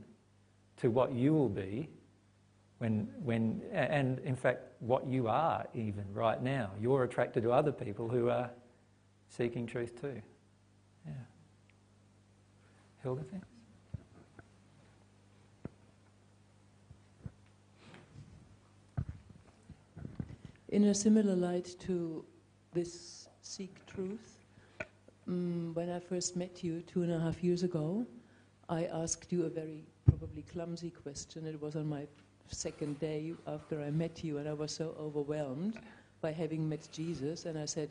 to 0.78 0.90
what 0.90 1.12
you 1.12 1.32
will 1.32 1.48
be 1.48 1.88
when, 2.78 3.08
when, 3.22 3.62
and 3.72 4.18
in 4.20 4.34
fact, 4.34 4.64
what 4.80 5.06
you 5.06 5.28
are 5.28 5.66
even 5.74 6.04
right 6.12 6.42
now. 6.42 6.70
You're 6.80 7.04
attracted 7.04 7.44
to 7.44 7.52
other 7.52 7.72
people 7.72 8.08
who 8.08 8.28
are 8.28 8.50
seeking 9.28 9.66
truth 9.66 10.00
too. 10.00 10.20
Yeah. 11.06 11.12
Hilda, 13.02 13.22
thanks. 13.30 13.46
In 20.68 20.84
a 20.84 20.94
similar 20.94 21.36
light 21.36 21.76
to 21.80 22.24
this 22.72 23.28
seek 23.42 23.74
truth, 23.86 24.38
um, 25.28 25.70
when 25.74 25.88
I 25.88 26.00
first 26.00 26.34
met 26.34 26.64
you 26.64 26.82
two 26.82 27.02
and 27.02 27.12
a 27.12 27.20
half 27.20 27.44
years 27.44 27.62
ago, 27.62 28.04
I 28.68 28.86
asked 28.86 29.30
you 29.30 29.44
a 29.44 29.48
very 29.48 29.84
probably 30.04 30.42
clumsy 30.42 30.90
question. 30.90 31.46
It 31.46 31.60
was 31.60 31.76
on 31.76 31.86
my 31.86 32.06
second 32.48 32.98
day 32.98 33.34
after 33.46 33.80
I 33.80 33.90
met 33.90 34.24
you, 34.24 34.38
and 34.38 34.48
I 34.48 34.52
was 34.52 34.72
so 34.72 34.96
overwhelmed 34.98 35.78
by 36.24 36.32
having 36.32 36.66
met 36.66 36.88
Jesus. 36.90 37.44
And 37.44 37.58
I 37.58 37.66
said, 37.66 37.90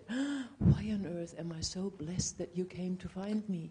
Why 0.58 0.84
on 0.98 1.06
earth 1.06 1.36
am 1.38 1.54
I 1.56 1.62
so 1.62 1.92
blessed 2.00 2.40
that 2.40 2.58
you 2.58 2.66
came 2.66 2.98
to 2.98 3.08
find 3.08 3.48
me? 3.48 3.70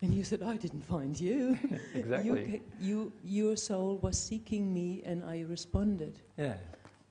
And 0.00 0.14
you 0.14 0.22
said, 0.22 0.42
I 0.44 0.56
didn't 0.56 0.84
find 0.84 1.18
you. 1.18 1.58
exactly. 1.94 2.62
You, 2.80 2.86
you, 2.88 3.12
your 3.24 3.56
soul 3.56 3.98
was 4.02 4.16
seeking 4.16 4.72
me, 4.72 5.02
and 5.04 5.24
I 5.24 5.44
responded. 5.48 6.20
Yeah. 6.38 6.54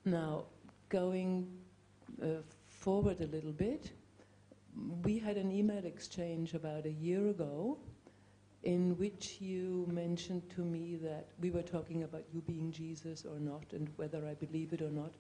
Now, 0.06 0.46
going 0.88 1.52
uh, 2.24 2.28
forward 2.70 3.20
a 3.20 3.28
little 3.28 3.52
bit, 3.52 3.92
we 5.04 5.20
had 5.20 5.36
an 5.36 5.52
email 5.52 5.86
exchange 5.86 6.54
about 6.54 6.86
a 6.86 6.92
year 6.92 7.28
ago 7.28 7.78
in 8.64 8.98
which 8.98 9.42
you 9.42 9.86
mentioned 9.92 10.44
to 10.56 10.62
me 10.62 10.96
that 10.96 11.28
we 11.42 11.52
were 11.52 11.62
talking 11.62 12.04
about 12.04 12.24
you 12.34 12.42
being 12.42 12.72
Jesus 12.72 13.26
or 13.26 13.40
not 13.40 13.66
and 13.74 13.90
whether 13.98 14.26
I 14.26 14.34
believe 14.34 14.72
it 14.72 14.82
or 14.82 14.90
not. 14.90 15.12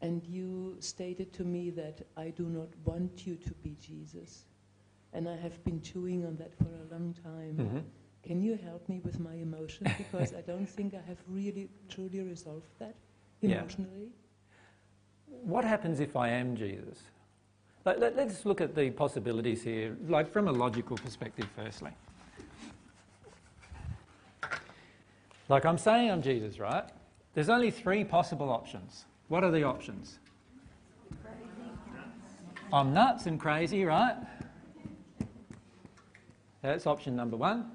And 0.00 0.22
you 0.24 0.76
stated 0.80 1.32
to 1.34 1.44
me 1.44 1.70
that 1.70 2.02
I 2.16 2.28
do 2.30 2.44
not 2.44 2.68
want 2.84 3.26
you 3.26 3.36
to 3.36 3.50
be 3.62 3.76
Jesus. 3.80 4.44
And 5.12 5.28
I 5.28 5.36
have 5.36 5.62
been 5.64 5.80
chewing 5.80 6.26
on 6.26 6.36
that 6.36 6.54
for 6.58 6.64
a 6.64 6.92
long 6.94 7.14
time. 7.22 7.56
Mm-hmm. 7.56 7.78
Can 8.22 8.42
you 8.42 8.58
help 8.64 8.88
me 8.88 9.00
with 9.04 9.20
my 9.20 9.34
emotions? 9.34 9.90
Because 9.96 10.34
I 10.34 10.40
don't 10.40 10.68
think 10.68 10.94
I 10.94 11.08
have 11.08 11.18
really 11.28 11.68
truly 11.88 12.20
resolved 12.20 12.68
that 12.78 12.96
Yeah. 13.40 13.58
emotionally. 13.58 14.08
What 15.42 15.64
happens 15.64 16.00
if 16.00 16.16
I 16.16 16.28
am 16.28 16.56
Jesus? 16.56 16.98
Let, 17.84 18.00
let, 18.00 18.16
let's 18.16 18.46
look 18.46 18.60
at 18.60 18.74
the 18.74 18.90
possibilities 18.90 19.62
here, 19.62 19.96
like 20.08 20.32
from 20.32 20.48
a 20.48 20.52
logical 20.52 20.96
perspective, 20.96 21.46
firstly. 21.54 21.90
Like 25.48 25.66
I'm 25.66 25.76
saying 25.76 26.10
I'm 26.10 26.22
Jesus, 26.22 26.58
right? 26.58 26.84
There's 27.34 27.50
only 27.50 27.70
three 27.70 28.04
possible 28.04 28.48
options. 28.50 29.04
What 29.34 29.42
are 29.42 29.50
the 29.50 29.64
options? 29.64 30.20
I'm 32.72 32.94
nuts 32.94 33.26
and 33.26 33.40
crazy, 33.40 33.84
right? 33.84 34.14
That's 36.62 36.86
option 36.86 37.16
number 37.16 37.36
one. 37.36 37.68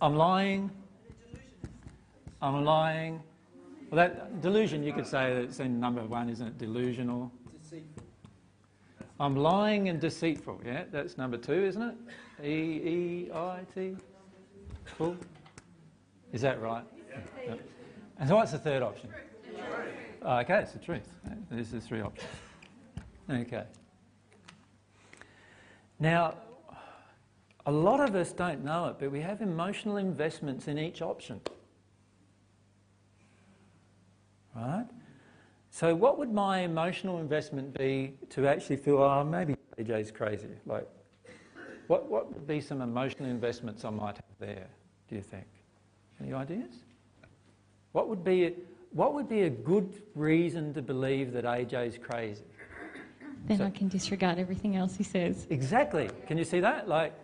I'm 0.00 0.14
lying. 0.14 0.70
I'm 2.40 2.64
lying. 2.64 3.20
Well, 3.90 3.96
that 3.96 4.40
delusion, 4.40 4.84
you 4.84 4.92
could 4.92 5.04
say 5.04 5.34
that 5.34 5.42
it's 5.42 5.58
in 5.58 5.80
number 5.80 6.04
one, 6.04 6.30
isn't 6.30 6.46
it? 6.46 6.56
Delusional. 6.56 7.32
I'm 9.18 9.34
lying 9.34 9.88
and 9.88 10.00
deceitful. 10.00 10.60
Yeah, 10.64 10.84
that's 10.92 11.18
number 11.18 11.36
two, 11.36 11.64
isn't 11.64 11.82
it? 11.82 11.96
E 12.44 13.26
E 13.26 13.30
I 13.34 13.62
T. 13.74 13.96
Full. 14.96 15.16
Is 16.32 16.40
that 16.42 16.62
right? 16.62 16.84
Yep. 17.44 17.60
And 18.20 18.28
so, 18.28 18.36
what's 18.36 18.52
the 18.52 18.58
third 18.58 18.84
option? 18.84 19.10
Oh, 20.22 20.38
okay, 20.38 20.58
it's 20.58 20.72
the 20.72 20.78
truth. 20.78 21.08
There's 21.50 21.70
the 21.70 21.80
three 21.80 22.02
options. 22.02 22.28
Okay. 23.30 23.64
Now, 25.98 26.34
a 27.66 27.72
lot 27.72 28.00
of 28.00 28.14
us 28.14 28.32
don't 28.32 28.64
know 28.64 28.86
it, 28.86 28.96
but 28.98 29.10
we 29.10 29.20
have 29.20 29.40
emotional 29.40 29.96
investments 29.96 30.68
in 30.68 30.78
each 30.78 31.02
option. 31.02 31.40
Right? 34.54 34.86
So, 35.70 35.94
what 35.94 36.18
would 36.18 36.32
my 36.32 36.60
emotional 36.60 37.18
investment 37.18 37.76
be 37.78 38.14
to 38.30 38.46
actually 38.48 38.76
feel, 38.76 38.98
oh, 38.98 39.24
maybe 39.24 39.54
AJ's 39.78 40.10
crazy? 40.10 40.48
Like, 40.66 40.88
what, 41.86 42.10
what 42.10 42.32
would 42.32 42.46
be 42.46 42.60
some 42.60 42.82
emotional 42.82 43.28
investments 43.28 43.84
I 43.84 43.90
might 43.90 44.16
have 44.16 44.24
there, 44.38 44.68
do 45.08 45.14
you 45.14 45.22
think? 45.22 45.46
Any 46.20 46.32
ideas? 46.32 46.72
What 47.92 48.08
would 48.08 48.24
be 48.24 48.54
what 48.92 49.14
would 49.14 49.28
be 49.28 49.42
a 49.42 49.50
good 49.50 50.02
reason 50.14 50.74
to 50.74 50.82
believe 50.82 51.32
that 51.32 51.44
AJ's 51.44 51.98
crazy? 51.98 52.44
Then 53.46 53.58
So- 53.58 53.64
I 53.64 53.70
can 53.70 53.88
disregard 53.88 54.38
everything 54.38 54.76
else 54.76 54.96
he 54.96 55.04
says. 55.04 55.46
Exactly. 55.50 56.10
Can 56.26 56.38
you 56.38 56.44
see 56.44 56.60
that? 56.60 56.88
Like, 56.88 57.14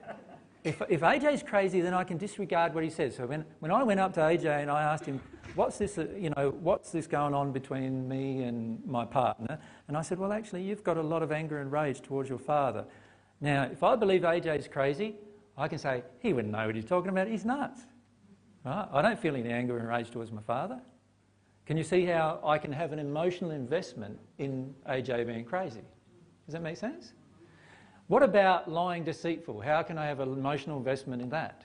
if, 0.64 0.82
if 0.88 1.00
AJ's 1.00 1.42
crazy, 1.42 1.80
then 1.80 1.94
I 1.94 2.04
can 2.04 2.16
disregard 2.16 2.74
what 2.74 2.82
he 2.82 2.90
says. 2.90 3.14
So 3.16 3.26
when, 3.26 3.44
when 3.60 3.70
I 3.70 3.82
went 3.82 4.00
up 4.00 4.12
to 4.14 4.20
AJ 4.20 4.62
and 4.62 4.70
I 4.70 4.82
asked 4.82 5.06
him, 5.06 5.20
what's 5.54 5.78
this, 5.78 5.98
uh, 5.98 6.06
you 6.18 6.30
know, 6.30 6.50
what's 6.60 6.90
this 6.90 7.06
going 7.06 7.34
on 7.34 7.52
between 7.52 8.08
me 8.08 8.42
and 8.42 8.84
my 8.84 9.04
partner? 9.04 9.58
And 9.88 9.96
I 9.96 10.02
said, 10.02 10.18
well, 10.18 10.32
actually, 10.32 10.62
you've 10.62 10.82
got 10.82 10.96
a 10.96 11.02
lot 11.02 11.22
of 11.22 11.30
anger 11.30 11.60
and 11.60 11.70
rage 11.70 12.02
towards 12.02 12.28
your 12.28 12.38
father. 12.38 12.84
Now, 13.40 13.64
if 13.64 13.82
I 13.82 13.94
believe 13.96 14.22
AJ's 14.22 14.66
crazy, 14.66 15.16
I 15.56 15.68
can 15.68 15.78
say, 15.78 16.02
he 16.20 16.32
wouldn't 16.32 16.52
know 16.52 16.66
what 16.66 16.74
he's 16.74 16.84
talking 16.84 17.10
about. 17.10 17.28
He's 17.28 17.44
nuts. 17.44 17.82
Right? 18.64 18.88
I 18.92 19.02
don't 19.02 19.18
feel 19.18 19.36
any 19.36 19.50
anger 19.50 19.78
and 19.78 19.86
rage 19.86 20.10
towards 20.10 20.32
my 20.32 20.42
father. 20.42 20.80
Can 21.66 21.76
you 21.76 21.82
see 21.82 22.04
how 22.04 22.40
I 22.44 22.58
can 22.58 22.72
have 22.72 22.92
an 22.92 23.00
emotional 23.00 23.50
investment 23.50 24.18
in 24.38 24.72
AJ 24.88 25.26
being 25.26 25.44
crazy? 25.44 25.82
Does 26.46 26.52
that 26.52 26.62
make 26.62 26.76
sense? 26.76 27.12
What 28.06 28.22
about 28.22 28.70
lying 28.70 29.02
deceitful? 29.02 29.60
How 29.60 29.82
can 29.82 29.98
I 29.98 30.06
have 30.06 30.20
an 30.20 30.32
emotional 30.32 30.78
investment 30.78 31.20
in 31.20 31.28
that? 31.30 31.64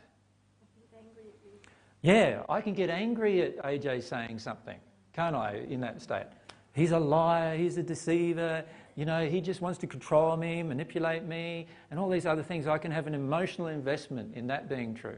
Yeah, 2.01 2.41
I 2.49 2.61
can 2.61 2.73
get 2.73 2.89
angry 2.89 3.43
at 3.43 3.57
AJ 3.63 4.01
saying 4.01 4.39
something, 4.39 4.79
can't 5.13 5.35
I, 5.35 5.63
in 5.69 5.79
that 5.81 6.01
state? 6.01 6.25
He's 6.73 6.91
a 6.91 6.99
liar, 6.99 7.55
he's 7.55 7.77
a 7.77 7.83
deceiver, 7.83 8.65
you 8.95 9.05
know, 9.05 9.27
he 9.27 9.39
just 9.39 9.61
wants 9.61 9.77
to 9.79 9.87
control 9.87 10.35
me, 10.35 10.63
manipulate 10.63 11.25
me, 11.25 11.67
and 11.91 11.99
all 11.99 12.09
these 12.09 12.25
other 12.25 12.41
things. 12.41 12.65
I 12.65 12.79
can 12.79 12.89
have 12.91 13.05
an 13.05 13.13
emotional 13.13 13.67
investment 13.67 14.35
in 14.35 14.47
that 14.47 14.67
being 14.67 14.95
true. 14.95 15.17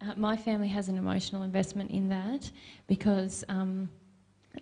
uh, 0.00 0.14
my 0.16 0.36
family 0.36 0.68
has 0.68 0.88
an 0.88 0.98
emotional 0.98 1.42
investment 1.42 1.92
in 1.92 2.08
that 2.08 2.50
because 2.88 3.44
um, 3.48 3.88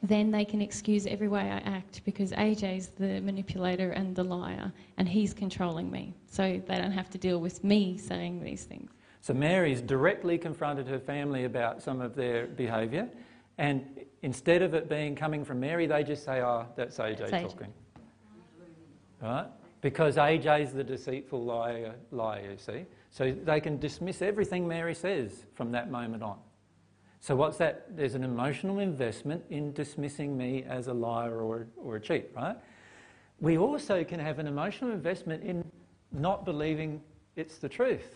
then 0.03 0.31
they 0.31 0.45
can 0.45 0.61
excuse 0.61 1.07
every 1.07 1.29
way 1.29 1.41
I 1.41 1.59
act 1.59 2.03
because 2.05 2.33
AJ's 2.33 2.89
the 2.89 3.21
manipulator 3.21 3.91
and 3.91 4.15
the 4.15 4.25
liar 4.25 4.73
and 4.97 5.09
he's 5.09 5.33
controlling 5.35 5.91
me. 5.91 6.15
So 6.27 6.61
they 6.67 6.79
don't 6.79 6.93
have 6.93 7.11
to 7.11 7.19
deal 7.19 7.41
with 7.41 7.63
me 7.65 7.99
saying 7.99 8.43
these 8.43 8.65
things. 8.65 8.91
So 9.21 9.33
Mary's 9.33 9.81
directly 9.81 10.37
confronted 10.37 10.87
her 10.89 10.99
family 10.99 11.45
about 11.45 11.83
some 11.83 12.03
of 12.03 12.15
their 12.15 12.47
behaviour, 12.47 13.09
and 13.57 13.83
instead 14.21 14.61
of 14.61 14.75
it 14.75 14.87
being 14.89 15.15
coming 15.15 15.47
from 15.47 15.61
Mary, 15.61 15.87
they 15.87 16.05
just 16.05 16.25
say, 16.25 16.43
"Oh, 16.43 16.67
that's 16.77 16.99
AJ 16.99 17.19
That's 17.19 17.33
AJ. 17.33 17.43
talking," 17.43 17.73
right? 19.23 19.47
Because 19.81 20.17
AJ's 20.17 20.75
the 20.75 20.85
deceitful 20.85 21.43
liar, 21.43 21.95
liar, 22.11 22.51
you 22.51 22.59
see. 22.59 22.85
So 23.11 23.33
they 23.33 23.61
can 23.61 23.79
dismiss 23.79 24.21
everything 24.21 24.69
Mary 24.69 24.95
says 24.95 25.47
from 25.55 25.73
that 25.73 25.91
moment 25.91 26.23
on. 26.23 26.39
So 27.25 27.35
what's 27.35 27.57
that? 27.57 27.97
There's 27.97 28.15
an 28.15 28.23
emotional 28.23 28.81
investment 28.81 29.45
in 29.49 29.73
dismissing 29.73 30.37
me 30.37 30.63
as 30.69 30.89
a 30.89 30.93
liar 30.93 31.41
or, 31.41 31.67
or 31.75 31.97
a 31.97 32.01
cheat, 32.01 32.29
right? 32.37 32.55
We 33.41 33.57
also 33.57 34.05
can 34.05 34.21
have 34.21 34.39
an 34.39 34.47
emotional 34.47 34.91
investment 34.91 35.43
in 35.43 35.65
not 36.13 36.45
believing 36.45 37.01
it's 37.35 37.57
the 37.57 37.69
truth. 37.71 38.15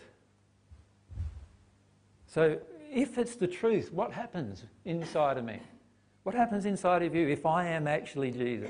So 2.27 2.59
if 2.91 3.17
it's 3.17 3.35
the 3.35 3.47
truth, 3.47 3.91
what 3.91 4.13
happens 4.13 4.65
inside 4.85 5.39
of 5.39 5.43
me? 5.43 5.59
What 6.21 6.35
happens 6.35 6.67
inside 6.67 7.01
of 7.01 7.15
you 7.15 7.29
if 7.29 7.47
I 7.47 7.65
am 7.65 7.87
actually 7.87 8.29
Jesus? 8.29 8.69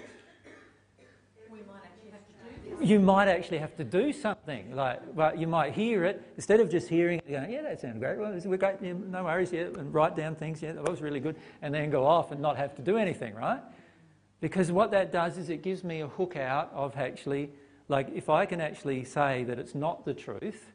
You 2.81 2.99
might 2.99 3.27
actually 3.27 3.57
have 3.57 3.75
to 3.77 3.83
do 3.83 4.13
something. 4.13 4.75
Like, 4.75 5.01
well, 5.13 5.35
you 5.35 5.47
might 5.47 5.73
hear 5.73 6.05
it 6.05 6.21
instead 6.35 6.59
of 6.59 6.69
just 6.69 6.87
hearing 6.87 7.19
it, 7.19 7.29
going, 7.29 7.51
"Yeah, 7.51 7.61
that 7.63 7.81
sounds 7.81 7.99
great. 7.99 8.17
Well, 8.17 8.39
we're 8.45 8.57
great. 8.57 8.75
Yeah, 8.81 8.93
no 8.93 9.25
worries. 9.25 9.51
Yeah, 9.51 9.63
and 9.63 9.93
write 9.93 10.15
down 10.15 10.35
things. 10.35 10.61
Yeah, 10.61 10.73
that 10.73 10.87
was 10.89 11.01
really 11.01 11.19
good," 11.19 11.35
and 11.61 11.73
then 11.73 11.89
go 11.89 12.05
off 12.05 12.31
and 12.31 12.41
not 12.41 12.57
have 12.57 12.75
to 12.75 12.81
do 12.81 12.97
anything, 12.97 13.35
right? 13.35 13.61
Because 14.41 14.71
what 14.71 14.91
that 14.91 15.11
does 15.11 15.37
is 15.37 15.49
it 15.49 15.61
gives 15.61 15.83
me 15.83 16.01
a 16.01 16.07
hook 16.07 16.37
out 16.37 16.71
of 16.73 16.95
actually, 16.95 17.51
like, 17.89 18.09
if 18.15 18.29
I 18.29 18.45
can 18.45 18.61
actually 18.61 19.03
say 19.03 19.43
that 19.43 19.59
it's 19.59 19.75
not 19.75 20.05
the 20.05 20.13
truth, 20.13 20.71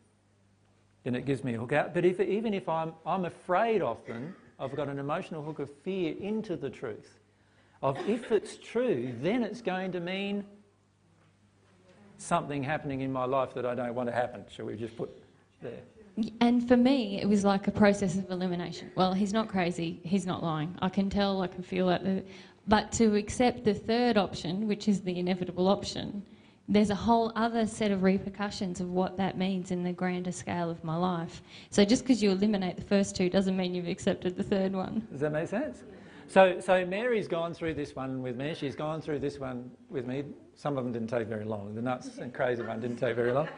then 1.05 1.15
it 1.15 1.25
gives 1.25 1.43
me 1.43 1.55
a 1.55 1.59
hook 1.59 1.73
out. 1.73 1.95
But 1.95 2.05
if, 2.05 2.21
even 2.21 2.53
if 2.53 2.69
I'm, 2.69 2.93
I'm 3.07 3.25
afraid 3.25 3.81
often, 3.81 4.35
I've 4.59 4.77
got 4.77 4.89
an 4.89 4.99
emotional 4.99 5.43
hook 5.43 5.59
of 5.59 5.71
fear 5.83 6.15
into 6.19 6.57
the 6.57 6.71
truth. 6.71 7.19
Of 7.83 7.99
if 8.09 8.31
it's 8.33 8.57
true, 8.57 9.15
then 9.21 9.43
it's 9.43 9.61
going 9.61 9.93
to 9.93 10.01
mean 10.01 10.45
something 12.19 12.63
happening 12.63 13.01
in 13.01 13.13
my 13.13 13.25
life 13.25 13.55
that 13.55 13.67
I 13.67 13.75
don't 13.75 13.95
want 13.95 14.09
to 14.09 14.15
happen. 14.15 14.45
Shall 14.51 14.67
we 14.67 14.77
just 14.77 14.97
put 14.97 15.11
there? 15.63 15.81
And 16.41 16.67
for 16.69 16.77
me, 16.77 17.21
it 17.21 17.29
was 17.29 17.45
like 17.45 17.67
a 17.67 17.73
process 17.73 18.17
of 18.17 18.31
elimination. 18.31 18.91
Well, 18.95 19.13
he's 19.13 19.33
not 19.33 19.49
crazy, 19.49 20.01
he's 20.05 20.27
not 20.27 20.43
lying. 20.43 20.77
I 20.81 20.89
can 20.89 21.11
tell, 21.11 21.43
I 21.43 21.49
can 21.49 21.63
feel 21.63 21.91
it. 21.91 22.27
But 22.69 22.93
to 22.93 23.17
accept 23.17 23.65
the 23.65 23.75
third 23.75 24.17
option, 24.17 24.69
which 24.69 24.89
is 24.89 25.01
the 25.01 25.19
inevitable 25.19 25.69
option, 25.69 26.23
there's 26.69 26.91
a 26.91 26.95
whole 26.95 27.33
other 27.37 27.67
set 27.67 27.91
of 27.91 28.03
repercussions 28.03 28.81
of 28.81 28.91
what 28.91 29.17
that 29.19 29.37
means 29.37 29.71
in 29.71 29.83
the 29.83 29.93
grander 29.93 30.33
scale 30.33 30.71
of 30.71 30.83
my 30.83 30.97
life. 30.97 31.43
So 31.71 31.85
just 31.85 32.05
because 32.05 32.23
you 32.23 32.31
eliminate 32.31 32.77
the 32.77 32.85
first 32.85 33.17
two 33.17 33.29
doesn't 33.29 33.57
mean 33.57 33.75
you've 33.75 33.89
accepted 33.89 34.37
the 34.37 34.43
third 34.43 34.73
one. 34.73 35.07
Does 35.11 35.21
that 35.21 35.33
make 35.33 35.49
sense? 35.49 35.83
So, 36.27 36.61
so 36.61 36.87
Mary's 36.87 37.29
gone 37.29 37.53
through 37.53 37.75
this 37.75 37.95
one 37.95 38.23
with 38.23 38.37
me. 38.37 38.55
She's 38.55 38.75
gone 38.75 39.03
through 39.03 39.19
this 39.19 39.39
one 39.39 39.71
with 39.91 40.07
me. 40.07 40.25
Some 40.57 40.79
of 40.79 40.85
them 40.85 40.93
didn't 40.93 41.09
take 41.09 41.27
very 41.27 41.45
long. 41.45 41.75
The 41.75 41.83
nuts 41.83 42.19
and 42.19 42.33
crazy 42.33 42.63
one 42.63 42.81
didn't 42.81 42.99
take 42.99 43.17
very 43.17 43.33
long. 43.33 43.49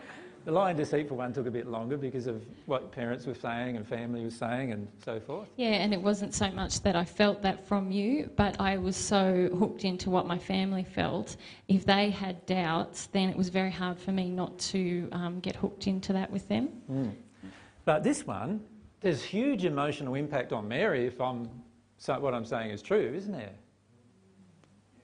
The 0.47 0.53
lying 0.53 0.77
deceitful 0.77 1.17
one 1.17 1.33
took 1.33 1.49
a 1.49 1.51
bit 1.51 1.67
longer 1.67 1.97
because 1.97 2.29
of 2.29 2.41
what 2.67 2.93
parents 2.93 3.27
were 3.27 3.35
saying 3.35 3.77
and 3.77 3.85
family 3.85 4.25
was 4.25 4.37
saying 4.37 4.71
and 4.71 4.87
so 5.05 5.19
forth. 5.19 5.49
Yeah, 5.57 5.71
and 5.71 5.93
it 5.93 6.01
wasn't 6.01 6.35
so 6.35 6.53
much 6.53 6.83
that 6.83 6.95
I 6.95 7.05
felt 7.05 7.43
that 7.43 7.67
from 7.67 7.91
you, 7.91 8.31
but 8.37 8.61
I 8.61 8.77
was 8.77 8.95
so 8.95 9.49
hooked 9.59 9.85
into 9.85 10.09
what 10.09 10.29
my 10.29 10.39
family 10.39 10.85
felt. 10.85 11.37
If 11.67 11.85
they 11.85 12.11
had 12.11 12.47
doubts, 12.47 13.07
then 13.07 13.29
it 13.29 13.37
was 13.37 13.49
very 13.49 13.73
hard 13.73 13.99
for 13.99 14.13
me 14.13 14.31
not 14.31 14.57
to 14.71 15.09
um, 15.11 15.41
get 15.41 15.57
hooked 15.57 15.89
into 15.89 16.13
that 16.13 16.31
with 16.31 16.47
them. 16.47 16.69
Mm. 16.89 17.13
But 17.85 18.05
this 18.05 18.25
one, 18.25 18.61
there's 19.01 19.25
huge 19.25 19.65
emotional 19.65 20.15
impact 20.15 20.53
on 20.53 20.69
Mary 20.69 21.07
if 21.07 21.21
I'm, 21.21 21.51
so 21.99 22.21
what 22.21 22.35
I'm 22.35 22.45
saying 22.45 22.71
is 22.71 22.83
true, 22.83 23.13
isn't 23.17 23.33
there? 23.33 23.51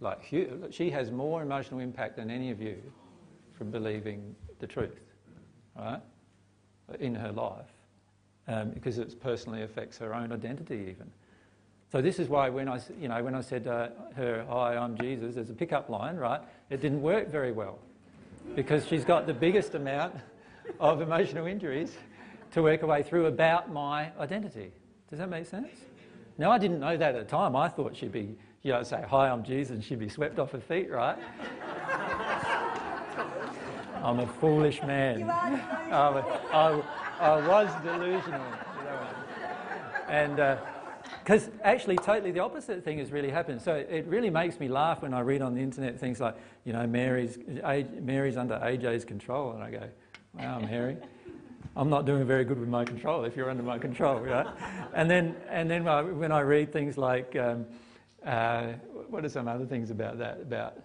Like, 0.02 0.24
she 0.70 0.90
has 0.90 1.10
more 1.10 1.42
emotional 1.42 1.80
impact 1.80 2.16
than 2.16 2.30
any 2.30 2.50
of 2.50 2.60
you 2.60 2.76
from 3.52 3.70
believing 3.70 4.34
the 4.58 4.66
truth, 4.66 5.00
right, 5.78 6.00
in 6.98 7.14
her 7.14 7.30
life, 7.30 7.70
um, 8.48 8.70
because 8.70 8.98
it 8.98 9.20
personally 9.20 9.62
affects 9.62 9.98
her 9.98 10.12
own 10.14 10.32
identity 10.32 10.88
even. 10.90 11.10
So 11.92 12.02
this 12.02 12.18
is 12.18 12.28
why 12.28 12.48
when 12.48 12.68
I, 12.68 12.80
you 13.00 13.08
know, 13.08 13.22
when 13.22 13.34
I 13.34 13.42
said 13.42 13.66
uh, 13.66 13.90
her, 14.16 14.44
"Hi, 14.48 14.76
I'm 14.76 14.96
Jesus," 14.98 15.36
as 15.36 15.50
a 15.50 15.52
pickup 15.52 15.88
line, 15.88 16.16
right, 16.16 16.40
it 16.70 16.80
didn't 16.80 17.02
work 17.02 17.28
very 17.28 17.52
well, 17.52 17.78
because 18.56 18.86
she's 18.86 19.04
got 19.04 19.26
the 19.26 19.34
biggest 19.34 19.74
amount 19.74 20.16
of 20.80 21.00
emotional 21.00 21.46
injuries 21.46 21.92
to 22.52 22.62
work 22.62 22.80
her 22.80 22.86
way 22.86 23.02
through 23.02 23.26
about 23.26 23.72
my 23.72 24.10
identity. 24.18 24.72
Does 25.10 25.18
that 25.18 25.28
make 25.28 25.46
sense? 25.46 25.68
Now, 26.38 26.50
I 26.50 26.58
didn't 26.58 26.80
know 26.80 26.96
that 26.96 27.14
at 27.14 27.28
the 27.28 27.30
time. 27.30 27.54
I 27.54 27.68
thought 27.68 27.94
she'd 27.94 28.10
be, 28.10 28.36
you 28.62 28.72
know, 28.72 28.82
say, 28.82 29.04
Hi, 29.08 29.28
I'm 29.28 29.42
Jesus, 29.42 29.74
and 29.74 29.84
she'd 29.84 29.98
be 29.98 30.08
swept 30.08 30.38
off 30.38 30.52
her 30.52 30.60
feet, 30.60 30.90
right? 30.90 31.18
I'm 34.02 34.18
a 34.18 34.26
foolish 34.26 34.82
man. 34.82 35.30
I'm 35.30 36.16
a- 36.16 36.40
I, 36.52 36.82
I 37.20 37.46
was 37.46 37.70
delusional. 37.82 38.42
And 40.08 40.58
because 41.24 41.50
actually, 41.62 41.96
totally 41.96 42.32
the 42.32 42.40
opposite 42.40 42.84
thing 42.84 42.98
has 42.98 43.12
really 43.12 43.30
happened. 43.30 43.62
So 43.62 43.74
it 43.74 44.06
really 44.06 44.28
makes 44.28 44.58
me 44.58 44.68
laugh 44.68 45.02
when 45.02 45.14
I 45.14 45.20
read 45.20 45.40
on 45.40 45.54
the 45.54 45.60
internet 45.60 45.98
things 45.98 46.20
like, 46.20 46.36
you 46.64 46.72
know, 46.72 46.86
Mary's, 46.86 47.38
Mary's 48.00 48.36
under 48.36 48.56
AJ's 48.56 49.04
control. 49.04 49.52
And 49.52 49.62
I 49.62 49.70
go, 49.70 49.88
wow, 50.34 50.58
Mary. 50.58 50.96
I'm 51.74 51.88
not 51.88 52.04
doing 52.04 52.26
very 52.26 52.44
good 52.44 52.58
with 52.58 52.68
my 52.68 52.84
control 52.84 53.24
if 53.24 53.36
you're 53.36 53.48
under 53.48 53.62
my 53.62 53.78
control, 53.78 54.18
right? 54.20 54.46
And 54.94 55.10
then, 55.10 55.34
and 55.48 55.70
then 55.70 55.84
when 56.18 56.30
I 56.30 56.40
read 56.40 56.72
things 56.72 56.98
like, 56.98 57.34
um, 57.36 57.64
uh, 58.26 58.72
what 59.08 59.24
are 59.24 59.28
some 59.28 59.48
other 59.48 59.66
things 59.66 59.90
about 59.90 60.18
that? 60.18 60.40
About 60.40 60.78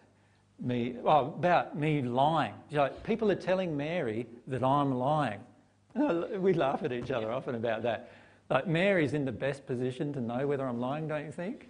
me, 0.59 0.95
well, 1.01 1.34
about 1.38 1.77
me 1.77 2.01
lying. 2.01 2.53
You 2.69 2.77
know, 2.77 2.89
people 3.03 3.31
are 3.31 3.35
telling 3.35 3.76
Mary 3.77 4.26
that 4.47 4.64
I'm 4.64 4.93
lying. 4.95 5.39
We 6.39 6.53
laugh 6.53 6.84
at 6.84 6.91
each 6.93 7.09
other 7.11 7.31
often 7.31 7.55
about 7.55 7.81
that. 7.84 8.11
Like 8.49 8.68
Mary's 8.68 9.14
in 9.14 9.26
the 9.26 9.31
best 9.31 9.65
position 9.65 10.14
to 10.14 10.22
know 10.22 10.45
whether 10.47 10.65
I'm 10.68 10.80
lying, 10.80 11.07
don't 11.07 11.26
you 11.26 11.31
think? 11.31 11.69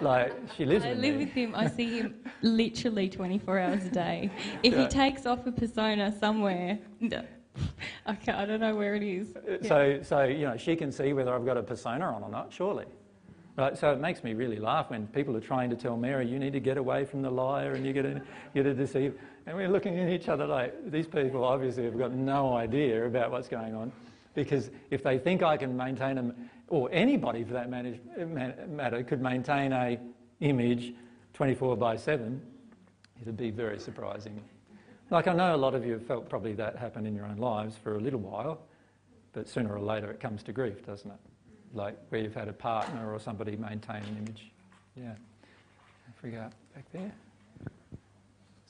Like 0.00 0.32
she 0.56 0.64
lives 0.64 0.84
I 0.84 0.90
with 0.90 0.98
live 0.98 1.14
me. 1.16 1.24
with 1.24 1.32
him. 1.32 1.54
I 1.54 1.68
see 1.68 1.98
him 2.00 2.14
literally 2.42 3.08
24 3.08 3.58
hours 3.58 3.84
a 3.84 3.90
day. 3.90 4.30
If 4.62 4.72
Yeah. 4.74 4.82
he 4.82 4.88
takes 4.88 5.26
off 5.26 5.46
a 5.46 5.52
persona 5.52 6.12
somewhere, 6.18 6.78
no. 7.00 7.22
okay, 8.08 8.32
I 8.32 8.44
don't 8.46 8.60
know 8.60 8.74
where 8.74 8.94
it 8.94 9.02
is. 9.02 9.34
Yeah. 9.46 9.68
So, 9.68 10.00
so 10.02 10.24
you 10.24 10.46
know, 10.46 10.56
she 10.56 10.74
can 10.76 10.90
see 10.90 11.12
whether 11.12 11.32
I've 11.34 11.44
got 11.46 11.56
a 11.56 11.62
persona 11.62 12.06
on 12.06 12.22
or 12.22 12.30
not. 12.30 12.52
Surely, 12.52 12.86
right? 13.56 13.76
So 13.76 13.92
it 13.92 14.00
makes 14.00 14.24
me 14.24 14.34
really 14.34 14.58
laugh 14.58 14.90
when 14.90 15.06
people 15.08 15.36
are 15.36 15.40
trying 15.40 15.70
to 15.70 15.76
tell 15.76 15.96
Mary, 15.96 16.26
"You 16.26 16.38
need 16.38 16.52
to 16.52 16.60
get 16.60 16.76
away 16.76 17.04
from 17.04 17.22
the 17.22 17.30
liar 17.30 17.72
and 17.72 17.84
you 17.84 17.92
get 17.92 18.02
to, 18.02 18.22
to 18.54 18.74
deceive," 18.74 19.18
and 19.46 19.56
we're 19.56 19.68
looking 19.68 19.98
at 19.98 20.08
each 20.08 20.28
other 20.28 20.46
like 20.46 20.90
these 20.90 21.06
people 21.06 21.44
obviously 21.44 21.84
have 21.84 21.98
got 21.98 22.12
no 22.12 22.54
idea 22.54 23.06
about 23.06 23.30
what's 23.30 23.48
going 23.48 23.74
on, 23.74 23.92
because 24.34 24.70
if 24.90 25.02
they 25.02 25.18
think 25.18 25.42
I 25.42 25.56
can 25.56 25.76
maintain 25.76 26.18
a, 26.18 26.34
or 26.68 26.88
anybody 26.92 27.44
for 27.44 27.52
that 27.52 27.68
matter, 27.68 27.94
matter 28.68 29.02
could 29.02 29.20
maintain 29.20 29.72
a 29.72 29.98
image 30.40 30.94
24 31.34 31.76
by 31.76 31.96
7, 31.96 32.40
it'd 33.20 33.36
be 33.36 33.50
very 33.50 33.78
surprising. 33.78 34.42
Like 35.10 35.26
I 35.28 35.34
know 35.34 35.54
a 35.54 35.56
lot 35.56 35.74
of 35.74 35.84
you 35.84 35.92
have 35.92 36.06
felt 36.06 36.28
probably 36.30 36.54
that 36.54 36.76
happen 36.76 37.06
in 37.06 37.14
your 37.14 37.26
own 37.26 37.36
lives 37.36 37.76
for 37.76 37.96
a 37.96 38.00
little 38.00 38.20
while, 38.20 38.62
but 39.34 39.46
sooner 39.46 39.74
or 39.74 39.80
later 39.80 40.10
it 40.10 40.20
comes 40.20 40.42
to 40.44 40.52
grief, 40.52 40.86
doesn't 40.86 41.10
it? 41.10 41.18
Like 41.74 41.96
where 42.10 42.20
you've 42.20 42.34
had 42.34 42.48
a 42.48 42.52
partner 42.52 43.12
or 43.12 43.18
somebody 43.18 43.56
maintain 43.56 44.02
an 44.02 44.16
image. 44.18 44.50
Yeah. 44.96 45.12
I 45.12 46.20
forget 46.20 46.52
back 46.74 46.84
there. 46.92 47.12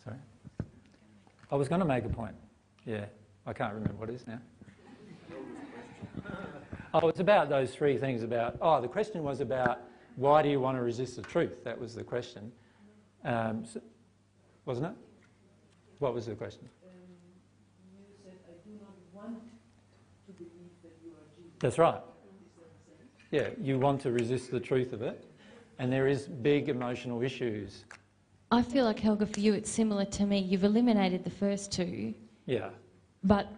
Sorry. 0.04 0.16
I 1.50 1.56
was 1.56 1.68
going 1.68 1.80
to 1.80 1.86
make 1.86 2.04
a 2.04 2.08
point. 2.08 2.34
Yeah. 2.86 3.06
I 3.46 3.52
can't 3.52 3.74
remember 3.74 3.94
what 3.94 4.08
it 4.08 4.14
is 4.14 4.26
now. 4.26 4.38
Oh, 6.94 7.08
it's 7.08 7.20
about 7.20 7.48
those 7.48 7.74
three 7.74 7.96
things 7.96 8.22
about, 8.22 8.58
oh, 8.60 8.78
the 8.78 8.86
question 8.86 9.22
was 9.22 9.40
about 9.40 9.80
why 10.16 10.42
do 10.42 10.50
you 10.50 10.60
want 10.60 10.76
to 10.76 10.82
resist 10.82 11.16
the 11.16 11.22
truth? 11.22 11.64
That 11.64 11.80
was 11.80 11.94
the 11.94 12.04
question. 12.04 12.52
Um, 13.24 13.64
so- 13.64 13.80
wasn't 14.66 14.88
it? 14.88 14.92
What 16.00 16.12
was 16.12 16.26
the 16.26 16.34
question? 16.34 16.68
Um, 16.84 16.90
said, 18.22 18.34
I 18.46 18.68
do 18.68 18.74
not 18.78 18.94
want 19.12 19.38
to 20.26 20.32
believe 20.32 20.50
that 20.82 20.92
you 21.02 21.12
are 21.12 21.24
a 21.24 21.34
G. 21.34 21.48
That's 21.60 21.78
right. 21.78 22.00
Yeah, 23.32 23.48
you 23.58 23.78
want 23.78 24.02
to 24.02 24.12
resist 24.12 24.50
the 24.50 24.60
truth 24.60 24.92
of 24.92 25.00
it, 25.00 25.24
and 25.78 25.90
there 25.90 26.06
is 26.06 26.28
big 26.28 26.68
emotional 26.68 27.22
issues. 27.22 27.86
I 28.50 28.60
feel 28.60 28.84
like 28.84 29.00
Helga, 29.00 29.24
for 29.24 29.40
you, 29.40 29.54
it's 29.54 29.70
similar 29.70 30.04
to 30.04 30.26
me. 30.26 30.38
You've 30.38 30.64
eliminated 30.64 31.24
the 31.24 31.30
first 31.30 31.72
two, 31.72 32.12
Yeah, 32.44 32.68
but 33.24 33.48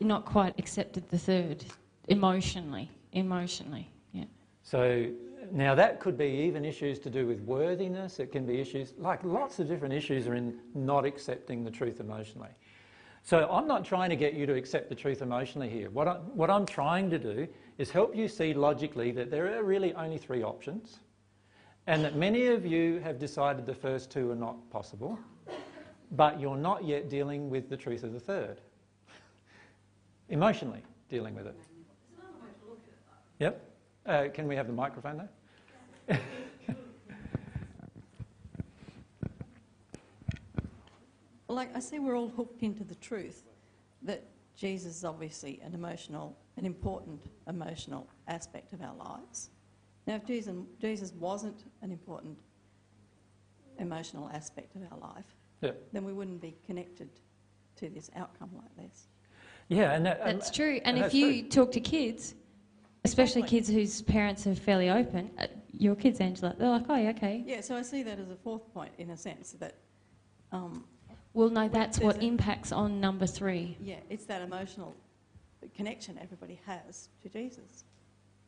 not 0.00 0.24
quite 0.24 0.58
accepted 0.58 1.06
the 1.10 1.18
third 1.18 1.62
emotionally. 2.08 2.90
emotionally. 3.12 3.90
Yeah. 4.12 4.24
So 4.62 5.10
now 5.52 5.74
that 5.74 6.00
could 6.00 6.16
be 6.16 6.24
even 6.24 6.64
issues 6.64 6.98
to 7.00 7.10
do 7.10 7.26
with 7.26 7.40
worthiness. 7.40 8.20
It 8.20 8.32
can 8.32 8.46
be 8.46 8.58
issues 8.58 8.94
like 8.96 9.22
lots 9.22 9.58
of 9.58 9.68
different 9.68 9.92
issues 9.92 10.26
are 10.28 10.34
in 10.34 10.58
not 10.74 11.04
accepting 11.04 11.62
the 11.62 11.70
truth 11.70 12.00
emotionally. 12.00 12.48
So 13.22 13.48
I'm 13.50 13.66
not 13.66 13.84
trying 13.84 14.10
to 14.10 14.16
get 14.16 14.34
you 14.34 14.46
to 14.46 14.54
accept 14.54 14.88
the 14.88 14.94
truth 14.94 15.22
emotionally 15.22 15.68
here. 15.68 15.90
What, 15.90 16.08
I, 16.08 16.14
what 16.34 16.50
I'm 16.50 16.66
trying 16.66 17.10
to 17.10 17.18
do 17.18 17.46
is 17.78 17.90
help 17.90 18.16
you 18.16 18.28
see 18.28 18.54
logically 18.54 19.12
that 19.12 19.30
there 19.30 19.56
are 19.58 19.62
really 19.62 19.94
only 19.94 20.18
three 20.18 20.42
options, 20.42 21.00
and 21.86 22.04
that 22.04 22.16
many 22.16 22.46
of 22.46 22.64
you 22.66 22.98
have 23.00 23.18
decided 23.18 23.66
the 23.66 23.74
first 23.74 24.10
two 24.10 24.30
are 24.30 24.36
not 24.36 24.56
possible, 24.70 25.18
but 26.12 26.40
you're 26.40 26.56
not 26.56 26.84
yet 26.84 27.08
dealing 27.08 27.50
with 27.50 27.68
the 27.68 27.76
truth 27.76 28.04
of 28.04 28.12
the 28.12 28.20
third. 28.20 28.60
Emotionally 30.28 30.82
dealing 31.08 31.34
with 31.34 31.46
it. 31.46 31.56
Yep. 33.38 33.64
Uh, 34.06 34.24
can 34.32 34.46
we 34.46 34.56
have 34.56 34.66
the 34.66 34.72
microphone 34.72 35.28
though? 41.50 41.56
like 41.56 41.76
I 41.76 41.80
see 41.80 41.98
we're 41.98 42.16
all 42.16 42.28
hooked 42.28 42.62
into 42.62 42.84
the 42.84 42.94
truth 42.96 43.44
that 44.02 44.24
Jesus 44.56 44.96
is 44.96 45.04
obviously 45.04 45.60
an 45.64 45.74
emotional, 45.74 46.36
an 46.56 46.66
important 46.66 47.22
emotional 47.48 48.08
aspect 48.28 48.72
of 48.72 48.82
our 48.82 48.94
lives. 48.94 49.50
Now, 50.06 50.16
if 50.16 50.26
Jesus, 50.26 50.54
Jesus 50.80 51.12
wasn't 51.12 51.64
an 51.82 51.90
important 51.90 52.38
emotional 53.78 54.30
aspect 54.32 54.76
of 54.76 54.82
our 54.90 54.98
life, 54.98 55.36
Yeah. 55.62 55.72
then 55.92 56.04
we 56.04 56.12
wouldn't 56.12 56.40
be 56.40 56.56
connected 56.66 57.08
to 57.76 57.88
this 57.88 58.10
outcome 58.16 58.50
like 58.54 58.76
this. 58.76 59.08
Yeah, 59.68 59.92
and 59.92 60.04
that, 60.04 60.18
That's 60.24 60.50
true. 60.50 60.80
And, 60.84 60.98
if 60.98 61.14
you 61.14 61.42
true. 61.42 61.48
talk 61.50 61.72
to 61.72 61.80
kids, 61.80 62.34
especially 63.04 63.42
kids 63.42 63.68
whose 63.68 64.02
parents 64.02 64.46
are 64.46 64.54
fairly 64.54 64.90
open, 64.90 65.30
uh, 65.38 65.46
your 65.72 65.94
kids, 65.94 66.20
Angela, 66.20 66.54
they're 66.58 66.68
like, 66.68 66.86
oh, 66.88 66.96
yeah, 66.96 67.10
okay. 67.10 67.42
Yeah, 67.46 67.60
so 67.60 67.76
I 67.76 67.82
see 67.82 68.02
that 68.02 68.18
as 68.18 68.30
a 68.30 68.36
fourth 68.36 68.72
point 68.74 68.92
in 68.98 69.10
a 69.10 69.16
sense 69.16 69.52
that, 69.52 69.76
um, 70.52 70.84
Well, 71.32 71.50
no, 71.50 71.68
that's 71.68 72.00
what 72.00 72.16
a- 72.16 72.24
impacts 72.24 72.72
on 72.72 73.00
number 73.00 73.26
three. 73.26 73.76
yeah, 73.80 73.96
it's 74.08 74.24
that 74.26 74.42
emotional 74.42 74.96
connection 75.76 76.18
everybody 76.20 76.58
has 76.66 77.08
to 77.22 77.28
Jesus 77.28 77.84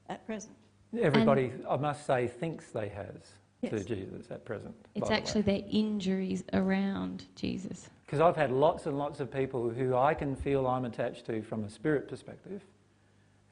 at 0.09 0.27
present. 0.27 0.55
everybody, 1.01 1.53
I 1.69 1.77
must 1.77 2.07
say, 2.07 2.27
thinks 2.27 2.71
they 2.71 2.89
has 2.89 3.71
to 3.71 3.85
Jesus 3.85 4.31
at 4.31 4.45
present. 4.45 4.75
It's 4.95 5.11
actually 5.11 5.43
their 5.43 5.63
injuries 5.71 6.43
around 6.53 7.25
Jesus. 7.37 7.89
Because 8.05 8.21
I've 8.21 8.37
had 8.37 8.51
lots 8.51 8.87
and 8.87 8.99
lots 8.99 9.21
of 9.21 9.33
people 9.33 9.71
who 9.71 9.97
I 9.97 10.15
can 10.15 10.35
feel 10.37 10.67
I'm 10.67 10.85
attached 10.85 11.25
to 11.27 11.43
from 11.43 11.65
a 11.65 11.71
spirit 11.71 12.09
perspective, 12.09 12.63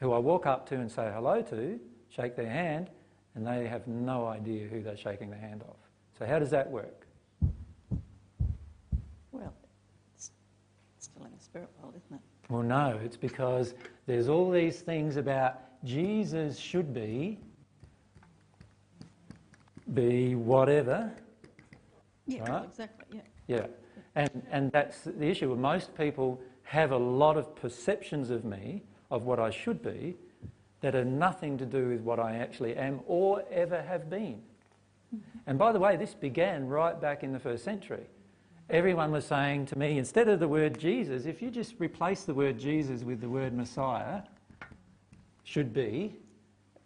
who 0.00 0.12
I 0.12 0.18
walk 0.18 0.46
up 0.46 0.68
to 0.70 0.74
and 0.74 0.90
say 0.90 1.10
hello 1.14 1.40
to, 1.42 1.78
shake 2.08 2.36
their 2.36 2.50
hand, 2.50 2.90
and 3.34 3.46
they 3.46 3.66
have 3.68 3.86
no 3.86 4.26
idea 4.26 4.66
who 4.66 4.82
they're 4.82 4.96
shaking 4.96 5.30
the 5.30 5.36
hand 5.36 5.62
of. 5.62 5.76
So 6.18 6.26
how 6.26 6.38
does 6.38 6.50
that 6.50 6.68
work? 6.70 7.06
Well, 9.32 9.54
it's 10.16 10.30
still 10.98 11.24
in 11.24 11.30
the 11.30 11.39
spirit 11.50 11.68
world, 11.82 11.94
isn't 11.96 12.16
it? 12.16 12.20
Well, 12.48 12.62
no, 12.62 12.98
it's 13.04 13.16
because 13.16 13.74
there's 14.06 14.28
all 14.28 14.50
these 14.50 14.80
things 14.80 15.16
about 15.16 15.58
Jesus 15.84 16.58
should 16.58 16.94
be, 16.94 17.38
be 19.94 20.36
whatever. 20.36 21.12
Yeah, 22.26 22.48
Right. 22.48 22.64
exactly, 22.64 23.06
yeah. 23.16 23.22
Yeah, 23.48 23.66
and, 24.14 24.46
and 24.52 24.70
that's 24.70 25.02
the 25.02 25.26
issue. 25.26 25.52
Most 25.56 25.96
people 25.96 26.40
have 26.62 26.92
a 26.92 26.96
lot 26.96 27.36
of 27.36 27.56
perceptions 27.56 28.30
of 28.30 28.44
me, 28.44 28.84
of 29.10 29.24
what 29.24 29.40
I 29.40 29.50
should 29.50 29.82
be, 29.82 30.16
that 30.82 30.94
are 30.94 31.04
nothing 31.04 31.58
to 31.58 31.66
do 31.66 31.88
with 31.88 32.00
what 32.02 32.20
I 32.20 32.36
actually 32.36 32.76
am 32.76 33.00
or 33.08 33.42
ever 33.50 33.82
have 33.82 34.08
been. 34.08 34.40
Mm-hmm. 35.14 35.38
And 35.48 35.58
by 35.58 35.72
the 35.72 35.80
way, 35.80 35.96
this 35.96 36.14
began 36.14 36.68
right 36.68 36.98
back 37.00 37.24
in 37.24 37.32
the 37.32 37.40
first 37.40 37.64
century. 37.64 38.06
Everyone 38.70 39.10
was 39.10 39.26
saying 39.26 39.66
to 39.66 39.78
me, 39.78 39.98
instead 39.98 40.28
of 40.28 40.38
the 40.38 40.46
word 40.46 40.78
Jesus, 40.78 41.26
if 41.26 41.42
you 41.42 41.50
just 41.50 41.74
replace 41.80 42.22
the 42.22 42.34
word 42.34 42.56
Jesus 42.56 43.02
with 43.02 43.20
the 43.20 43.28
word 43.28 43.52
Messiah, 43.52 44.22
should 45.42 45.74
be, 45.74 46.14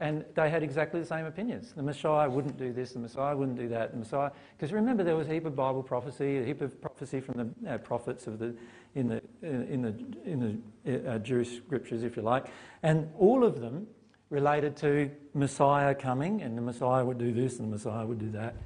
and 0.01 0.24
they 0.35 0.48
had 0.48 0.62
exactly 0.62 0.98
the 0.98 1.06
same 1.06 1.27
opinions. 1.27 1.74
The 1.77 1.82
Messiah 1.82 2.28
wouldn't 2.31 2.56
do 2.56 2.73
this, 2.73 2.93
the 2.93 3.01
Messiah 3.01 3.36
wouldn't 3.36 3.59
do 3.59 3.69
that, 3.69 3.93
the 3.93 3.98
Messiah. 3.98 4.31
Because 4.56 4.73
remember, 4.73 5.05
there 5.05 5.15
was 5.15 5.28
a 5.28 5.35
heap 5.35 5.44
of 5.44 5.55
Bible 5.55 5.82
prophecy, 5.82 6.39
a 6.39 6.44
heap 6.44 6.62
of 6.62 6.81
prophecy 6.81 7.20
from 7.20 7.55
the 7.62 7.74
uh, 7.74 7.78
prophets 7.78 8.27
of 8.27 8.39
the, 8.39 8.55
in 8.94 9.06
the, 9.06 9.23
in 9.43 9.82
the, 9.82 9.94
in 10.24 10.62
the 10.86 11.12
uh, 11.12 11.19
Jewish 11.19 11.59
scriptures, 11.59 12.02
if 12.02 12.16
you 12.16 12.23
like, 12.23 12.47
and 12.82 13.11
all 13.19 13.44
of 13.44 13.61
them 13.61 13.86
related 14.31 14.74
to 14.78 15.11
Messiah 15.35 15.94
coming, 15.94 16.40
and 16.40 16.56
the 16.56 16.62
Messiah 16.62 17.05
would 17.05 17.19
do 17.19 17.31
this, 17.31 17.59
and 17.59 17.69
the 17.69 17.73
Messiah 17.73 18.06
would 18.06 18.19
do 18.19 18.31
that. 18.31 18.56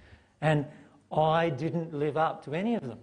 And 0.41 0.67
I 1.13 1.49
didn't 1.51 1.95
live 1.95 2.17
up 2.17 2.45
to 2.45 2.55
any 2.55 2.75
of 2.75 2.87
them. 2.87 2.99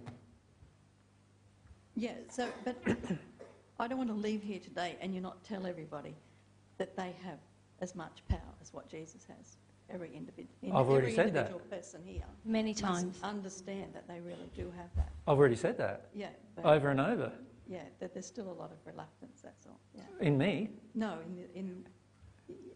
Yeah, 1.96 2.12
so, 2.30 2.48
but 2.64 2.76
I 3.80 3.88
don't 3.88 3.98
want 3.98 4.10
to 4.10 4.14
leave 4.16 4.42
here 4.42 4.60
today 4.60 4.96
and 5.00 5.14
you 5.14 5.20
not 5.20 5.42
tell 5.44 5.66
everybody 5.66 6.14
that 6.78 6.96
they 6.96 7.14
have 7.24 7.38
as 7.80 7.94
much 7.94 8.22
power 8.28 8.40
as 8.60 8.72
what 8.72 8.88
Jesus 8.88 9.26
has. 9.28 9.56
Every, 9.88 10.08
individ- 10.08 10.46
I've 10.64 10.88
already 10.88 11.06
every 11.06 11.14
said 11.14 11.32
that. 11.34 11.46
individual 11.46 11.60
person 11.70 12.02
here 12.04 12.22
Many 12.44 12.70
must 12.72 12.80
times. 12.82 13.18
understand 13.22 13.94
that 13.94 14.08
they 14.08 14.20
really 14.20 14.50
do 14.56 14.64
have 14.76 14.88
that. 14.96 15.10
I've 15.28 15.38
already 15.38 15.54
said 15.56 15.78
that 15.78 16.06
Yeah, 16.14 16.28
over 16.64 16.88
and 16.90 17.00
over. 17.00 17.30
yeah, 17.68 17.82
that 18.00 18.12
there's 18.12 18.26
still 18.26 18.50
a 18.50 18.52
lot 18.60 18.72
of 18.72 18.78
reluctance. 18.84 19.40
That's 19.42 19.64
all. 19.66 19.78
Yeah. 19.94 20.02
In 20.20 20.36
me, 20.36 20.70
No, 20.94 21.18
in 21.24 21.36
the, 21.36 21.58
in 21.58 21.86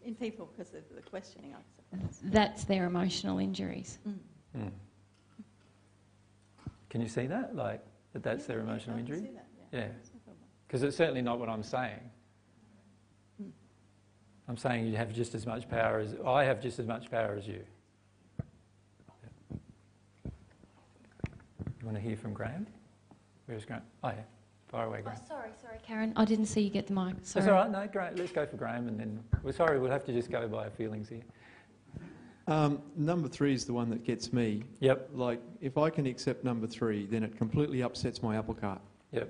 in 0.03 0.15
people 0.15 0.49
because 0.51 0.73
of 0.73 0.81
the 0.95 1.01
questioning. 1.01 1.53
I 1.53 1.99
suppose. 1.99 2.19
That's 2.31 2.63
their 2.63 2.85
emotional 2.85 3.37
injuries. 3.39 3.99
Mm. 4.07 4.17
Mm. 4.57 4.71
Can 6.91 6.99
you 7.01 7.07
see 7.07 7.25
that? 7.27 7.55
Like, 7.55 7.81
that 8.11 8.21
that's 8.21 8.45
their 8.45 8.59
emotional 8.59 8.97
I 8.97 8.99
can 8.99 9.07
injury? 9.07 9.19
see 9.29 9.33
that, 9.33 9.47
yeah. 9.71 9.79
Yeah. 9.79 9.87
No. 10.27 10.33
Because 10.67 10.83
it's 10.83 10.97
certainly 10.97 11.21
not 11.21 11.39
what 11.39 11.47
I'm 11.47 11.63
saying. 11.63 12.01
Mm. 13.41 13.49
I'm 14.49 14.57
saying 14.57 14.87
you 14.87 14.97
have 14.97 15.13
just 15.13 15.33
as 15.33 15.45
much 15.47 15.69
power 15.69 15.99
as 15.99 16.15
I 16.25 16.43
have 16.43 16.61
just 16.61 16.79
as 16.79 16.87
much 16.87 17.09
power 17.09 17.33
as 17.37 17.47
you. 17.47 17.63
You 21.79 21.85
want 21.85 21.95
to 21.95 22.01
hear 22.01 22.17
from 22.17 22.33
Graham? 22.33 22.67
Where's 23.45 23.63
Graham? 23.63 23.83
Oh, 24.03 24.09
yeah. 24.09 24.15
Far 24.67 24.87
away, 24.87 24.99
Oh, 24.99 25.03
Graham. 25.03 25.19
sorry, 25.25 25.49
sorry, 25.61 25.77
Karen. 25.87 26.11
I 26.17 26.25
didn't 26.25 26.45
see 26.47 26.59
you 26.59 26.69
get 26.69 26.87
the 26.87 26.93
mic. 26.93 27.15
Sorry. 27.23 27.45
That's 27.45 27.47
all 27.47 27.53
right. 27.53 27.71
No, 27.71 27.87
great. 27.87 28.17
Let's 28.17 28.33
go 28.33 28.45
for 28.45 28.57
Graham, 28.57 28.89
and 28.89 28.99
then 28.99 29.23
we're 29.43 29.53
sorry. 29.53 29.79
We'll 29.79 29.91
have 29.91 30.03
to 30.05 30.11
just 30.13 30.29
go 30.29 30.45
by 30.49 30.65
our 30.65 30.69
feelings 30.69 31.07
here. 31.07 31.23
Um, 32.51 32.81
number 32.97 33.29
three 33.29 33.53
is 33.53 33.63
the 33.65 33.71
one 33.71 33.89
that 33.91 34.03
gets 34.03 34.33
me. 34.33 34.63
Yep. 34.81 35.11
Like, 35.13 35.39
if 35.61 35.77
I 35.77 35.89
can 35.89 36.05
accept 36.05 36.43
number 36.43 36.67
three, 36.67 37.05
then 37.05 37.23
it 37.23 37.37
completely 37.37 37.81
upsets 37.81 38.21
my 38.21 38.35
apple 38.35 38.53
cart. 38.55 38.81
Yep. 39.13 39.29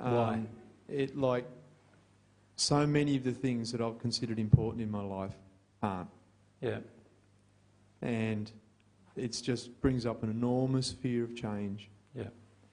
Um, 0.00 0.14
Why? 0.14 0.42
It 0.88 1.16
like 1.16 1.46
so 2.56 2.84
many 2.84 3.16
of 3.16 3.22
the 3.22 3.32
things 3.32 3.70
that 3.70 3.80
I've 3.80 3.98
considered 4.00 4.40
important 4.40 4.82
in 4.82 4.90
my 4.90 5.02
life 5.02 5.34
aren't, 5.82 6.08
Yeah. 6.60 6.78
and 8.00 8.50
it 9.14 9.40
just 9.42 9.80
brings 9.80 10.04
up 10.04 10.24
an 10.24 10.30
enormous 10.30 10.90
fear 10.90 11.22
of 11.22 11.36
change. 11.36 11.90
Yeah. 12.14 12.28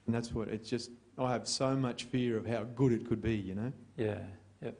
And 0.06 0.14
that's 0.14 0.34
what 0.34 0.48
it's 0.48 0.68
just. 0.68 0.90
I 1.16 1.30
have 1.32 1.46
so 1.46 1.76
much 1.76 2.04
fear 2.04 2.36
of 2.36 2.46
how 2.46 2.64
good 2.64 2.92
it 2.92 3.06
could 3.08 3.22
be. 3.22 3.36
You 3.36 3.54
know. 3.54 3.72
Yeah. 3.96 4.18
Yep. 4.62 4.78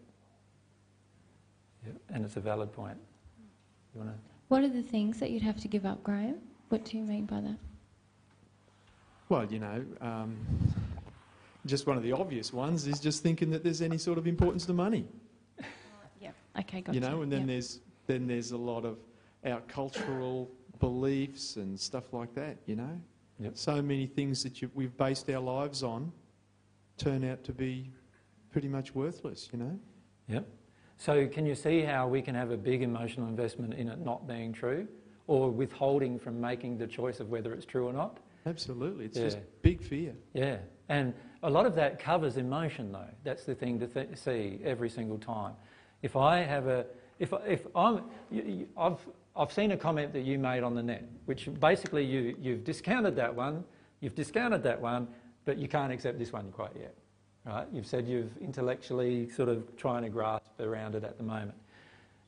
Yep. 1.86 1.96
And 2.08 2.24
it's 2.24 2.36
a 2.36 2.40
valid 2.40 2.72
point. 2.72 2.98
You 3.94 4.00
want 4.00 4.12
to? 4.12 4.29
What 4.50 4.64
are 4.64 4.68
the 4.68 4.82
things 4.82 5.20
that 5.20 5.30
you'd 5.30 5.42
have 5.44 5.60
to 5.60 5.68
give 5.68 5.86
up, 5.86 6.02
Graham? 6.02 6.38
What 6.70 6.84
do 6.84 6.98
you 6.98 7.04
mean 7.04 7.24
by 7.24 7.40
that? 7.40 7.56
Well, 9.28 9.44
you 9.44 9.60
know, 9.60 9.84
um, 10.00 10.36
just 11.66 11.86
one 11.86 11.96
of 11.96 12.02
the 12.02 12.10
obvious 12.10 12.52
ones 12.52 12.88
is 12.88 12.98
just 12.98 13.22
thinking 13.22 13.48
that 13.50 13.62
there's 13.62 13.80
any 13.80 13.96
sort 13.96 14.18
of 14.18 14.26
importance 14.26 14.66
to 14.66 14.72
money. 14.72 15.06
Yeah. 16.20 16.32
Okay, 16.58 16.80
got 16.80 16.94
you 16.96 17.00
know, 17.00 17.22
and 17.22 17.30
then 17.30 17.42
Yep. 17.42 17.48
there's 17.48 17.80
then 18.08 18.26
there's 18.26 18.50
a 18.50 18.56
lot 18.56 18.84
of 18.84 18.98
our 19.44 19.60
cultural 19.68 20.50
beliefs 20.80 21.54
and 21.56 21.78
stuff 21.78 22.12
like 22.12 22.34
that. 22.34 22.56
You 22.66 22.74
know, 22.76 23.00
Yep. 23.38 23.56
so 23.56 23.80
many 23.80 24.06
things 24.06 24.42
that 24.42 24.60
you, 24.60 24.68
we've 24.74 24.94
based 24.96 25.30
our 25.30 25.40
lives 25.40 25.84
on 25.84 26.12
turn 26.98 27.22
out 27.24 27.44
to 27.44 27.52
be 27.52 27.88
pretty 28.50 28.66
much 28.68 28.96
worthless. 28.96 29.48
You 29.52 29.60
know. 29.60 29.78
Yep. 30.28 30.46
So 31.00 31.26
can 31.26 31.46
you 31.46 31.54
see 31.54 31.80
how 31.80 32.06
we 32.06 32.20
can 32.20 32.34
have 32.34 32.50
a 32.50 32.58
big 32.58 32.82
emotional 32.82 33.26
investment 33.26 33.72
in 33.72 33.88
it 33.88 34.00
not 34.00 34.28
being 34.28 34.52
true, 34.52 34.86
or 35.28 35.50
withholding 35.50 36.18
from 36.18 36.38
making 36.38 36.76
the 36.76 36.86
choice 36.86 37.20
of 37.20 37.30
whether 37.30 37.54
it's 37.54 37.64
true 37.64 37.86
or 37.86 37.92
not? 37.94 38.18
Absolutely, 38.44 39.06
it's 39.06 39.16
Yeah. 39.16 39.24
just 39.24 39.38
big 39.62 39.80
fear. 39.82 40.14
Yeah, 40.34 40.58
and 40.90 41.14
a 41.42 41.48
lot 41.48 41.64
of 41.64 41.74
that 41.76 41.98
covers 41.98 42.36
emotion, 42.36 42.92
though. 42.92 43.08
That's 43.24 43.46
the 43.46 43.54
thing 43.54 43.80
to 43.80 43.86
th- 43.86 44.14
see 44.18 44.60
every 44.62 44.90
single 44.90 45.16
time. 45.16 45.54
If 46.02 46.16
I 46.16 46.40
have 46.40 46.66
a, 46.66 46.84
if 47.18 47.32
if 47.46 47.66
I'm, 47.74 48.02
you, 48.30 48.68
I've 48.76 49.00
I've 49.34 49.52
seen 49.52 49.70
a 49.70 49.78
comment 49.78 50.12
that 50.12 50.22
you 50.26 50.38
made 50.38 50.62
on 50.62 50.74
the 50.74 50.82
net, 50.82 51.08
which 51.24 51.48
basically 51.60 52.04
you 52.04 52.36
you've 52.38 52.62
discounted 52.62 53.16
that 53.16 53.34
one, 53.34 53.64
you've 54.00 54.14
discounted 54.14 54.62
that 54.64 54.78
one, 54.78 55.08
but 55.46 55.56
you 55.56 55.66
can't 55.66 55.92
accept 55.94 56.18
this 56.18 56.30
one 56.30 56.52
quite 56.52 56.76
yet, 56.78 56.94
right? 57.50 57.66
You've 57.72 57.86
said 57.86 58.06
you've 58.06 58.36
intellectually 58.38 59.28
sort 59.30 59.48
of 59.48 59.76
trying 59.76 60.02
to 60.02 60.08
grasp 60.08 60.60
around 60.60 60.94
it 60.94 61.04
at 61.04 61.16
the 61.18 61.24
moment. 61.24 61.54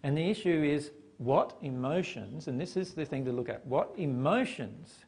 And 0.03 0.17
the 0.17 0.29
issue 0.29 0.63
is 0.65 0.91
what 1.19 1.57
emotions, 1.63 2.49
and 2.49 2.61
this 2.61 2.77
is 2.77 2.95
the 2.95 3.05
thing 3.05 3.25
to 3.27 3.33
look 3.33 3.49
at, 3.49 3.65
what 3.67 3.93
emotions 3.97 4.99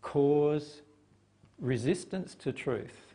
cause 0.00 0.80
resistance 1.58 2.34
to 2.36 2.52
truth? 2.52 3.10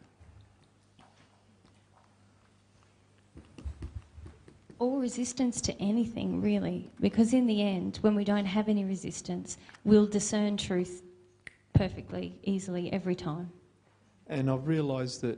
or 4.77 4.99
resistance 4.99 5.61
to 5.61 5.73
anything, 5.81 6.41
really, 6.41 6.91
because 6.99 7.33
in 7.33 7.47
the 7.47 7.61
end, 7.61 7.97
when 8.01 8.13
we 8.13 8.25
don't 8.25 8.45
have 8.45 8.67
any 8.67 8.83
resistance, 8.83 9.57
we'll 9.85 10.05
discern 10.05 10.57
truth 10.57 11.01
perfectly, 11.73 12.37
easily, 12.43 12.91
every 12.91 13.15
time. 13.15 13.49
And 14.27 14.49
I've 14.49 14.67
realised 14.67 15.21
that 15.21 15.37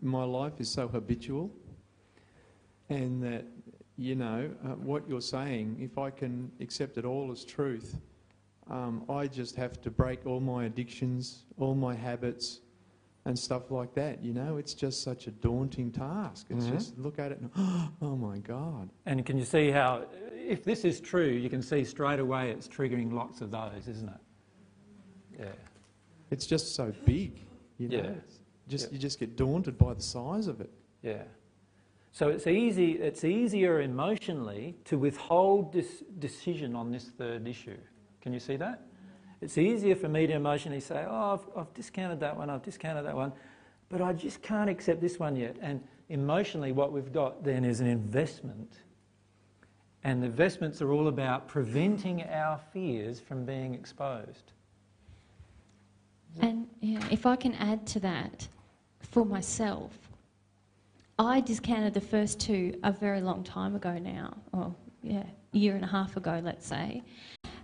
my 0.00 0.24
life 0.24 0.54
is 0.60 0.68
so 0.70 0.88
habitual, 0.88 1.50
and 2.88 3.22
that, 3.22 3.44
you 3.96 4.14
know, 4.14 4.50
uh, 4.64 4.68
what 4.70 5.08
you're 5.08 5.20
saying, 5.20 5.76
if 5.80 5.98
I 5.98 6.10
can 6.10 6.50
accept 6.60 6.96
it 6.98 7.04
all 7.04 7.30
as 7.30 7.44
truth, 7.44 8.00
um, 8.70 9.04
I 9.08 9.26
just 9.26 9.54
have 9.56 9.80
to 9.82 9.90
break 9.90 10.26
all 10.26 10.40
my 10.40 10.64
addictions, 10.64 11.44
all 11.58 11.74
my 11.74 11.94
habits, 11.94 12.60
and 13.24 13.38
stuff 13.38 13.70
like 13.70 13.94
that. 13.94 14.22
You 14.22 14.32
know, 14.32 14.56
it's 14.56 14.74
just 14.74 15.02
such 15.02 15.26
a 15.26 15.30
daunting 15.30 15.92
task. 15.92 16.46
It's 16.50 16.66
Mhm. 16.66 16.70
just 16.70 16.98
look 16.98 17.18
at 17.18 17.32
it 17.32 17.40
and, 17.40 17.50
oh 18.02 18.16
my 18.16 18.38
God. 18.38 18.88
And 19.06 19.24
can 19.26 19.36
you 19.38 19.44
see 19.44 19.70
how, 19.70 20.06
if 20.32 20.64
this 20.64 20.84
is 20.84 21.00
true, 21.00 21.28
you 21.28 21.48
can 21.50 21.62
see 21.62 21.84
straight 21.84 22.18
away 22.18 22.50
it's 22.50 22.66
triggering 22.66 23.12
lots 23.12 23.40
of 23.40 23.50
those, 23.50 23.86
isn't 23.88 24.08
it? 24.08 24.20
Yeah. 25.40 25.52
It's 26.30 26.46
just 26.46 26.74
so 26.74 26.92
big, 27.04 27.40
you 27.82 27.88
know. 27.88 28.04
Yeah. 28.04 28.14
Just 28.68 28.86
Yeah. 28.88 28.92
you 28.94 28.98
just 28.98 29.18
get 29.18 29.36
daunted 29.36 29.76
by 29.78 29.94
the 29.94 30.02
size 30.02 30.46
of 30.46 30.60
it. 30.60 30.70
Yeah. 31.02 31.24
So 32.12 32.28
it's 32.28 32.46
easy. 32.46 32.92
It's 32.92 33.24
easier 33.24 33.80
emotionally 33.80 34.76
to 34.84 34.98
withhold 34.98 35.72
this 35.72 36.02
decision 36.18 36.76
on 36.76 36.90
this 36.90 37.08
third 37.10 37.48
issue. 37.48 37.78
Can 38.20 38.32
you 38.32 38.38
see 38.40 38.56
that? 38.56 38.82
It's 39.40 39.58
easier 39.58 39.96
for 39.96 40.08
me 40.08 40.26
to 40.26 40.34
emotionally 40.34 40.80
say, 40.80 41.04
"Oh, 41.08 41.32
I've, 41.34 41.58
I've 41.58 41.74
discounted 41.74 42.20
that 42.20 42.36
one. 42.36 42.50
I've 42.50 42.62
discounted 42.62 43.04
that 43.06 43.16
one, 43.16 43.32
but 43.88 44.00
I 44.00 44.12
just 44.12 44.42
can't 44.42 44.70
accept 44.70 45.00
this 45.00 45.18
one 45.18 45.34
yet." 45.36 45.56
And 45.60 45.82
emotionally, 46.10 46.70
what 46.72 46.92
we've 46.92 47.12
got 47.12 47.42
then 47.42 47.64
is 47.64 47.80
an 47.80 47.86
investment, 47.88 48.82
and 50.04 50.22
the 50.22 50.26
investments 50.26 50.80
are 50.82 50.92
all 50.92 51.08
about 51.08 51.48
preventing 51.48 52.22
our 52.24 52.58
fears 52.72 53.18
from 53.18 53.44
being 53.44 53.74
exposed. 53.74 54.52
And 56.40 56.66
yeah, 56.80 57.02
if 57.10 57.26
I 57.26 57.36
can 57.36 57.54
add 57.54 57.86
to 57.88 58.00
that, 58.00 58.48
for 59.00 59.24
myself, 59.24 59.92
I 61.18 61.40
discounted 61.40 61.94
the 61.94 62.00
first 62.00 62.40
two 62.40 62.78
a 62.82 62.92
very 62.92 63.20
long 63.20 63.44
time 63.44 63.76
ago 63.76 63.98
now, 63.98 64.34
or 64.52 64.74
yeah, 65.02 65.24
a 65.52 65.58
year 65.58 65.74
and 65.74 65.84
a 65.84 65.88
half 65.88 66.16
ago, 66.16 66.40
let's 66.42 66.66
say, 66.66 67.02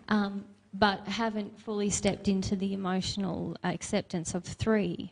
um, 0.08 0.44
but 0.74 1.06
haven't 1.08 1.58
fully 1.58 1.90
stepped 1.90 2.28
into 2.28 2.54
the 2.56 2.74
emotional 2.74 3.56
acceptance 3.64 4.34
of 4.34 4.44
three. 4.44 5.10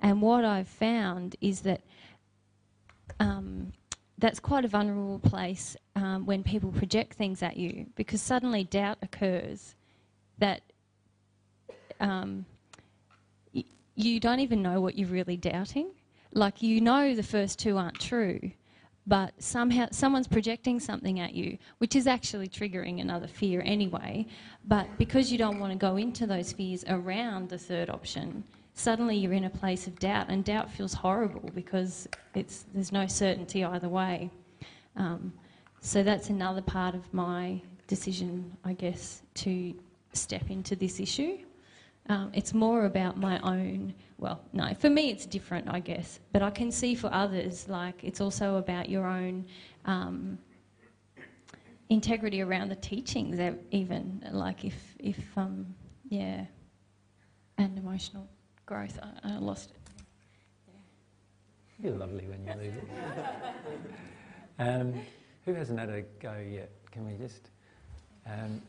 And 0.00 0.22
what 0.22 0.44
I've 0.44 0.68
found 0.68 1.36
is 1.40 1.60
that 1.60 1.80
um, 3.18 3.72
that's 4.18 4.38
quite 4.38 4.64
a 4.64 4.68
vulnerable 4.68 5.18
place 5.18 5.76
um, 5.96 6.24
when 6.24 6.42
people 6.42 6.70
project 6.70 7.14
things 7.14 7.42
at 7.42 7.56
you 7.56 7.86
because 7.96 8.22
suddenly 8.22 8.64
doubt 8.64 8.98
occurs 9.02 9.74
that 10.38 10.62
um, 12.00 12.46
you 14.04 14.20
don't 14.20 14.40
even 14.40 14.62
know 14.62 14.80
what 14.80 14.96
you're 14.98 15.08
really 15.08 15.36
doubting. 15.36 15.90
Like 16.34 16.62
you 16.62 16.80
know 16.80 17.14
the 17.14 17.22
first 17.22 17.58
two 17.58 17.76
aren't 17.76 18.00
true, 18.00 18.50
but 19.06 19.34
somehow 19.38 19.88
someone's 19.90 20.28
projecting 20.28 20.80
something 20.80 21.20
at 21.20 21.34
you, 21.34 21.58
which 21.78 21.96
is 21.96 22.06
actually 22.06 22.48
triggering 22.48 23.00
another 23.00 23.26
fear 23.26 23.62
anyway. 23.64 24.26
But 24.66 24.86
because 24.98 25.30
you 25.30 25.38
don't 25.38 25.58
want 25.58 25.72
to 25.72 25.78
go 25.78 25.96
into 25.96 26.26
those 26.26 26.52
fears 26.52 26.84
around 26.88 27.48
the 27.48 27.58
third 27.58 27.90
option, 27.90 28.44
suddenly 28.74 29.16
you're 29.16 29.32
in 29.32 29.44
a 29.44 29.50
place 29.50 29.86
of 29.86 29.98
doubt, 29.98 30.26
and 30.28 30.44
doubt 30.44 30.70
feels 30.70 30.94
horrible 30.94 31.50
because 31.54 32.08
it's 32.34 32.64
there's 32.72 32.92
no 32.92 33.06
certainty 33.06 33.64
either 33.64 33.88
way. 33.88 34.30
Um, 34.96 35.32
so 35.80 36.02
that's 36.02 36.30
another 36.30 36.62
part 36.62 36.94
of 36.94 37.12
my 37.12 37.60
decision, 37.88 38.56
I 38.64 38.72
guess, 38.72 39.22
to 39.34 39.74
step 40.12 40.50
into 40.50 40.76
this 40.76 41.00
issue. 41.00 41.38
Um, 42.12 42.30
it's 42.34 42.52
more 42.52 42.84
about 42.84 43.16
my 43.16 43.38
own, 43.40 43.94
well, 44.18 44.42
no, 44.52 44.74
for 44.74 44.90
me 44.90 45.08
it's 45.08 45.24
different, 45.24 45.66
I 45.70 45.80
guess, 45.80 46.20
but 46.30 46.42
I 46.42 46.50
can 46.50 46.70
see 46.70 46.94
for 46.94 47.10
others, 47.10 47.70
like, 47.70 48.04
it's 48.04 48.20
also 48.20 48.56
about 48.56 48.90
your 48.90 49.06
own 49.06 49.46
um, 49.86 50.38
integrity 51.88 52.42
around 52.42 52.68
the 52.68 52.76
teachings, 52.76 53.40
even, 53.70 54.28
like, 54.30 54.62
if, 54.62 54.74
if 54.98 55.16
um, 55.38 55.74
yeah, 56.10 56.44
and 57.56 57.78
emotional 57.78 58.28
growth. 58.66 58.98
I, 59.02 59.30
I 59.30 59.38
lost 59.38 59.70
it. 59.70 60.74
You're 61.82 61.96
lovely 61.96 62.26
when 62.26 62.44
you 62.44 62.52
leave 62.62 62.74
it. 62.76 62.88
um, 64.58 64.92
who 65.46 65.54
hasn't 65.54 65.78
had 65.78 65.88
a 65.88 66.02
go 66.20 66.36
yet? 66.36 66.70
Can 66.90 67.06
we 67.06 67.16
just? 67.16 67.48
Um, 68.26 68.60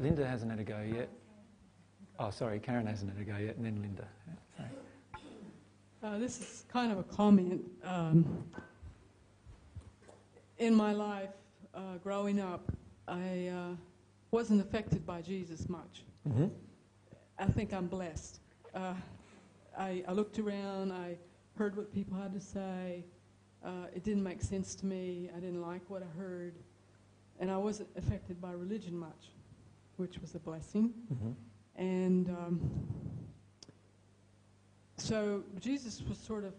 Linda 0.00 0.26
hasn't 0.26 0.50
had 0.50 0.58
a 0.58 0.64
go 0.64 0.80
yet. 0.80 1.08
Oh, 2.22 2.28
sorry, 2.28 2.58
Karen 2.58 2.86
hasn't 2.86 3.10
had 3.10 3.18
a 3.18 3.24
go 3.24 3.38
yet, 3.38 3.56
and 3.56 3.64
then 3.64 3.80
Linda. 3.80 4.06
Sorry. 4.54 4.68
Uh, 6.02 6.18
this 6.18 6.38
is 6.38 6.64
kind 6.70 6.92
of 6.92 6.98
a 6.98 7.02
comment. 7.02 7.62
Um, 7.82 8.44
in 10.58 10.74
my 10.74 10.92
life, 10.92 11.30
uh, 11.74 11.96
growing 12.02 12.38
up, 12.38 12.70
I 13.08 13.46
uh, 13.46 13.74
wasn't 14.32 14.60
affected 14.60 15.06
by 15.06 15.22
Jesus 15.22 15.66
much. 15.70 16.04
Mm-hmm. 16.28 16.48
I 17.38 17.46
think 17.46 17.72
I'm 17.72 17.86
blessed. 17.86 18.40
Uh, 18.74 18.92
I, 19.78 20.04
I 20.06 20.12
looked 20.12 20.38
around, 20.38 20.92
I 20.92 21.16
heard 21.56 21.74
what 21.74 21.90
people 21.90 22.18
had 22.18 22.34
to 22.34 22.40
say. 22.40 23.02
Uh, 23.64 23.86
it 23.96 24.04
didn't 24.04 24.22
make 24.22 24.42
sense 24.42 24.74
to 24.74 24.84
me. 24.84 25.30
I 25.34 25.40
didn't 25.40 25.62
like 25.62 25.88
what 25.88 26.02
I 26.02 26.18
heard. 26.18 26.56
And 27.38 27.50
I 27.50 27.56
wasn't 27.56 27.88
affected 27.96 28.42
by 28.42 28.52
religion 28.52 28.94
much, 28.94 29.32
which 29.96 30.18
was 30.18 30.34
a 30.34 30.38
blessing. 30.38 30.92
Mm-hmm. 31.10 31.30
And 31.80 32.28
um, 32.28 32.60
so 34.98 35.42
Jesus 35.60 36.02
was 36.06 36.18
sort 36.18 36.44
of 36.44 36.52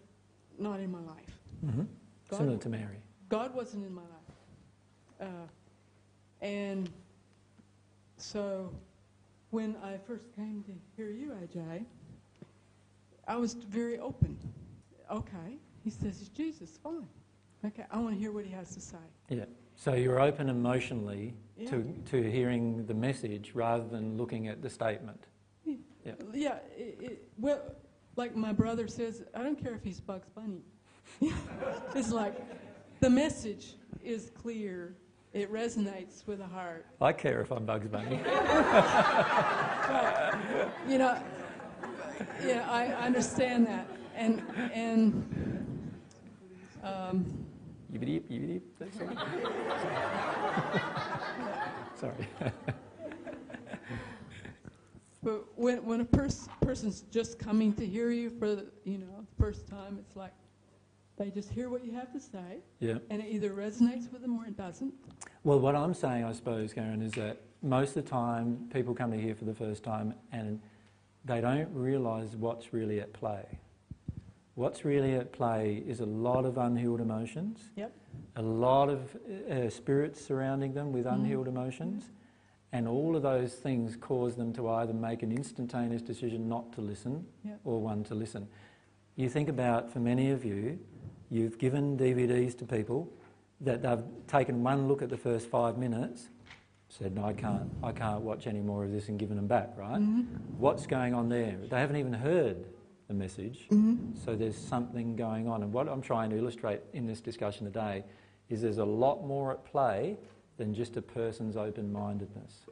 not 0.58 0.80
in 0.80 0.90
my 0.90 0.98
life. 1.00 1.38
Mm-hmm. 1.64 1.82
God- 2.28 2.36
Similar 2.38 2.58
to 2.58 2.68
Mary. 2.68 2.96
God 3.28 3.54
wasn't 3.54 3.84
in 3.86 3.94
my 3.94 4.02
life. 4.02 5.28
Uh, 5.28 6.44
and 6.44 6.90
so 8.16 8.74
when 9.50 9.76
I 9.82 9.96
first 10.06 10.24
came 10.34 10.64
to 10.66 10.72
hear 10.96 11.10
you, 11.10 11.30
AJ, 11.30 11.84
I 13.28 13.36
was 13.36 13.54
very 13.54 13.98
open. 14.00 14.36
Okay. 15.10 15.58
He 15.84 15.90
says, 15.90 16.20
it's 16.20 16.28
Jesus, 16.30 16.78
fine. 16.82 17.06
Okay, 17.64 17.84
I 17.92 17.98
want 17.98 18.14
to 18.14 18.20
hear 18.20 18.32
what 18.32 18.44
he 18.44 18.50
has 18.50 18.74
to 18.74 18.80
say. 18.80 18.96
Yeah. 19.28 19.44
So 19.76 19.94
you're 19.94 20.20
open 20.20 20.48
emotionally 20.48 21.34
Yeah. 21.56 21.70
to, 21.70 21.94
to 22.10 22.30
hearing 22.30 22.86
the 22.86 22.94
message 22.94 23.52
rather 23.54 23.84
than 23.84 24.16
looking 24.16 24.48
at 24.48 24.62
the 24.62 24.70
statement. 24.70 25.24
Yeah. 25.64 26.14
Yeah, 26.32 26.58
it, 26.76 26.98
it, 27.00 27.28
well, 27.38 27.60
like 28.16 28.34
my 28.34 28.52
brother 28.52 28.88
says, 28.88 29.22
I 29.34 29.42
don't 29.42 29.62
care 29.62 29.74
if 29.74 29.84
he's 29.84 30.00
Bugs 30.00 30.28
Bunny. 30.34 30.62
it's 31.94 32.10
like 32.10 32.34
the 33.00 33.08
message 33.10 33.74
is 34.02 34.30
clear, 34.30 34.96
it 35.32 35.52
resonates 35.52 36.26
with 36.26 36.38
the 36.38 36.46
heart. 36.46 36.86
I 37.00 37.12
care 37.12 37.40
if 37.40 37.52
I'm 37.52 37.64
Bugs 37.64 37.88
Bunny. 37.88 38.20
But, 39.92 40.70
you 40.88 40.98
know, 40.98 41.20
yeah, 42.44 42.66
I 42.70 42.86
I 42.86 43.06
understand 43.06 43.66
that. 43.66 43.86
And, 44.14 44.42
and 44.72 45.92
um, 46.82 47.41
Yibbity, 47.92 48.60
that's. 48.78 48.96
Sorry. 52.00 52.26
But 55.24 55.44
when, 55.56 55.84
when 55.84 56.00
a 56.00 56.04
pers- 56.04 56.48
person's 56.60 57.02
just 57.12 57.38
coming 57.38 57.72
to 57.74 57.86
hear 57.86 58.10
you 58.10 58.28
for 58.28 58.56
the, 58.56 58.66
you 58.84 58.98
know, 58.98 59.06
the 59.20 59.36
first 59.42 59.68
time, 59.68 59.96
it's 60.00 60.16
like 60.16 60.32
they 61.16 61.30
just 61.30 61.48
hear 61.50 61.68
what 61.70 61.84
you 61.84 61.92
have 61.92 62.12
to 62.12 62.18
say, 62.20 62.58
Yeah. 62.80 62.94
and 63.08 63.22
it 63.22 63.28
either 63.30 63.50
resonates 63.50 64.10
with 64.12 64.22
them 64.22 64.36
or 64.36 64.46
it 64.46 64.56
doesn't. 64.56 64.92
Well, 65.44 65.60
what 65.60 65.76
I'm 65.76 65.94
saying, 65.94 66.24
I 66.24 66.32
suppose, 66.32 66.72
Karen, 66.72 67.02
is 67.02 67.12
that 67.12 67.40
most 67.62 67.96
of 67.96 68.04
the 68.04 68.10
time 68.10 68.68
people 68.72 68.94
come 68.94 69.12
to 69.12 69.20
hear 69.20 69.36
for 69.36 69.44
the 69.44 69.54
first 69.54 69.84
time 69.84 70.14
and 70.32 70.60
they 71.24 71.40
don't 71.40 71.68
realise 71.72 72.34
what's 72.34 72.72
really 72.72 72.98
at 73.00 73.12
play. 73.12 73.44
What's 74.54 74.84
really 74.84 75.14
at 75.14 75.32
play 75.32 75.82
is 75.86 76.00
a 76.00 76.06
lot 76.06 76.44
of 76.44 76.58
unhealed 76.58 77.00
emotions, 77.00 77.70
Yep. 77.76 77.92
a 78.36 78.42
lot 78.42 78.88
of 78.90 79.16
uh, 79.50 79.70
spirits 79.70 80.20
surrounding 80.24 80.74
them 80.74 80.92
with 80.92 81.06
unhealed 81.06 81.48
emotions, 81.48 82.10
and 82.72 82.86
all 82.86 83.16
of 83.16 83.22
those 83.22 83.54
things 83.54 83.96
cause 83.96 84.36
them 84.36 84.52
to 84.54 84.68
either 84.68 84.92
make 84.92 85.22
an 85.22 85.32
instantaneous 85.32 86.02
decision 86.02 86.48
not 86.48 86.72
to 86.74 86.80
listen 86.82 87.24
Yep. 87.44 87.60
or 87.64 87.80
one 87.80 88.04
to 88.04 88.14
listen. 88.14 88.46
You 89.16 89.28
think 89.30 89.48
about, 89.48 89.90
for 89.90 90.00
many 90.00 90.30
of 90.30 90.44
you, 90.44 90.78
you've 91.30 91.58
given 91.58 91.96
DVDs 91.96 92.56
to 92.58 92.66
people, 92.66 93.08
that 93.62 93.80
they've 93.82 94.02
taken 94.26 94.62
one 94.62 94.86
look 94.88 95.02
at 95.02 95.08
the 95.08 95.16
first 95.16 95.48
five 95.48 95.78
minutes, 95.78 96.28
said, 96.88 97.14
no, 97.14 97.24
I 97.24 97.32
can't, 97.32 97.70
I 97.82 97.92
can't 97.92 98.20
watch 98.20 98.46
any 98.46 98.60
more 98.60 98.84
of 98.84 98.92
this 98.92 99.08
and 99.08 99.18
given 99.18 99.36
them 99.36 99.46
back, 99.46 99.70
right? 99.78 99.98
Mhm. 100.00 100.26
What's 100.58 100.86
going 100.86 101.14
on 101.14 101.30
there? 101.30 101.56
They 101.70 101.78
haven't 101.80 101.96
even 101.96 102.12
heard 102.12 102.66
the 103.12 103.18
message, 103.18 103.66
Mhm. 103.70 104.16
so 104.16 104.34
there's 104.34 104.56
something 104.56 105.16
going 105.16 105.46
on. 105.48 105.62
And 105.62 105.72
what 105.72 105.88
I'm 105.88 106.00
trying 106.00 106.30
to 106.30 106.36
illustrate 106.36 106.80
in 106.92 107.06
this 107.06 107.20
discussion 107.20 107.66
today 107.66 108.04
is 108.48 108.62
there's 108.62 108.78
a 108.78 108.84
lot 108.84 109.24
more 109.26 109.52
at 109.52 109.64
play 109.64 110.16
than 110.56 110.72
just 110.74 110.96
a 110.96 111.02
person's 111.02 111.56
open-mindedness. 111.56 112.66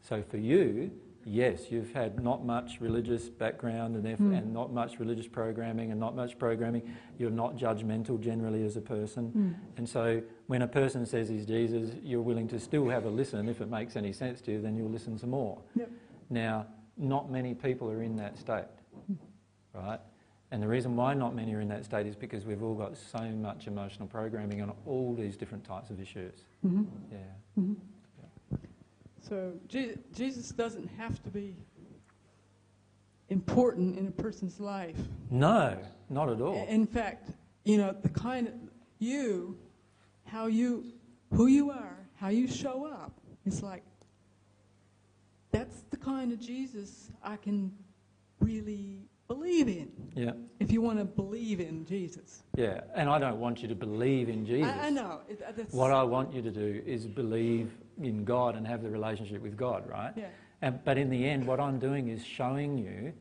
So 0.00 0.22
for 0.22 0.38
you, 0.38 0.90
yes, 1.24 1.70
you've 1.70 1.92
had 1.92 2.22
not 2.22 2.44
much 2.44 2.80
religious 2.80 3.28
background 3.28 3.94
and, 3.94 4.04
therefore, 4.04 4.28
Mm. 4.28 4.38
and 4.38 4.52
not 4.52 4.72
much 4.72 4.98
religious 4.98 5.28
programming 5.28 5.90
and 5.90 6.00
not 6.00 6.16
much 6.16 6.38
programming. 6.38 6.82
You're 7.18 7.30
not 7.30 7.56
judgmental 7.56 8.18
generally 8.20 8.64
as 8.64 8.76
a 8.76 8.80
person. 8.80 9.32
Mm. 9.32 9.54
And 9.76 9.88
so 9.88 10.22
when 10.46 10.62
a 10.62 10.68
person 10.68 11.04
says 11.06 11.28
he's 11.28 11.44
Jesus, 11.46 11.94
you're 12.02 12.22
willing 12.22 12.48
to 12.48 12.58
still 12.58 12.88
have 12.88 13.04
a 13.04 13.10
listen. 13.10 13.48
If 13.48 13.60
it 13.60 13.68
makes 13.68 13.96
any 13.96 14.12
sense 14.12 14.40
to 14.42 14.52
you, 14.52 14.60
then 14.60 14.76
you'll 14.76 14.90
listen 14.90 15.18
some 15.18 15.30
more. 15.30 15.58
Yep. 15.76 15.90
Now, 16.30 16.66
not 16.96 17.30
many 17.30 17.54
people 17.54 17.90
are 17.90 18.02
in 18.02 18.16
that 18.16 18.38
state, 18.38 18.64
right? 19.74 20.00
And 20.50 20.62
the 20.62 20.68
reason 20.68 20.96
why 20.96 21.12
not 21.14 21.34
many 21.34 21.54
are 21.54 21.60
in 21.60 21.68
that 21.68 21.84
state 21.84 22.06
is 22.06 22.16
because 22.16 22.44
we've 22.46 22.62
all 22.62 22.74
got 22.74 22.96
so 22.96 23.20
much 23.32 23.66
emotional 23.66 24.08
programming 24.08 24.62
on 24.62 24.72
all 24.86 25.14
these 25.14 25.36
different 25.36 25.62
types 25.64 25.90
of 25.90 26.00
issues. 26.00 26.44
Mhm. 26.64 26.86
Yeah. 27.12 27.18
Mhm. 27.58 27.76
So 29.20 29.52
Je- 29.68 29.98
Jesus 30.14 30.50
doesn't 30.50 30.86
have 30.88 31.22
to 31.24 31.30
be 31.30 31.54
important 33.28 33.98
in 33.98 34.06
a 34.06 34.10
person's 34.10 34.58
life. 34.58 34.96
No, 35.30 35.78
not 36.08 36.30
at 36.30 36.40
all. 36.40 36.66
In 36.66 36.86
fact, 36.86 37.30
you 37.64 37.76
know, 37.76 37.92
the 37.92 38.08
kind 38.08 38.48
of 38.48 38.54
you, 38.98 39.58
how 40.24 40.46
you, 40.46 40.92
who 41.34 41.46
you 41.46 41.70
are, 41.70 41.98
how 42.16 42.28
you 42.28 42.46
show 42.48 42.86
up, 42.86 43.12
it's 43.44 43.62
like 43.62 43.82
that's 45.50 45.82
the 45.90 45.96
kind 45.96 46.32
of 46.32 46.40
Jesus 46.40 47.10
I 47.22 47.36
can 47.36 47.72
really 48.40 49.08
believe 49.26 49.68
in. 49.68 49.90
Yeah. 50.14 50.32
If 50.58 50.72
you 50.72 50.80
want 50.80 50.98
to 50.98 51.04
believe 51.04 51.60
in 51.60 51.84
Jesus. 51.84 52.42
Yeah, 52.56 52.80
and 52.94 53.08
I 53.08 53.18
don't 53.18 53.38
want 53.38 53.62
you 53.62 53.68
to 53.68 53.74
believe 53.74 54.28
in 54.28 54.44
Jesus. 54.44 54.72
I, 54.72 54.86
I 54.86 54.90
know. 54.90 55.20
It, 55.28 55.40
uh, 55.46 55.52
that's, 55.56 55.72
What 55.72 55.90
I 55.90 56.02
want 56.02 56.32
you 56.32 56.42
to 56.42 56.50
do 56.50 56.82
is 56.84 57.06
believe 57.06 57.70
in 58.02 58.24
God 58.24 58.56
and 58.56 58.66
have 58.66 58.82
the 58.82 58.90
relationship 58.90 59.42
with 59.42 59.56
God, 59.56 59.88
right? 59.88 60.12
Yeah. 60.16 60.26
And, 60.62 60.82
but 60.84 60.98
in 60.98 61.10
the 61.10 61.24
end, 61.28 61.46
what 61.46 61.60
I'm 61.60 61.78
doing 61.78 62.08
is 62.08 62.24
showing 62.24 62.78
you 62.78 63.12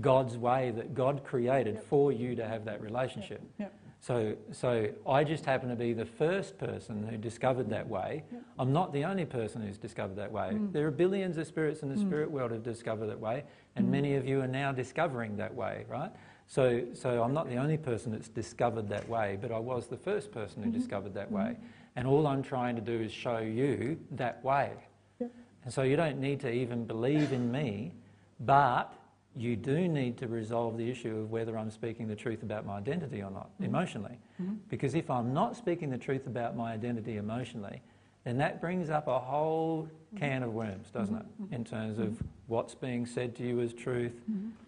God's 0.00 0.36
way 0.36 0.70
that 0.76 0.94
God 0.94 1.24
created 1.24 1.80
for 1.88 2.12
you 2.12 2.36
to 2.36 2.46
have 2.46 2.64
that 2.66 2.80
relationship. 2.80 3.42
Yep. 3.58 3.74
So, 4.02 4.34
so 4.50 4.88
I 5.06 5.24
just 5.24 5.44
happen 5.44 5.68
to 5.68 5.76
be 5.76 5.92
the 5.92 6.06
first 6.06 6.56
person 6.56 7.06
who 7.06 7.18
discovered 7.18 7.68
that 7.68 7.86
way. 7.86 8.24
I'm 8.58 8.72
not 8.72 8.94
the 8.94 9.04
only 9.04 9.26
person 9.26 9.60
who's 9.60 9.76
discovered 9.76 10.16
that 10.16 10.32
way. 10.32 10.52
Mm. 10.54 10.72
There 10.72 10.86
are 10.86 10.90
billions 10.90 11.36
of 11.36 11.46
spirits 11.46 11.82
in 11.82 11.90
the 11.90 11.96
Mm. 11.96 12.06
spirit 12.06 12.30
world 12.30 12.50
who've 12.50 12.62
discovered 12.62 13.08
that 13.08 13.20
way, 13.20 13.44
and 13.76 13.86
Mm. 13.86 13.90
many 13.90 14.14
of 14.16 14.26
you 14.26 14.40
are 14.40 14.46
now 14.48 14.72
discovering 14.72 15.36
that 15.36 15.54
way, 15.54 15.84
right? 15.86 16.10
So, 16.46 16.82
so 16.94 17.22
I'm 17.22 17.34
not 17.34 17.48
the 17.48 17.56
only 17.56 17.76
person 17.76 18.10
that's 18.12 18.28
discovered 18.30 18.88
that 18.88 19.06
way, 19.08 19.36
but 19.40 19.52
I 19.52 19.58
was 19.58 19.86
the 19.86 19.98
first 19.98 20.32
person 20.32 20.62
who 20.62 20.70
Mhm. 20.70 20.72
discovered 20.72 21.12
that 21.14 21.30
Mhm. 21.30 21.34
way. 21.36 21.56
And 21.94 22.08
all 22.08 22.26
I'm 22.26 22.42
trying 22.42 22.76
to 22.76 22.82
do 22.82 22.98
is 23.00 23.12
show 23.12 23.38
you 23.38 24.00
that 24.12 24.42
way. 24.42 24.72
And 25.20 25.70
so 25.70 25.82
you 25.82 25.94
don't 25.96 26.18
need 26.18 26.40
to 26.40 26.50
even 26.50 26.86
believe 26.86 27.34
in 27.34 27.52
me, 27.52 27.92
but 28.40 28.94
you 29.36 29.56
do 29.56 29.88
need 29.88 30.16
to 30.18 30.26
resolve 30.28 30.76
the 30.76 30.90
issue 30.90 31.16
of 31.18 31.30
whether 31.30 31.56
I'm 31.56 31.70
speaking 31.70 32.08
the 32.08 32.16
truth 32.16 32.42
about 32.42 32.66
my 32.66 32.78
identity 32.78 33.22
or 33.22 33.30
not, 33.30 33.50
Mhm. 33.60 33.64
emotionally. 33.66 34.18
Mhm. 34.42 34.58
Because 34.68 34.94
if 34.94 35.10
I'm 35.10 35.32
not 35.32 35.56
speaking 35.56 35.90
the 35.90 35.98
truth 35.98 36.26
about 36.26 36.56
my 36.56 36.72
identity 36.72 37.16
emotionally, 37.16 37.80
then 38.24 38.36
that 38.38 38.60
brings 38.60 38.90
up 38.90 39.06
a 39.08 39.18
whole 39.18 39.88
can 40.16 40.42
of 40.42 40.52
worms, 40.52 40.90
doesn't 40.90 41.16
it? 41.16 41.26
Mhm. 41.42 41.52
In 41.52 41.64
terms 41.64 41.98
of 41.98 42.20
what's 42.48 42.74
being 42.74 43.06
said 43.06 43.34
to 43.36 43.46
you 43.46 43.60
as 43.60 43.72
truth, 43.72 44.20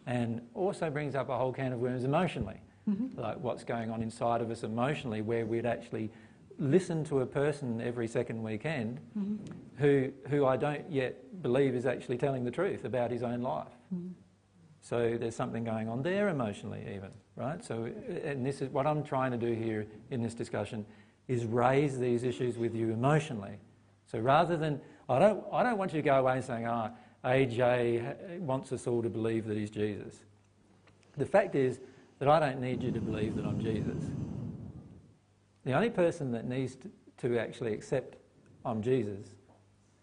and 0.06 0.40
also 0.54 0.90
brings 0.90 1.14
up 1.14 1.28
a 1.28 1.36
whole 1.36 1.52
can 1.52 1.72
of 1.72 1.80
worms 1.80 2.04
emotionally. 2.04 2.60
Like 3.16 3.38
what's 3.40 3.62
going 3.64 3.90
on 3.90 4.02
inside 4.02 4.40
of 4.40 4.50
us 4.50 4.62
emotionally, 4.64 5.22
where 5.22 5.44
we'd 5.46 5.66
actually 5.66 6.10
listen 6.58 7.02
to 7.04 7.20
a 7.20 7.26
person 7.26 7.80
every 7.80 8.06
second 8.06 8.42
weekend 8.42 9.00
Mhm. 9.18 9.38
who, 9.76 10.12
who 10.28 10.46
I 10.46 10.56
don't 10.56 10.88
yet 10.90 11.42
believe 11.42 11.74
is 11.74 11.86
actually 11.86 12.18
telling 12.18 12.44
the 12.44 12.50
truth 12.50 12.84
about 12.84 13.10
his 13.10 13.22
own 13.22 13.40
life. 13.42 13.72
Mhm. 13.94 14.10
So 14.82 15.16
there's 15.16 15.36
something 15.36 15.62
going 15.62 15.88
on 15.88 16.02
there 16.02 16.28
emotionally, 16.28 16.80
even, 16.94 17.10
right? 17.36 17.64
So, 17.64 17.84
and 18.24 18.44
this 18.44 18.60
is 18.60 18.68
what 18.68 18.84
I'm 18.84 19.04
trying 19.04 19.30
to 19.30 19.38
do 19.38 19.52
here 19.52 19.86
in 20.10 20.22
this 20.22 20.34
discussion 20.34 20.84
is 21.28 21.44
raise 21.44 22.00
these 22.00 22.24
issues 22.24 22.58
with 22.58 22.74
you 22.74 22.90
emotionally. 22.90 23.58
So 24.06 24.18
rather 24.18 24.56
than, 24.56 24.80
I 25.08 25.20
don't, 25.20 25.44
I 25.52 25.62
don't 25.62 25.78
want 25.78 25.92
you 25.94 26.02
to 26.02 26.04
go 26.04 26.16
away 26.16 26.40
saying, 26.40 26.66
ah, 26.66 26.90
AJ 27.24 28.40
wants 28.40 28.72
us 28.72 28.88
all 28.88 29.02
to 29.02 29.08
believe 29.08 29.46
that 29.46 29.56
he's 29.56 29.70
Jesus. 29.70 30.24
The 31.16 31.26
fact 31.26 31.54
is 31.54 31.78
that 32.18 32.28
I 32.28 32.40
don't 32.40 32.60
need 32.60 32.82
you 32.82 32.90
to 32.90 33.00
believe 33.00 33.36
that 33.36 33.46
I'm 33.46 33.60
Jesus. 33.60 34.02
The 35.64 35.74
only 35.74 35.90
person 35.90 36.32
that 36.32 36.44
needs 36.44 36.76
to, 37.18 37.38
actually 37.38 37.72
accept 37.72 38.16
I'm 38.64 38.82
Jesus 38.82 39.26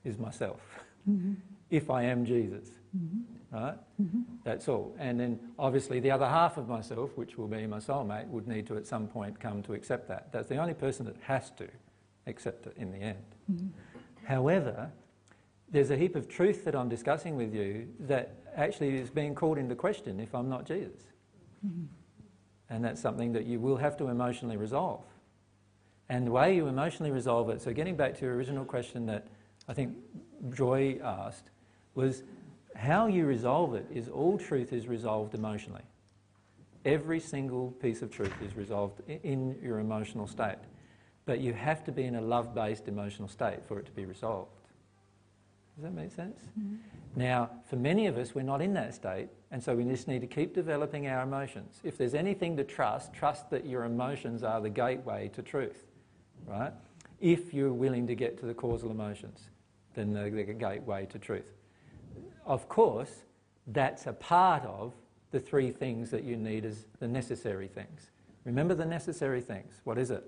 is 0.06 0.18
myself. 0.18 0.62
Mhm. 1.08 1.36
If 1.70 1.90
I 1.90 2.04
am 2.04 2.24
Jesus, 2.24 2.72
Mhm. 2.98 3.24
Right? 3.52 3.78
Mhm. 4.02 4.24
That's 4.44 4.68
all. 4.68 4.96
And 4.98 5.20
then 5.20 5.40
obviously 5.58 6.00
the 6.00 6.12
other 6.12 6.28
half 6.28 6.58
of 6.58 6.68
myself, 6.68 7.18
which 7.18 7.38
will 7.38 7.48
be 7.48 7.66
my 7.68 7.78
soulmate, 7.80 8.28
would 8.30 8.48
need 8.48 8.68
to 8.68 8.78
at 8.78 8.86
some 8.86 9.08
point 9.08 9.40
come 9.40 9.64
to 9.64 9.74
accept 9.74 10.08
that. 10.08 10.32
That's 10.32 10.48
the 10.50 10.58
only 10.58 10.74
person 10.74 11.06
that 11.08 11.18
has 11.22 11.52
to 11.52 11.68
accept 12.28 12.68
it 12.68 12.78
in 12.78 12.92
the 12.92 13.00
end. 13.00 13.26
Mhm. 13.52 13.70
However, 14.26 14.92
there's 15.70 15.90
a 15.90 15.98
heap 15.98 16.16
of 16.16 16.28
truth 16.28 16.64
that 16.66 16.76
I'm 16.76 16.90
discussing 16.90 17.36
with 17.36 17.54
you 17.54 17.88
that 18.02 18.36
actually 18.56 18.96
is 18.98 19.10
being 19.10 19.36
called 19.36 19.58
into 19.58 19.76
question 19.76 20.20
if 20.20 20.34
I'm 20.36 20.50
not 20.50 20.66
Jesus. 20.66 21.08
Mhm. 21.66 21.88
And 22.70 22.84
that's 22.84 23.02
something 23.02 23.32
that 23.34 23.46
you 23.46 23.60
will 23.60 23.78
have 23.78 23.98
to 23.98 24.08
emotionally 24.10 24.58
resolve. 24.58 25.04
And 26.08 26.26
the 26.26 26.32
way 26.32 26.56
you 26.56 26.68
emotionally 26.68 27.12
resolve 27.12 27.50
it, 27.50 27.62
so 27.62 27.74
getting 27.74 27.96
back 27.96 28.16
to 28.16 28.26
your 28.26 28.36
original 28.36 28.66
question 28.66 29.06
that 29.08 29.28
I 29.68 29.74
think 29.74 29.96
Joy 30.52 31.00
asked, 31.04 31.52
was 31.94 32.24
how 32.80 33.08
you 33.08 33.26
resolve 33.26 33.76
it 33.76 33.86
is 33.94 34.08
all 34.08 34.38
truth 34.38 34.72
is 34.72 34.88
resolved 34.88 35.36
emotionally. 35.36 35.82
Every 36.86 37.20
single 37.20 37.72
piece 37.72 38.02
of 38.02 38.10
truth 38.10 38.34
is 38.42 38.56
resolved 38.56 39.02
in 39.10 39.60
your 39.62 39.80
emotional 39.80 40.28
state. 40.28 40.60
But 41.26 41.42
you 41.42 41.52
have 41.52 41.84
to 41.84 41.92
be 41.92 42.06
in 42.06 42.16
a 42.16 42.22
love 42.22 42.56
based 42.56 42.88
emotional 42.88 43.28
state 43.28 43.66
for 43.68 43.80
it 43.80 43.86
to 43.88 43.92
be 43.92 44.06
resolved. 44.06 44.52
Does 45.76 45.84
that 45.84 45.94
make 45.94 46.12
sense? 46.14 46.40
Mm-hmm. 46.58 46.76
Now, 47.18 47.50
for 47.70 47.76
many 47.76 48.08
of 48.08 48.18
us, 48.18 48.34
we're 48.34 48.44
not 48.44 48.62
in 48.62 48.74
that 48.76 48.94
state, 48.94 49.28
and 49.52 49.62
so 49.62 49.76
we 49.76 49.84
just 49.84 50.08
need 50.08 50.22
to 50.22 50.28
keep 50.28 50.56
developing 50.56 51.08
our 51.08 51.24
emotions. 51.24 51.82
If 51.84 51.98
there's 51.98 52.14
anything 52.14 52.56
to 52.58 52.64
trust, 52.64 53.14
trust 53.14 53.50
that 53.50 53.66
your 53.66 53.84
emotions 53.84 54.42
are 54.42 54.62
the 54.62 54.70
gateway 54.70 55.30
to 55.34 55.42
truth, 55.42 55.86
right? 56.48 56.72
If 57.20 57.54
you're 57.54 57.74
willing 57.74 58.08
to 58.08 58.16
get 58.16 58.40
to 58.40 58.46
the 58.46 58.54
causal 58.54 58.90
emotions, 58.90 59.50
then 59.96 60.14
they're 60.14 60.30
the 60.30 60.54
gateway 60.54 61.08
to 61.08 61.20
truth. 61.20 61.59
Of 62.45 62.68
course, 62.70 63.24
that's 63.68 64.07
a 64.07 64.14
part 64.14 64.64
of 64.66 64.94
the 65.32 65.40
three 65.40 65.72
things 65.72 66.10
that 66.11 66.24
you 66.24 66.36
need 66.36 66.66
as 66.66 66.86
the 66.99 67.07
necessary 67.07 67.68
things. 67.68 68.10
Remember 68.45 68.74
the 68.74 68.86
necessary 68.86 69.41
things. 69.41 69.82
What 69.84 69.98
is 69.98 70.10
it? 70.11 70.24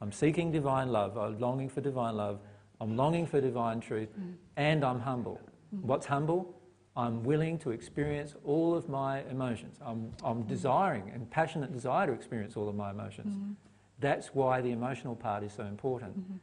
I'm 0.00 0.12
seeking 0.12 0.52
divine 0.52 0.90
love, 0.90 1.16
I'm 1.16 1.38
longing 1.38 1.68
for 1.68 1.80
divine 1.80 2.16
love, 2.16 2.40
I'm 2.80 2.96
longing 2.96 3.26
for 3.26 3.40
divine 3.40 3.80
truth, 3.80 4.10
and 4.56 4.84
I'm 4.84 5.00
humble. 5.00 5.40
What's 5.70 6.06
humble? 6.06 6.54
I'm 6.96 7.24
willing 7.24 7.58
to 7.60 7.70
experience 7.70 8.34
all 8.44 8.74
of 8.74 8.88
my 8.88 9.22
emotions. 9.30 9.78
I'm, 9.84 10.12
I'm 10.22 10.42
desiring 10.42 11.10
and 11.12 11.28
passionate 11.30 11.72
desire 11.72 12.06
to 12.06 12.12
experience 12.12 12.56
all 12.56 12.68
of 12.68 12.76
my 12.76 12.90
emotions. 12.90 13.34
Mhm. 13.34 13.54
That's 13.98 14.34
why 14.34 14.60
the 14.60 14.70
emotional 14.70 15.16
part 15.16 15.42
is 15.42 15.52
so 15.52 15.64
important. 15.64 16.18
Mhm. 16.18 16.38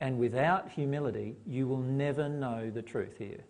And 0.00 0.18
without 0.18 0.68
humility, 0.70 1.36
you 1.46 1.66
will 1.66 1.78
never 1.78 2.28
know 2.28 2.68
the 2.70 2.82
truth 2.82 3.16
here. 3.16 3.44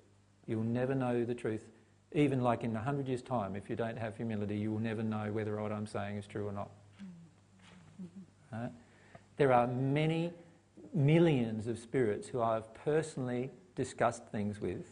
You'll 0.47 0.63
never 0.63 0.95
know 0.95 1.25
the 1.25 1.35
truth. 1.35 1.65
Even 2.13 2.41
like 2.41 2.65
in 2.65 2.75
a 2.77 2.81
hundred 2.81 3.09
years' 3.09 3.23
time, 3.23 3.57
if 3.57 3.69
you 3.69 3.77
don't 3.77 3.99
have 3.99 4.17
humility, 4.17 4.57
you 4.57 4.71
will 4.73 4.81
never 4.81 5.03
know 5.03 5.33
whether 5.33 5.61
what 5.61 5.73
I'm 5.73 5.87
saying 5.87 6.17
is 6.17 6.27
true 6.27 6.47
or 6.47 6.53
not. 6.53 6.71
Mm-hmm. 8.03 8.57
Right? 8.57 8.71
There 9.37 9.53
are 9.53 9.67
many 9.67 10.33
millions 10.95 11.67
of 11.67 11.79
spirits 11.79 12.29
who 12.29 12.41
I've 12.41 12.73
personally 12.75 13.51
discussed 13.75 14.27
things 14.29 14.61
with 14.61 14.91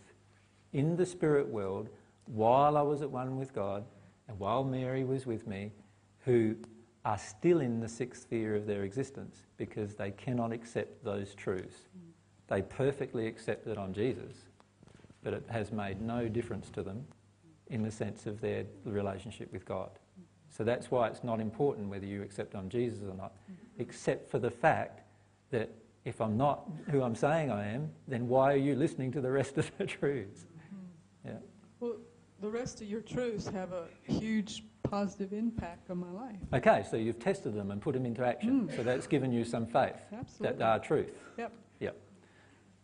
in 0.72 0.96
the 0.96 1.06
spirit 1.06 1.48
world 1.48 1.88
while 2.26 2.76
I 2.76 2.82
was 2.82 3.00
at 3.00 3.10
one 3.10 3.38
with 3.38 3.54
God 3.54 3.84
and 4.28 4.38
while 4.38 4.64
Mary 4.64 5.04
was 5.04 5.26
with 5.26 5.46
me, 5.46 5.70
who 6.24 6.56
are 7.04 7.18
still 7.18 7.60
in 7.60 7.80
the 7.80 7.88
sixth 7.88 8.22
sphere 8.22 8.56
of 8.56 8.66
their 8.66 8.82
existence 8.84 9.42
because 9.56 9.94
they 9.94 10.10
cannot 10.10 10.52
accept 10.52 11.04
those 11.04 11.34
truths. 11.34 11.76
Mm. 11.76 12.12
They 12.48 12.62
perfectly 12.62 13.26
accept 13.26 13.66
that 13.66 13.78
I'm 13.78 13.92
Jesus, 13.92 14.36
but 15.24 15.32
it 15.32 15.42
has 15.48 15.72
made 15.72 16.00
no 16.00 16.28
difference 16.28 16.70
to 16.70 16.82
them 16.82 17.04
in 17.68 17.82
the 17.82 17.90
sense 17.90 18.26
of 18.26 18.40
their 18.40 18.64
relationship 18.84 19.52
with 19.52 19.64
God. 19.64 19.90
So 20.50 20.62
that's 20.62 20.90
why 20.90 21.08
it's 21.08 21.24
not 21.24 21.40
important 21.40 21.88
whether 21.88 22.06
you 22.06 22.22
accept 22.22 22.54
I'm 22.54 22.68
Jesus 22.68 23.00
or 23.02 23.14
not. 23.16 23.32
except 23.78 24.30
for 24.30 24.38
the 24.38 24.50
fact 24.50 25.00
that 25.50 25.70
if 26.04 26.20
I'm 26.20 26.36
not 26.36 26.70
who 26.90 27.02
I'm 27.02 27.16
saying 27.16 27.50
I 27.50 27.66
am, 27.72 27.90
then 28.06 28.28
why 28.28 28.52
are 28.52 28.56
you 28.58 28.76
listening 28.76 29.10
to 29.12 29.20
the 29.20 29.30
rest 29.30 29.58
of 29.58 29.70
the 29.78 29.86
truths? 29.98 30.44
Yeah. 31.24 31.32
Well, 31.80 31.96
the 32.40 32.50
rest 32.50 32.82
of 32.82 32.88
your 32.88 33.00
truths 33.00 33.48
have 33.48 33.72
a 33.72 33.86
huge 34.04 34.62
positive 34.82 35.32
impact 35.32 35.90
on 35.90 35.98
my 35.98 36.10
life. 36.10 36.36
Okay, 36.52 36.84
so 36.88 36.96
you've 36.96 37.18
tested 37.18 37.54
them 37.54 37.70
and 37.70 37.80
put 37.80 37.94
them 37.94 38.04
into 38.04 38.24
action. 38.24 38.68
Mm. 38.68 38.76
So 38.76 38.82
that's 38.82 39.06
given 39.06 39.32
you 39.32 39.44
some 39.44 39.64
faith 39.64 39.96
that 40.10 40.20
Absolutely. 40.20 40.58
they 40.58 40.64
are 40.64 40.78
truth. 40.78 41.10
Yep. 41.38 41.52
Yep. 41.80 41.96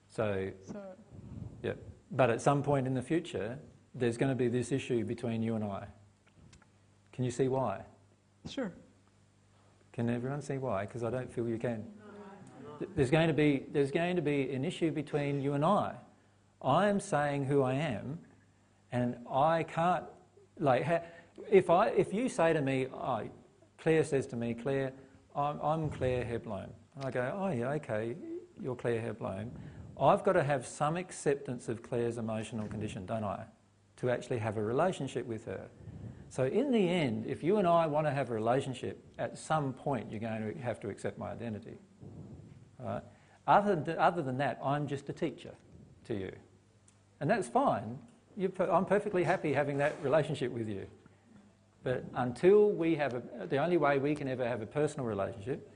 So, 0.09 0.51
So, 0.65 0.81
yep. 1.63 1.79
But 2.11 2.31
at 2.31 2.41
some 2.41 2.63
point 2.63 2.87
in 2.87 2.95
the 2.95 3.03
future, 3.03 3.59
there's 3.95 4.17
going 4.17 4.31
to 4.31 4.37
be 4.37 4.49
this 4.49 4.73
issue 4.73 5.05
between 5.05 5.43
you 5.43 5.55
and 5.55 5.65
I. 5.65 5.87
Can 7.13 7.25
you 7.25 7.31
see 7.31 7.49
why? 7.49 7.83
sure. 8.49 8.73
Can 9.93 10.09
everyone 10.09 10.41
see 10.41 10.57
why? 10.57 10.87
Because 10.87 11.03
I 11.05 11.11
don't 11.11 11.31
feel 11.31 11.49
you 11.49 11.59
can. 11.59 11.85
There's 12.97 13.11
going 13.11 13.29
to 13.29 13.35
be 13.35 13.67
there's 13.73 13.91
going 13.91 14.17
to 14.17 14.23
be 14.23 14.51
an 14.53 14.65
issue 14.65 14.91
between 14.91 15.41
you 15.43 15.53
and 15.53 15.65
I. 15.65 15.95
I 16.63 16.89
am 16.89 16.99
saying 16.99 17.45
who 17.45 17.63
I 17.63 17.75
am, 17.75 18.19
and 18.93 19.17
I 19.31 19.65
can't 19.65 20.05
like 20.59 20.85
ha- 20.85 21.03
if 21.51 21.69
I 21.69 21.89
if 21.89 22.15
you 22.15 22.29
say 22.29 22.53
to 22.55 22.63
me, 22.63 22.87
oh, 22.93 23.29
Claire 23.79 24.05
says 24.05 24.27
to 24.29 24.37
me, 24.37 24.55
Claire, 24.55 24.93
I'm, 25.37 25.61
I'm 25.61 25.91
Claire 25.91 26.25
Hebloam, 26.25 26.71
and 26.97 27.05
I 27.05 27.11
go, 27.11 27.39
oh 27.39 27.51
yeah, 27.51 27.71
okay, 27.73 28.17
you're 28.63 28.77
Claire 28.77 29.01
Hebloam. 29.03 29.51
I've 30.01 30.25
got 30.25 30.33
to 30.33 30.43
have 30.43 30.67
some 30.67 30.97
acceptance 30.97 31.69
of 31.69 31.83
Claire's 31.83 32.17
emotional 32.17 32.67
condition, 32.67 33.05
don't 33.05 33.25
I, 33.25 33.45
to 33.99 34.11
actually 34.11 34.39
have 34.39 34.57
a 34.57 34.63
relationship 34.63 35.27
with 35.27 35.45
her. 35.45 35.69
So 36.31 36.45
in 36.45 36.71
the 36.71 36.89
end, 36.89 37.27
if 37.27 37.43
you 37.43 37.57
and 37.57 37.67
I 37.67 37.87
want 37.87 38.07
to 38.07 38.11
have 38.11 38.31
a 38.31 38.35
relationship, 38.35 39.05
at 39.19 39.37
some 39.37 39.73
point 39.73 40.11
you're 40.11 40.21
going 40.21 40.55
to 40.55 40.61
have 40.61 40.81
to 40.81 40.89
accept 40.89 41.19
my 41.19 41.31
identity. 41.33 41.77
Right? 42.79 43.03
Other, 43.47 43.77
than, 43.77 43.99
other 43.99 44.23
than 44.23 44.39
that, 44.39 44.59
I'm 44.65 44.87
just 44.87 45.09
a 45.09 45.13
teacher 45.13 45.53
to 46.07 46.15
you. 46.15 46.33
And 47.21 47.29
that's 47.29 47.49
fine. 47.49 47.99
Per- 48.55 48.71
I'm 48.71 48.87
perfectly 48.87 49.25
happy 49.25 49.53
having 49.53 49.77
that 49.79 49.97
relationship 50.03 50.53
with 50.53 50.69
you. 50.69 50.87
But 51.83 52.05
until 52.15 52.71
we 52.71 52.95
have 52.95 53.15
a, 53.15 53.47
the 53.47 53.57
only 53.59 53.77
way 53.77 53.99
we 53.99 54.15
can 54.15 54.29
ever 54.29 54.47
have 54.47 54.63
a 54.63 54.67
personal 54.67 55.07
relationship 55.07 55.70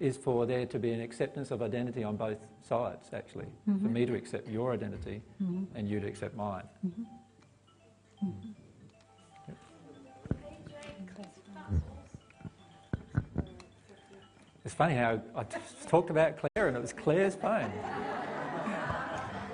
is 0.00 0.16
for 0.16 0.46
there 0.46 0.66
to 0.66 0.78
be 0.78 0.92
an 0.92 1.00
acceptance 1.00 1.50
of 1.50 1.62
identity 1.62 2.04
on 2.04 2.16
both 2.16 2.38
sides, 2.62 3.10
actually. 3.12 3.46
For 3.64 3.70
Mhm. 3.72 3.90
me 3.90 4.06
to 4.06 4.14
accept 4.14 4.48
your 4.48 4.72
identity 4.72 5.22
Mhm. 5.42 5.66
and 5.74 5.88
you 5.88 6.00
to 6.00 6.06
accept 6.06 6.34
mine. 6.36 6.64
It's 14.64 14.74
funny 14.74 14.94
how 14.94 15.20
I 15.34 15.44
talked 15.86 16.10
about 16.10 16.36
Claire 16.36 16.68
and 16.68 16.76
it 16.76 16.80
was 16.80 16.92
Claire's 16.92 17.34
phone. 17.34 17.70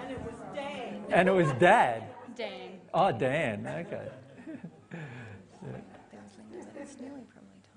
And 0.01 0.11
it 0.11 0.21
was 0.25 0.35
Dan. 0.55 1.05
And 1.11 1.29
it 1.29 1.33
was 1.33 1.53
Dad. 1.53 2.03
Dan. 2.35 2.81
Oh, 2.93 3.13
Dan, 3.13 3.67
okay. 3.67 4.09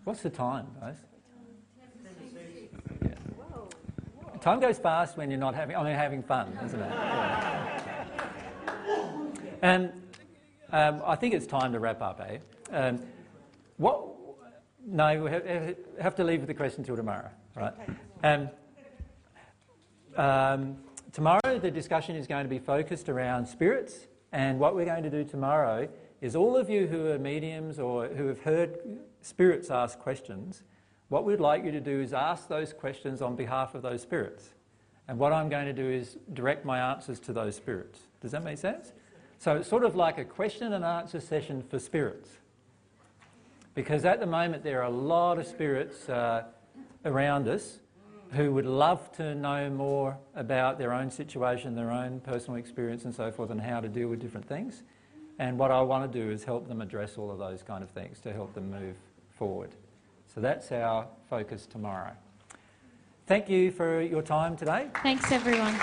What's 0.04 0.22
the 0.24 0.30
time, 0.30 0.68
guys? 0.80 0.96
Yeah. 3.04 3.10
Time 4.42 4.60
goes 4.60 4.78
fast 4.78 5.18
when 5.18 5.32
you're 5.32 5.40
not 5.40 5.56
having, 5.56 5.76
mean, 5.76 5.96
having 5.96 6.22
fun, 6.22 6.58
isn't 6.64 6.80
it? 6.80 6.90
Yeah. 6.90 7.94
And 9.62 9.92
um, 10.72 11.02
I 11.06 11.16
think 11.16 11.34
it's 11.34 11.48
time 11.48 11.72
to 11.74 11.80
wrap 11.80 12.02
up, 12.02 12.22
eh? 12.22 12.38
Um, 12.72 13.00
what? 13.78 14.06
No, 14.86 15.24
we 15.24 15.32
have, 15.32 15.76
have 16.00 16.16
to 16.16 16.24
leave 16.24 16.46
the 16.46 16.54
question 16.54 16.84
till 16.84 16.96
tomorrow, 16.96 17.30
right? 17.56 17.74
Um, 18.24 18.50
um, 20.16 20.78
tomorrow, 21.12 21.60
the 21.60 21.72
discussion 21.72 22.16
is 22.16 22.28
going 22.28 22.44
to 22.44 22.50
be 22.50 22.60
focused 22.60 23.10
around 23.10 23.48
spirits, 23.48 24.08
and 24.32 24.60
what 24.60 24.76
we're 24.76 24.86
going 24.86 25.04
to 25.04 25.10
do 25.10 25.24
tomorrow 25.24 25.88
is 26.22 26.36
all 26.36 26.56
of 26.56 26.70
you 26.70 26.88
who 26.88 27.08
are 27.08 27.20
mediums 27.20 27.80
or 27.80 28.08
who 28.08 28.28
have 28.28 28.42
heard 28.42 28.80
spirits 29.22 29.70
ask 29.70 30.00
questions, 30.00 30.64
what 31.10 31.26
we'd 31.26 31.40
like 31.40 31.64
you 31.64 31.72
to 31.72 31.80
do 31.80 32.02
is 32.02 32.14
ask 32.14 32.48
those 32.48 32.74
questions 32.74 33.22
on 33.22 33.36
behalf 33.36 33.76
of 33.76 33.82
those 33.82 34.02
spirits. 34.02 34.50
And 35.08 35.18
what 35.18 35.32
I'm 35.32 35.48
going 35.48 35.66
to 35.66 35.74
do 35.74 35.90
is 35.90 36.18
direct 36.34 36.66
my 36.66 36.92
answers 36.92 37.20
to 37.22 37.34
those 37.34 37.56
spirits. 37.56 38.00
Does 38.22 38.32
that 38.32 38.44
make 38.44 38.58
sense? 38.58 38.92
So 39.40 39.56
it's 39.56 39.70
sort 39.70 39.84
of 39.84 39.96
like 39.96 40.18
a 40.18 40.26
question 40.26 40.74
and 40.74 40.84
answer 40.84 41.20
session 41.20 41.64
for 41.70 41.80
spirits. 41.80 42.30
Because 43.74 44.04
at 44.04 44.20
the 44.20 44.26
moment, 44.26 44.64
there 44.64 44.82
are 44.82 44.88
a 44.88 44.96
lot 44.96 45.38
of 45.38 45.46
spirits 45.46 46.10
uh, 46.10 46.46
around 47.06 47.48
us 47.48 47.80
who 48.32 48.52
would 48.52 48.66
love 48.66 49.10
to 49.14 49.36
know 49.36 49.70
more 49.70 50.18
about 50.36 50.78
their 50.78 50.92
own 50.92 51.10
situation, 51.10 51.76
their 51.76 51.92
own 51.92 52.20
personal 52.20 52.58
experience, 52.58 53.06
and 53.06 53.16
so 53.16 53.32
forth, 53.32 53.50
and 53.52 53.62
how 53.62 53.80
to 53.80 53.88
deal 53.88 54.10
with 54.10 54.20
different 54.20 54.48
things. 54.48 54.84
And 55.40 55.58
what 55.58 55.72
I 55.72 55.82
want 55.82 56.12
to 56.12 56.20
do 56.20 56.32
is 56.32 56.44
help 56.44 56.68
them 56.68 56.82
address 56.82 57.18
all 57.18 57.32
of 57.32 57.38
those 57.38 57.64
kind 57.64 57.84
of 57.84 57.90
things 57.92 58.20
to 58.22 58.34
help 58.34 58.54
them 58.54 58.72
move 58.72 58.96
forward. 59.30 59.70
So 60.38 60.42
that's 60.42 60.72
our 60.72 61.08
focus 61.32 61.66
tomorrow. 61.66 62.12
Thank 63.26 63.50
you 63.50 63.72
for 63.72 64.02
your 64.04 64.22
time 64.22 64.56
today. 64.56 64.86
Thanks, 65.02 65.32
everyone. 65.32 65.74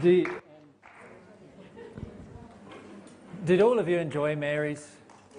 Do 0.00 0.40
did 3.44 3.60
all 3.60 3.80
of 3.80 3.88
you 3.88 3.98
enjoy 3.98 4.36
Mary's? 4.36 4.86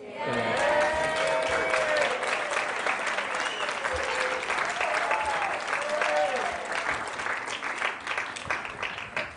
Yeah. 0.03 0.60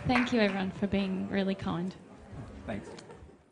Thank 0.06 0.32
you, 0.35 0.40
everyone, 0.40 0.70
for 0.72 0.86
being 0.86 1.28
really 1.31 1.55
kind. 1.55 1.94
Thanks. 2.66 3.03